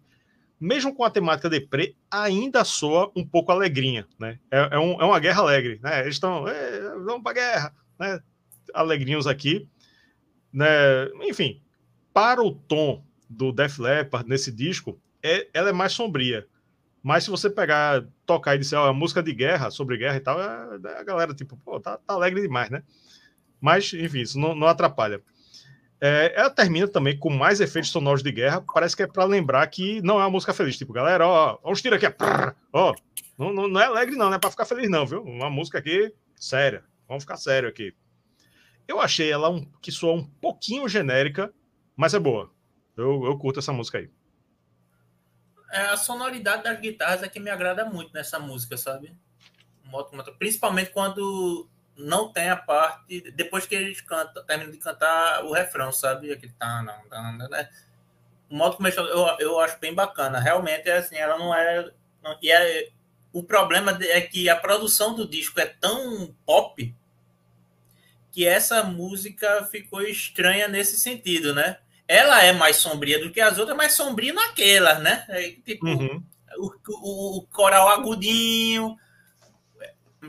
mesmo 0.62 0.94
com 0.94 1.04
a 1.04 1.10
temática 1.10 1.50
de 1.50 1.60
pre, 1.60 1.98
ainda 2.10 2.64
soa 2.64 3.12
um 3.16 3.26
pouco 3.26 3.52
alegrinha, 3.52 4.08
né? 4.20 4.38
É, 4.52 4.70
é, 4.74 4.80
um, 4.80 5.02
é 5.02 5.06
uma 5.06 5.20
guerra 5.20 5.42
alegre, 5.42 5.80
né? 5.82 6.02
Eles 6.02 6.16
estão, 6.16 6.46
vamos 7.04 7.24
para 7.24 7.34
guerra, 7.34 7.76
né? 8.00 8.20
Alegrinhos 8.72 9.26
aqui, 9.26 9.68
né? 10.54 10.68
Enfim, 11.24 11.60
para 12.14 12.44
o 12.44 12.52
tom 12.52 13.04
do 13.28 13.52
Def 13.52 13.80
Leppard 13.80 14.30
nesse 14.30 14.52
disco, 14.52 15.02
é, 15.24 15.48
ela 15.52 15.70
é 15.70 15.74
mais 15.74 15.94
sombria. 15.94 16.48
Mas 17.02 17.24
se 17.24 17.32
você 17.32 17.50
pegar, 17.50 18.06
tocar 18.28 18.54
e 18.54 18.60
disser, 18.60 18.78
ó, 18.78 18.88
é 18.88 18.94
música 18.94 19.24
de 19.24 19.34
guerra, 19.34 19.72
sobre 19.72 19.98
guerra 19.98 20.18
e 20.18 20.20
tal, 20.20 20.40
é, 20.40 21.00
a 21.00 21.04
galera, 21.04 21.34
tipo, 21.34 21.58
pô, 21.58 21.80
tá, 21.80 21.98
tá 21.98 22.14
alegre 22.14 22.40
demais, 22.40 22.70
né? 22.70 22.84
Mas, 23.60 23.92
enfim, 23.94 24.22
isso 24.22 24.40
não, 24.40 24.54
não 24.54 24.68
atrapalha. 24.68 25.24
É, 26.04 26.34
ela 26.36 26.50
termina 26.50 26.88
também 26.88 27.16
com 27.16 27.30
mais 27.30 27.62
efeitos 27.62 27.92
sonoros 27.92 28.24
de 28.24 28.32
guerra, 28.32 28.66
parece 28.74 28.96
que 28.96 29.04
é 29.04 29.08
para 29.08 29.24
lembrar 29.24 29.68
que 29.68 30.02
não 30.02 30.20
é 30.20 30.24
uma 30.24 30.32
música 30.32 30.52
feliz. 30.52 30.76
Tipo, 30.76 30.92
galera, 30.92 31.28
ó, 31.28 31.60
ó 31.62 31.72
os 31.72 31.80
tiros 31.80 32.04
aqui, 32.04 32.16
ó, 32.74 32.96
não, 33.38 33.54
não, 33.54 33.68
não, 33.68 33.80
é 33.80 33.86
alegre, 33.86 34.16
não, 34.16 34.28
não 34.28 34.34
é 34.34 34.40
para 34.40 34.50
ficar 34.50 34.66
feliz, 34.66 34.90
não, 34.90 35.06
viu? 35.06 35.22
Uma 35.22 35.50
música 35.50 35.78
aqui 35.78 36.12
séria, 36.36 36.84
vamos 37.08 37.24
ficar 37.24 37.38
sério 37.38 37.70
aqui. 37.70 37.94
Eu 38.88 39.00
achei 39.00 39.32
ela 39.32 39.50
um, 39.50 39.64
que 39.80 39.92
soa 39.92 40.14
um 40.14 40.26
pouquinho 40.26 40.90
genérica, 40.90 41.54
mas 41.96 42.16
é 42.16 42.20
boa. 42.20 42.52
Eu, 42.98 43.24
eu 43.24 43.38
curto 43.38 43.60
essa 43.60 43.72
música 43.72 44.00
aí. 44.00 44.10
É, 45.72 45.82
a 45.82 45.98
sonoridade 45.98 46.64
das 46.64 46.80
guitarras 46.80 47.22
é 47.22 47.30
que 47.30 47.40
me 47.40 47.52
agrada 47.52 47.86
muito 47.86 48.12
nessa 48.12 48.40
música, 48.40 48.76
sabe? 48.76 49.16
Principalmente 50.40 50.90
quando 50.90 51.70
não 51.96 52.32
tem 52.32 52.50
a 52.50 52.56
parte. 52.56 53.32
Depois 53.32 53.66
que 53.66 53.76
eles 53.76 54.02
cantam, 54.02 54.44
terminam 54.46 54.72
de 54.72 54.78
cantar 54.78 55.44
o 55.46 55.54
refrão, 55.54 55.92
sabe? 55.92 56.32
Aquele 56.32 56.54
tá, 56.54 56.82
não, 56.82 57.10
não, 57.10 57.38
não, 57.38 57.50
né? 57.50 57.70
O 58.50 58.56
modo 58.56 58.76
como 58.76 58.88
eu, 58.88 59.38
eu 59.40 59.60
acho 59.60 59.80
bem 59.80 59.94
bacana. 59.94 60.40
Realmente 60.40 60.90
é 60.90 60.98
assim, 60.98 61.16
ela 61.16 61.38
não 61.38 61.54
é. 61.54 61.92
Não, 62.24 62.38
e 62.42 62.52
é, 62.52 62.90
o 63.34 63.44
problema 63.44 63.98
é 64.02 64.22
que 64.22 64.50
a 64.50 64.56
produção 64.56 65.16
do 65.16 65.28
disco 65.28 65.60
é 65.60 65.66
tão 65.66 66.36
pop 66.46 66.96
que 68.32 68.48
essa 68.48 68.84
música 68.84 69.66
ficou 69.66 70.02
estranha 70.02 70.68
nesse 70.68 70.98
sentido, 70.98 71.54
né? 71.54 71.78
ela 72.12 72.44
é 72.44 72.52
mais 72.52 72.76
sombria 72.76 73.24
do 73.24 73.32
que 73.32 73.40
as 73.40 73.58
outras, 73.58 73.78
mas 73.78 73.94
sombria 73.94 74.34
naquela, 74.34 75.00
né? 75.00 75.24
É, 75.30 75.52
tipo, 75.66 75.88
uhum. 75.88 76.22
o, 76.58 76.72
o, 76.90 77.38
o, 77.38 77.48
coral 77.48 77.88
agudinho 77.88 78.98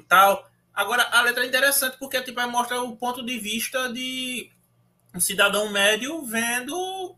tal. 0.08 0.48
Agora, 0.74 1.02
a 1.10 1.22
letra 1.22 1.44
é 1.44 1.46
interessante 1.46 1.96
porque 1.98 2.20
tipo, 2.22 2.40
mostra 2.48 2.80
o 2.80 2.96
ponto 2.96 3.24
de 3.24 3.38
vista 3.38 3.92
de 3.92 4.50
um 5.14 5.20
cidadão 5.20 5.70
médio 5.70 6.24
vendo 6.24 7.14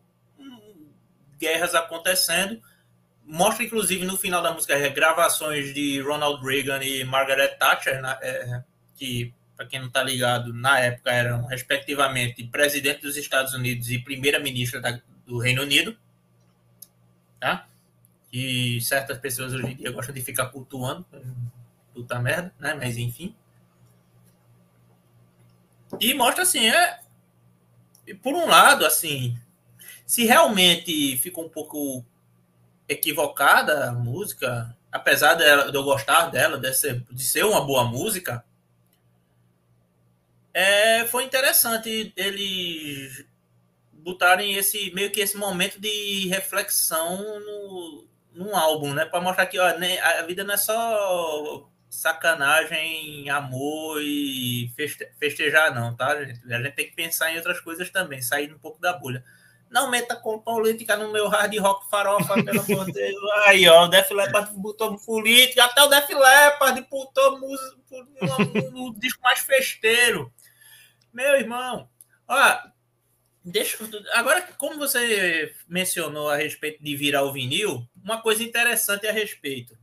guerras 1.39 1.74
acontecendo. 1.74 2.60
Mostra, 3.24 3.64
inclusive, 3.64 4.05
no 4.05 4.16
final 4.16 4.43
da 4.43 4.52
música, 4.52 4.76
gravações 4.89 5.72
de 5.72 6.01
Ronald 6.01 6.44
Reagan 6.44 6.82
e 6.82 7.05
Margaret 7.05 7.56
Thatcher, 7.56 8.02
né, 8.02 8.18
é, 8.20 8.62
que 8.97 9.32
para 9.56 9.66
quem 9.66 9.81
não 9.81 9.86
está 9.86 10.02
ligado, 10.02 10.52
na 10.52 10.81
época 10.81 11.12
eram, 11.12 11.47
respectivamente, 11.47 12.44
presidente 12.44 13.02
dos 13.02 13.16
Estados 13.16 13.55
Unidos 13.55 13.89
e 13.89 13.98
primeira-ministra 13.98 15.02
do 15.24 15.39
Reino 15.39 15.62
Unido. 15.62 15.97
Tá? 17.39 17.66
E 18.32 18.81
certas 18.81 19.18
pessoas 19.18 19.52
hoje 19.52 19.66
em 19.66 19.76
dia 19.76 19.93
gostam 19.93 20.14
de 20.14 20.20
ficar 20.20 20.47
cultuando. 20.47 21.06
Puta 21.94 22.18
merda, 22.18 22.52
né? 22.59 22.74
Mas 22.74 22.97
enfim. 22.97 23.35
E 26.01 26.15
mostra 26.15 26.43
assim, 26.43 26.69
é. 26.69 27.01
Por 28.23 28.35
um 28.35 28.47
lado, 28.47 28.85
assim, 28.85 29.39
se 30.07 30.25
realmente 30.25 31.16
ficou 31.19 31.47
um 31.47 31.49
pouco 31.49 32.05
equivocada 32.89 33.89
a 33.89 33.93
música, 33.93 34.77
apesar 34.93 35.35
de 35.35 35.45
eu 35.75 35.83
gostar 35.83 36.27
dela, 36.27 36.59
de 36.59 36.73
ser, 36.75 37.03
de 37.11 37.25
ser 37.25 37.45
uma 37.45 37.65
boa 37.65 37.85
música, 37.85 38.45
é, 40.53 41.05
foi 41.07 41.25
interessante 41.25 42.12
eles 42.16 43.27
botarem 43.93 44.55
esse 44.55 44.93
meio 44.93 45.11
que 45.11 45.21
esse 45.21 45.37
momento 45.37 45.81
de 45.81 46.29
reflexão 46.29 47.41
no, 47.41 48.07
num 48.35 48.55
álbum, 48.55 48.93
né? 48.93 49.05
Para 49.07 49.21
mostrar 49.21 49.47
que 49.47 49.59
ó, 49.59 49.66
a 49.66 50.23
vida 50.23 50.45
não 50.45 50.55
é 50.55 50.57
só 50.59 51.69
sacanagem, 51.95 53.29
amor 53.31 54.01
e 54.03 54.73
feste, 54.77 55.09
festejar, 55.19 55.75
não, 55.75 55.95
tá, 55.95 56.25
gente? 56.25 56.53
A 56.53 56.62
gente 56.62 56.75
tem 56.75 56.89
que 56.89 56.97
pensar 56.97 57.33
em 57.33 57.37
outras 57.37 57.61
coisas 57.61 57.89
também, 57.91 58.21
sair 58.21 58.53
um 58.53 58.59
pouco 58.59 58.81
da 58.81 58.93
bolha. 58.93 59.25
Não 59.71 59.91
meta 59.91 60.15
com 60.15 60.39
política 60.39 60.97
no 60.97 61.11
meu 61.12 61.29
hard 61.29 61.57
rock 61.59 61.89
farofa, 61.91 62.35
pelo 62.45 62.61
amor 62.61 62.87
de 62.87 62.93
Deus. 62.93 63.16
Aí, 63.47 63.66
ó, 63.69 63.85
o 63.85 63.89
Def 63.89 64.11
Leppard 64.11 64.53
botou 64.55 64.97
política, 64.99 65.65
até 65.65 65.83
o 65.83 65.89
Def 65.89 66.09
Leppard 66.11 66.87
botou 66.91 67.41
música 67.41 67.77
no, 67.91 68.71
no 68.71 68.95
disco 68.99 69.23
mais 69.23 69.41
festeiro. 69.41 70.33
Meu 71.12 71.37
irmão, 71.37 71.89
ó, 72.29 72.59
deixa, 73.45 73.79
agora, 74.12 74.43
como 74.59 74.79
você 74.79 75.55
mencionou 75.69 76.29
a 76.29 76.37
respeito 76.37 76.83
de 76.83 76.97
virar 76.97 77.23
o 77.23 77.33
vinil, 77.33 77.89
uma 78.03 78.21
coisa 78.21 78.43
interessante 78.43 79.07
a 79.07 79.12
respeito. 79.12 79.77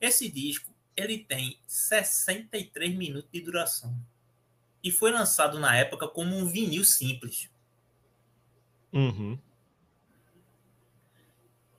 Esse 0.00 0.30
disco, 0.30 0.75
ele 0.96 1.18
tem 1.18 1.60
63 1.66 2.94
minutos 2.94 3.30
de 3.30 3.40
duração. 3.40 3.96
E 4.82 4.90
foi 4.90 5.10
lançado 5.10 5.58
na 5.58 5.76
época 5.76 6.08
como 6.08 6.36
um 6.36 6.46
vinil 6.46 6.84
simples. 6.84 7.50
Uhum. 8.92 9.38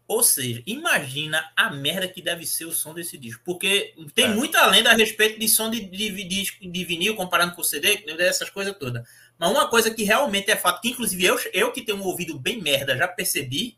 Ou 0.07 0.23
seja, 0.23 0.63
imagina 0.65 1.51
a 1.55 1.69
merda 1.69 2.07
que 2.07 2.21
deve 2.21 2.45
ser 2.45 2.65
o 2.65 2.71
som 2.71 2.93
desse 2.93 3.17
disco. 3.17 3.41
Porque 3.43 3.93
tem 4.15 4.25
é. 4.25 4.29
muita 4.29 4.65
lenda 4.67 4.91
a 4.91 4.93
respeito 4.93 5.37
de 5.37 5.49
som 5.49 5.69
de, 5.69 5.81
de, 5.81 6.23
de, 6.23 6.71
de 6.71 6.85
vinil 6.85 7.15
comparando 7.15 7.53
com 7.53 7.61
o 7.61 7.65
CD, 7.65 8.05
essas 8.19 8.49
coisas 8.49 8.77
todas. 8.77 9.05
Mas 9.37 9.51
uma 9.51 9.69
coisa 9.69 9.93
que 9.93 10.03
realmente 10.03 10.49
é 10.49 10.55
fato, 10.55 10.81
que 10.81 10.89
inclusive 10.89 11.25
eu, 11.25 11.37
eu 11.53 11.71
que 11.73 11.81
tenho 11.81 11.97
um 11.97 12.05
ouvido 12.05 12.39
bem 12.39 12.61
merda 12.61 12.95
já 12.95 13.07
percebi, 13.07 13.77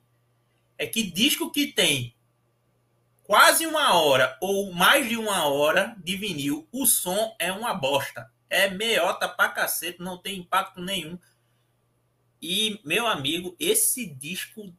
é 0.78 0.86
que 0.86 1.03
disco 1.03 1.52
que 1.52 1.68
tem 1.68 2.16
quase 3.30 3.68
uma 3.68 3.93
hora 3.93 4.35
ou 4.41 4.73
mais 4.73 5.07
de 5.07 5.15
uma 5.15 5.45
hora 5.45 5.95
de 6.03 6.18
vinil, 6.18 6.68
o 6.72 6.88
som 6.88 7.35
é 7.38 7.51
uma 7.51 7.76
bosta. 7.76 8.27
É 8.49 8.72
meiota 8.72 9.30
pra 9.30 9.49
cacete, 9.49 9.99
não 9.99 10.18
tem 10.18 10.39
impacto 10.39 10.81
nenhum. 10.81 11.15
E, 12.41 12.81
meu 12.84 13.06
amigo, 13.06 13.56
esse 13.60 14.07
disco 14.07 14.73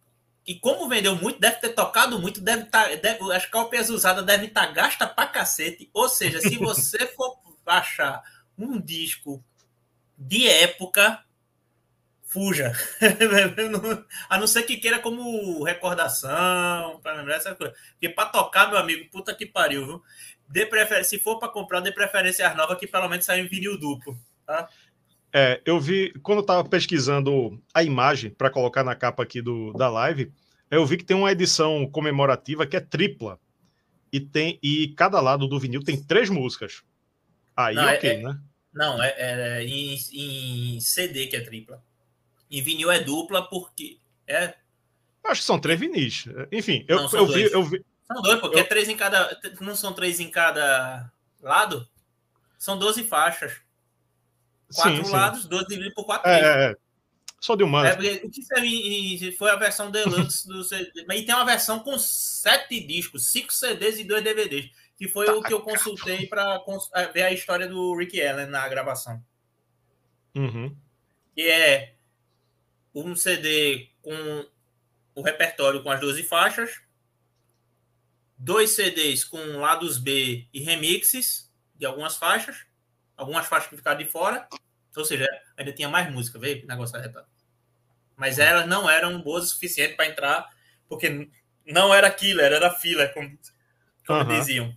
e 0.45 0.57
como 0.57 0.89
vendeu 0.89 1.15
muito, 1.15 1.39
deve 1.39 1.59
ter 1.59 1.69
tocado 1.69 2.19
muito, 2.19 2.41
deve. 2.41 2.65
Tá, 2.65 2.89
as 3.33 3.47
cópias 3.47 3.89
usadas 3.89 4.27
devem 4.27 4.49
estar 4.49 4.67
tá 4.67 4.73
gasta 4.73 5.07
pra 5.07 5.29
cacete. 5.29 5.89
Ou 5.95 6.09
seja, 6.09 6.41
se 6.41 6.57
você 6.59 7.07
for 7.07 7.39
achar 7.65 8.21
um 8.59 8.81
disco 8.81 9.45
de 10.19 10.49
época, 10.49 11.25
fuja. 12.31 12.73
a 14.29 14.39
não 14.39 14.47
ser 14.47 14.63
que 14.63 14.77
queira 14.77 14.99
como 14.99 15.63
recordação, 15.65 17.01
para 17.03 17.15
lembrar 17.15 17.37
essa 17.37 17.55
coisa. 17.55 17.75
Porque 17.93 18.09
para 18.09 18.29
tocar, 18.29 18.69
meu 18.69 18.79
amigo, 18.79 19.11
puta 19.11 19.35
que 19.35 19.45
pariu, 19.45 19.87
viu? 19.87 20.03
Dê 20.49 20.65
prefer... 20.67 21.05
Se 21.05 21.19
for 21.19 21.39
para 21.39 21.49
comprar, 21.49 21.81
dê 21.81 21.93
preferência 21.93 22.49
às 22.49 22.57
novas 22.57 22.79
que 22.79 22.87
pelo 22.87 23.09
menos 23.09 23.25
saem 23.25 23.45
em 23.45 23.49
vinil 23.49 23.79
duplo, 23.79 24.19
tá? 24.47 24.69
É, 25.33 25.61
eu 25.65 25.79
vi, 25.79 26.13
quando 26.23 26.39
eu 26.39 26.43
estava 26.43 26.69
pesquisando 26.69 27.63
a 27.73 27.83
imagem 27.83 28.31
para 28.31 28.51
colocar 28.51 28.83
na 28.83 28.97
capa 28.97 29.23
aqui 29.23 29.41
do, 29.41 29.73
da 29.75 29.89
live, 29.89 30.33
eu 30.71 30.85
vi 30.85 30.97
que 30.97 31.05
tem 31.05 31.17
uma 31.17 31.31
edição 31.31 31.87
comemorativa 31.89 32.67
que 32.67 32.77
é 32.77 32.81
tripla. 32.81 33.39
E 34.13 34.19
tem 34.19 34.59
e 34.61 34.89
cada 34.97 35.21
lado 35.21 35.47
do 35.47 35.59
vinil 35.61 35.85
tem 35.85 36.01
três 36.03 36.29
músicas. 36.29 36.83
Aí, 37.57 37.77
não, 37.77 37.85
ok, 37.85 38.11
é, 38.11 38.23
né? 38.23 38.41
Não, 38.73 39.03
é, 39.03 39.15
é 39.19 39.65
em, 39.65 39.97
em, 40.13 40.81
CD 40.81 41.27
que 41.27 41.37
é 41.37 41.41
tripla. 41.41 41.83
Em 42.51 42.63
vinil 42.63 42.91
é 42.91 43.01
dupla 43.01 43.49
porque. 43.49 43.99
É... 44.27 44.55
Acho 45.25 45.41
que 45.41 45.47
são 45.47 45.61
três 45.61 45.79
vinis. 45.79 46.25
Enfim, 46.51 46.85
eu, 46.89 46.97
não, 46.97 47.11
eu, 47.13 47.27
vi, 47.27 47.53
eu 47.53 47.63
vi. 47.63 47.85
São 48.07 48.23
dois, 48.23 48.41
porque 48.41 48.57
eu... 48.57 48.61
é 48.61 48.65
três 48.65 48.89
em 48.89 48.97
cada. 48.97 49.39
Não 49.61 49.77
são 49.77 49.93
três 49.93 50.19
em 50.19 50.31
cada 50.31 51.13
lado? 51.41 51.89
São 52.59 52.79
12 52.79 53.05
faixas. 53.05 53.53
Quatro 54.75 55.05
sim, 55.05 55.13
lados, 55.13 55.43
sim. 55.43 55.49
12 55.49 55.67
dividido 55.67 55.95
por 55.95 56.05
quatro. 56.05 56.29
É, 56.29 56.41
é, 56.41 56.71
é. 56.71 56.77
Só 57.41 57.57
de 57.57 57.65
humano. 57.65 57.89
É, 57.89 58.21
o 58.23 58.31
que 58.31 59.33
foi 59.33 59.51
a 59.51 59.57
versão 59.57 59.91
deluxe 59.91 60.47
do 60.47 60.63
CD. 60.63 60.91
E 61.09 61.23
tem 61.25 61.35
uma 61.35 61.45
versão 61.45 61.81
com 61.81 61.99
sete 61.99 62.81
discos, 62.81 63.31
cinco 63.31 63.53
CDs 63.53 63.99
e 63.99 64.05
dois 64.05 64.23
DVDs. 64.23 64.71
Que 64.97 65.09
foi 65.09 65.25
tá, 65.25 65.33
o 65.33 65.43
que 65.43 65.53
eu 65.53 65.63
consultei 65.63 66.27
para 66.27 66.63
é, 66.95 67.07
ver 67.07 67.23
a 67.23 67.33
história 67.33 67.67
do 67.67 67.97
Rick 67.97 68.21
Allen 68.21 68.47
na 68.47 68.69
gravação. 68.69 69.25
Uhum. 70.35 70.77
Que 71.35 71.49
é 71.49 71.95
um 72.95 73.15
CD 73.15 73.89
com 74.03 74.47
o 75.15 75.23
repertório 75.23 75.83
com 75.83 75.91
as 75.91 76.01
12 76.01 76.23
faixas, 76.23 76.81
dois 78.37 78.71
CDs 78.71 79.25
com 79.25 79.39
lados 79.59 79.99
B 79.99 80.49
e 80.53 80.61
remixes 80.61 81.53
de 81.75 81.85
algumas 81.87 82.17
faixas, 82.17 82.67
algumas 83.17 83.47
faixas 83.47 83.69
que 83.69 83.77
ficaram 83.77 83.99
de 83.99 84.07
fora, 84.07 84.49
ou 84.97 85.05
seja, 85.05 85.29
ainda 85.57 85.73
tinha 85.73 85.89
mais 85.89 86.13
música, 86.13 86.39
veio 86.39 86.67
negócio 86.67 86.97
arretado. 86.97 87.29
Mas 88.17 88.39
elas 88.39 88.67
não 88.67 88.89
eram 88.89 89.21
boas 89.21 89.45
o 89.45 89.47
suficiente 89.49 89.95
para 89.95 90.07
entrar, 90.07 90.49
porque 90.89 91.31
Não 91.67 91.95
era 91.95 92.11
killer, 92.11 92.53
era 92.53 92.71
filler, 92.71 93.13
como, 93.15 93.39
como 94.07 94.25
diziam. 94.25 94.77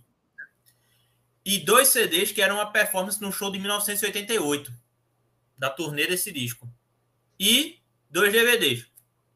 E 1.44 1.58
dois 1.58 1.88
CDs 1.88 2.32
que 2.32 2.40
eram 2.40 2.56
uma 2.56 2.70
performance 2.70 3.20
no 3.20 3.32
show 3.32 3.50
de 3.50 3.58
1988, 3.58 4.72
da 5.58 5.68
turnê 5.68 6.06
desse 6.06 6.30
disco. 6.32 6.70
E 7.38 7.82
dois 8.14 8.32
DVDs. 8.32 8.86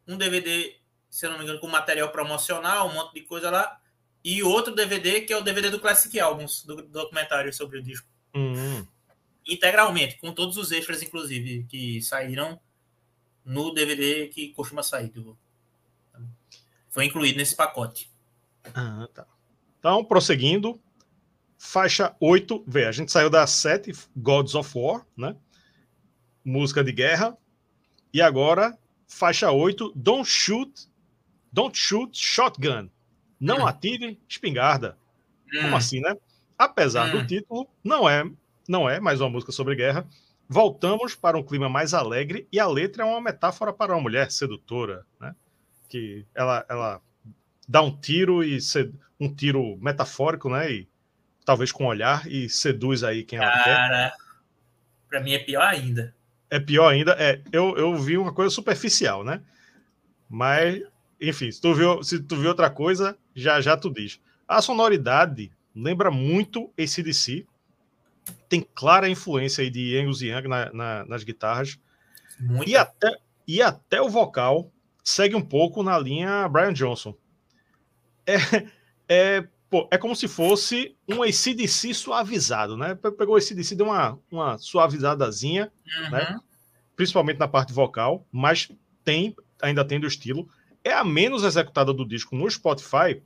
Um 0.07 0.17
DVD, 0.17 0.77
se 1.11 1.27
eu 1.27 1.31
não 1.31 1.39
me 1.39 1.45
engano, 1.45 1.59
com 1.59 1.67
material 1.67 2.11
promocional, 2.11 2.89
um 2.89 2.95
monte 2.95 3.15
de 3.15 3.23
coisa 3.23 3.51
lá. 3.51 3.79
E 4.25 4.43
outro 4.43 4.75
DVD, 4.75 5.23
que 5.23 5.33
é 5.33 5.37
o 5.37 5.43
DVD 5.43 5.69
do 5.69 5.81
Classic 5.81 6.19
Albums, 6.21 6.65
do 6.65 6.83
documentário 6.83 7.53
sobre 7.53 7.79
o 7.79 7.83
disco. 7.83 8.07
Uhum. 8.35 8.87
Integralmente, 9.47 10.19
com 10.19 10.33
todos 10.33 10.57
os 10.57 10.71
extras, 10.71 11.03
inclusive, 11.03 11.65
que 11.69 12.01
saíram 12.01 12.61
no 13.45 13.75
DVD 13.75 14.29
que 14.29 14.53
costuma 14.53 14.83
sair. 14.83 15.09
Do... 15.09 15.37
Foi 16.89 17.05
incluído 17.05 17.39
nesse 17.39 17.57
pacote. 17.57 18.11
Ah, 18.75 19.09
tá. 19.13 19.27
Então, 19.79 20.05
prosseguindo, 20.05 20.81
faixa 21.57 22.15
8, 22.21 22.65
vê, 22.67 22.87
a 22.87 22.93
gente 22.93 23.11
saiu 23.11 23.31
da 23.31 23.47
7, 23.47 23.93
Gods 24.17 24.55
of 24.55 24.71
War, 24.79 25.05
né? 25.17 25.35
Música 26.45 26.85
de 26.85 26.93
guerra. 26.93 27.37
E 28.13 28.23
agora, 28.23 28.77
faixa 29.07 29.51
8, 29.51 29.93
Don't 29.95 30.29
Shoot, 30.29 30.89
Don't 31.53 31.77
Shoot 31.77 32.17
Shotgun. 32.17 32.89
Não 33.41 33.67
atire 33.69 34.21
espingarda. 34.29 34.97
Como 35.63 35.77
assim, 35.77 36.01
né? 36.01 36.15
Apesar 36.59 37.11
do 37.11 37.27
título, 37.27 37.69
não 37.83 38.09
é, 38.09 38.29
não 38.69 38.89
é 38.89 39.01
mais 39.01 39.21
uma 39.21 39.31
música 39.31 39.53
sobre 39.53 39.77
guerra. 39.77 40.07
Voltamos 40.49 41.15
para 41.15 41.39
um 41.39 41.43
clima 41.43 41.69
mais 41.69 41.95
alegre 41.95 42.49
e 42.51 42.59
a 42.59 42.67
letra 42.67 43.03
é 43.03 43.07
uma 43.07 43.21
metáfora 43.21 43.73
para 43.73 43.95
uma 43.95 44.01
mulher 44.01 44.31
sedutora, 44.31 45.07
né? 45.21 45.35
Que 45.89 46.27
ela, 46.35 46.65
ela 46.69 47.01
dá 47.67 47.83
um 47.83 47.95
tiro 47.95 48.43
e 48.43 48.59
um 49.21 49.33
tiro 49.33 49.77
metafórico, 49.79 50.51
né? 50.51 50.71
E 50.73 50.89
talvez 51.45 51.71
com 51.71 51.87
olhar 51.87 52.27
e 52.27 52.49
seduz 52.49 53.05
aí 53.05 53.25
quem 53.25 53.39
ela 53.39 53.51
Cara, 53.51 53.65
quer. 53.65 53.77
Cara, 53.77 54.13
para 55.09 55.21
mim 55.21 55.33
é 55.33 55.39
pior 55.39 55.63
ainda. 55.67 56.15
É 56.51 56.59
pior 56.59 56.89
ainda. 56.89 57.13
É, 57.19 57.41
eu, 57.53 57.77
eu 57.77 57.97
vi 57.97 58.17
uma 58.17 58.33
coisa 58.33 58.55
superficial, 58.55 59.23
né? 59.23 59.43
Mas, 60.29 60.83
enfim, 61.21 61.51
se 61.51 61.61
tu 61.61 61.75
viu, 61.75 62.03
se 62.03 62.23
tu 62.23 62.37
viu 62.37 62.49
outra 62.49 62.71
coisa, 62.71 63.17
já 63.35 63.61
já 63.61 63.77
tu 63.77 63.91
diz. 63.91 64.21
A 64.47 64.63
sonoridade 64.63 65.51
lembra 65.75 66.11
muito 66.11 66.73
esse 66.77 67.03
DC. 67.03 67.47
Tem 68.49 68.67
clara 68.75 69.09
influência 69.09 69.63
aí 69.63 69.71
de 69.71 69.97
Angus 69.99 70.23
Young 70.23 70.49
na, 70.49 70.73
na, 70.73 71.05
nas 71.05 71.25
guitarras. 71.25 71.79
Muito. 72.41 72.69
E 72.69 72.77
até, 72.77 73.17
e 73.47 73.63
até 73.63 74.01
o 74.01 74.09
vocal 74.09 74.71
segue 75.03 75.35
um 75.35 75.43
pouco 75.43 75.83
na 75.83 75.99
linha 75.99 76.49
Brian 76.49 76.73
Johnson. 76.73 77.15
É, 78.27 78.37
é, 79.09 79.49
pô, 79.71 79.89
é 79.91 79.99
como 79.99 80.17
se 80.17 80.27
fosse 80.27 80.97
um 81.09 81.23
ACDC 81.23 81.95
suavizado, 81.95 82.77
né? 82.77 82.95
Pegou 82.95 83.35
o 83.35 83.39
ACDC, 83.39 83.75
deu 83.75 83.87
uma, 83.87 84.19
uma 84.31 84.59
suavizadazinha, 84.59 85.73
uhum. 86.05 86.11
né? 86.11 86.39
principalmente 86.97 87.39
na 87.39 87.47
parte 87.47 87.73
vocal, 87.73 88.27
mas 88.33 88.69
tem, 89.05 89.37
ainda 89.63 89.85
tem 89.85 90.01
do 90.01 90.07
estilo. 90.07 90.49
É 90.83 90.93
a 90.93 91.05
menos 91.05 91.45
executada 91.45 91.93
do 91.93 92.05
disco 92.05 92.35
no 92.35 92.51
Spotify, 92.51 93.23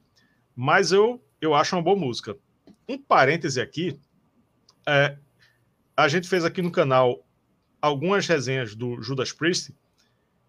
mas 0.55 0.93
eu, 0.93 1.24
eu 1.40 1.55
acho 1.55 1.74
uma 1.74 1.82
boa 1.82 1.97
música. 1.97 2.36
Um 2.89 2.98
parêntese 2.98 3.60
aqui, 3.60 3.98
é, 4.86 5.16
a 5.97 6.09
gente 6.09 6.28
fez 6.28 6.44
aqui 6.44 6.60
no 6.60 6.70
canal 6.70 7.24
algumas 7.81 8.27
resenhas 8.27 8.74
do 8.74 9.01
Judas 9.01 9.32
Priest, 9.32 9.74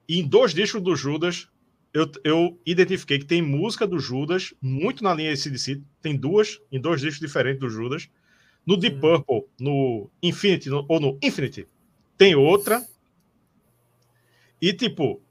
e 0.08 0.20
em 0.20 0.28
dois 0.28 0.54
discos 0.54 0.82
do 0.82 0.96
Judas, 0.96 1.48
eu, 1.94 2.10
eu 2.24 2.60
identifiquei 2.66 3.20
que 3.20 3.26
tem 3.26 3.42
música 3.42 3.86
do 3.86 4.00
Judas, 4.00 4.54
muito 4.60 5.04
na 5.04 5.14
linha 5.14 5.32
ACDC, 5.32 5.82
tem 6.02 6.18
duas, 6.18 6.60
em 6.72 6.80
dois 6.80 7.00
discos 7.00 7.20
diferentes 7.20 7.60
do 7.60 7.70
Judas. 7.70 8.10
No 8.66 8.76
Deep 8.78 9.00
Purple, 9.00 9.44
no 9.60 10.10
Infinity, 10.22 10.70
no, 10.70 10.86
ou 10.88 11.00
no 11.00 11.20
Infinity, 11.22 11.68
tem 12.18 12.34
outra. 12.34 12.84
E, 14.62 14.74
tipo, 14.74 15.22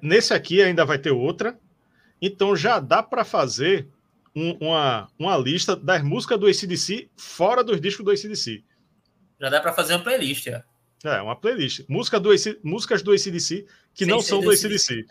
nesse 0.00 0.32
aqui 0.32 0.62
ainda 0.62 0.84
vai 0.84 0.98
ter 0.98 1.10
outra. 1.10 1.58
Então 2.20 2.54
já 2.54 2.78
dá 2.78 3.02
para 3.02 3.24
fazer 3.24 3.88
um, 4.34 4.56
uma, 4.60 5.08
uma 5.18 5.36
lista 5.36 5.74
das 5.74 6.02
músicas 6.02 6.38
do 6.38 6.46
ACDC 6.46 7.08
fora 7.16 7.64
dos 7.64 7.80
discos 7.80 8.04
do 8.04 8.10
ACDC. 8.10 8.62
Já 9.40 9.48
dá 9.50 9.60
para 9.60 9.72
fazer 9.72 9.94
uma 9.94 10.02
playlist, 10.02 10.46
é. 10.46 10.62
É, 11.04 11.20
uma 11.20 11.36
playlist. 11.36 11.84
Música 11.88 12.18
do 12.18 12.30
AC, 12.30 12.58
músicas 12.62 13.02
do 13.02 13.12
ACDC 13.12 13.66
que 13.94 14.04
Sem 14.04 14.08
não 14.08 14.20
são 14.20 14.40
do 14.40 14.50
ACDC. 14.50 15.06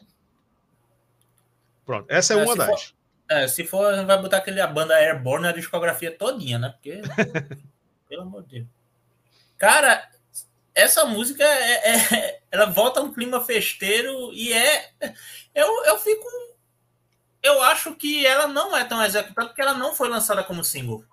Pronto, 1.85 2.05
essa 2.09 2.33
é, 2.33 2.39
é 2.39 2.43
uma 2.43 2.55
das. 2.55 2.83
For, 2.83 2.95
é, 3.29 3.47
se 3.47 3.63
for, 3.63 4.05
vai 4.05 4.21
botar 4.21 4.37
aquele 4.37 4.59
a 4.59 4.67
banda 4.67 4.95
Airborne 4.95 5.43
na 5.43 5.51
discografia 5.51 6.15
todinha, 6.15 6.57
né? 6.57 6.69
Porque. 6.69 7.01
pelo 8.09 8.23
amor 8.23 8.43
de 8.43 8.59
Deus. 8.59 8.67
Cara, 9.57 10.09
essa 10.73 11.05
música 11.05 11.43
é, 11.43 11.95
é, 11.95 12.41
ela 12.51 12.65
volta 12.65 12.99
a 12.99 13.03
um 13.03 13.13
clima 13.13 13.43
festeiro 13.43 14.31
e 14.33 14.51
é. 14.51 14.91
Eu, 15.53 15.67
eu 15.85 15.97
fico. 15.97 16.25
Eu 17.41 17.61
acho 17.61 17.95
que 17.95 18.25
ela 18.25 18.47
não 18.47 18.75
é 18.75 18.83
tão 18.83 19.03
executada 19.03 19.47
porque 19.47 19.61
ela 19.61 19.73
não 19.73 19.95
foi 19.95 20.09
lançada 20.09 20.43
como 20.43 20.63
single. 20.63 21.05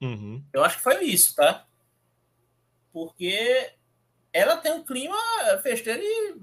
Uhum. 0.00 0.42
Eu 0.52 0.64
acho 0.64 0.78
que 0.78 0.82
foi 0.82 1.04
isso, 1.04 1.34
tá? 1.36 1.66
Porque 2.90 3.72
ela 4.32 4.56
tem 4.56 4.72
um 4.72 4.82
clima 4.82 5.16
festeiro 5.62 6.00
e 6.02 6.34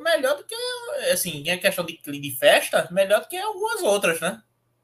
melhor 0.00 0.36
do 0.36 0.44
que, 0.44 0.54
assim, 1.12 1.42
em 1.48 1.58
questão 1.58 1.84
de, 1.84 1.98
de 2.02 2.36
festa, 2.36 2.88
melhor 2.90 3.20
do 3.20 3.28
que 3.28 3.36
algumas 3.36 3.82
outras, 3.82 4.20
né? 4.20 4.42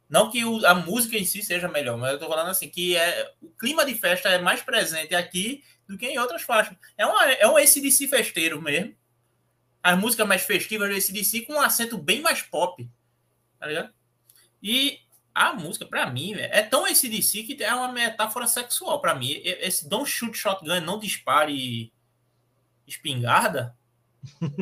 Não 0.08 0.30
que 0.30 0.44
o, 0.44 0.64
a 0.66 0.74
música 0.74 1.16
em 1.16 1.24
si 1.24 1.42
seja 1.42 1.68
melhor, 1.68 1.96
mas 1.96 2.12
eu 2.12 2.18
tô 2.18 2.28
falando 2.28 2.50
assim, 2.50 2.68
que 2.68 2.96
é, 2.96 3.32
o 3.40 3.48
clima 3.50 3.84
de 3.84 3.94
festa 3.94 4.28
é 4.28 4.38
mais 4.38 4.60
presente 4.60 5.14
aqui 5.14 5.64
do 5.88 5.96
que 5.96 6.06
em 6.06 6.18
outras 6.18 6.42
faixas. 6.42 6.76
É, 6.98 7.06
uma, 7.06 7.24
é 7.32 7.48
um 7.48 7.56
ACDC 7.56 8.08
festeiro 8.08 8.60
mesmo. 8.60 8.94
As 9.82 9.98
músicas 9.98 10.28
mais 10.28 10.42
festivas 10.42 10.88
do 10.90 10.94
ACDC 10.94 11.46
com 11.46 11.54
um 11.54 11.60
acento 11.60 11.96
bem 11.96 12.20
mais 12.20 12.42
pop. 12.42 12.86
Tá 13.58 13.66
ligado? 13.66 13.92
E 14.62 14.98
a 15.34 15.54
música, 15.54 15.86
para 15.86 16.10
mim, 16.10 16.34
é 16.34 16.62
tão 16.62 16.84
ACDC 16.84 17.44
que 17.44 17.64
é 17.64 17.74
uma 17.74 17.90
metáfora 17.90 18.46
sexual. 18.46 19.00
para 19.00 19.14
mim, 19.14 19.40
esse 19.42 19.88
Don't 19.88 20.08
Shoot 20.08 20.36
Shotgun, 20.36 20.80
não 20.80 20.98
dispare 20.98 21.90
espingarda, 22.86 23.74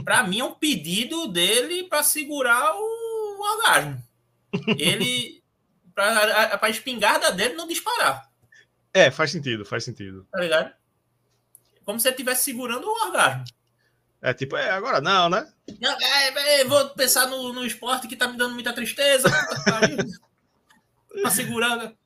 para 0.05 0.25
mim 0.25 0.41
é 0.41 0.45
um 0.45 0.55
pedido 0.55 1.29
dele 1.29 1.85
para 1.85 2.03
segurar 2.03 2.75
o 2.75 3.41
orgasmo. 3.41 4.03
Ele 4.79 5.43
para 5.95 6.59
a 6.61 6.71
espingarda 6.71 7.31
dele 7.33 7.55
não 7.55 7.67
disparar. 7.67 8.31
É, 8.93 9.11
faz 9.11 9.31
sentido, 9.31 9.65
faz 9.65 9.85
sentido. 9.85 10.27
Tá 10.31 10.41
ligado? 10.41 10.73
Como 11.85 12.01
se 12.01 12.09
ele 12.09 12.15
estivesse 12.15 12.45
segurando 12.45 12.87
o 12.87 13.07
orgasmo. 13.07 13.45
É 14.23 14.35
tipo, 14.35 14.57
é, 14.57 14.71
agora 14.71 15.01
não, 15.01 15.31
né? 15.31 15.51
Não, 15.81 15.93
é, 15.99 16.61
é, 16.61 16.65
vou 16.65 16.91
pensar 16.91 17.27
no, 17.27 17.53
no 17.53 17.65
esporte 17.65 18.07
que 18.07 18.17
tá 18.17 18.29
me 18.29 18.37
dando 18.37 18.55
muita 18.55 18.73
tristeza. 18.73 19.29
tá 21.23 21.31
segurando. 21.31 21.97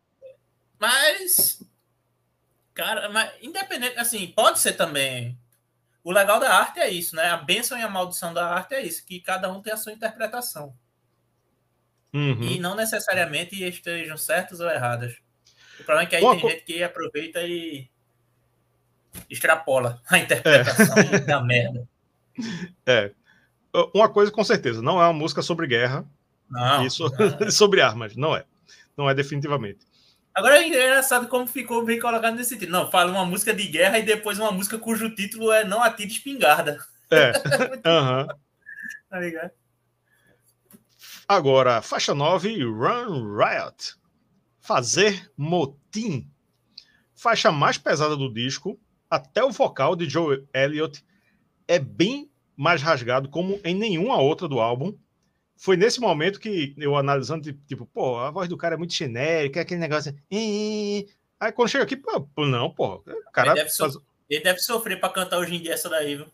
Mas, 0.79 1.63
cara, 2.73 3.09
mas 3.09 3.33
independente, 3.43 3.99
assim, 3.99 4.29
pode 4.29 4.61
ser 4.61 4.75
também 4.75 5.37
o 6.05 6.13
legal 6.13 6.39
da 6.39 6.55
arte 6.55 6.79
é 6.79 6.91
isso, 6.91 7.17
né? 7.17 7.31
A 7.31 7.39
bênção 7.39 7.79
e 7.79 7.83
a 7.83 7.89
maldição 7.89 8.35
da 8.35 8.47
arte 8.47 8.75
é 8.75 8.83
isso, 8.83 9.05
que 9.07 9.19
cada 9.21 9.51
um 9.51 9.63
tem 9.63 9.73
a 9.73 9.77
sua 9.77 9.93
interpretação. 9.93 10.77
Uhum. 12.13 12.43
E 12.43 12.61
não 12.61 12.77
necessariamente 12.77 13.61
estejam 13.65 14.17
certas 14.17 14.61
ou 14.61 14.69
erradas. 14.71 15.17
O 15.81 15.85
problema 15.85 16.03
é 16.03 16.07
que 16.07 16.17
aí 16.17 16.23
tem 16.23 16.41
co... 16.41 16.49
gente 16.49 16.63
que 16.63 16.83
aproveita 16.83 17.43
e 17.43 17.89
extrapola 19.31 20.01
a 20.09 20.19
interpretação 20.19 20.97
é. 20.99 21.19
da 21.21 21.41
merda. 21.43 21.89
É. 22.87 23.11
Uma 23.93 24.09
coisa 24.09 24.31
com 24.31 24.45
certeza, 24.45 24.83
não 24.83 25.01
é 25.03 25.07
uma 25.07 25.13
música 25.13 25.41
sobre 25.41 25.67
guerra. 25.67 26.05
Não. 26.51 26.87
Isso, 26.87 27.03
não. 27.09 27.51
sobre 27.51 27.81
armas, 27.81 28.15
não 28.15 28.37
é. 28.37 28.45
Não 28.97 29.09
é 29.09 29.15
definitivamente. 29.15 29.81
Agora 30.35 30.59
é 30.59 30.67
engraçado 30.67 31.29
como 31.29 31.47
ficou 31.47 31.85
bem 31.85 32.01
colocado 32.01 32.35
nesse 32.35 32.59
título. 32.59 32.73
Não, 32.73 32.91
fala 32.91 33.13
uma 33.13 33.25
música 33.25 33.55
de 33.55 33.69
guerra 33.69 33.99
e 33.99 34.03
depois 34.03 34.39
uma 34.39 34.51
música 34.51 34.77
cujo 34.77 35.15
título 35.15 35.53
é 35.53 35.65
Não 35.65 35.83
Atire 35.83 36.11
Espingarda. 36.11 36.79
É. 37.11 37.33
Uhum. 37.87 38.27
tá 39.09 39.21
ligado? 39.21 39.51
Agora, 41.29 41.81
faixa 41.81 42.15
9, 42.15 42.65
Run 42.65 43.37
Riot. 43.37 43.95
Fazer 44.61 45.31
motim. 45.37 46.29
Faixa 47.15 47.53
mais 47.53 47.79
pesada 47.79 48.17
do 48.17 48.33
disco, 48.33 48.79
até 49.09 49.45
o 49.45 49.53
vocal 49.53 49.95
de 49.95 50.09
Joe 50.09 50.45
Elliott 50.53 51.05
é 51.69 51.79
bem 51.79 52.31
mais 52.57 52.83
rasgado 52.83 53.29
como 53.29 53.61
em 53.65 53.75
nenhuma 53.75 54.21
outra 54.21 54.49
do 54.49 54.61
álbum 54.61 54.97
foi 55.57 55.77
nesse 55.77 56.01
momento 56.01 56.41
que 56.41 56.75
eu 56.79 56.97
analisando, 56.97 57.53
tipo, 57.67 57.87
pô, 57.87 58.19
a 58.19 58.31
voz 58.31 58.49
do 58.49 58.57
cara 58.57 58.75
é 58.75 58.79
muito 58.79 58.95
genérica, 58.95 59.61
é 59.61 59.63
aquele 59.63 59.81
negócio. 59.81 60.11
Assim, 60.11 61.07
Aí 61.41 61.53
quando 61.53 61.69
chega 61.69 61.85
aqui, 61.85 61.97
pô, 61.97 62.29
não, 62.39 62.71
pô, 62.71 62.97
o 62.97 63.33
cara. 63.33 63.51
Ele 63.51 63.57
deve, 63.57 63.71
faz... 63.71 63.93
so... 63.93 64.03
ele 64.31 64.43
deve 64.43 64.59
sofrer 64.61 64.99
para 64.99 65.13
cantar 65.13 65.39
hoje 65.39 65.55
em 65.55 65.61
dia 65.61 65.75
essa 65.75 65.89
daí, 65.91 66.17
viu? 66.17 66.27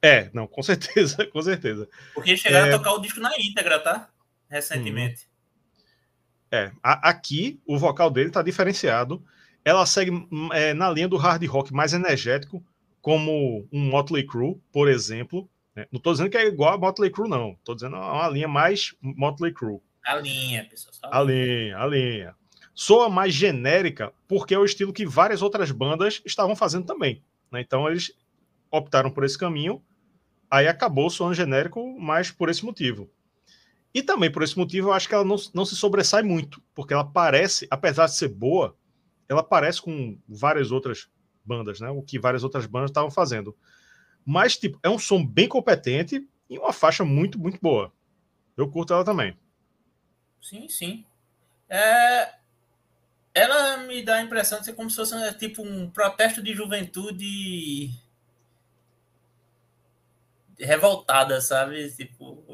É, 0.00 0.30
não, 0.32 0.46
com 0.46 0.62
certeza, 0.64 1.26
com 1.26 1.42
certeza. 1.42 1.88
Porque 2.14 2.36
chegaram 2.36 2.66
é... 2.66 2.74
a 2.74 2.78
tocar 2.78 2.92
o 2.92 3.00
disco 3.00 3.20
na 3.20 3.32
íntegra, 3.38 3.78
tá? 3.78 4.08
recentemente. 4.52 5.26
É, 6.50 6.70
a, 6.82 7.08
aqui 7.08 7.58
o 7.66 7.78
vocal 7.78 8.10
dele 8.10 8.30
tá 8.30 8.42
diferenciado. 8.42 9.24
Ela 9.64 9.86
segue 9.86 10.28
é, 10.52 10.74
na 10.74 10.90
linha 10.90 11.08
do 11.08 11.16
hard 11.16 11.42
rock 11.46 11.72
mais 11.72 11.94
energético, 11.94 12.62
como 13.00 13.66
um 13.72 13.80
Motley 13.80 14.26
Crue, 14.26 14.60
por 14.70 14.88
exemplo. 14.88 15.48
Né? 15.74 15.86
Não 15.90 16.00
tô 16.00 16.12
dizendo 16.12 16.30
que 16.30 16.36
é 16.36 16.46
igual 16.46 16.74
a 16.74 16.78
Motley 16.78 17.10
Crue, 17.10 17.28
não. 17.28 17.56
Tô 17.64 17.74
dizendo 17.74 17.96
uma 17.96 18.28
linha 18.28 18.48
mais 18.48 18.94
Motley 19.00 19.52
Crue. 19.52 19.80
A 20.04 20.16
linha, 20.16 20.64
pessoal. 20.64 21.12
A 21.12 21.22
linha, 21.22 21.78
a 21.78 21.86
linha. 21.86 22.34
Soa 22.74 23.08
mais 23.08 23.34
genérica 23.34 24.12
porque 24.26 24.54
é 24.54 24.58
o 24.58 24.64
estilo 24.64 24.92
que 24.92 25.06
várias 25.06 25.42
outras 25.42 25.70
bandas 25.70 26.22
estavam 26.24 26.56
fazendo 26.56 26.86
também. 26.86 27.22
Né? 27.50 27.60
Então 27.60 27.88
eles 27.88 28.12
optaram 28.70 29.10
por 29.10 29.24
esse 29.24 29.38
caminho. 29.38 29.82
Aí 30.50 30.68
acabou 30.68 31.08
soando 31.08 31.34
genérico, 31.34 31.98
mas 31.98 32.30
por 32.30 32.48
esse 32.48 32.64
motivo. 32.64 33.10
E 33.94 34.02
também 34.02 34.30
por 34.30 34.42
esse 34.42 34.56
motivo, 34.56 34.88
eu 34.88 34.92
acho 34.92 35.08
que 35.08 35.14
ela 35.14 35.24
não, 35.24 35.36
não 35.52 35.64
se 35.64 35.76
sobressai 35.76 36.22
muito, 36.22 36.62
porque 36.74 36.94
ela 36.94 37.04
parece, 37.04 37.66
apesar 37.70 38.06
de 38.06 38.16
ser 38.16 38.28
boa, 38.28 38.76
ela 39.28 39.42
parece 39.42 39.82
com 39.82 40.18
várias 40.26 40.70
outras 40.70 41.08
bandas, 41.44 41.80
né? 41.80 41.90
O 41.90 42.02
que 42.02 42.18
várias 42.18 42.42
outras 42.42 42.66
bandas 42.66 42.90
estavam 42.90 43.10
fazendo. 43.10 43.56
Mas, 44.24 44.56
tipo, 44.56 44.78
é 44.82 44.88
um 44.88 44.98
som 44.98 45.24
bem 45.24 45.48
competente 45.48 46.26
e 46.48 46.58
uma 46.58 46.72
faixa 46.72 47.04
muito, 47.04 47.38
muito 47.38 47.58
boa. 47.60 47.92
Eu 48.56 48.70
curto 48.70 48.92
ela 48.92 49.04
também. 49.04 49.36
Sim, 50.40 50.68
sim. 50.68 51.04
É... 51.68 52.34
Ela 53.34 53.78
me 53.78 54.02
dá 54.02 54.16
a 54.16 54.22
impressão 54.22 54.58
de 54.58 54.66
ser 54.66 54.74
como 54.74 54.90
se 54.90 54.96
fosse 54.96 55.14
né, 55.14 55.32
tipo 55.32 55.62
um 55.62 55.88
protesto 55.88 56.42
de 56.42 56.52
juventude 56.52 57.90
revoltada, 60.58 61.40
sabe? 61.40 61.90
Tipo. 61.92 62.44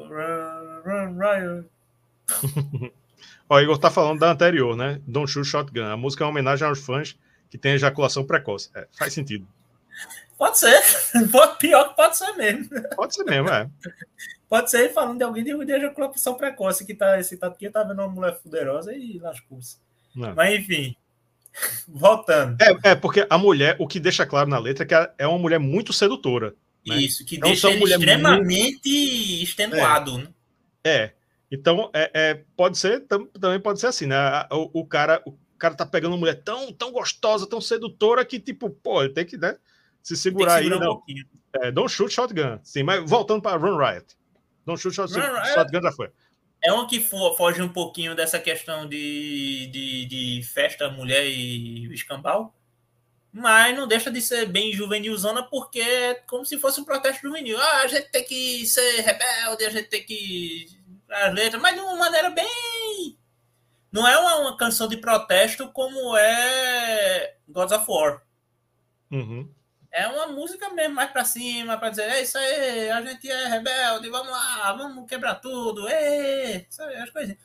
Ó, 3.49 3.55
o 3.55 3.59
Igor 3.59 3.77
tá 3.77 3.89
falando 3.89 4.19
da 4.19 4.31
anterior, 4.31 4.77
né? 4.77 5.01
Don't 5.05 5.29
Shoot 5.29 5.47
Shotgun. 5.47 5.85
A 5.85 5.97
música 5.97 6.23
é 6.23 6.25
uma 6.25 6.31
homenagem 6.31 6.67
aos 6.67 6.79
fãs 6.79 7.17
que 7.49 7.57
têm 7.57 7.73
ejaculação 7.73 8.25
precoce. 8.25 8.69
É, 8.75 8.87
faz 8.97 9.13
sentido. 9.13 9.47
Pode 10.39 10.57
ser. 10.57 10.81
Pior 11.59 11.89
que 11.89 11.95
pode 11.97 12.17
ser 12.17 12.31
mesmo. 12.31 12.69
Pode 12.95 13.13
ser 13.13 13.25
mesmo, 13.25 13.49
é. 13.49 13.69
Pode 14.47 14.71
ser 14.71 14.93
falando 14.93 15.17
de 15.17 15.23
alguém 15.25 15.43
de, 15.43 15.65
de 15.65 15.71
ejaculação 15.73 16.35
precoce 16.35 16.85
que 16.85 16.95
tá 16.95 17.19
excitado 17.19 17.51
porque 17.51 17.69
tá 17.69 17.83
vendo 17.83 17.99
uma 17.99 18.07
mulher 18.07 18.39
fuderosa 18.41 18.95
e 18.95 19.19
lascou-se. 19.19 19.77
Mas 20.15 20.59
enfim. 20.59 20.95
Voltando. 21.85 22.57
É, 22.61 22.91
é, 22.91 22.95
porque 22.95 23.27
a 23.29 23.37
mulher, 23.37 23.75
o 23.79 23.85
que 23.87 23.99
deixa 23.99 24.25
claro 24.25 24.49
na 24.49 24.57
letra 24.57 24.85
é 24.85 24.87
que 24.87 25.11
é 25.17 25.27
uma 25.27 25.37
mulher 25.37 25.59
muito 25.59 25.91
sedutora. 25.91 26.55
Né? 26.87 26.95
Isso, 26.99 27.25
que 27.25 27.35
então, 27.35 27.49
deixa 27.49 27.69
ele 27.69 27.83
extremamente 27.83 28.87
muito... 28.87 29.43
extenuado. 29.43 30.11
É. 30.11 30.17
Né? 30.17 30.27
é. 30.85 31.13
Então, 31.51 31.89
é, 31.93 32.11
é, 32.13 32.41
pode 32.55 32.77
ser, 32.77 33.05
também 33.07 33.59
pode 33.59 33.81
ser 33.81 33.87
assim, 33.87 34.05
né? 34.05 34.15
O, 34.51 34.81
o, 34.81 34.85
cara, 34.85 35.21
o 35.25 35.33
cara 35.57 35.75
tá 35.75 35.85
pegando 35.85 36.13
uma 36.13 36.19
mulher 36.19 36.41
tão, 36.43 36.71
tão 36.71 36.91
gostosa, 36.91 37.49
tão 37.49 37.59
sedutora 37.59 38.23
que, 38.23 38.39
tipo, 38.39 38.69
pô, 38.69 39.03
ele 39.03 39.13
tem 39.13 39.25
que, 39.25 39.35
né, 39.35 39.57
se 40.09 40.17
segurar, 40.17 40.57
segurar 40.57 40.75
aí. 40.75 40.81
Um 40.81 40.85
não. 40.85 41.03
É, 41.61 41.71
don't 41.71 41.91
shoot 41.91 42.11
shotgun. 42.11 42.59
Sim, 42.63 42.83
mas 42.83 43.07
voltando 43.07 43.41
para 43.41 43.57
Run 43.57 43.77
Riot. 43.77 44.17
Don't 44.65 44.81
shoot 44.81 44.95
shotgun, 44.95 45.21
shotgun 45.53 45.81
já 45.81 45.91
foi. 45.91 46.09
É 46.63 46.73
um 46.73 46.87
que 46.87 46.99
foge 46.99 47.61
um 47.61 47.69
pouquinho 47.69 48.15
dessa 48.15 48.39
questão 48.39 48.87
de, 48.87 49.67
de, 49.67 50.05
de 50.05 50.43
festa, 50.43 50.89
mulher 50.89 51.25
e 51.25 51.93
escambau. 51.93 52.53
Mas 53.31 53.77
não 53.77 53.87
deixa 53.87 54.09
de 54.09 54.19
ser 54.19 54.47
bem 54.47 54.73
juvenilzona, 54.73 55.43
porque 55.43 55.79
é 55.79 56.15
como 56.15 56.43
se 56.43 56.57
fosse 56.57 56.81
um 56.81 56.85
protesto 56.85 57.27
juvenil. 57.27 57.57
Ah, 57.59 57.81
a 57.83 57.87
gente 57.87 58.11
tem 58.11 58.23
que 58.25 58.65
ser 58.65 59.01
rebelde, 59.01 59.65
a 59.65 59.69
gente 59.69 59.89
tem 59.89 60.03
que. 60.03 60.67
As 61.09 61.33
letras, 61.33 61.61
mas 61.61 61.75
de 61.75 61.81
uma 61.81 61.95
maneira 61.95 62.31
bem. 62.31 63.17
Não 63.91 64.07
é 64.07 64.17
uma, 64.17 64.35
uma 64.37 64.57
canção 64.57 64.87
de 64.87 64.97
protesto 64.97 65.71
como 65.71 66.17
é 66.17 67.35
Gods 67.47 67.73
of 67.73 67.85
War. 67.87 68.21
Uhum. 69.11 69.49
É 69.91 70.07
uma 70.07 70.27
música 70.27 70.69
mesmo, 70.69 70.95
mais 70.95 71.11
pra 71.11 71.25
cima, 71.25 71.77
pra 71.77 71.89
dizer, 71.89 72.03
é 72.03 72.21
isso 72.21 72.37
aí, 72.37 72.91
a 72.91 73.01
gente 73.01 73.29
é 73.29 73.47
rebelde, 73.47 74.09
vamos 74.09 74.31
lá, 74.31 74.73
vamos 74.73 75.09
quebrar 75.09 75.35
tudo, 75.35 75.87
é, 75.87 76.67
aí, 76.79 76.95
as 76.97 77.09
coisinhas. 77.09 77.39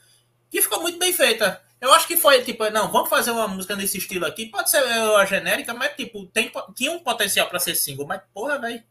Que 0.51 0.61
ficou 0.61 0.83
muito 0.83 0.99
bem 0.99 1.13
feita. 1.13 1.63
Eu 1.81 1.93
acho 1.93 2.07
que 2.07 2.17
foi 2.17 2.43
tipo, 2.43 2.69
não, 2.71 2.91
vamos 2.91 3.09
fazer 3.09 3.31
uma 3.31 3.49
música 3.49 3.75
nesse 3.77 3.99
estilo 3.99 4.25
aqui. 4.25 4.47
Pode 4.47 4.71
ser 4.71 4.79
a 4.79 5.25
genérica, 5.27 5.75
mas 5.75 5.95
tipo, 5.97 6.27
tem, 6.27 6.51
tinha 6.75 6.93
um 6.93 6.99
potencial 6.99 7.49
para 7.49 7.59
ser 7.59 7.75
single, 7.75 8.07
mas 8.07 8.23
porra, 8.33 8.59
velho. 8.59 8.83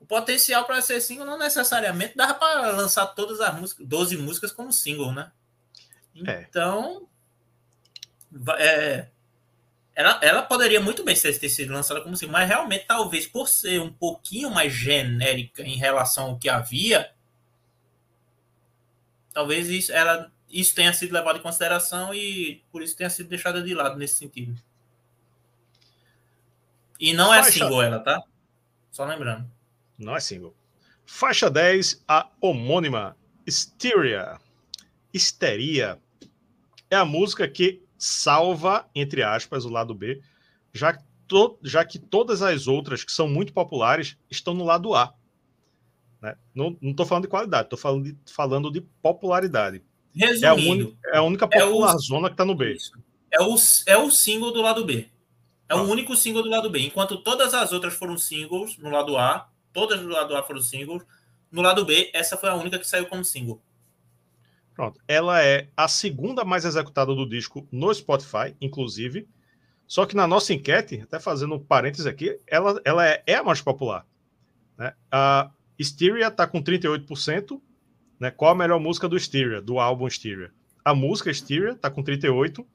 O 0.00 0.06
potencial 0.06 0.64
para 0.64 0.80
ser 0.80 1.00
single 1.00 1.26
não 1.26 1.38
necessariamente 1.38 2.16
dava 2.16 2.34
para 2.34 2.70
lançar 2.70 3.06
todas 3.06 3.40
as 3.40 3.54
músicas, 3.54 3.86
12 3.86 4.16
músicas 4.16 4.52
como 4.52 4.72
single, 4.72 5.12
né? 5.12 5.30
É. 6.26 6.46
Então, 6.48 7.08
é, 8.58 9.08
ela, 9.96 10.20
ela 10.22 10.42
poderia 10.42 10.78
muito 10.78 11.02
bem 11.02 11.16
ter 11.16 11.48
sido 11.48 11.72
lançada 11.72 12.02
como 12.02 12.14
single, 12.14 12.34
mas 12.34 12.46
realmente, 12.46 12.84
talvez 12.86 13.26
por 13.26 13.48
ser 13.48 13.80
um 13.80 13.90
pouquinho 13.90 14.50
mais 14.50 14.70
genérica 14.70 15.62
em 15.62 15.76
relação 15.76 16.26
ao 16.26 16.38
que 16.38 16.50
havia, 16.50 17.10
talvez 19.32 19.70
isso, 19.70 19.90
ela 19.90 20.30
isso 20.50 20.74
tenha 20.74 20.92
sido 20.92 21.12
levado 21.12 21.38
em 21.38 21.42
consideração 21.42 22.14
e 22.14 22.62
por 22.70 22.82
isso 22.82 22.94
tenha 22.94 23.08
sido 23.08 23.30
deixada 23.30 23.62
de 23.62 23.74
lado 23.74 23.96
nesse 23.96 24.16
sentido. 24.16 24.54
E 27.00 27.14
não 27.14 27.32
é 27.32 27.42
Faixa... 27.42 27.52
single 27.52 27.82
ela, 27.82 27.98
tá? 27.98 28.22
Só 28.90 29.04
lembrando. 29.06 29.50
Não 29.98 30.14
é 30.14 30.20
single. 30.20 30.54
Faixa 31.06 31.50
10, 31.50 32.04
a 32.06 32.28
homônima 32.38 33.16
Hysteria. 33.46 34.38
Histeria 35.12 35.98
é 36.90 36.96
a 36.96 37.04
música 37.04 37.48
que 37.48 37.85
salva, 37.98 38.88
entre 38.94 39.22
aspas, 39.22 39.64
o 39.64 39.70
lado 39.70 39.94
B, 39.94 40.20
já, 40.72 40.98
to, 41.26 41.58
já 41.62 41.84
que 41.84 41.98
todas 41.98 42.42
as 42.42 42.66
outras 42.66 43.04
que 43.04 43.12
são 43.12 43.28
muito 43.28 43.52
populares 43.52 44.16
estão 44.30 44.54
no 44.54 44.64
lado 44.64 44.94
A. 44.94 45.14
Né? 46.20 46.36
Não 46.54 46.76
estou 46.82 47.06
falando 47.06 47.24
de 47.24 47.30
qualidade, 47.30 47.64
estou 47.66 47.78
falando 47.78 48.04
de, 48.04 48.16
falando 48.32 48.70
de 48.70 48.80
popularidade. 48.80 49.82
Resumindo, 50.14 50.96
é, 51.04 51.08
a 51.08 51.12
un... 51.12 51.14
é 51.14 51.18
a 51.18 51.22
única 51.22 51.48
popular 51.48 51.92
é 51.92 51.96
o... 51.96 51.98
zona 51.98 52.28
que 52.28 52.34
está 52.34 52.44
no 52.44 52.54
B. 52.54 52.76
É 53.30 53.42
o, 53.42 53.54
é 53.86 53.98
o 53.98 54.10
single 54.10 54.52
do 54.52 54.62
lado 54.62 54.84
B. 54.84 55.08
É 55.68 55.74
ah. 55.74 55.82
o 55.82 55.90
único 55.90 56.16
single 56.16 56.42
do 56.42 56.48
lado 56.48 56.70
B. 56.70 56.80
Enquanto 56.80 57.18
todas 57.18 57.52
as 57.52 57.72
outras 57.72 57.94
foram 57.94 58.16
singles 58.16 58.78
no 58.78 58.88
lado 58.88 59.16
A, 59.16 59.48
todas 59.72 60.00
do 60.00 60.08
lado 60.08 60.34
A 60.36 60.42
foram 60.42 60.60
singles, 60.60 61.02
no 61.50 61.62
lado 61.62 61.84
B, 61.84 62.10
essa 62.14 62.36
foi 62.36 62.48
a 62.48 62.54
única 62.54 62.78
que 62.78 62.86
saiu 62.86 63.06
como 63.06 63.24
single. 63.24 63.62
Pronto. 64.76 65.00
Ela 65.08 65.42
é 65.42 65.70
a 65.74 65.88
segunda 65.88 66.44
mais 66.44 66.66
executada 66.66 67.14
do 67.14 67.26
disco 67.26 67.66
no 67.72 67.92
Spotify, 67.94 68.54
inclusive. 68.60 69.26
Só 69.86 70.04
que 70.04 70.14
na 70.14 70.26
nossa 70.26 70.52
enquete, 70.52 71.00
até 71.00 71.18
fazendo 71.18 71.54
um 71.54 71.58
parênteses 71.58 72.04
aqui, 72.04 72.38
ela, 72.46 72.78
ela 72.84 73.08
é, 73.08 73.22
é 73.26 73.34
a 73.36 73.42
mais 73.42 73.62
popular. 73.62 74.06
Né? 74.76 74.92
A 75.10 75.50
Styria 75.78 76.26
está 76.26 76.46
com 76.46 76.62
38%, 76.62 77.58
né? 78.20 78.30
Qual 78.30 78.50
a 78.50 78.54
melhor 78.54 78.78
música 78.78 79.08
do 79.08 79.16
Styria, 79.16 79.62
do 79.62 79.78
álbum 79.78 80.06
Styria? 80.08 80.52
A 80.84 80.94
música 80.94 81.30
Styria 81.30 81.74
tá 81.74 81.90
com 81.90 82.02
38%. 82.02 82.66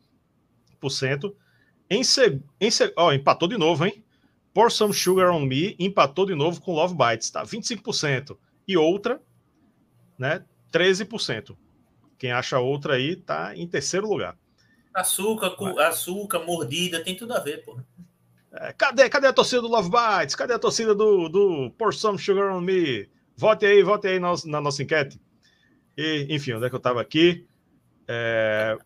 Em, 1.88 2.04
seg... 2.04 2.42
em 2.60 2.72
seg... 2.72 2.94
empatou 3.14 3.48
de 3.48 3.58
novo, 3.58 3.86
hein? 3.86 4.04
Pour 4.56 4.72
Some 4.72 4.94
Sugar 4.94 5.30
on 5.32 5.46
Me 5.46 5.76
empatou 5.78 6.26
de 6.26 6.34
novo 6.34 6.60
com 6.60 6.74
Love 6.74 6.96
Bites, 6.96 7.30
tá? 7.30 7.44
25%. 7.44 8.36
E 8.68 8.76
outra, 8.76 9.22
né? 10.18 10.44
13%. 10.74 11.56
Quem 12.22 12.32
acha 12.32 12.60
outra 12.60 12.94
aí 12.94 13.16
tá 13.16 13.56
em 13.56 13.68
terceiro 13.68 14.08
lugar. 14.08 14.38
Açúcar, 14.94 15.56
açúcar, 15.80 16.38
mordida, 16.46 17.04
tem 17.04 17.18
tudo 17.18 17.34
a 17.34 17.40
ver, 17.40 17.66
pô. 17.66 17.80
É, 18.54 18.72
cadê, 18.74 19.10
cadê 19.10 19.26
a 19.26 19.34
torcida 19.34 19.60
do 19.60 19.68
Love 19.68 19.90
Bites? 19.90 20.36
Cadê 20.36 20.54
a 20.54 20.60
torcida 20.60 20.94
do, 20.94 21.28
do 21.28 21.72
Pour 21.80 21.92
Some 21.92 22.20
Sugar 22.20 22.56
on 22.56 22.62
Me? 22.62 23.10
Vote 23.36 23.66
aí, 23.66 23.82
vote 23.82 24.08
aí 24.08 24.20
na, 24.20 24.32
na 24.46 24.62
nossa 24.62 24.84
enquete. 24.84 25.20
E, 25.98 26.28
enfim, 26.30 26.54
onde 26.54 26.68
é 26.68 26.70
que 26.70 26.76
eu 26.76 26.78
estava 26.78 27.02
aqui? 27.02 27.48
É, 28.08 28.78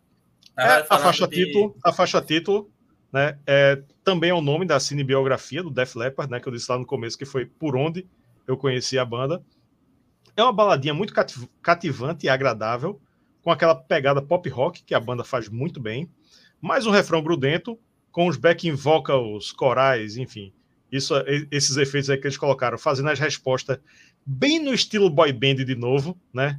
é 0.57 0.85
a 0.89 0.97
faixa 0.97 1.27
de... 1.27 1.35
título, 1.35 1.75
a 1.83 1.91
faixa 1.91 2.21
título, 2.21 2.71
né? 3.11 3.37
É, 3.45 3.83
também 4.01 4.29
é 4.29 4.33
o 4.33 4.39
nome 4.39 4.65
da 4.65 4.79
cinebiografia 4.79 5.61
do 5.61 5.69
Def 5.69 5.97
Leppard, 5.97 6.31
né? 6.31 6.39
Que 6.39 6.47
eu 6.47 6.53
disse 6.53 6.71
lá 6.71 6.79
no 6.79 6.85
começo 6.85 7.17
que 7.17 7.25
foi 7.25 7.45
por 7.45 7.75
onde 7.75 8.07
eu 8.47 8.55
conheci 8.55 8.97
a 8.97 9.03
banda. 9.03 9.43
É 10.37 10.41
uma 10.41 10.53
baladinha 10.53 10.93
muito 10.93 11.13
cativante 11.61 12.27
e 12.27 12.29
agradável, 12.29 13.01
com 13.45 13.51
aquela 13.51 13.75
pegada 13.75 14.23
pop 14.23 14.49
rock 14.49 14.83
que 14.83 14.95
a 14.95 14.99
banda 14.99 15.23
faz 15.23 15.47
muito 15.47 15.79
bem, 15.79 16.09
mais 16.59 16.87
um 16.87 16.89
refrão 16.89 17.21
grudento 17.21 17.77
com 18.11 18.27
os 18.27 18.37
backing 18.37 18.71
vocals, 18.71 19.51
corais, 19.51 20.17
enfim, 20.17 20.51
isso, 20.91 21.13
esses 21.51 21.77
efeitos 21.77 22.09
aí 22.09 22.17
que 22.17 22.25
eles 22.25 22.39
colocaram, 22.39 22.75
fazendo 22.75 23.07
as 23.09 23.19
respostas 23.19 23.77
bem 24.25 24.57
no 24.57 24.73
estilo 24.73 25.11
boy 25.11 25.31
band 25.31 25.63
de 25.63 25.75
novo, 25.75 26.19
né? 26.33 26.57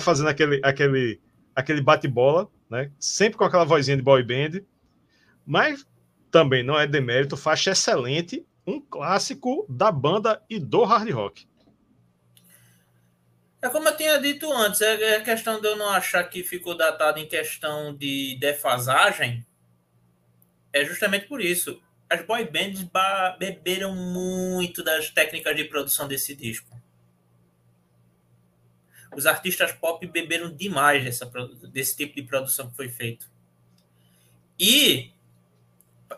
Fazendo 0.00 0.28
aquele, 0.28 0.60
aquele, 0.64 1.20
aquele 1.54 1.80
bate-bola, 1.82 2.50
né, 2.68 2.90
sempre 2.98 3.38
com 3.38 3.44
aquela 3.44 3.64
vozinha 3.64 3.96
de 3.96 4.02
boy 4.02 4.24
band, 4.24 4.60
mas 5.46 5.86
também 6.32 6.64
não 6.64 6.76
é 6.76 6.84
demérito, 6.84 7.36
faixa 7.36 7.70
excelente, 7.70 8.44
um 8.70 8.80
clássico 8.80 9.66
da 9.68 9.90
banda 9.90 10.42
e 10.48 10.58
do 10.58 10.84
hard 10.84 11.10
rock. 11.10 11.48
É 13.62 13.68
como 13.68 13.88
eu 13.88 13.96
tinha 13.96 14.18
dito 14.18 14.50
antes, 14.50 14.80
é, 14.80 15.16
é 15.16 15.20
questão 15.20 15.60
de 15.60 15.66
eu 15.66 15.76
não 15.76 15.90
achar 15.90 16.24
que 16.24 16.42
ficou 16.42 16.74
datado 16.74 17.18
em 17.18 17.28
questão 17.28 17.94
de 17.94 18.38
defasagem. 18.40 19.44
É 20.72 20.84
justamente 20.84 21.26
por 21.26 21.40
isso. 21.42 21.82
As 22.08 22.24
boy 22.24 22.44
bands 22.44 22.84
beberam 23.38 23.94
muito 23.94 24.82
das 24.82 25.10
técnicas 25.10 25.54
de 25.54 25.64
produção 25.64 26.08
desse 26.08 26.34
disco. 26.34 26.80
Os 29.14 29.26
artistas 29.26 29.72
pop 29.72 30.04
beberam 30.06 30.54
demais 30.54 31.04
dessa, 31.04 31.26
desse 31.70 31.96
tipo 31.96 32.14
de 32.14 32.22
produção 32.22 32.70
que 32.70 32.76
foi 32.76 32.88
feito. 32.88 33.28
E 34.58 35.12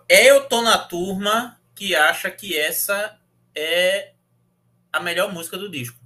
eu 0.08 0.48
tô 0.48 0.62
na 0.62 0.78
turma 0.78 1.60
que 1.74 1.94
acha 1.94 2.30
que 2.30 2.56
essa 2.56 3.18
é 3.54 4.12
a 4.92 5.00
melhor 5.00 5.32
música 5.32 5.56
do 5.56 5.70
disco. 5.70 5.98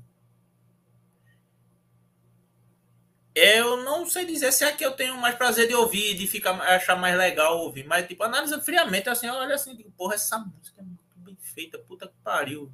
Eu 3.35 3.85
não 3.85 4.07
sei 4.07 4.25
dizer 4.25 4.51
se 4.51 4.65
é 4.65 4.73
que 4.73 4.85
eu 4.85 4.93
tenho 4.93 5.15
mais 5.19 5.35
prazer 5.35 5.69
de 5.69 5.75
ouvir, 5.75 6.15
de 6.15 6.27
ficar 6.27 6.59
achar 6.63 6.97
mais 6.97 7.15
legal 7.19 7.59
ouvir, 7.59 7.85
mas 7.85 8.07
tipo, 8.07 8.23
analisando 8.23 8.65
friamente, 8.65 9.11
assim, 9.11 9.29
olha 9.29 9.55
assim, 9.55 9.77
digo, 9.77 9.91
porra, 9.91 10.15
essa 10.15 10.39
música 10.39 10.81
é 10.81 10.85
muito 10.85 11.03
bem 11.19 11.37
feita, 11.37 11.79
puta 11.79 12.07
que 12.07 12.15
pariu. 12.25 12.73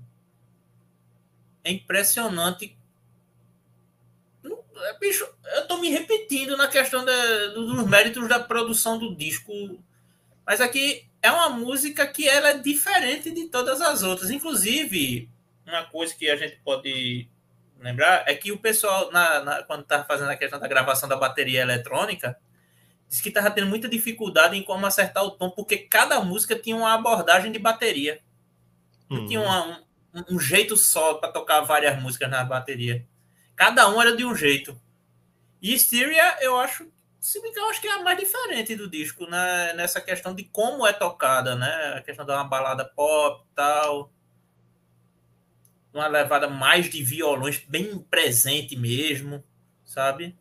É 1.64 1.72
impressionante. 1.72 2.78
É, 4.44 4.98
bicho, 4.98 5.28
eu 5.56 5.66
tô 5.66 5.78
me 5.78 5.88
repetindo 5.90 6.56
na 6.56 6.68
questão 6.68 7.04
de, 7.04 7.48
dos 7.54 7.84
méritos 7.88 8.28
da 8.28 8.38
produção 8.38 8.98
do 8.98 9.16
disco, 9.16 9.52
mas 10.46 10.60
aqui 10.60 11.10
é 11.22 11.30
uma 11.30 11.48
música 11.50 12.06
que 12.06 12.28
ela 12.28 12.50
é 12.50 12.58
diferente 12.58 13.30
de 13.30 13.48
todas 13.48 13.80
as 13.80 14.02
outras. 14.02 14.30
Inclusive, 14.30 15.30
uma 15.64 15.84
coisa 15.84 16.14
que 16.14 16.28
a 16.28 16.36
gente 16.36 16.56
pode 16.64 17.28
lembrar 17.78 18.24
é 18.26 18.34
que 18.34 18.50
o 18.50 18.58
pessoal, 18.58 19.10
na, 19.12 19.40
na 19.42 19.62
quando 19.62 19.82
estava 19.82 20.04
fazendo 20.04 20.30
a 20.30 20.36
questão 20.36 20.58
da 20.58 20.68
gravação 20.68 21.08
da 21.08 21.16
bateria 21.16 21.62
eletrônica, 21.62 22.36
disse 23.08 23.22
que 23.22 23.28
estava 23.28 23.50
tendo 23.50 23.68
muita 23.68 23.88
dificuldade 23.88 24.56
em 24.56 24.62
como 24.62 24.84
acertar 24.84 25.22
o 25.22 25.30
tom, 25.30 25.50
porque 25.50 25.78
cada 25.78 26.20
música 26.20 26.56
tinha 26.56 26.76
uma 26.76 26.94
abordagem 26.94 27.52
de 27.52 27.58
bateria. 27.58 28.20
Uhum. 29.10 29.26
tinha 29.26 29.40
uma, 29.40 29.82
um, 30.14 30.36
um, 30.36 30.40
jeito 30.40 30.74
só 30.76 31.14
para 31.14 31.30
tocar 31.30 31.60
várias 31.60 32.00
músicas 32.00 32.30
na 32.30 32.42
bateria. 32.42 33.06
Cada 33.54 33.88
um 33.88 34.00
era 34.00 34.16
de 34.16 34.24
um 34.24 34.34
jeito. 34.34 34.80
E 35.60 35.74
Styria, 35.74 36.38
eu 36.40 36.58
acho, 36.58 36.90
se 37.22 37.40
bem 37.40 37.52
que 37.52 37.58
eu 37.58 37.70
acho 37.70 37.80
que 37.80 37.86
é 37.86 37.92
a 37.92 38.02
mais 38.02 38.18
diferente 38.18 38.76
do 38.76 38.90
disco, 38.90 39.26
né? 39.26 39.72
nessa 39.74 40.00
questão 40.00 40.34
de 40.34 40.44
como 40.44 40.86
é 40.86 40.92
tocada, 40.92 41.56
né? 41.56 41.94
A 41.96 42.02
questão 42.02 42.26
de 42.26 42.32
uma 42.32 42.44
balada 42.44 42.84
pop 42.84 43.46
e 43.50 43.54
tal 43.54 44.12
uma 45.92 46.06
levada 46.06 46.48
mais 46.48 46.88
de 46.88 47.02
violões, 47.02 47.62
bem 47.68 47.98
presente 47.98 48.76
mesmo, 48.76 49.44
sabe? 49.84 50.36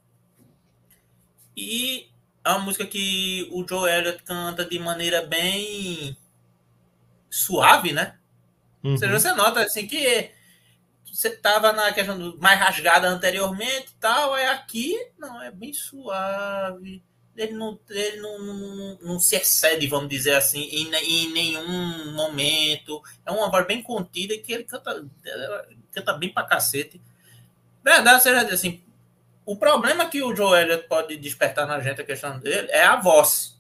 E 1.56 2.10
é 2.44 2.50
uma 2.50 2.60
música 2.60 2.86
que 2.86 3.50
o 3.52 3.68
Joe 3.68 3.90
Elliott 3.92 4.24
canta 4.24 4.64
de 4.64 4.80
maneira 4.80 5.26
bem 5.26 6.18
suave, 7.30 7.92
né? 7.92 8.18
Uhum. 8.84 8.94
Ou 8.94 8.98
seja, 8.98 9.20
você 9.20 9.34
nota 9.34 9.62
assim 9.62 9.88
que 9.88 10.32
você 11.12 11.30
tava 11.30 11.74
na 11.74 11.92
questão 11.92 12.18
do 12.18 12.38
mais 12.40 12.60
rasgada 12.60 13.08
anteriormente 13.08 13.92
e 13.92 14.00
tal, 14.00 14.36
é 14.36 14.48
aqui, 14.48 14.96
não, 15.18 15.42
é 15.42 15.52
bem 15.52 15.74
suave 15.74 17.04
ele 17.36 17.54
não, 17.54 17.80
ele 17.90 18.18
não, 18.18 18.40
não, 18.40 18.98
não, 19.02 19.20
se 19.20 19.36
excede, 19.36 19.88
vamos 19.88 20.10
dizer 20.10 20.36
assim, 20.36 20.62
em, 20.64 20.94
em 20.94 21.32
nenhum 21.32 22.14
momento. 22.14 23.02
É 23.26 23.32
uma 23.32 23.50
voz 23.50 23.66
bem 23.66 23.82
contida 23.82 24.38
que 24.38 24.52
ele 24.52 24.64
canta, 24.64 25.06
canta 25.92 26.14
bem 26.14 26.32
pra 26.32 26.44
cacete. 26.44 27.02
Verdade, 27.84 28.22
seja 28.22 28.42
assim, 28.42 28.84
o 29.46 29.56
problema 29.56 30.08
que 30.08 30.22
o 30.22 30.36
Joe 30.36 30.60
Elliott 30.60 30.88
pode 30.88 31.18
despertar 31.18 31.66
na 31.66 31.80
gente, 31.80 32.02
a 32.02 32.06
questão 32.06 32.38
dele, 32.40 32.68
é 32.70 32.84
a 32.84 32.98
voz, 32.98 33.60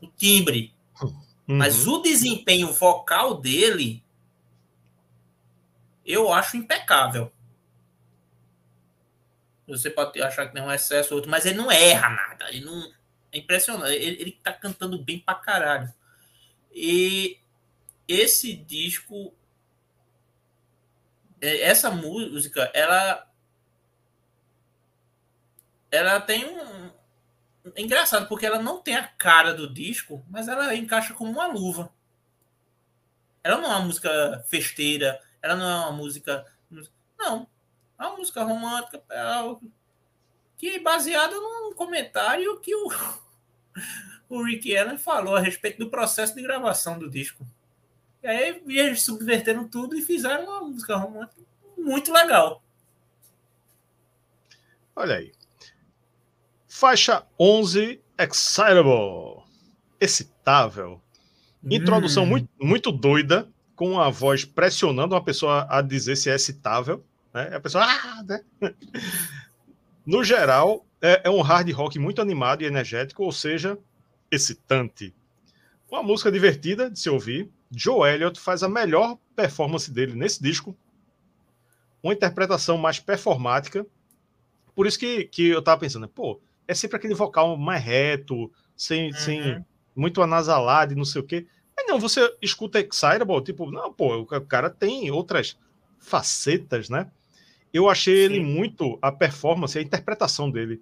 o 0.00 0.06
timbre. 0.06 0.72
Uhum. 1.02 1.14
Mas 1.46 1.86
o 1.86 1.98
desempenho 1.98 2.72
vocal 2.72 3.34
dele, 3.34 4.02
eu 6.08 6.32
acho 6.32 6.56
impecável. 6.56 7.30
Você 9.66 9.90
pode 9.90 10.20
achar 10.22 10.46
que 10.46 10.54
tem 10.54 10.62
um 10.62 10.72
excesso 10.72 11.12
ou 11.12 11.18
outro, 11.18 11.30
mas 11.30 11.44
ele 11.44 11.58
não 11.58 11.70
erra 11.70 12.08
nada. 12.08 12.48
Ele 12.48 12.64
não. 12.64 12.90
É 13.30 13.36
impressionante. 13.36 13.92
Ele, 13.94 14.22
ele 14.22 14.32
tá 14.42 14.50
cantando 14.50 14.98
bem 15.04 15.18
pra 15.18 15.34
caralho. 15.34 15.92
E 16.72 17.38
esse 18.08 18.54
disco. 18.54 19.34
É, 21.40 21.60
essa 21.62 21.90
música, 21.90 22.70
ela. 22.72 23.30
Ela 25.90 26.20
tem 26.20 26.46
um. 26.46 26.90
É 27.76 27.82
engraçado, 27.82 28.26
porque 28.28 28.46
ela 28.46 28.62
não 28.62 28.80
tem 28.80 28.96
a 28.96 29.06
cara 29.06 29.52
do 29.52 29.70
disco, 29.70 30.24
mas 30.30 30.48
ela 30.48 30.74
encaixa 30.74 31.12
como 31.12 31.30
uma 31.30 31.46
luva. 31.46 31.92
Ela 33.44 33.58
não 33.58 33.70
é 33.70 33.76
uma 33.76 33.84
música 33.84 34.42
festeira, 34.48 35.20
ela 35.48 35.56
não 35.56 35.68
é 35.68 35.76
uma 35.86 35.92
música. 35.92 36.44
Não, 37.18 37.48
a 37.96 38.08
uma 38.08 38.18
música 38.18 38.42
romântica 38.44 39.02
é 39.10 39.56
que 40.56 40.68
é 40.70 40.80
baseada 40.80 41.34
num 41.36 41.72
comentário 41.74 42.58
que 42.60 42.74
o, 42.74 42.90
o 44.28 44.42
Rick 44.42 44.76
Allen 44.76 44.98
falou 44.98 45.36
a 45.36 45.40
respeito 45.40 45.78
do 45.78 45.90
processo 45.90 46.34
de 46.34 46.42
gravação 46.42 46.98
do 46.98 47.08
disco. 47.08 47.46
E 48.22 48.26
aí 48.26 48.62
eles 48.66 49.02
subverteram 49.02 49.68
tudo 49.68 49.96
e 49.96 50.02
fizeram 50.02 50.44
uma 50.44 50.60
música 50.62 50.96
romântica 50.96 51.40
muito 51.76 52.12
legal. 52.12 52.62
Olha 54.94 55.16
aí. 55.16 55.32
Faixa 56.66 57.24
11, 57.38 58.02
Excitable. 58.18 59.44
Excitável. 60.00 61.00
Introdução 61.64 62.24
hum. 62.24 62.26
muito, 62.26 62.48
muito 62.60 62.92
doida, 62.92 63.48
com 63.78 64.00
a 64.00 64.10
voz 64.10 64.44
pressionando 64.44 65.14
uma 65.14 65.22
pessoa 65.22 65.64
a 65.70 65.80
dizer 65.80 66.16
se 66.16 66.28
é 66.28 66.34
excitável. 66.34 67.04
Né? 67.32 67.54
A 67.54 67.60
pessoa. 67.60 67.84
Ah, 67.84 68.24
né? 68.26 68.42
no 70.04 70.24
geral, 70.24 70.84
é, 71.00 71.22
é, 71.22 71.30
um 71.30 71.40
hard 71.42 71.70
rock 71.70 71.96
muito 71.96 72.20
animado 72.20 72.62
e 72.62 72.66
energético, 72.66 73.22
ou 73.22 73.30
seja, 73.30 73.78
excitante. 74.32 75.14
Uma 75.88 76.02
música 76.02 76.32
divertida 76.32 76.90
de 76.90 76.98
se 76.98 77.08
ouvir. 77.08 77.48
Joe 77.70 78.10
Elliott 78.10 78.40
faz 78.40 78.64
a 78.64 78.68
melhor 78.68 79.16
performance 79.36 79.88
dele 79.88 80.14
nesse 80.16 80.42
disco. 80.42 80.76
Uma 82.02 82.12
interpretação 82.12 82.76
mais 82.76 82.98
performática. 82.98 83.86
Por 84.74 84.88
isso 84.88 84.98
que, 84.98 85.24
que 85.26 85.50
eu 85.50 85.62
tava 85.62 85.80
pensando, 85.80 86.08
pô, 86.08 86.40
é 86.66 86.74
sempre 86.74 86.96
aquele 86.96 87.14
vocal 87.14 87.56
mais 87.56 87.84
reto, 87.84 88.50
sem, 88.76 89.12
uhum. 89.12 89.16
sem 89.16 89.64
muito 89.94 90.20
anasalado 90.20 90.94
e 90.94 90.96
não 90.96 91.04
sei 91.04 91.20
o 91.20 91.24
quê. 91.24 91.46
Não, 91.88 91.98
você 91.98 92.20
escuta 92.40 92.78
Excitable, 92.78 93.42
tipo, 93.42 93.70
não, 93.70 93.92
pô, 93.92 94.18
o 94.18 94.26
cara 94.26 94.70
tem 94.70 95.10
outras 95.10 95.58
facetas, 95.98 96.88
né? 96.88 97.10
eu 97.72 97.88
achei 97.88 98.16
Sim. 98.16 98.22
ele 98.22 98.40
muito, 98.40 98.98
a 99.00 99.12
performance, 99.12 99.78
a 99.78 99.82
interpretação 99.82 100.50
dele, 100.50 100.80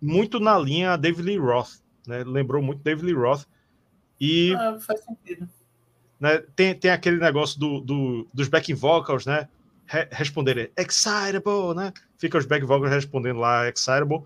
muito 0.00 0.40
na 0.40 0.58
linha 0.58 0.96
David 0.96 1.22
Lee 1.22 1.38
Roth, 1.38 1.80
né? 2.06 2.24
Lembrou 2.24 2.62
muito 2.62 2.82
David 2.82 3.06
Lee 3.06 3.14
Roth. 3.14 3.44
E. 4.20 4.54
Ah, 4.54 4.78
faz 4.80 5.04
sentido. 5.04 5.48
Né, 6.18 6.38
tem, 6.54 6.74
tem 6.74 6.90
aquele 6.90 7.18
negócio 7.18 7.58
do, 7.58 7.80
do 7.80 8.28
dos 8.32 8.48
backing 8.48 8.74
vocals, 8.74 9.26
né? 9.26 9.48
Re 9.86 10.08
responderem 10.10 10.70
excitable, 10.76 11.74
né? 11.74 11.92
Fica 12.16 12.38
os 12.38 12.46
back 12.46 12.64
vocals 12.64 12.90
respondendo 12.90 13.40
lá 13.40 13.68
excitable. 13.68 14.22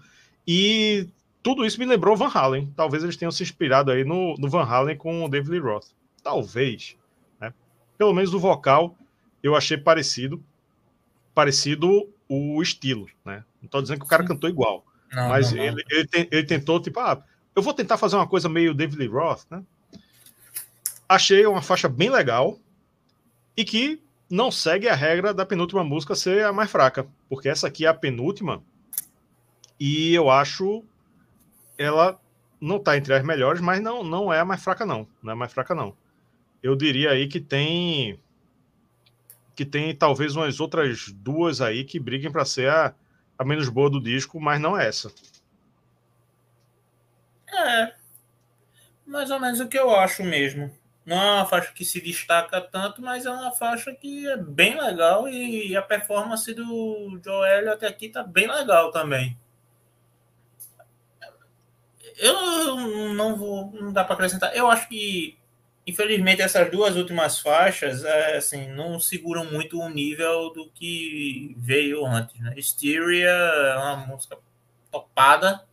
E 0.47 1.09
tudo 1.43 1.65
isso 1.65 1.79
me 1.79 1.87
lembrou 1.87 2.17
Van 2.17 2.31
Halen. 2.33 2.73
Talvez 2.77 3.03
eles 3.03 3.17
tenham 3.17 3.33
se 3.33 3.43
inspirado 3.43 3.91
aí 3.91 4.05
no, 4.05 4.35
no 4.39 4.49
Van 4.49 4.65
Halen 4.65 4.97
com 4.97 5.25
o 5.25 5.29
David 5.29 5.51
Lee 5.51 5.61
Roth. 5.61 5.87
Talvez. 6.27 6.97
Né? 7.41 7.55
Pelo 7.97 8.13
menos 8.13 8.35
o 8.35 8.41
vocal 8.41 8.99
eu 9.41 9.55
achei 9.55 9.79
parecido 9.79 10.43
parecido 11.33 12.13
o 12.29 12.61
estilo, 12.61 13.07
né? 13.25 13.45
Não 13.61 13.67
estou 13.67 13.81
dizendo 13.81 14.01
que 14.01 14.07
o 14.07 14.09
cara 14.09 14.25
Sim. 14.25 14.31
cantou 14.31 14.51
igual, 14.51 14.85
não, 15.13 15.29
mas 15.29 15.53
não, 15.53 15.63
ele, 15.63 15.85
ele, 15.89 16.09
ele, 16.33 16.43
tentou, 16.45 16.81
tipo, 16.81 16.99
ah, 16.99 17.23
eu 17.55 17.63
vou 17.63 17.73
tentar 17.73 17.97
fazer 17.97 18.17
uma 18.17 18.27
coisa 18.27 18.49
meio 18.49 18.75
David 18.75 18.99
Lee 18.99 19.07
Roth, 19.07 19.45
né? 19.49 19.63
Achei 21.09 21.47
uma 21.47 21.63
faixa 21.63 21.89
bem 21.89 22.11
legal 22.11 22.59
e 23.57 23.65
que 23.65 24.03
não 24.29 24.51
segue 24.51 24.89
a 24.89 24.95
regra 24.97 25.33
da 25.33 25.47
penúltima 25.47 25.85
música 25.85 26.17
ser 26.17 26.45
a 26.45 26.53
mais 26.53 26.71
fraca, 26.71 27.07
porque 27.29 27.49
essa 27.49 27.69
aqui 27.69 27.85
é 27.85 27.89
a 27.89 27.95
penúltima 27.95 28.65
e 29.79 30.13
eu 30.13 30.29
acho 30.29 30.83
ela 31.79 32.19
não 32.61 32.79
está 32.79 32.97
entre 32.97 33.15
as 33.15 33.23
melhores, 33.23 33.61
mas 33.61 33.81
não, 33.81 34.03
não 34.03 34.33
é 34.33 34.41
a 34.41 34.45
mais 34.45 34.65
fraca, 34.65 34.85
não. 34.85 35.07
Não 35.23 35.31
é 35.31 35.35
a 35.35 35.37
mais 35.37 35.53
fraca, 35.53 35.75
não. 35.75 35.95
Eu 36.63 36.75
diria 36.77 37.11
aí 37.11 37.29
que 37.29 37.41
tem 37.41 38.19
que 39.55 39.65
tem 39.65 39.97
talvez 39.97 40.37
umas 40.37 40.61
outras 40.61 41.11
duas 41.13 41.63
aí 41.63 41.83
que 41.83 41.99
briguem 41.99 42.31
para 42.31 42.45
ser 42.45 42.69
a, 42.69 42.95
a 43.39 43.45
menos 43.45 43.71
boa 43.71 43.89
do 43.89 44.01
disco, 44.01 44.39
mas 44.39 44.61
não 44.61 44.79
essa. 44.79 45.11
É. 47.49 47.95
Mais 49.07 49.31
ou 49.31 49.41
menos 49.41 49.61
o 49.61 49.69
que 49.69 49.79
eu 49.79 49.95
acho 49.97 50.23
mesmo. 50.23 50.71
não 51.07 51.17
é 51.17 51.33
uma 51.37 51.47
faixa 51.47 51.73
que 51.73 51.85
se 51.85 52.01
destaca 52.01 52.61
tanto, 52.61 53.01
mas 53.01 53.25
é 53.25 53.31
uma 53.31 53.51
faixa 53.53 53.95
que 53.95 54.29
é 54.29 54.37
bem 54.37 54.79
legal 54.79 55.29
e 55.29 55.75
a 55.75 55.81
performance 55.81 56.53
do 56.53 57.19
Joel 57.25 57.73
até 57.73 57.87
aqui 57.87 58.09
tá 58.11 58.23
bem 58.23 58.47
legal 58.47 58.91
também. 58.91 59.39
Eu 62.19 63.15
não 63.15 63.37
vou, 63.37 63.73
não 63.73 63.93
dá 63.93 64.05
para 64.05 64.15
acrescentar. 64.15 64.55
Eu 64.57 64.71
acho 64.71 64.89
que, 64.89 65.39
infelizmente, 65.87 66.43
essas 66.43 66.71
duas 66.71 66.97
últimas 66.97 67.39
faixas, 67.39 68.05
é, 68.05 68.37
assim, 68.37 68.69
não 68.69 68.99
seguram 68.99 69.45
muito 69.45 69.81
o 69.81 69.89
nível 69.89 70.51
do 70.51 70.69
que 70.71 71.55
veio 71.59 72.05
antes. 72.05 72.39
Né? 72.41 72.55
Hysteria 72.57 73.29
é 73.29 73.77
uma 73.77 73.97
música 73.97 74.39
topada, 74.91 75.65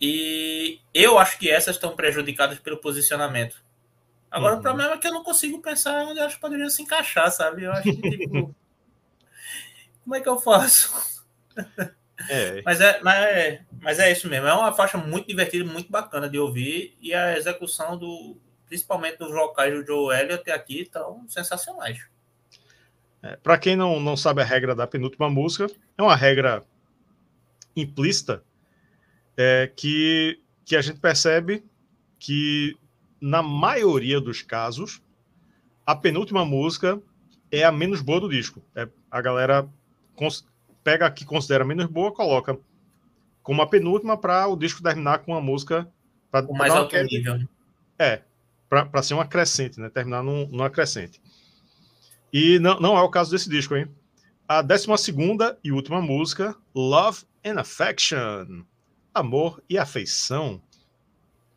e 0.00 0.80
eu 0.94 1.18
acho 1.18 1.38
que 1.38 1.50
essas 1.50 1.76
estão 1.76 1.94
prejudicadas 1.94 2.58
pelo 2.58 2.78
posicionamento. 2.78 3.62
Agora, 4.30 4.54
uhum. 4.54 4.60
o 4.60 4.62
problema 4.62 4.94
é 4.94 4.98
que 4.98 5.06
eu 5.06 5.12
não 5.12 5.22
consigo 5.22 5.60
pensar 5.60 6.04
onde 6.06 6.20
elas 6.20 6.36
poderiam 6.36 6.70
se 6.70 6.82
encaixar, 6.82 7.30
sabe? 7.30 7.64
Eu 7.64 7.72
acho 7.72 7.82
que, 7.82 8.10
tipo, 8.10 8.54
como 10.02 10.14
é 10.14 10.20
que 10.20 10.28
eu 10.28 10.38
faço? 10.38 11.20
É. 12.28 12.62
Mas, 12.64 12.80
é, 12.80 13.00
mas, 13.02 13.24
é, 13.24 13.62
mas 13.80 13.98
é 13.98 14.12
isso 14.12 14.28
mesmo. 14.28 14.46
É 14.46 14.52
uma 14.52 14.72
faixa 14.72 14.98
muito 14.98 15.26
divertida, 15.26 15.64
muito 15.64 15.90
bacana 15.90 16.28
de 16.28 16.38
ouvir. 16.38 16.96
E 17.00 17.14
a 17.14 17.36
execução 17.36 17.96
do, 17.96 18.36
principalmente 18.66 19.18
dos 19.18 19.30
vocais 19.30 19.72
do 19.72 19.84
Joe 19.86 20.14
Elliott 20.14 20.50
aqui, 20.50 20.82
estão 20.82 21.24
sensacionais. 21.28 21.98
É, 23.22 23.36
Para 23.36 23.58
quem 23.58 23.76
não, 23.76 23.98
não 24.00 24.16
sabe 24.16 24.42
a 24.42 24.44
regra 24.44 24.74
da 24.74 24.86
penúltima 24.86 25.28
música, 25.28 25.66
é 25.96 26.02
uma 26.02 26.16
regra 26.16 26.64
implícita 27.76 28.42
é 29.36 29.72
que, 29.74 30.38
que 30.64 30.76
a 30.76 30.82
gente 30.82 31.00
percebe 31.00 31.64
que, 32.18 32.76
na 33.20 33.42
maioria 33.42 34.20
dos 34.20 34.42
casos, 34.42 35.02
a 35.86 35.96
penúltima 35.96 36.44
música 36.44 37.00
é 37.50 37.64
a 37.64 37.72
menos 37.72 38.02
boa 38.02 38.20
do 38.20 38.28
disco. 38.28 38.62
É, 38.74 38.86
a 39.10 39.20
galera 39.22 39.66
pega 40.82 41.06
a 41.06 41.10
que 41.10 41.24
considera 41.24 41.64
menos 41.64 41.86
boa, 41.86 42.12
coloca 42.12 42.58
como 43.42 43.62
a 43.62 43.66
penúltima 43.66 44.16
para 44.16 44.46
o 44.46 44.56
disco 44.56 44.82
terminar 44.82 45.20
com 45.20 45.32
uma 45.32 45.40
música. 45.40 45.88
Pra, 46.30 46.42
o 46.42 46.54
mais 46.54 46.72
alto 46.72 46.96
nível. 47.02 47.38
Né? 47.38 47.48
É, 47.98 48.22
para 48.68 49.02
ser 49.02 49.14
uma 49.14 49.26
crescente, 49.26 49.80
né? 49.80 49.88
Terminar 49.88 50.22
num, 50.22 50.46
numa 50.46 50.70
crescente. 50.70 51.20
E 52.32 52.58
não, 52.60 52.78
não 52.78 52.96
é 52.96 53.02
o 53.02 53.08
caso 53.08 53.30
desse 53.30 53.48
disco, 53.48 53.74
hein? 53.74 53.88
A 54.46 54.62
décima 54.62 54.96
segunda 54.96 55.58
e 55.64 55.72
última 55.72 56.00
música, 56.00 56.54
Love 56.74 57.24
and 57.44 57.58
Affection 57.58 58.64
amor 59.14 59.62
e 59.68 59.78
afeição. 59.78 60.60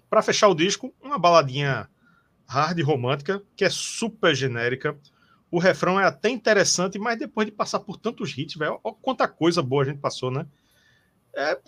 Para 0.09 0.21
fechar 0.21 0.47
o 0.47 0.55
disco, 0.55 0.93
uma 1.01 1.17
baladinha 1.17 1.89
hard 2.45 2.79
romântica, 2.81 3.41
que 3.55 3.65
é 3.65 3.69
super 3.69 4.35
genérica. 4.35 4.97
O 5.53 5.59
refrão 5.59 5.99
é 5.99 6.03
até 6.03 6.29
interessante, 6.29 6.97
mas 6.97 7.19
depois 7.19 7.45
de 7.45 7.51
passar 7.51 7.79
por 7.79 7.95
tantos 7.95 8.35
hits, 8.35 8.55
velho, 8.55 8.79
olha 8.83 8.95
quanta 8.99 9.27
coisa 9.27 9.61
boa 9.61 9.83
a 9.83 9.85
gente 9.85 9.99
passou, 9.99 10.31
né? 10.31 10.47
É... 11.31 11.59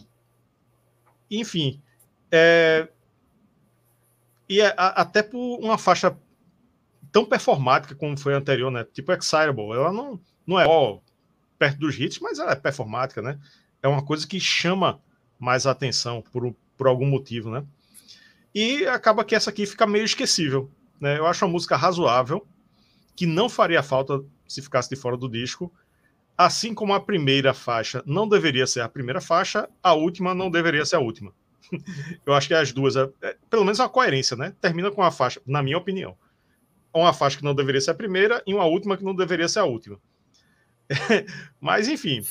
Enfim. 1.29 1.79
É... 2.31 2.89
E 4.49 4.59
é, 4.59 4.73
a, 4.75 5.03
até 5.03 5.21
por 5.21 5.59
uma 5.59 5.77
faixa 5.77 6.17
tão 7.11 7.25
performática 7.25 7.93
como 7.93 8.17
foi 8.17 8.33
a 8.33 8.37
anterior, 8.37 8.71
né? 8.71 8.83
Tipo 8.85 9.11
Excitable. 9.11 9.73
Ela 9.73 9.93
não, 9.93 10.19
não 10.47 10.59
é 10.59 10.65
ó, 10.65 10.97
perto 11.59 11.77
dos 11.77 11.95
hits, 11.99 12.17
mas 12.19 12.39
ela 12.39 12.53
é 12.53 12.55
performática, 12.55 13.21
né? 13.21 13.39
É 13.83 13.87
uma 13.87 14.03
coisa 14.03 14.25
que 14.25 14.39
chama 14.39 14.99
mais 15.37 15.67
atenção 15.67 16.23
por, 16.23 16.55
por 16.75 16.87
algum 16.87 17.05
motivo, 17.05 17.51
né? 17.51 17.63
E 18.51 18.87
acaba 18.87 19.23
que 19.23 19.35
essa 19.35 19.51
aqui 19.51 19.67
fica 19.67 19.85
meio 19.85 20.05
esquecível, 20.05 20.71
né? 20.99 21.19
Eu 21.19 21.27
acho 21.27 21.45
uma 21.45 21.51
música 21.51 21.77
razoável, 21.77 22.47
que 23.15 23.25
não 23.25 23.47
faria 23.49 23.81
falta 23.81 24.23
se 24.47 24.61
ficasse 24.61 24.89
de 24.89 24.95
fora 24.95 25.17
do 25.17 25.29
disco, 25.29 25.71
assim 26.37 26.73
como 26.73 26.93
a 26.93 26.99
primeira 26.99 27.53
faixa 27.53 28.03
não 28.05 28.27
deveria 28.27 28.67
ser 28.67 28.81
a 28.81 28.89
primeira 28.89 29.21
faixa, 29.21 29.69
a 29.81 29.93
última 29.93 30.33
não 30.35 30.49
deveria 30.49 30.85
ser 30.85 30.97
a 30.97 30.99
última. 30.99 31.33
Eu 32.25 32.33
acho 32.33 32.47
que 32.47 32.53
as 32.53 32.71
duas, 32.71 32.95
é, 32.95 33.09
é, 33.21 33.37
pelo 33.49 33.63
menos 33.63 33.79
uma 33.79 33.89
coerência, 33.89 34.35
né? 34.35 34.53
Termina 34.61 34.91
com 34.91 35.01
uma 35.01 35.11
faixa, 35.11 35.41
na 35.45 35.63
minha 35.63 35.77
opinião, 35.77 36.17
uma 36.93 37.13
faixa 37.13 37.37
que 37.37 37.43
não 37.43 37.55
deveria 37.55 37.81
ser 37.81 37.91
a 37.91 37.95
primeira 37.95 38.43
e 38.45 38.53
uma 38.53 38.65
última 38.65 38.97
que 38.97 39.03
não 39.03 39.15
deveria 39.15 39.47
ser 39.47 39.59
a 39.59 39.65
última. 39.65 39.99
Mas 41.59 41.87
enfim, 41.87 42.21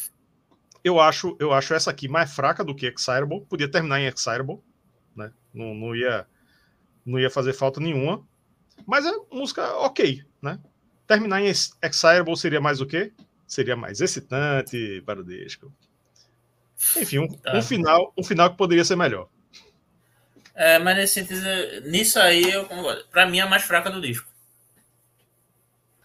eu 0.82 1.00
acho, 1.00 1.36
eu 1.40 1.52
acho 1.52 1.74
essa 1.74 1.90
aqui 1.90 2.08
mais 2.08 2.32
fraca 2.32 2.62
do 2.62 2.74
que 2.74 2.86
Excitable. 2.86 3.44
Podia 3.46 3.70
terminar 3.70 4.00
em 4.00 4.06
Excitable, 4.06 4.58
né? 5.16 5.32
Não, 5.52 5.74
não, 5.74 5.96
ia, 5.96 6.26
não 7.04 7.18
ia 7.18 7.30
fazer 7.30 7.52
falta 7.52 7.80
nenhuma. 7.80 8.26
Mas 8.86 9.06
é 9.06 9.12
música 9.32 9.66
ok, 9.78 10.22
né? 10.42 10.60
Terminar 11.06 11.42
em 11.42 11.46
Excitable 11.46 12.36
seria 12.36 12.60
mais 12.60 12.80
o 12.80 12.86
quê? 12.86 13.12
Seria 13.46 13.76
mais 13.76 14.00
excitante, 14.00 15.02
parodesco. 15.04 15.72
Enfim, 16.96 17.18
um, 17.18 17.28
tá. 17.28 17.56
um, 17.56 17.62
final, 17.62 18.12
um 18.16 18.24
final 18.24 18.50
que 18.50 18.56
poderia 18.56 18.84
ser 18.84 18.96
melhor. 18.96 19.28
É, 20.54 20.78
mas 20.78 20.96
nesse 20.96 21.14
sentido, 21.14 21.40
nisso 21.88 22.18
aí, 22.18 22.50
eu. 22.50 22.66
Pra 23.10 23.26
mim, 23.26 23.38
é 23.38 23.42
a 23.42 23.46
mais 23.46 23.64
fraca 23.64 23.90
do 23.90 24.00
disco. 24.00 24.28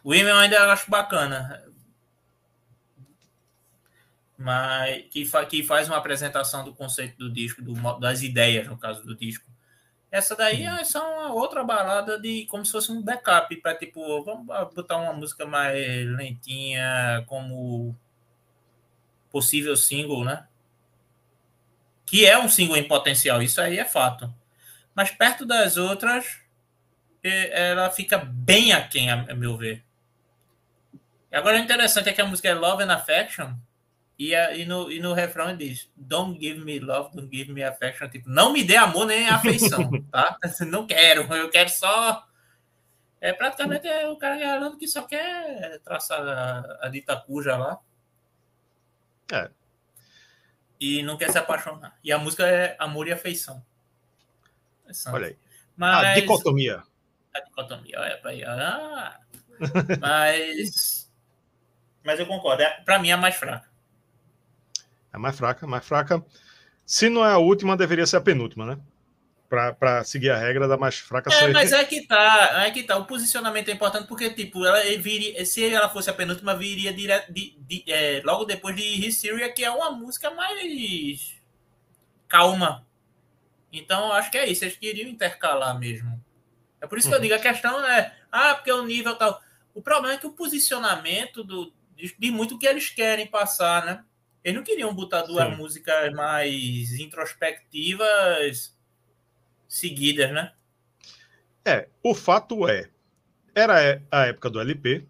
O 0.03 0.09
Women 0.09 0.29
eu 0.29 0.37
ainda 0.37 0.71
acho 0.71 0.89
bacana 0.89 1.63
mas 4.39 5.03
que, 5.11 5.25
fa, 5.25 5.45
que 5.45 5.61
faz 5.61 5.89
uma 5.89 5.97
apresentação 5.97 6.63
do 6.63 6.73
conceito 6.73 7.17
do 7.17 7.29
disco, 7.29 7.61
do, 7.61 7.73
das 7.99 8.23
ideias, 8.23 8.65
no 8.67 8.77
caso 8.77 9.05
do 9.05 9.13
disco. 9.13 9.45
Essa 10.11 10.35
daí 10.35 10.63
é 10.63 10.83
só 10.83 11.07
uma 11.13 11.33
outra 11.33 11.63
balada 11.63 12.19
de 12.19 12.47
como 12.47 12.65
se 12.65 12.71
fosse 12.71 12.91
um 12.91 13.01
backup 13.01 13.55
para 13.57 13.75
tipo, 13.75 14.23
vamos 14.23 14.47
botar 14.73 14.97
uma 14.97 15.13
música 15.13 15.45
mais 15.45 16.07
lentinha 16.07 17.23
como 17.27 17.95
possível 19.29 19.77
single, 19.77 20.25
né? 20.25 20.47
Que 22.05 22.25
é 22.25 22.39
um 22.39 22.49
single 22.49 22.77
em 22.77 22.87
potencial, 22.87 23.39
isso 23.41 23.61
aí 23.61 23.77
é 23.77 23.85
fato. 23.85 24.33
Mas 24.95 25.11
perto 25.11 25.45
das 25.45 25.77
outras, 25.77 26.39
ela 27.21 27.91
fica 27.91 28.17
bem 28.17 28.73
aquém, 28.73 29.11
a 29.11 29.35
meu 29.35 29.55
ver. 29.55 29.85
E 31.31 31.35
agora 31.35 31.57
o 31.57 31.61
interessante 31.61 32.09
é 32.09 32.13
que 32.13 32.21
a 32.21 32.25
música 32.25 32.49
é 32.49 32.55
Love 32.55 32.81
and 32.81 32.91
Affection, 32.91 33.53
e, 34.19 34.33
e, 34.33 34.65
no, 34.65 34.91
e 34.91 34.99
no 34.99 35.13
refrão 35.13 35.49
ele 35.49 35.69
diz: 35.69 35.89
Don't 35.95 36.37
give 36.37 36.59
me 36.59 36.77
love, 36.77 37.15
don't 37.15 37.33
give 37.33 37.53
me 37.53 37.63
affection. 37.63 38.09
Tipo, 38.09 38.29
não 38.29 38.51
me 38.51 38.65
dê 38.65 38.75
amor 38.75 39.05
nem 39.05 39.29
afeição, 39.29 39.89
tá? 40.11 40.37
Não 40.67 40.85
quero, 40.85 41.21
eu 41.33 41.49
quero 41.49 41.69
só. 41.69 42.27
É 43.21 43.31
praticamente 43.31 43.87
é 43.87 44.07
o 44.09 44.17
cara 44.17 44.37
falando 44.37 44.77
que 44.77 44.87
só 44.87 45.03
quer 45.03 45.79
traçar 45.79 46.21
a, 46.21 46.79
a 46.81 46.89
dita 46.89 47.15
cuja 47.15 47.55
lá. 47.55 47.79
É. 49.31 49.49
E 50.79 51.03
não 51.03 51.17
quer 51.17 51.29
se 51.29 51.37
apaixonar. 51.37 51.97
E 52.01 52.11
a 52.11 52.17
música 52.17 52.47
é 52.47 52.75
amor 52.79 53.07
e 53.07 53.11
afeição. 53.11 53.63
É 54.87 55.09
Olha 55.11 55.27
aí. 55.27 55.37
Mas, 55.75 56.05
a 56.05 56.13
dicotomia. 56.15 56.83
A 57.33 57.39
dicotomia, 57.41 57.97
é 57.97 58.15
para 58.17 58.31
aí. 58.31 58.43
Ah, 58.43 59.19
mas. 59.99 61.07
Mas 62.01 62.17
eu 62.17 62.25
concordo. 62.25 62.63
É, 62.63 62.81
para 62.81 62.97
mim 62.97 63.09
é 63.09 63.11
a 63.11 63.17
mais 63.17 63.35
fraca. 63.35 63.68
É 65.13 65.17
mais 65.17 65.37
fraca, 65.37 65.65
mais 65.67 65.85
fraca. 65.85 66.23
Se 66.85 67.09
não 67.09 67.25
é 67.25 67.31
a 67.31 67.37
última, 67.37 67.77
deveria 67.77 68.05
ser 68.05 68.17
a 68.17 68.21
penúltima, 68.21 68.65
né? 68.65 68.79
Para 69.47 70.03
seguir 70.03 70.29
a 70.29 70.37
regra 70.37 70.67
da 70.67 70.77
mais 70.77 70.95
fraca. 70.99 71.33
É, 71.33 71.47
mas 71.47 71.71
é 71.71 71.83
que 71.83 72.05
tá, 72.05 72.65
é 72.65 72.71
que 72.71 72.83
tá. 72.83 72.97
O 72.97 73.05
posicionamento 73.05 73.69
é 73.69 73.73
importante 73.73 74.07
porque, 74.07 74.29
tipo, 74.29 74.63
ela 74.63 74.79
viria, 74.99 75.43
se 75.43 75.65
ela 75.65 75.89
fosse 75.89 76.09
a 76.09 76.13
penúltima, 76.13 76.55
viria 76.55 76.93
direto, 76.93 77.33
de, 77.33 77.55
de, 77.59 77.83
é, 77.87 78.21
logo 78.23 78.45
depois 78.45 78.75
de 78.75 78.83
Hysteria, 78.83 79.51
que 79.51 79.63
é 79.63 79.71
uma 79.71 79.91
música 79.91 80.29
mais 80.29 81.35
calma. 82.27 82.85
Então, 83.73 84.11
acho 84.13 84.29
que 84.29 84.37
é 84.37 84.47
isso. 84.47 84.63
Eles 84.63 84.77
queriam 84.77 85.09
intercalar 85.09 85.77
mesmo. 85.79 86.23
É 86.79 86.87
por 86.87 86.97
isso 86.97 87.07
que 87.07 87.15
uhum. 87.15 87.19
eu 87.19 87.23
digo, 87.23 87.35
a 87.35 87.39
questão 87.39 87.85
é, 87.87 88.15
ah, 88.31 88.53
porque 88.55 88.71
o 88.71 88.85
nível 88.85 89.15
tal. 89.15 89.41
O 89.73 89.81
problema 89.81 90.15
é 90.15 90.17
que 90.17 90.27
o 90.27 90.31
posicionamento 90.31 91.43
do, 91.43 91.73
diz 91.95 92.31
muito 92.31 92.55
o 92.55 92.59
que 92.59 92.67
eles 92.67 92.89
querem 92.89 93.27
passar, 93.27 93.85
né? 93.85 94.03
Eles 94.43 94.57
não 94.57 94.63
queriam 94.63 94.93
botar 94.93 95.23
duas 95.23 95.49
Sim. 95.49 95.55
músicas 95.55 96.13
mais 96.13 96.93
introspectivas 96.99 98.75
seguidas, 99.67 100.31
né? 100.31 100.53
É, 101.65 101.87
o 102.01 102.15
fato 102.15 102.67
é, 102.67 102.89
era 103.53 104.01
a 104.09 104.25
época 104.27 104.49
do 104.49 104.59
LP, 104.59 105.05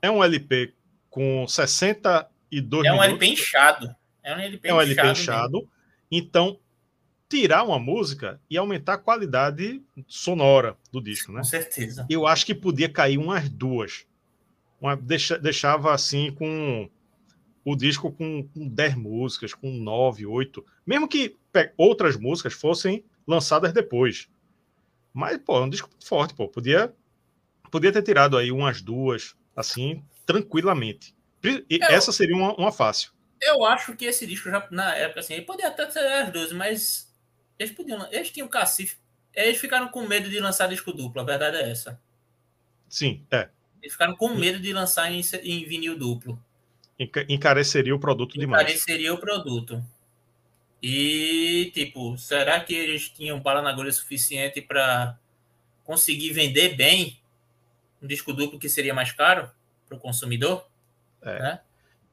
é 0.00 0.10
um 0.10 0.22
LP 0.22 0.74
com 1.08 1.46
62 1.46 2.86
É 2.86 2.92
um 2.92 2.94
minutos. 2.94 3.08
LP 3.08 3.26
inchado. 3.26 3.96
É 4.22 4.34
um 4.34 4.38
LP 4.38 4.68
é 4.68 4.74
um 4.74 4.82
inchado. 4.82 5.00
LP 5.00 5.20
inchado. 5.20 5.68
Então, 6.10 6.60
tirar 7.28 7.62
uma 7.64 7.78
música 7.78 8.38
e 8.50 8.58
aumentar 8.58 8.94
a 8.94 8.98
qualidade 8.98 9.82
sonora 10.06 10.76
do 10.92 11.00
disco, 11.00 11.32
né? 11.32 11.38
Com 11.38 11.44
certeza. 11.44 12.06
Eu 12.10 12.26
acho 12.26 12.44
que 12.44 12.54
podia 12.54 12.88
cair 12.90 13.16
umas 13.16 13.48
duas. 13.48 14.06
Uma, 14.78 14.94
deixa, 14.94 15.38
deixava 15.38 15.94
assim 15.94 16.30
com 16.32 16.90
o 17.64 17.76
disco 17.76 18.10
com, 18.12 18.46
com 18.48 18.68
10 18.68 18.96
músicas, 18.96 19.54
com 19.54 19.70
9, 19.70 20.26
8, 20.26 20.64
mesmo 20.86 21.08
que 21.08 21.36
outras 21.76 22.16
músicas 22.16 22.52
fossem 22.52 23.04
lançadas 23.26 23.72
depois. 23.72 24.28
Mas, 25.12 25.38
pô, 25.38 25.58
é 25.58 25.60
um 25.62 25.68
disco 25.68 25.90
forte, 26.02 26.34
pô. 26.34 26.48
Podia, 26.48 26.92
podia 27.70 27.92
ter 27.92 28.02
tirado 28.02 28.36
aí 28.36 28.50
umas 28.50 28.80
duas, 28.80 29.36
assim, 29.54 30.02
tranquilamente. 30.24 31.14
E 31.44 31.78
eu, 31.78 31.88
essa 31.88 32.12
seria 32.12 32.36
uma, 32.36 32.54
uma 32.54 32.72
fácil. 32.72 33.12
Eu 33.40 33.64
acho 33.64 33.96
que 33.96 34.04
esse 34.04 34.26
disco 34.26 34.48
já, 34.48 34.66
na 34.70 34.94
época, 34.94 35.20
assim, 35.20 35.34
ele 35.34 35.42
podia 35.42 35.68
até 35.68 35.90
ser 35.90 36.00
as 36.00 36.32
duas, 36.32 36.52
mas 36.52 37.12
eles 37.58 37.72
podiam. 37.72 38.08
Eles 38.10 38.30
tinham 38.30 38.48
cacife. 38.48 38.96
Eles 39.34 39.58
ficaram 39.58 39.88
com 39.88 40.06
medo 40.06 40.28
de 40.28 40.38
lançar 40.38 40.68
disco 40.68 40.92
duplo, 40.92 41.20
a 41.20 41.24
verdade 41.24 41.56
é 41.56 41.70
essa. 41.70 42.00
Sim, 42.88 43.26
é. 43.30 43.48
Eles 43.80 43.92
ficaram 43.92 44.14
com 44.14 44.28
medo 44.28 44.60
de 44.60 44.72
lançar 44.72 45.10
em, 45.10 45.20
em 45.42 45.64
vinil 45.64 45.98
duplo. 45.98 46.38
Encareceria 47.28 47.94
o 47.94 47.98
produto 47.98 48.38
demais. 48.38 48.62
Encareceria 48.62 49.12
o 49.12 49.18
produto. 49.18 49.82
E, 50.82 51.70
tipo, 51.72 52.18
será 52.18 52.58
que 52.60 52.74
eles 52.74 53.08
tinham 53.08 53.38
bala 53.38 53.62
na 53.62 53.70
agulha 53.70 53.92
suficiente 53.92 54.60
para 54.60 55.16
conseguir 55.84 56.32
vender 56.32 56.76
bem 56.76 57.20
um 58.02 58.06
disco 58.06 58.32
duplo 58.32 58.58
que 58.58 58.68
seria 58.68 58.92
mais 58.92 59.12
caro 59.12 59.48
para 59.86 59.96
o 59.96 60.00
consumidor? 60.00 60.66
É. 61.22 61.38
Né? 61.38 61.60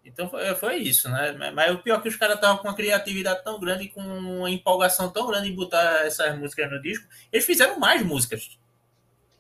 Então 0.06 0.30
foi, 0.30 0.56
foi, 0.56 0.76
isso, 0.78 1.10
né? 1.10 1.52
Mas 1.54 1.72
o 1.72 1.80
pior 1.80 2.00
é 2.00 2.02
que 2.02 2.08
os 2.08 2.16
caras 2.16 2.36
estavam 2.36 2.58
com 2.58 2.68
uma 2.68 2.76
criatividade 2.76 3.44
tão 3.44 3.60
grande, 3.60 3.90
com 3.90 4.02
uma 4.02 4.50
empolgação 4.50 5.10
tão 5.10 5.28
grande 5.28 5.50
em 5.50 5.56
botar 5.56 6.06
essas 6.06 6.38
músicas 6.38 6.72
no 6.72 6.82
disco, 6.82 7.08
eles 7.32 7.46
fizeram 7.46 7.80
mais 7.80 8.04
músicas. 8.06 8.58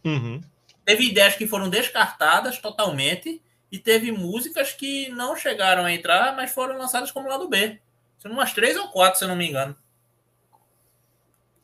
Uhum. 0.03 0.41
Teve 0.85 1.05
ideias 1.05 1.35
que 1.35 1.47
foram 1.47 1.69
descartadas 1.69 2.59
totalmente, 2.59 3.41
e 3.71 3.77
teve 3.77 4.11
músicas 4.11 4.73
que 4.73 5.09
não 5.09 5.35
chegaram 5.35 5.85
a 5.85 5.91
entrar, 5.91 6.35
mas 6.35 6.51
foram 6.51 6.77
lançadas 6.77 7.11
como 7.11 7.29
lado 7.29 7.47
B. 7.47 7.79
São 8.17 8.31
umas 8.31 8.53
três 8.53 8.75
ou 8.75 8.89
quatro, 8.89 9.19
se 9.19 9.25
eu 9.25 9.29
não 9.29 9.35
me 9.35 9.47
engano. 9.47 9.75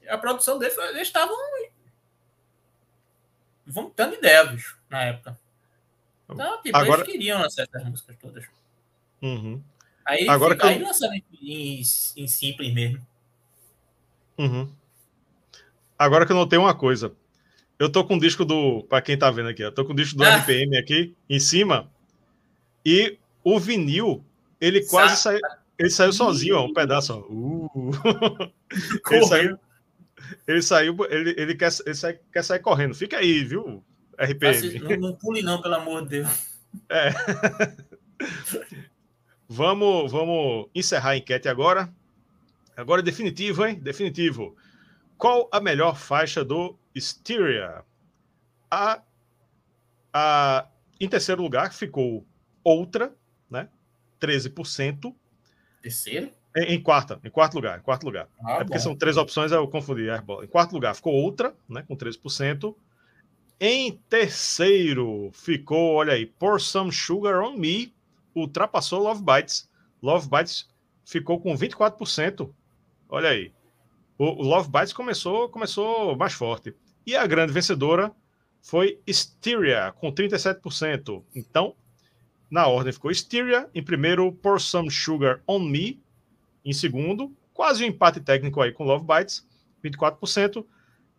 A 0.08 0.18
produção 0.18 0.60
deles, 0.60 0.78
eles 0.78 1.02
estavam 1.02 1.36
vomitando 3.66 4.16
ideia, 4.16 4.44
bicho, 4.46 4.78
na 4.90 5.04
época. 5.04 5.40
Então, 6.30 6.62
tipo, 6.62 6.78
Agora... 6.78 7.02
eles 7.02 7.12
queriam 7.12 7.42
lançar 7.42 7.64
essas 7.64 7.84
músicas 7.84 8.16
todas. 8.18 8.46
Uhum. 9.22 9.62
Aí, 10.06 10.30
Agora 10.30 10.54
fica, 10.54 10.68
aí 10.68 10.80
eu... 10.80 10.86
lançando 10.86 11.14
em, 11.14 11.24
em, 11.42 11.80
em, 11.80 12.28
simples 12.28 12.74
mesmo. 12.74 13.06
Uhum. 14.38 14.72
Agora 15.98 16.26
que 16.26 16.32
eu 16.32 16.36
notei 16.36 16.60
uma 16.60 16.76
coisa. 16.76 17.14
Eu 17.80 17.92
tô 17.92 18.06
com 18.06 18.16
o 18.16 18.20
disco 18.20 18.46
do. 18.46 18.84
Para 18.84 19.02
quem 19.02 19.18
tá 19.18 19.30
vendo 19.32 19.50
aqui, 19.50 19.64
eu 19.64 19.72
tô 19.72 19.84
com 19.84 19.94
o 19.94 19.96
disco 19.96 20.18
do 20.18 20.24
ah. 20.24 20.38
RPM 20.38 20.78
aqui 20.78 21.16
em 21.30 21.40
cima. 21.40 21.92
E 22.86 23.18
o 23.44 23.60
vinil, 23.60 24.24
ele 24.62 24.86
quase 24.86 25.22
saiu. 25.22 25.42
Ele 25.78 25.90
saiu 25.90 26.14
sozinho, 26.14 26.58
ó, 26.58 26.66
um 26.66 26.74
pedaço. 26.74 27.20
Uh. 27.30 27.70
ele 29.12 29.26
saiu. 29.26 29.60
Ele 30.48 30.62
saiu, 30.62 30.98
ele, 31.10 31.36
ele, 31.38 31.56
quer, 31.56 31.72
ele 31.86 31.96
sai, 31.96 32.20
quer 32.32 32.44
sair 32.44 32.60
correndo. 32.60 32.96
Fica 32.96 33.18
aí, 33.18 33.44
viu? 33.44 33.84
RPM. 34.18 34.80
Não, 34.80 35.10
não 35.10 35.16
pule, 35.16 35.42
não, 35.42 35.62
pelo 35.62 35.76
amor 35.76 36.04
de 36.04 36.22
Deus. 36.22 36.56
É. 36.90 37.10
vamos, 39.48 40.12
vamos 40.12 40.68
encerrar 40.74 41.12
a 41.12 41.18
enquete 41.18 41.50
agora. 41.50 41.94
Agora 42.76 43.02
é 43.02 43.04
definitivo, 43.04 43.66
hein? 43.66 43.76
Definitivo. 43.76 44.56
Qual 45.18 45.50
a 45.52 45.60
melhor 45.60 45.98
faixa 45.98 46.44
do 46.44 46.78
Styria? 46.96 47.84
A, 48.70 49.02
a, 50.14 50.68
em 51.00 51.08
terceiro 51.08 51.42
lugar 51.42 51.74
ficou 51.74 52.26
Outra, 52.66 53.16
né? 53.50 53.70
13%. 54.20 55.16
Terceiro? 55.82 56.32
Em, 56.58 56.74
em, 56.74 56.82
quarta, 56.82 57.20
em 57.24 57.30
quarto 57.30 57.54
lugar, 57.54 57.78
em 57.78 57.82
quarto 57.82 58.06
lugar. 58.06 58.28
Ah, 58.44 58.54
é 58.54 58.58
porque 58.64 58.78
bom. 58.78 58.84
são 58.84 58.96
três 58.96 59.18
opções, 59.18 59.52
eu 59.52 59.68
confundi. 59.68 60.10
É, 60.10 60.18
em 60.44 60.48
quarto 60.48 60.74
lugar 60.74 60.96
ficou 60.96 61.14
outra, 61.14 61.56
né, 61.70 61.84
com 61.88 61.96
13%. 61.96 62.76
Em 63.60 63.92
terceiro 64.10 65.30
ficou, 65.32 65.96
olha 65.96 66.14
aí, 66.14 66.26
Pour 66.26 66.60
Some 66.60 66.92
Sugar 66.92 67.42
on 67.42 67.56
Me, 67.56 67.94
ultrapassou 68.34 69.02
Love 69.02 69.24
Bites. 69.24 69.70
Love 70.02 70.28
Bites 70.28 70.68
ficou 71.06 71.40
com 71.40 71.56
24%. 71.56 72.50
Olha 73.08 73.30
aí. 73.30 73.54
O, 74.18 74.42
Love 74.42 74.70
Bites 74.70 74.92
começou, 74.92 75.50
começou 75.50 76.16
mais 76.18 76.34
forte. 76.34 76.76
E 77.06 77.16
a 77.16 77.28
grande 77.28 77.54
vencedora 77.54 78.12
foi 78.62 79.00
Styria, 79.06 79.94
com 80.00 80.12
37%. 80.12 81.24
Então, 81.36 81.76
na 82.50 82.68
ordem 82.68 82.94
ficou 82.94 83.12
Styria, 83.12 83.70
em 83.74 83.84
primeiro, 83.84 84.32
Pour 84.32 84.60
Some 84.60 84.90
Sugar 84.92 85.42
on 85.48 85.60
Me, 85.60 86.02
em 86.64 86.74
segundo, 86.74 87.36
quase 87.54 87.84
um 87.84 87.88
empate 87.88 88.20
técnico 88.20 88.62
aí 88.62 88.72
com 88.72 88.84
Love 88.84 89.06
Bites, 89.06 89.48
24%, 89.84 90.66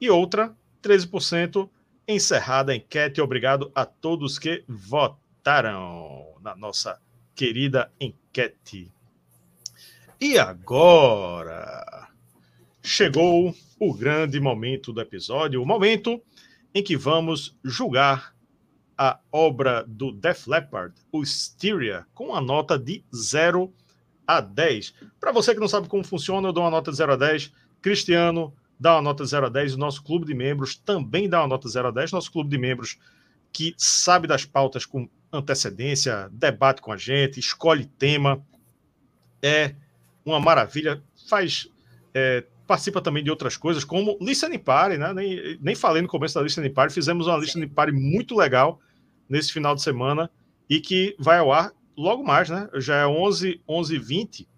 e 0.01 0.11
outra, 0.11 0.55
13%, 0.83 1.69
encerrada 2.07 2.73
a 2.73 2.77
enquete. 2.77 3.21
Obrigado 3.21 3.71
a 3.75 3.85
todos 3.85 4.39
que 4.39 4.65
votaram 4.69 6.35
na 6.41 6.55
nossa 6.55 7.01
querida 7.35 7.91
enquete. 8.01 8.93
E 10.21 10.39
agora 10.39 12.09
chegou 12.83 13.55
o 13.79 13.95
grande 13.95 14.39
momento 14.41 14.93
do 14.93 15.01
episódio, 15.01 15.63
o 15.63 15.67
momento 15.67 16.23
em 16.75 16.83
que 16.83 16.97
vamos 16.97 17.57
julgar 17.65 18.36
a 18.97 19.19
obra 19.31 19.85
do 19.87 20.11
Def 20.11 20.47
Leppard, 20.47 20.95
o 21.13 21.23
Styria, 21.23 22.07
com 22.15 22.35
a 22.35 22.41
nota 22.41 22.79
de 22.79 23.05
0 23.15 23.73
a 24.27 24.41
10. 24.41 24.95
Para 25.21 25.33
você 25.33 25.55
que 25.55 25.61
não 25.61 25.69
sabe 25.69 25.89
como 25.89 26.03
funciona, 26.03 26.49
eu 26.49 26.53
dou 26.53 26.65
uma 26.65 26.71
nota 26.71 26.91
de 26.91 26.97
0 26.97 27.13
a 27.13 27.17
10. 27.17 27.53
Cristiano 27.83 28.55
dá 28.81 28.95
uma 28.95 29.03
nota 29.03 29.23
de 29.23 29.31
0 29.31 29.47
a 29.47 29.49
10. 29.49 29.75
O 29.75 29.79
nosso 29.79 30.03
clube 30.03 30.27
de 30.27 30.35
membros 30.35 30.77
também 30.77 31.29
dá 31.29 31.41
uma 31.41 31.49
nota 31.49 31.67
de 31.67 31.75
0 31.75 31.89
a 31.89 31.91
10. 31.91 32.13
Nosso 32.13 32.33
clube 32.33 32.49
de 32.49 32.59
membros 32.59 32.99
que 33.53 33.75
sabe 33.77 34.27
das 34.27 34.45
pautas 34.45 34.87
com 34.87 35.09
antecedência, 35.33 36.29
debate 36.33 36.81
com 36.81 36.93
a 36.93 36.97
gente, 36.97 37.39
escolhe 37.39 37.85
tema. 37.85 38.43
É 39.43 39.75
uma 40.25 40.41
maravilha. 40.41 41.03
Faz. 41.29 41.69
É, 42.15 42.45
participa 42.67 43.01
também 43.01 43.23
de 43.23 43.31
outras 43.31 43.57
coisas, 43.57 43.85
como 43.85 44.19
Listening 44.21 44.59
Party, 44.59 44.97
né? 44.97 45.13
Nem, 45.13 45.59
nem 45.61 45.75
falei 45.75 46.03
no 46.03 46.09
começo 46.09 46.35
da 46.35 46.43
Listening 46.43 46.73
Party, 46.73 46.93
fizemos 46.93 47.29
uma 47.29 47.37
Listening 47.37 47.69
Party 47.69 47.93
muito 47.93 48.35
legal 48.35 48.81
nesse 49.29 49.53
final 49.53 49.75
de 49.75 49.83
semana 49.83 50.31
e 50.69 50.81
que 50.81 51.17
vai 51.19 51.39
ao 51.39 51.53
ar 51.53 51.73
logo 51.97 52.25
mais, 52.25 52.49
né? 52.51 52.69
Já 52.75 52.97
é 52.97 53.07
11, 53.07 53.61
11 53.69 53.99
20 53.99 54.49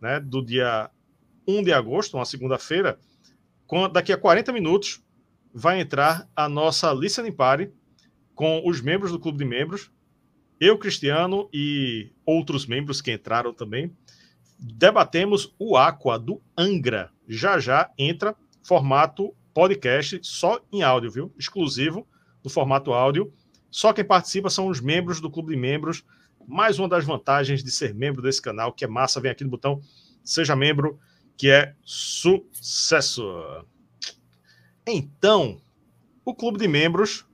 né? 0.00 0.20
Do 0.20 0.44
dia 0.44 0.90
1 1.46 1.62
de 1.62 1.72
agosto, 1.72 2.16
uma 2.16 2.24
segunda-feira. 2.24 2.98
Daqui 3.92 4.12
a 4.12 4.18
40 4.18 4.52
minutos 4.52 5.02
vai 5.52 5.80
entrar 5.80 6.28
a 6.34 6.48
nossa 6.48 6.92
Listening 6.92 7.32
Party 7.32 7.70
com 8.34 8.62
os 8.66 8.80
membros 8.80 9.10
do 9.10 9.18
clube 9.18 9.38
de 9.38 9.44
membros, 9.44 9.90
eu, 10.60 10.78
Cristiano 10.78 11.48
e 11.52 12.12
outros 12.24 12.66
membros 12.66 13.00
que 13.00 13.12
entraram 13.12 13.52
também. 13.52 13.96
Debatemos 14.58 15.54
o 15.58 15.76
Aqua 15.76 16.18
do 16.18 16.42
Angra. 16.56 17.12
Já 17.28 17.58
já 17.58 17.90
entra 17.96 18.34
formato 18.62 19.34
podcast 19.54 20.18
só 20.22 20.60
em 20.72 20.82
áudio, 20.82 21.10
viu? 21.10 21.34
Exclusivo 21.38 22.06
no 22.42 22.50
formato 22.50 22.92
áudio. 22.92 23.32
Só 23.70 23.92
quem 23.92 24.04
participa 24.04 24.50
são 24.50 24.68
os 24.68 24.80
membros 24.80 25.20
do 25.20 25.30
clube 25.30 25.54
de 25.54 25.60
membros. 25.60 26.04
Mais 26.46 26.78
uma 26.78 26.88
das 26.88 27.04
vantagens 27.04 27.62
de 27.62 27.70
ser 27.70 27.94
membro 27.94 28.22
desse 28.22 28.40
canal, 28.40 28.72
que 28.72 28.84
é 28.84 28.88
massa, 28.88 29.20
vem 29.20 29.30
aqui 29.30 29.44
no 29.44 29.50
botão 29.50 29.80
Seja 30.24 30.56
Membro, 30.56 30.98
que 31.36 31.50
é 31.50 31.74
sucesso. 31.84 33.22
Então, 34.86 35.60
o 36.24 36.34
clube 36.34 36.58
de 36.58 36.66
membros 36.66 37.26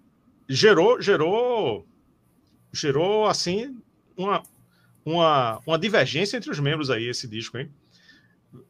gerou, 0.48 1.01
gerou, 1.01 1.86
gerou 2.73 3.27
assim 3.27 3.77
uma, 4.16 4.43
uma, 5.05 5.61
uma 5.66 5.78
divergência 5.78 6.36
entre 6.36 6.51
os 6.51 6.59
membros 6.59 6.90
aí, 6.90 7.09
esse 7.09 7.28
disco, 7.28 7.56
hein? 7.59 7.70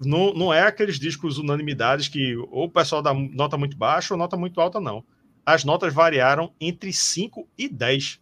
Não, 0.00 0.32
não 0.32 0.52
é 0.52 0.62
aqueles 0.62 0.98
discos 0.98 1.36
unanimidades 1.36 2.08
que 2.08 2.36
ou 2.36 2.64
o 2.64 2.70
pessoal 2.70 3.02
dá 3.02 3.12
nota 3.12 3.58
muito 3.58 3.76
baixa 3.76 4.14
ou 4.14 4.18
nota 4.18 4.36
muito 4.36 4.58
alta, 4.60 4.80
não 4.80 5.04
as 5.44 5.64
notas 5.64 5.92
variaram 5.92 6.52
entre 6.60 6.92
5 6.92 7.48
e 7.56 7.68
10. 7.68 8.20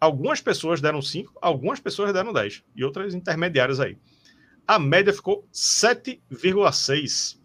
Algumas 0.00 0.40
pessoas 0.40 0.80
deram 0.80 1.00
5, 1.00 1.38
algumas 1.40 1.80
pessoas 1.80 2.12
deram 2.12 2.32
10 2.32 2.64
e 2.74 2.84
outras 2.84 3.14
intermediárias 3.14 3.78
aí. 3.80 3.96
A 4.66 4.78
média 4.78 5.12
ficou 5.12 5.46
7,6. 5.52 7.38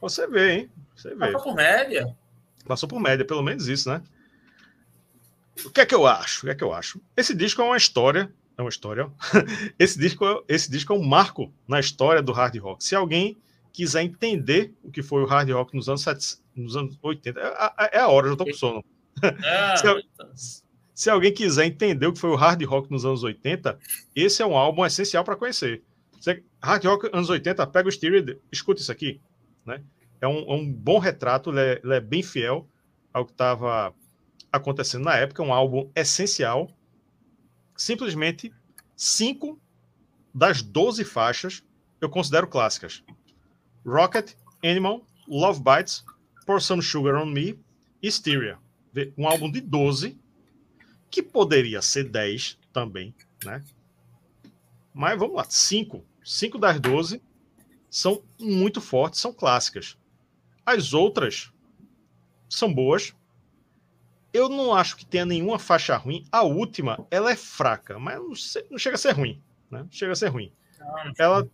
Você 0.00 0.26
vê, 0.26 0.52
hein? 0.52 0.70
Você 0.94 1.14
vê. 1.14 1.32
Passou 1.32 1.42
por 1.42 1.54
média. 1.54 2.16
Passou 2.66 2.88
por 2.88 3.00
média, 3.00 3.24
pelo 3.24 3.42
menos 3.42 3.68
isso, 3.68 3.88
né? 3.88 4.02
O 5.64 5.70
que 5.70 5.80
é 5.80 5.86
que 5.86 5.94
eu 5.94 6.06
acho? 6.06 6.40
O 6.40 6.44
que 6.46 6.50
é 6.50 6.54
que 6.54 6.64
eu 6.64 6.72
acho? 6.72 7.00
Esse 7.16 7.34
disco 7.34 7.62
é 7.62 7.64
uma 7.64 7.76
história, 7.76 8.30
é 8.56 8.62
uma 8.62 8.68
história. 8.68 9.10
esse 9.78 9.98
disco, 9.98 10.24
é, 10.26 10.42
esse 10.48 10.70
disco 10.70 10.92
é 10.92 10.96
um 10.96 11.02
marco 11.02 11.52
na 11.66 11.80
história 11.80 12.22
do 12.22 12.32
hard 12.32 12.56
rock. 12.58 12.84
Se 12.84 12.94
alguém 12.94 13.38
quiser 13.74 14.02
entender 14.02 14.72
o 14.82 14.90
que 14.90 15.02
foi 15.02 15.22
o 15.22 15.26
hard 15.26 15.50
rock 15.50 15.74
nos 15.74 15.88
anos, 15.88 16.42
nos 16.54 16.76
anos 16.76 16.96
80, 17.02 17.40
é, 17.40 17.96
é, 17.96 17.98
a 17.98 18.08
hora, 18.08 18.28
já 18.28 18.32
estou 18.32 18.46
com 18.46 18.54
sono. 18.54 18.84
É, 19.20 19.76
se, 20.36 20.62
se, 20.94 21.10
alguém 21.10 21.34
quiser 21.34 21.66
entender 21.66 22.06
o 22.06 22.12
que 22.12 22.20
foi 22.20 22.30
o 22.30 22.36
hard 22.36 22.62
rock 22.64 22.90
nos 22.90 23.04
anos 23.04 23.24
80, 23.24 23.76
esse 24.14 24.40
é 24.40 24.46
um 24.46 24.56
álbum 24.56 24.86
essencial 24.86 25.24
para 25.24 25.34
conhecer. 25.34 25.82
Você, 26.20 26.42
hard 26.62 26.84
rock 26.84 27.10
anos 27.12 27.28
80, 27.28 27.66
pega 27.66 27.88
o 27.88 27.92
stereo, 27.92 28.40
escuta 28.52 28.80
isso 28.80 28.92
aqui, 28.92 29.20
né? 29.66 29.82
é 30.20 30.28
um, 30.28 30.38
é 30.38 30.54
um 30.54 30.72
bom 30.72 30.98
retrato, 30.98 31.50
ele 31.50 31.60
é, 31.60 31.80
ele 31.82 31.94
é 31.94 32.00
bem 32.00 32.22
fiel 32.22 32.68
ao 33.12 33.26
que 33.26 33.32
estava 33.32 33.92
acontecendo 34.52 35.04
na 35.04 35.16
época, 35.16 35.42
é 35.42 35.46
um 35.46 35.52
álbum 35.52 35.90
essencial. 35.96 36.70
Simplesmente 37.76 38.52
cinco 38.96 39.60
das 40.32 40.62
12 40.62 41.04
faixas 41.04 41.64
eu 42.00 42.08
considero 42.08 42.46
clássicas. 42.46 43.02
Rocket, 43.84 44.34
Animal, 44.62 45.02
Love 45.28 45.60
Bites, 45.60 46.04
Pour 46.46 46.60
Some 46.60 46.82
Sugar 46.82 47.16
on 47.16 47.26
Me 47.26 47.58
Styria. 48.02 48.58
Um 49.16 49.26
álbum 49.26 49.50
de 49.50 49.60
12, 49.60 50.18
que 51.10 51.22
poderia 51.22 51.82
ser 51.82 52.04
10 52.04 52.58
também, 52.72 53.14
né? 53.44 53.62
Mas 54.92 55.18
vamos 55.18 55.36
lá, 55.36 55.44
5. 55.48 56.04
5 56.24 56.58
das 56.58 56.80
12 56.80 57.20
são 57.90 58.22
muito 58.38 58.80
fortes, 58.80 59.20
são 59.20 59.32
clássicas. 59.32 59.98
As 60.64 60.92
outras 60.92 61.52
são 62.48 62.72
boas. 62.72 63.14
Eu 64.32 64.48
não 64.48 64.74
acho 64.74 64.96
que 64.96 65.06
tenha 65.06 65.24
nenhuma 65.24 65.58
faixa 65.58 65.96
ruim. 65.96 66.24
A 66.30 66.42
última, 66.42 67.06
ela 67.10 67.30
é 67.30 67.36
fraca, 67.36 67.98
mas 67.98 68.18
não, 68.70 68.78
chega 68.78 68.94
a 68.94 68.98
ser 68.98 69.12
ruim. 69.12 69.40
Né? 69.70 69.80
Não 69.80 69.92
chega 69.92 70.12
a 70.12 70.16
ser 70.16 70.28
ruim. 70.28 70.52
Ela, 71.18 71.48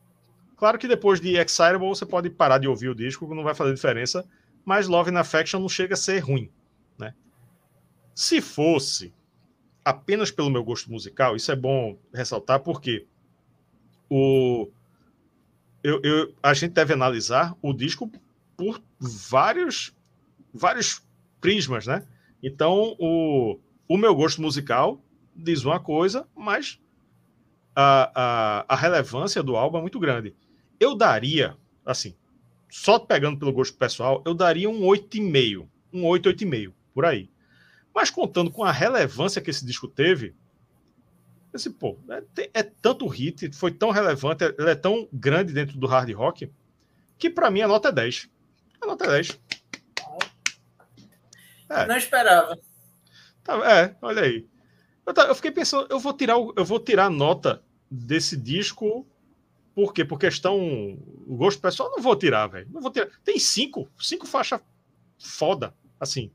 claro 0.61 0.79
que 0.79 0.87
depois 0.87 1.21
de 1.23 1.37
Excitable 1.39 1.89
você 1.89 2.05
pode 2.05 2.29
parar 2.29 2.59
de 2.59 2.69
ouvir 2.69 2.91
o 2.91 2.95
disco, 2.95 3.35
não 3.35 3.43
vai 3.43 3.55
fazer 3.55 3.75
diferença. 3.75 4.29
Mas 4.63 4.87
Love 4.87 5.11
and 5.11 5.19
Affection 5.19 5.59
não 5.59 5.71
chega 5.71 5.95
a 5.95 5.97
ser 5.97 6.19
ruim. 6.19 6.51
Né? 6.99 7.15
Se 8.15 8.43
fosse 8.43 9.13
apenas 9.83 10.31
pelo 10.31 10.51
meu 10.51 10.63
gosto 10.63 10.93
musical, 10.93 11.35
isso 11.35 11.51
é 11.51 11.57
bom 11.57 11.99
ressaltar, 12.13 12.61
porque 12.61 13.07
o, 14.11 14.69
eu, 15.83 15.99
eu, 16.03 16.35
a 16.43 16.53
gente 16.53 16.73
deve 16.73 16.93
analisar 16.93 17.57
o 17.63 17.73
disco 17.73 18.13
por 18.55 18.83
vários, 18.99 19.97
vários 20.53 21.03
prismas, 21.41 21.87
né? 21.87 22.07
Então, 22.43 22.95
o, 22.99 23.59
o 23.89 23.97
meu 23.97 24.15
gosto 24.15 24.43
musical 24.43 25.03
diz 25.35 25.65
uma 25.65 25.81
coisa, 25.81 26.29
mas 26.37 26.79
a, 27.75 28.13
a, 28.15 28.65
a 28.69 28.77
relevância 28.77 29.43
do 29.43 29.57
álbum 29.57 29.79
é 29.79 29.81
muito 29.81 29.99
grande. 29.99 30.35
Eu 30.81 30.97
daria, 30.97 31.57
assim, 31.85 32.17
só 32.71 32.99
pegando 32.99 33.39
pelo 33.39 33.53
gosto 33.53 33.77
pessoal, 33.77 34.23
eu 34.27 34.33
daria 34.33 34.69
um 34.69 34.81
8,5, 34.81 35.69
um 35.93 36.07
8, 36.07 36.31
8,5, 36.31 36.73
por 36.95 37.05
aí. 37.05 37.31
Mas 37.95 38.11
contando 38.11 38.51
com 38.51 38.65
a 38.65 38.73
relevância 38.73 39.43
que 39.43 39.51
esse 39.51 39.67
disco 39.67 39.87
teve, 39.87 40.35
esse, 41.53 41.69
pô, 41.69 41.99
é, 42.09 42.51
é, 42.55 42.63
tanto 42.63 43.07
hit, 43.09 43.53
foi 43.53 43.73
tão 43.73 43.91
relevante, 43.91 44.45
ele 44.45 44.71
é 44.71 44.75
tão 44.75 45.09
grande 45.13 45.53
dentro 45.53 45.77
do 45.77 45.87
hard 45.87 46.11
rock, 46.13 46.51
que 47.19 47.29
para 47.29 47.51
mim 47.51 47.61
a 47.61 47.69
nota 47.69 47.89
é 47.89 47.93
10. 47.93 48.31
A 48.81 48.87
nota 48.87 49.05
é 49.05 49.09
10. 49.09 49.41
É. 51.69 51.87
Não 51.87 51.97
esperava. 51.97 52.59
Tá, 53.43 53.55
é, 53.71 53.97
olha 54.01 54.23
aí. 54.23 54.47
Eu, 55.07 55.15
tá, 55.15 55.23
eu, 55.25 55.35
fiquei 55.35 55.51
pensando, 55.51 55.87
eu 55.91 55.99
vou 55.99 56.13
tirar, 56.13 56.35
eu 56.35 56.65
vou 56.65 56.79
tirar 56.79 57.07
a 57.07 57.11
nota 57.11 57.63
desse 57.91 58.37
disco. 58.37 59.07
Por 59.81 59.95
quê? 59.95 60.05
Por 60.05 60.19
questão. 60.19 60.59
O 61.27 61.37
gosto 61.37 61.61
pessoal, 61.61 61.91
não 61.91 62.03
vou 62.03 62.15
tirar, 62.15 62.47
velho. 62.49 62.69
Não 62.71 62.81
vou 62.81 62.91
tirar. 62.91 63.09
Tem 63.25 63.39
cinco, 63.39 63.89
cinco 63.99 64.27
faixas 64.27 64.61
foda, 65.19 65.75
assim, 65.99 66.31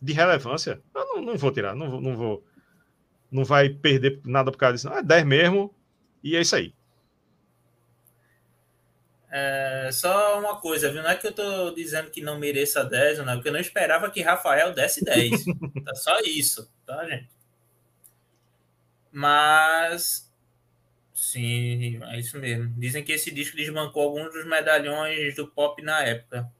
de 0.00 0.12
relevância. 0.12 0.82
Eu 0.94 1.06
não, 1.06 1.22
não 1.22 1.36
vou 1.36 1.50
tirar, 1.50 1.74
não, 1.74 2.00
não 2.00 2.16
vou 2.16 2.44
não 3.30 3.44
vai 3.44 3.68
perder 3.68 4.20
nada 4.24 4.52
por 4.52 4.58
causa 4.58 4.74
disso. 4.74 4.88
Não. 4.88 4.98
É 4.98 5.02
10 5.02 5.24
mesmo, 5.24 5.74
e 6.22 6.36
é 6.36 6.40
isso 6.40 6.54
aí. 6.54 6.72
É, 9.28 9.90
só 9.90 10.38
uma 10.38 10.60
coisa, 10.60 10.92
viu? 10.92 11.02
Não 11.02 11.10
é 11.10 11.16
que 11.16 11.26
eu 11.26 11.32
tô 11.32 11.72
dizendo 11.72 12.10
que 12.10 12.20
não 12.20 12.38
mereça 12.38 12.84
10, 12.84 13.18
não, 13.18 13.32
é 13.32 13.34
porque 13.34 13.48
eu 13.48 13.52
não 13.52 13.58
esperava 13.58 14.08
que 14.08 14.22
Rafael 14.22 14.72
desse 14.72 15.04
10. 15.04 15.44
tá 15.84 15.94
só 15.96 16.20
isso, 16.20 16.70
tá, 16.86 17.04
gente? 17.06 17.28
Mas. 19.10 20.32
Sim, 21.14 22.02
é 22.02 22.18
isso 22.18 22.38
mesmo. 22.38 22.74
Dizem 22.76 23.04
que 23.04 23.12
esse 23.12 23.30
disco 23.30 23.56
desbancou 23.56 24.02
alguns 24.02 24.32
dos 24.32 24.44
medalhões 24.46 25.36
do 25.36 25.46
pop 25.46 25.80
na 25.80 26.02
época. 26.02 26.50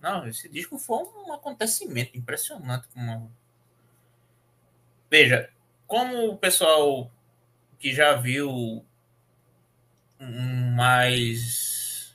Não, 0.00 0.28
esse 0.28 0.48
disco 0.48 0.78
foi 0.78 1.04
um 1.04 1.32
acontecimento 1.32 2.16
impressionante. 2.16 2.86
Como... 2.88 3.32
Veja, 5.10 5.50
como 5.86 6.28
o 6.28 6.36
pessoal 6.36 7.10
que 7.78 7.94
já 7.94 8.14
viu 8.14 8.84
mais 10.20 12.14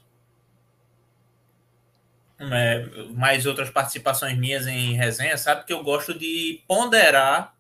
é, 2.40 2.86
mais 3.14 3.46
outras 3.46 3.70
participações 3.70 4.38
minhas 4.38 4.68
em 4.68 4.94
resenha, 4.94 5.38
sabe 5.38 5.66
que 5.66 5.74
eu 5.74 5.84
gosto 5.84 6.18
de 6.18 6.64
ponderar 6.68 7.58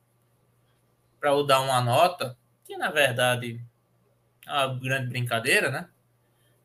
para 1.20 1.32
eu 1.32 1.44
dar 1.46 1.62
uma 1.62 1.82
nota, 1.82 2.38
que 2.66 2.78
na 2.78 2.92
verdade 2.92 3.64
uma 4.48 4.68
grande 4.76 5.10
brincadeira, 5.10 5.70
né? 5.70 5.90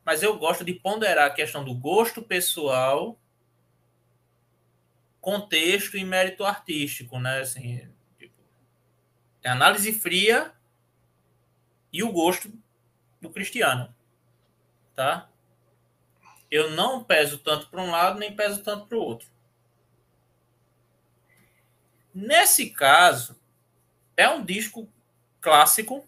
Mas 0.05 0.23
eu 0.23 0.39
gosto 0.39 0.65
de 0.65 0.73
ponderar 0.73 1.27
a 1.27 1.35
questão 1.35 1.65
do 1.65 1.75
gosto 1.75 2.23
pessoal, 2.23 3.19
contexto 5.21 5.97
e 5.97 6.05
mérito 6.05 6.45
artístico, 6.45 7.19
né? 7.19 7.41
Assim, 7.41 7.89
é 9.43 9.51
análise 9.51 9.93
fria 9.93 10.53
e 11.93 12.03
o 12.03 12.11
gosto 12.13 12.53
do 13.21 13.31
cristiano, 13.31 13.95
tá? 14.95 15.29
Eu 16.51 16.71
não 16.71 17.05
peso 17.05 17.39
tanto 17.39 17.69
para 17.69 17.83
um 17.83 17.91
lado, 17.91 18.19
nem 18.19 18.35
peso 18.35 18.63
tanto 18.63 18.87
para 18.87 18.97
o 18.97 19.03
outro. 19.03 19.29
Nesse 22.15 22.71
caso, 22.71 23.39
é 24.17 24.29
um 24.29 24.45
disco 24.45 24.91
clássico, 25.41 26.08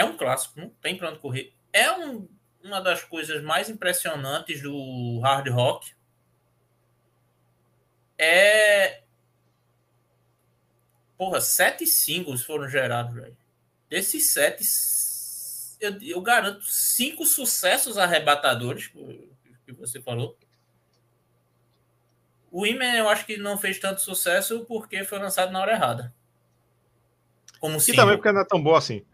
é 0.00 0.04
um 0.04 0.16
clássico, 0.16 0.60
não 0.60 0.70
tem 0.70 0.96
para 0.96 1.10
onde 1.10 1.18
correr. 1.18 1.52
É 1.72 1.92
um, 1.92 2.28
uma 2.62 2.80
das 2.80 3.04
coisas 3.04 3.42
mais 3.42 3.68
impressionantes 3.68 4.62
do 4.62 5.20
hard 5.20 5.48
rock. 5.48 5.94
É 8.18 9.02
Porra, 11.20 11.38
sete 11.38 11.86
singles 11.86 12.42
foram 12.42 12.66
gerados, 12.66 13.14
velho. 13.14 13.36
Desses 13.90 14.30
sete, 14.30 14.64
eu, 15.78 16.00
eu, 16.00 16.22
garanto 16.22 16.64
cinco 16.64 17.26
sucessos 17.26 17.98
arrebatadores, 17.98 18.86
que 18.86 19.72
você 19.72 20.00
falou. 20.00 20.34
O 22.50 22.66
Imen 22.66 22.96
eu 22.96 23.06
acho 23.06 23.26
que 23.26 23.36
não 23.36 23.58
fez 23.58 23.78
tanto 23.78 24.00
sucesso 24.00 24.64
porque 24.64 25.04
foi 25.04 25.18
lançado 25.18 25.52
na 25.52 25.60
hora 25.60 25.72
errada. 25.72 26.14
Como 27.60 27.76
e 27.76 27.94
também 27.94 28.16
porque 28.16 28.32
não 28.32 28.40
é 28.40 28.46
tão 28.46 28.62
bom 28.62 28.74
assim. 28.74 29.04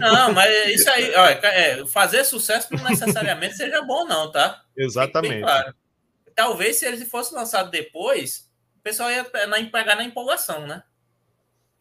Não, 0.00 0.32
mas 0.34 0.68
isso 0.68 0.90
aí, 0.90 1.14
ó, 1.14 1.26
é, 1.26 1.86
fazer 1.86 2.24
sucesso 2.24 2.74
não 2.74 2.84
necessariamente 2.84 3.56
seja 3.56 3.82
bom, 3.82 4.04
não, 4.04 4.30
tá? 4.30 4.62
Exatamente. 4.76 5.42
Claro. 5.42 5.74
Talvez 6.34 6.76
se 6.76 6.86
ele 6.86 7.04
fosse 7.04 7.34
lançado 7.34 7.70
depois, 7.70 8.50
o 8.76 8.80
pessoal 8.80 9.10
ia 9.10 9.24
pegar 9.24 9.96
na 9.96 10.04
empolgação, 10.04 10.66
né? 10.66 10.82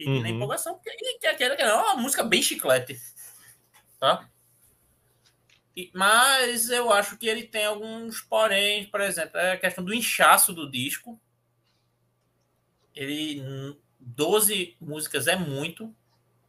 e 0.01 0.07
uhum. 0.09 0.21
na 0.21 0.29
empolgação, 0.29 0.73
porque 0.73 0.89
é 1.21 1.73
uma 1.73 1.95
música 1.95 2.23
bem 2.23 2.41
chiclete. 2.41 2.99
Tá? 3.99 4.27
E, 5.75 5.91
mas 5.93 6.69
eu 6.69 6.91
acho 6.91 7.17
que 7.17 7.27
ele 7.27 7.43
tem 7.43 7.65
alguns 7.65 8.19
porém, 8.19 8.85
por 8.87 8.99
exemplo, 8.99 9.37
é 9.37 9.51
a 9.51 9.57
questão 9.59 9.83
do 9.83 9.93
inchaço 9.93 10.53
do 10.53 10.69
disco. 10.69 11.21
Ele 12.95 13.77
12 13.99 14.75
músicas 14.81 15.27
é 15.27 15.35
muito, 15.35 15.95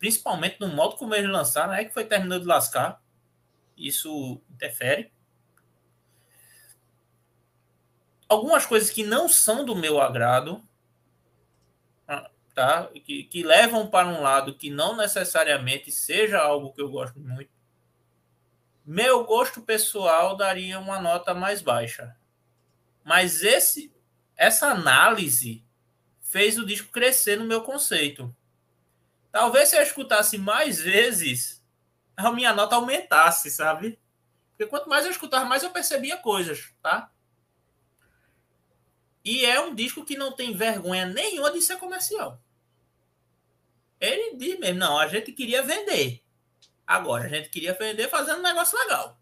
principalmente 0.03 0.59
no 0.59 0.67
modo 0.67 0.97
como 0.97 1.15
eles 1.15 1.31
lançaram, 1.31 1.73
é 1.75 1.85
que 1.85 1.95
foi 1.95 2.05
terminando 2.05 2.43
de 2.43 2.49
lascar. 2.49 3.01
Isso 3.77 4.43
interfere. 4.51 5.13
Algumas 8.29 8.67
coisas 8.67 8.91
que 8.91 9.05
não 9.05 9.29
são 9.29 9.65
do 9.65 9.77
meu 9.77 10.01
agrado, 10.01 10.61
tá? 12.53 12.91
Que, 13.05 13.23
que 13.23 13.45
levam 13.45 13.87
para 13.87 14.09
um 14.09 14.23
lado 14.23 14.57
que 14.57 14.71
não 14.71 14.97
necessariamente 14.97 15.93
seja 15.93 16.41
algo 16.41 16.73
que 16.73 16.83
eu 16.83 16.91
gosto 16.91 17.21
muito. 17.21 17.53
Meu 18.85 19.23
gosto 19.25 19.63
pessoal 19.63 20.37
daria 20.37 20.81
uma 20.81 21.01
nota 21.01 21.33
mais 21.33 21.63
baixa. 21.63 22.17
Mas 23.05 23.45
esse 23.45 23.95
essa 24.37 24.67
análise 24.67 25.65
fez 26.21 26.59
o 26.59 26.67
disco 26.67 26.91
crescer 26.91 27.39
no 27.39 27.45
meu 27.45 27.63
conceito. 27.63 28.35
Talvez 29.33 29.71
se 29.71 29.77
eu 29.77 29.83
escutasse 29.83 30.37
mais 30.37 30.79
vezes, 30.79 31.65
a 32.15 32.31
minha 32.31 32.53
nota 32.53 32.77
aumentasse, 32.77 33.51
sabe? 33.51 33.99
Porque 34.51 34.67
quanto 34.67 34.91
mais 34.91 35.07
eu 35.07 35.11
escutava, 35.11 35.47
mais 35.47 35.63
eu 35.63 35.71
percebia 35.71 36.19
coisas, 36.19 36.73
tá? 36.83 37.11
E 39.25 39.47
é 39.47 39.59
um 39.61 39.75
disco 39.75 40.05
que 40.05 40.17
não 40.17 40.33
tem 40.33 40.55
vergonha 40.55 41.07
nenhuma 41.07 41.51
de 41.51 41.63
ser 41.63 41.79
comercial. 41.79 42.43
Ele 43.99 44.37
diz 44.37 44.59
mesmo, 44.59 44.81
não, 44.81 44.99
a 44.99 45.09
gente 45.09 45.33
queria 45.33 45.63
vender. 45.63 46.23
Agora, 46.87 47.25
a 47.25 47.29
gente 47.29 47.49
queria 47.49 47.73
vender 47.73 48.09
fazendo 48.09 48.41
um 48.41 48.43
negócio 48.43 48.77
legal. 48.79 49.19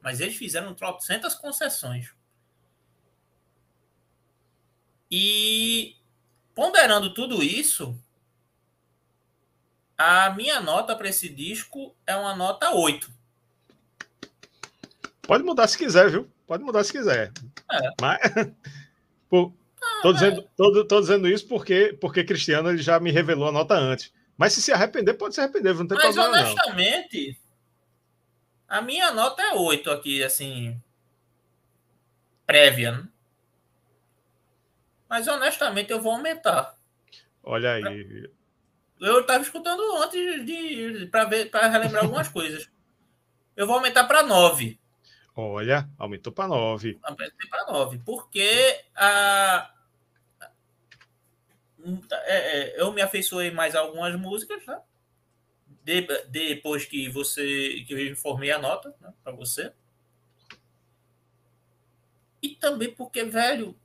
Mas 0.00 0.20
eles 0.20 0.36
fizeram 0.36 0.74
trocentas 0.74 1.34
concessões. 1.34 2.14
E 5.10 5.96
ponderando 6.54 7.12
tudo 7.12 7.42
isso, 7.42 8.00
a 10.02 10.30
minha 10.30 10.60
nota 10.60 10.96
para 10.96 11.10
esse 11.10 11.28
disco 11.28 11.94
é 12.06 12.16
uma 12.16 12.34
nota 12.34 12.70
8. 12.70 13.12
Pode 15.20 15.44
mudar 15.44 15.68
se 15.68 15.76
quiser, 15.76 16.08
viu? 16.08 16.26
Pode 16.46 16.64
mudar 16.64 16.82
se 16.84 16.90
quiser. 16.90 17.30
É. 17.70 17.90
Mas, 18.00 18.18
por, 19.28 19.52
ah, 19.82 20.00
tô, 20.02 20.12
dizendo, 20.14 20.48
tô, 20.56 20.84
tô, 20.86 21.00
dizendo 21.02 21.28
isso 21.28 21.46
porque, 21.46 21.96
porque 22.00 22.24
Cristiano 22.24 22.70
ele 22.70 22.82
já 22.82 22.98
me 22.98 23.10
revelou 23.10 23.48
a 23.48 23.52
nota 23.52 23.74
antes. 23.74 24.10
Mas 24.38 24.54
se 24.54 24.62
se 24.62 24.72
arrepender, 24.72 25.14
pode 25.14 25.34
se 25.34 25.40
arrepender, 25.42 25.74
não 25.74 25.86
tem 25.86 25.98
Mas, 25.98 26.14
problema. 26.14 26.30
Mas 26.30 26.50
honestamente, 26.50 27.38
não. 28.66 28.78
a 28.78 28.80
minha 28.80 29.12
nota 29.12 29.42
é 29.42 29.52
8 29.52 29.90
aqui, 29.90 30.22
assim. 30.22 30.80
Prévia. 32.46 32.92
Né? 32.92 33.08
Mas 35.10 35.28
honestamente 35.28 35.90
eu 35.90 36.00
vou 36.00 36.12
aumentar. 36.12 36.74
Olha 37.42 37.74
aí. 37.74 38.30
Eu 39.00 39.20
estava 39.20 39.42
escutando 39.42 39.80
antes 39.96 40.44
de 40.44 41.06
para 41.10 41.24
ver 41.24 41.50
para 41.50 41.68
relembrar 41.68 42.04
algumas 42.04 42.28
coisas. 42.30 42.70
Eu 43.56 43.66
vou 43.66 43.76
aumentar 43.76 44.04
para 44.04 44.22
9. 44.22 44.78
Olha, 45.34 45.88
aumentou 45.98 46.32
para 46.32 46.48
9. 46.48 46.98
Aumentei 47.02 47.48
para 47.48 47.72
9. 47.72 48.02
Porque 48.04 48.84
a, 48.94 49.72
é, 52.12 52.36
é, 52.36 52.80
eu 52.80 52.92
me 52.92 53.00
afeiçoei 53.00 53.50
mais 53.50 53.74
a 53.74 53.80
algumas 53.80 54.14
músicas, 54.16 54.64
né? 54.66 54.80
De, 55.82 56.02
depois 56.28 56.84
que 56.84 57.08
você 57.08 57.84
que 57.86 57.94
eu 57.94 58.12
informei 58.12 58.50
a 58.50 58.58
nota 58.58 58.94
né, 59.00 59.12
para 59.24 59.32
você. 59.32 59.72
E 62.42 62.54
também 62.54 62.92
porque, 62.94 63.24
velho, 63.24 63.78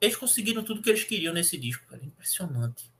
eles 0.00 0.16
conseguiram 0.16 0.64
tudo 0.64 0.82
que 0.82 0.90
eles 0.90 1.04
queriam 1.04 1.32
nesse 1.32 1.56
disco, 1.56 1.86
cara. 1.86 2.04
Impressionante. 2.04 2.93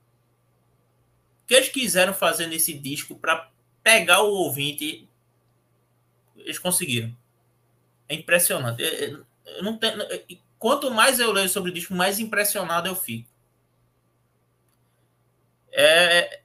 Que 1.47 1.53
eles 1.53 1.69
quiseram 1.69 2.13
fazer 2.13 2.47
nesse 2.47 2.73
disco 2.73 3.15
para 3.15 3.49
pegar 3.83 4.21
o 4.21 4.31
ouvinte 4.31 5.07
eles 6.45 6.59
conseguiram. 6.59 7.15
É 8.07 8.15
impressionante. 8.15 8.83
É, 8.83 9.05
é, 9.05 9.09
eu 9.57 9.63
não 9.63 9.77
tenho, 9.77 9.97
quanto 10.59 10.91
mais 10.91 11.19
eu 11.19 11.31
leio 11.31 11.49
sobre 11.49 11.71
o 11.71 11.73
disco, 11.73 11.93
mais 11.93 12.19
impressionado 12.19 12.87
eu 12.87 12.95
fico. 12.95 13.29
É, 15.71 16.41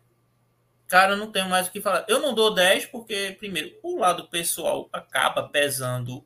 cara, 0.88 1.12
eu 1.12 1.16
não 1.16 1.30
tenho 1.30 1.48
mais 1.48 1.68
o 1.68 1.70
que 1.70 1.80
falar. 1.80 2.04
Eu 2.08 2.20
não 2.20 2.34
dou 2.34 2.52
10 2.52 2.86
porque, 2.86 3.36
primeiro, 3.38 3.78
o 3.82 3.98
lado 3.98 4.26
pessoal 4.28 4.88
acaba 4.92 5.48
pesando 5.48 6.24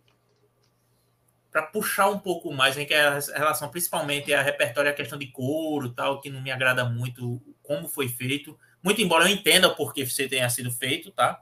para 1.55 1.63
puxar 1.63 2.09
um 2.09 2.19
pouco 2.19 2.53
mais, 2.53 2.75
né, 2.75 2.85
que 2.85 2.93
é 2.93 3.07
a 3.07 3.21
relação 3.21 3.69
principalmente 3.69 4.35
a 4.35 4.43
repertório, 4.43 4.91
a 4.91 4.95
questão 4.95 5.17
de 5.17 5.29
couro, 5.29 5.93
tal, 5.93 6.21
que 6.21 6.29
não 6.29 6.43
me 6.43 6.51
agrada 6.51 6.85
muito 6.85 7.41
como 7.63 7.87
foi 7.87 8.09
feito. 8.09 8.59
Muito 8.83 9.01
embora 9.01 9.23
eu 9.23 9.33
entenda 9.33 9.69
o 9.69 9.77
porquê 9.77 10.05
você 10.05 10.29
tenha 10.29 10.51
sido 10.51 10.69
feito, 10.73 11.13
tá? 11.13 11.41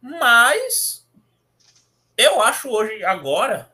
Mas 0.00 1.06
eu 2.16 2.40
acho 2.40 2.70
hoje, 2.70 3.04
agora, 3.04 3.70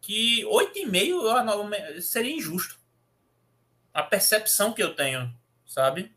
que 0.00 0.42
8,5 0.46 2.00
seria 2.00 2.34
injusto. 2.34 2.80
A 3.92 4.02
percepção 4.02 4.72
que 4.72 4.82
eu 4.82 4.96
tenho, 4.96 5.30
sabe? 5.66 6.10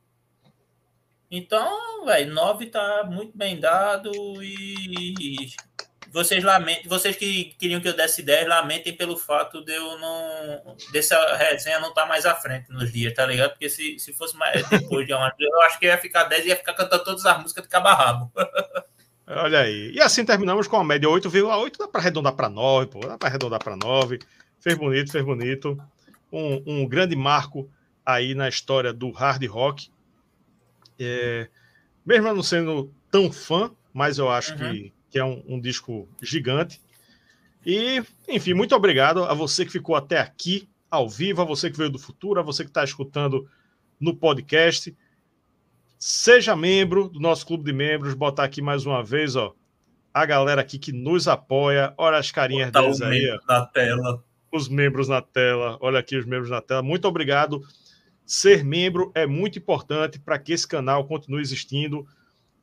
Então, 1.29 2.05
velho, 2.05 2.33
9 2.33 2.67
tá 2.67 3.03
muito 3.03 3.37
bem 3.37 3.59
dado 3.59 4.41
e 4.41 5.53
vocês 6.11 6.43
lamentem, 6.43 6.87
vocês 6.87 7.15
que 7.15 7.55
queriam 7.59 7.81
que 7.81 7.87
eu 7.87 7.95
desse 7.95 8.21
10, 8.21 8.47
lamentem 8.47 8.95
pelo 8.95 9.17
fato 9.17 9.63
de 9.63 9.73
eu 9.73 9.97
não 9.99 10.75
dessa 10.91 11.35
resenha 11.35 11.79
não 11.79 11.89
estar 11.89 12.03
tá 12.03 12.07
mais 12.07 12.25
à 12.25 12.35
frente 12.35 12.71
nos 12.71 12.91
dias, 12.91 13.13
tá 13.13 13.25
ligado? 13.25 13.51
Porque 13.51 13.69
se, 13.69 13.99
se 13.99 14.13
fosse 14.13 14.35
mais 14.37 14.67
depois 14.69 15.05
de 15.05 15.13
uma, 15.13 15.33
eu 15.39 15.61
acho 15.63 15.79
que 15.79 15.85
ia 15.85 15.97
ficar 15.97 16.23
10 16.25 16.45
e 16.45 16.47
ia 16.49 16.55
ficar 16.55 16.73
cantando 16.73 17.03
todas 17.03 17.25
as 17.25 17.41
músicas 17.41 17.63
de 17.63 17.69
cabarrabo. 17.69 18.31
Olha 19.27 19.59
aí. 19.59 19.91
E 19.91 20.01
assim 20.01 20.23
terminamos 20.23 20.67
com 20.67 20.77
a 20.77 20.83
média 20.83 21.09
8,8. 21.09 21.77
Dá 21.77 21.87
para 21.87 22.01
arredondar 22.01 22.33
para 22.33 22.49
9, 22.49 22.87
pô. 22.87 22.99
Dá 23.01 23.17
para 23.17 23.27
arredondar 23.27 23.61
para 23.61 23.75
9. 23.75 24.19
Fez 24.59 24.77
bonito, 24.77 25.11
fez 25.11 25.23
bonito. 25.23 25.77
Um, 26.31 26.63
um, 26.65 26.87
grande 26.87 27.15
marco 27.15 27.69
aí 28.05 28.33
na 28.33 28.47
história 28.47 28.93
do 28.93 29.11
hard 29.11 29.45
rock. 29.47 29.89
É, 30.97 31.49
mesmo 32.05 32.33
não 32.33 32.41
sendo 32.41 32.93
tão 33.11 33.31
fã, 33.31 33.69
mas 33.93 34.17
eu 34.17 34.29
acho 34.29 34.53
uhum. 34.53 34.57
que, 34.57 34.93
que 35.09 35.19
é 35.19 35.23
um, 35.23 35.43
um 35.47 35.59
disco 35.59 36.07
gigante. 36.21 36.81
E, 37.65 38.01
enfim, 38.27 38.53
muito 38.53 38.75
obrigado 38.75 39.23
a 39.23 39.33
você 39.33 39.65
que 39.65 39.71
ficou 39.71 39.95
até 39.95 40.19
aqui, 40.19 40.69
ao 40.89 41.09
vivo, 41.09 41.41
a 41.41 41.45
você 41.45 41.69
que 41.69 41.77
veio 41.77 41.89
do 41.89 41.99
futuro, 41.99 42.39
a 42.39 42.43
você 42.43 42.63
que 42.63 42.69
está 42.69 42.83
escutando 42.83 43.47
no 43.99 44.15
podcast. 44.15 44.95
Seja 45.99 46.55
membro 46.55 47.09
do 47.09 47.19
nosso 47.19 47.45
clube 47.45 47.63
de 47.63 47.73
membros, 47.73 48.13
botar 48.13 48.43
aqui 48.43 48.61
mais 48.61 48.85
uma 48.85 49.03
vez, 49.03 49.35
ó, 49.35 49.53
a 50.13 50.25
galera 50.25 50.61
aqui 50.61 50.79
que 50.79 50.91
nos 50.91 51.27
apoia. 51.27 51.93
Olha 51.97 52.17
as 52.17 52.31
carinhas 52.31 52.71
Botar 52.71 52.81
deles 52.81 53.01
aí. 53.01 53.39
Na 53.47 53.65
tela. 53.65 54.23
Os 54.51 54.67
membros 54.67 55.07
na 55.07 55.21
tela. 55.21 55.77
Olha 55.81 55.99
aqui 55.99 56.15
os 56.15 56.25
membros 56.25 56.49
na 56.49 56.61
tela. 56.61 56.81
Muito 56.81 57.07
obrigado. 57.07 57.61
Ser 58.25 58.63
membro 58.63 59.11
é 59.13 59.25
muito 59.25 59.59
importante 59.59 60.19
para 60.19 60.39
que 60.39 60.53
esse 60.53 60.67
canal 60.67 61.05
continue 61.05 61.41
existindo. 61.41 62.07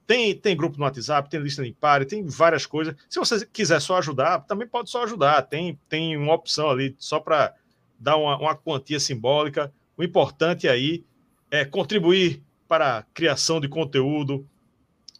Tem, 0.06 0.36
tem 0.36 0.56
grupo 0.56 0.76
no 0.76 0.84
WhatsApp, 0.84 1.30
tem 1.30 1.40
lista 1.40 1.64
de 1.64 1.72
pare, 1.72 2.04
tem 2.04 2.26
várias 2.26 2.66
coisas. 2.66 2.94
Se 3.08 3.18
você 3.18 3.46
quiser 3.46 3.80
só 3.80 3.96
ajudar, 3.98 4.40
também 4.40 4.68
pode 4.68 4.90
só 4.90 5.04
ajudar. 5.04 5.40
Tem, 5.42 5.78
tem 5.88 6.16
uma 6.16 6.34
opção 6.34 6.68
ali 6.68 6.94
só 6.98 7.18
para 7.18 7.54
dar 7.98 8.16
uma, 8.16 8.36
uma 8.38 8.54
quantia 8.54 9.00
simbólica. 9.00 9.72
O 9.96 10.04
importante 10.04 10.68
aí 10.68 11.04
é 11.50 11.64
contribuir 11.64 12.42
para 12.68 12.98
a 12.98 13.02
criação 13.02 13.60
de 13.60 13.68
conteúdo 13.68 14.46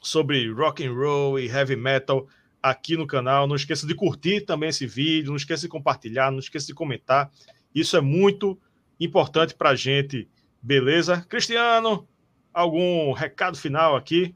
sobre 0.02 0.52
rock 0.52 0.85
and 0.85 0.93
roll 0.93 1.39
e 1.39 1.47
heavy 1.47 1.77
metal 1.77 2.27
aqui 2.62 2.94
no 2.94 3.06
canal. 3.06 3.47
Não 3.47 3.56
esqueça 3.56 3.86
de 3.86 3.94
curtir 3.94 4.43
também 4.43 4.69
esse 4.69 4.86
vídeo, 4.86 5.31
não 5.31 5.36
esqueça 5.36 5.62
de 5.62 5.69
compartilhar, 5.69 6.31
não 6.31 6.39
esqueça 6.39 6.66
de 6.66 6.74
comentar. 6.74 7.31
Isso 7.74 7.97
é 7.97 8.02
muito 8.02 8.59
importante 9.01 9.55
para 9.55 9.70
a 9.70 9.74
gente, 9.74 10.28
beleza? 10.61 11.24
Cristiano, 11.28 12.06
algum 12.52 13.12
recado 13.12 13.56
final 13.56 13.97
aqui 13.97 14.35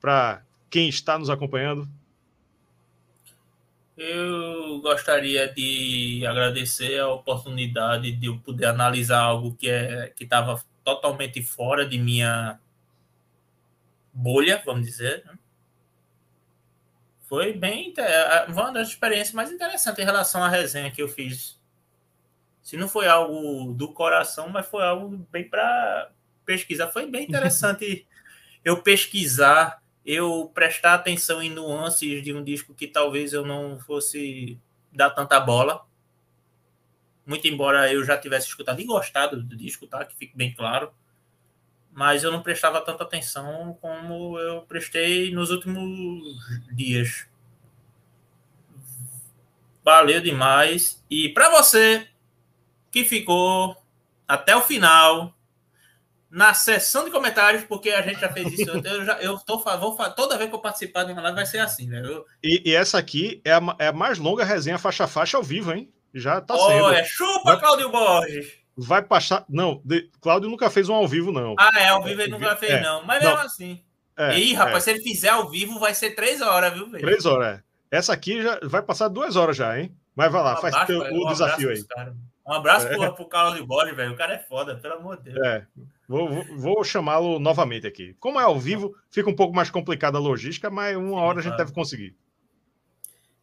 para 0.00 0.42
quem 0.70 0.88
está 0.88 1.18
nos 1.18 1.30
acompanhando? 1.30 1.88
Eu 3.96 4.80
gostaria 4.80 5.48
de 5.48 6.24
agradecer 6.26 7.00
a 7.00 7.08
oportunidade 7.08 8.12
de 8.12 8.26
eu 8.26 8.38
poder 8.38 8.66
analisar 8.66 9.20
algo 9.20 9.54
que 9.54 9.70
é 9.70 10.12
que 10.14 10.24
estava 10.24 10.62
totalmente 10.84 11.42
fora 11.42 11.88
de 11.88 11.98
minha 11.98 12.60
bolha, 14.12 14.62
vamos 14.64 14.86
dizer. 14.86 15.24
Né? 15.24 15.38
Foi 17.28 17.52
bem 17.52 17.92
uma 18.48 18.70
das 18.70 18.88
experiências 18.88 19.32
mais 19.32 19.50
interessantes 19.50 20.00
em 20.00 20.06
relação 20.06 20.44
à 20.44 20.48
resenha 20.48 20.90
que 20.90 21.02
eu 21.02 21.08
fiz. 21.08 21.58
Se 22.62 22.76
não 22.76 22.88
foi 22.88 23.06
algo 23.08 23.72
do 23.72 23.92
coração, 23.92 24.48
mas 24.48 24.66
foi 24.66 24.84
algo 24.84 25.26
bem 25.30 25.48
para 25.48 26.10
pesquisar. 26.44 26.88
Foi 26.88 27.06
bem 27.06 27.24
interessante 27.24 28.06
eu 28.64 28.82
pesquisar, 28.82 29.82
eu 30.06 30.50
prestar 30.54 30.94
atenção 30.94 31.42
em 31.42 31.50
nuances 31.50 32.22
de 32.22 32.32
um 32.32 32.42
disco 32.42 32.72
que 32.74 32.86
talvez 32.86 33.32
eu 33.32 33.44
não 33.44 33.78
fosse 33.80 34.58
dar 34.92 35.10
tanta 35.10 35.38
bola 35.40 35.84
muito 37.26 37.48
embora 37.48 37.92
eu 37.92 38.04
já 38.04 38.16
tivesse 38.16 38.46
escutado 38.46 38.80
e 38.80 38.84
gostado 38.84 39.42
do 39.42 39.56
disco, 39.56 39.86
tá? 39.86 40.04
Que 40.04 40.14
fique 40.14 40.36
bem 40.36 40.54
claro. 40.54 40.92
Mas 41.92 42.22
eu 42.22 42.30
não 42.30 42.42
prestava 42.42 42.80
tanta 42.80 43.02
atenção 43.02 43.76
como 43.80 44.38
eu 44.38 44.62
prestei 44.62 45.34
nos 45.34 45.50
últimos 45.50 46.38
dias. 46.70 47.26
Valeu 49.82 50.20
demais. 50.20 51.04
E 51.10 51.30
para 51.30 51.50
você 51.50 52.08
que 52.92 53.04
ficou 53.04 53.76
até 54.28 54.54
o 54.54 54.62
final, 54.62 55.34
na 56.30 56.52
seção 56.54 57.04
de 57.04 57.10
comentários, 57.10 57.64
porque 57.64 57.90
a 57.90 58.02
gente 58.02 58.20
já 58.20 58.28
fez 58.28 58.52
isso. 58.52 58.70
Eu, 58.70 59.04
já, 59.04 59.18
eu 59.20 59.38
tô, 59.38 59.58
vou, 59.58 59.96
toda 60.10 60.36
vez 60.36 60.50
que 60.50 60.56
eu 60.56 60.60
participar 60.60 61.04
de 61.04 61.12
uma 61.12 61.22
live 61.22 61.36
vai 61.36 61.46
ser 61.46 61.58
assim, 61.58 61.86
né? 61.86 62.02
Eu... 62.04 62.24
E, 62.42 62.70
e, 62.70 62.74
essa 62.74 62.98
aqui 62.98 63.40
é 63.44 63.52
a, 63.52 63.60
é 63.78 63.86
a 63.88 63.92
mais 63.92 64.18
longa 64.18 64.44
resenha 64.44 64.78
faixa 64.78 65.04
a 65.04 65.08
faixa 65.08 65.36
ao 65.36 65.42
vivo, 65.42 65.72
hein? 65.72 65.90
Já 66.12 66.40
tá 66.40 66.56
sendo. 66.56 66.84
Olha, 66.84 67.04
chupa, 67.04 67.52
vai, 67.52 67.60
Cláudio 67.60 67.90
Borges! 67.90 68.52
Vai 68.76 69.02
passar. 69.02 69.44
Não, 69.48 69.80
de, 69.84 70.10
Cláudio 70.20 70.50
nunca 70.50 70.68
fez 70.68 70.88
um 70.88 70.94
ao 70.94 71.06
vivo, 71.06 71.32
não. 71.32 71.54
Ah, 71.58 71.70
é, 71.76 71.88
ao 71.88 72.02
vivo 72.02 72.20
ele 72.20 72.32
nunca 72.32 72.56
fez, 72.56 72.72
é, 72.72 72.80
não. 72.80 73.04
Mas 73.04 73.22
não. 73.22 73.30
mesmo 73.30 73.46
assim. 73.46 73.82
É, 74.18 74.38
Ih, 74.38 74.54
rapaz, 74.54 74.76
é. 74.76 74.80
se 74.80 74.90
ele 74.90 75.02
fizer 75.02 75.28
ao 75.28 75.50
vivo, 75.50 75.78
vai 75.78 75.94
ser 75.94 76.10
três 76.12 76.40
horas, 76.40 76.72
viu, 76.72 76.90
velho? 76.90 77.04
Três 77.04 77.26
horas, 77.26 77.58
é. 77.58 77.62
Essa 77.90 78.12
aqui 78.12 78.42
já 78.42 78.58
vai 78.62 78.82
passar 78.82 79.08
duas 79.08 79.36
horas 79.36 79.56
já, 79.56 79.78
hein? 79.78 79.94
Mas 80.14 80.32
vai 80.32 80.42
lá, 80.42 80.54
um 80.54 80.60
faz 80.60 80.86
teu, 80.86 81.00
o 81.00 81.26
um 81.26 81.28
desafio 81.28 81.70
aí. 81.70 81.84
Um 82.46 82.52
abraço 82.52 82.86
é. 82.86 82.94
pro, 82.94 83.14
pro 83.14 83.28
Carlos 83.28 83.58
de 83.58 83.66
Borges, 83.66 83.96
velho. 83.96 84.12
O 84.12 84.16
cara 84.16 84.34
é 84.34 84.38
foda, 84.38 84.76
pelo 84.76 84.94
amor 84.94 85.16
de 85.16 85.32
Deus. 85.32 85.46
É. 85.46 85.66
Vou, 86.08 86.28
vou, 86.28 86.44
vou 86.56 86.84
chamá-lo 86.84 87.40
novamente 87.40 87.86
aqui. 87.86 88.14
Como 88.20 88.38
é 88.38 88.44
ao 88.44 88.58
vivo, 88.58 88.96
fica 89.10 89.28
um 89.28 89.34
pouco 89.34 89.54
mais 89.54 89.68
complicada 89.68 90.16
a 90.16 90.20
logística, 90.20 90.70
mas 90.70 90.96
uma 90.96 91.20
hora 91.20 91.40
a 91.40 91.42
gente 91.42 91.56
deve 91.56 91.72
conseguir. 91.72 92.16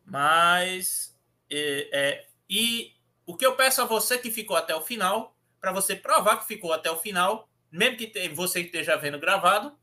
Mas. 0.05 1.13
É, 1.51 1.89
é, 1.91 2.25
e 2.49 2.93
O 3.25 3.35
que 3.35 3.45
eu 3.45 3.55
peço 3.55 3.81
a 3.81 3.85
você 3.85 4.17
que 4.17 4.31
ficou 4.31 4.55
até 4.55 4.73
o 4.73 4.81
final, 4.81 5.35
para 5.59 5.73
você 5.73 5.95
provar 5.95 6.37
que 6.37 6.47
ficou 6.47 6.71
até 6.71 6.89
o 6.89 6.97
final, 6.97 7.49
mesmo 7.69 7.97
que 7.97 8.29
você 8.29 8.61
esteja 8.61 8.95
vendo 8.95 9.19
gravado, 9.19 9.77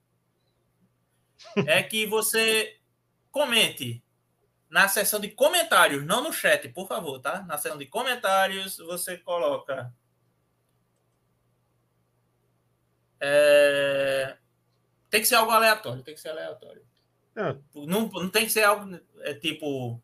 é 1.67 1.83
que 1.83 2.07
você 2.07 2.77
comente 3.31 4.03
na 4.71 4.87
seção 4.87 5.19
de 5.19 5.29
comentários, 5.29 6.07
não 6.07 6.23
no 6.23 6.33
chat, 6.33 6.69
por 6.69 6.87
favor, 6.87 7.19
tá? 7.19 7.43
Na 7.43 7.59
seção 7.59 7.77
de 7.77 7.87
comentários, 7.87 8.79
você 8.79 9.19
coloca. 9.19 9.93
É... 13.21 14.37
Tem 15.11 15.21
que 15.21 15.27
ser 15.27 15.35
algo 15.35 15.51
aleatório, 15.51 16.05
tem 16.05 16.15
que 16.15 16.21
ser 16.21 16.29
aleatório. 16.29 16.83
É. 17.35 17.57
Não, 17.75 18.09
não 18.09 18.31
tem 18.31 18.45
que 18.45 18.53
ser 18.53 18.63
algo 18.63 18.99
é, 19.21 19.35
tipo. 19.35 20.01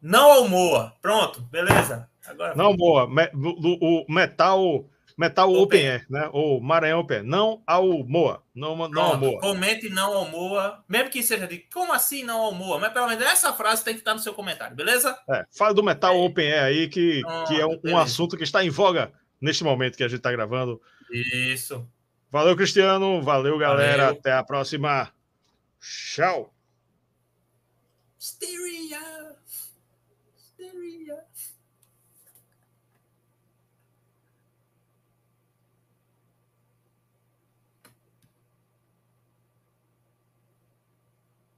Não 0.00 0.30
ao 0.30 0.48
Moa. 0.48 0.96
Pronto, 1.02 1.40
beleza. 1.42 2.08
Agora 2.24 2.54
não 2.54 2.76
Moa. 2.76 3.08
Me, 3.08 3.28
o, 3.34 4.04
o 4.04 4.12
metal 4.12 4.88
Metal 5.18 5.52
Open, 5.52 5.84
Air, 5.84 6.06
né? 6.08 6.30
Ou 6.32 6.60
Maranhão 6.60 7.00
Open 7.00 7.24
Não 7.24 7.60
ao 7.66 8.04
Moa. 8.06 8.40
Não, 8.54 8.76
não 8.88 9.02
ao 9.02 9.16
Moa. 9.18 9.40
Comente 9.40 9.88
não 9.88 10.16
ao 10.16 10.28
Moa. 10.30 10.84
Mesmo 10.88 11.10
que 11.10 11.24
seja 11.24 11.44
de 11.44 11.58
como 11.74 11.92
assim 11.92 12.22
não 12.22 12.38
ao 12.38 12.52
Moa? 12.52 12.78
Mas 12.78 12.92
pelo 12.92 13.08
menos 13.08 13.24
essa 13.24 13.52
frase 13.52 13.82
tem 13.82 13.94
que 13.94 14.00
estar 14.00 14.14
no 14.14 14.20
seu 14.20 14.32
comentário, 14.32 14.76
beleza? 14.76 15.18
É, 15.28 15.44
fala 15.50 15.74
do 15.74 15.82
Metal 15.82 16.14
é. 16.14 16.18
Open 16.18 16.52
Air 16.52 16.62
aí, 16.62 16.88
que, 16.88 17.22
que 17.48 17.60
é 17.60 17.66
um, 17.66 17.80
um, 17.84 17.98
assunto 17.98 18.36
que 18.36 18.44
está 18.44 18.64
em 18.64 18.70
voga 18.70 19.12
neste 19.40 19.64
momento 19.64 19.96
que 19.96 20.04
a 20.04 20.08
gente 20.08 20.18
está 20.18 20.30
gravando. 20.30 20.80
Isso. 21.10 21.84
Valeu, 22.30 22.54
Cristiano. 22.54 23.20
Valeu, 23.20 23.58
galera. 23.58 24.04
Valeu. 24.04 24.20
Até 24.20 24.32
a 24.32 24.44
próxima. 24.44 25.12
Tchau. 25.80 26.54
Styria. 28.20 28.77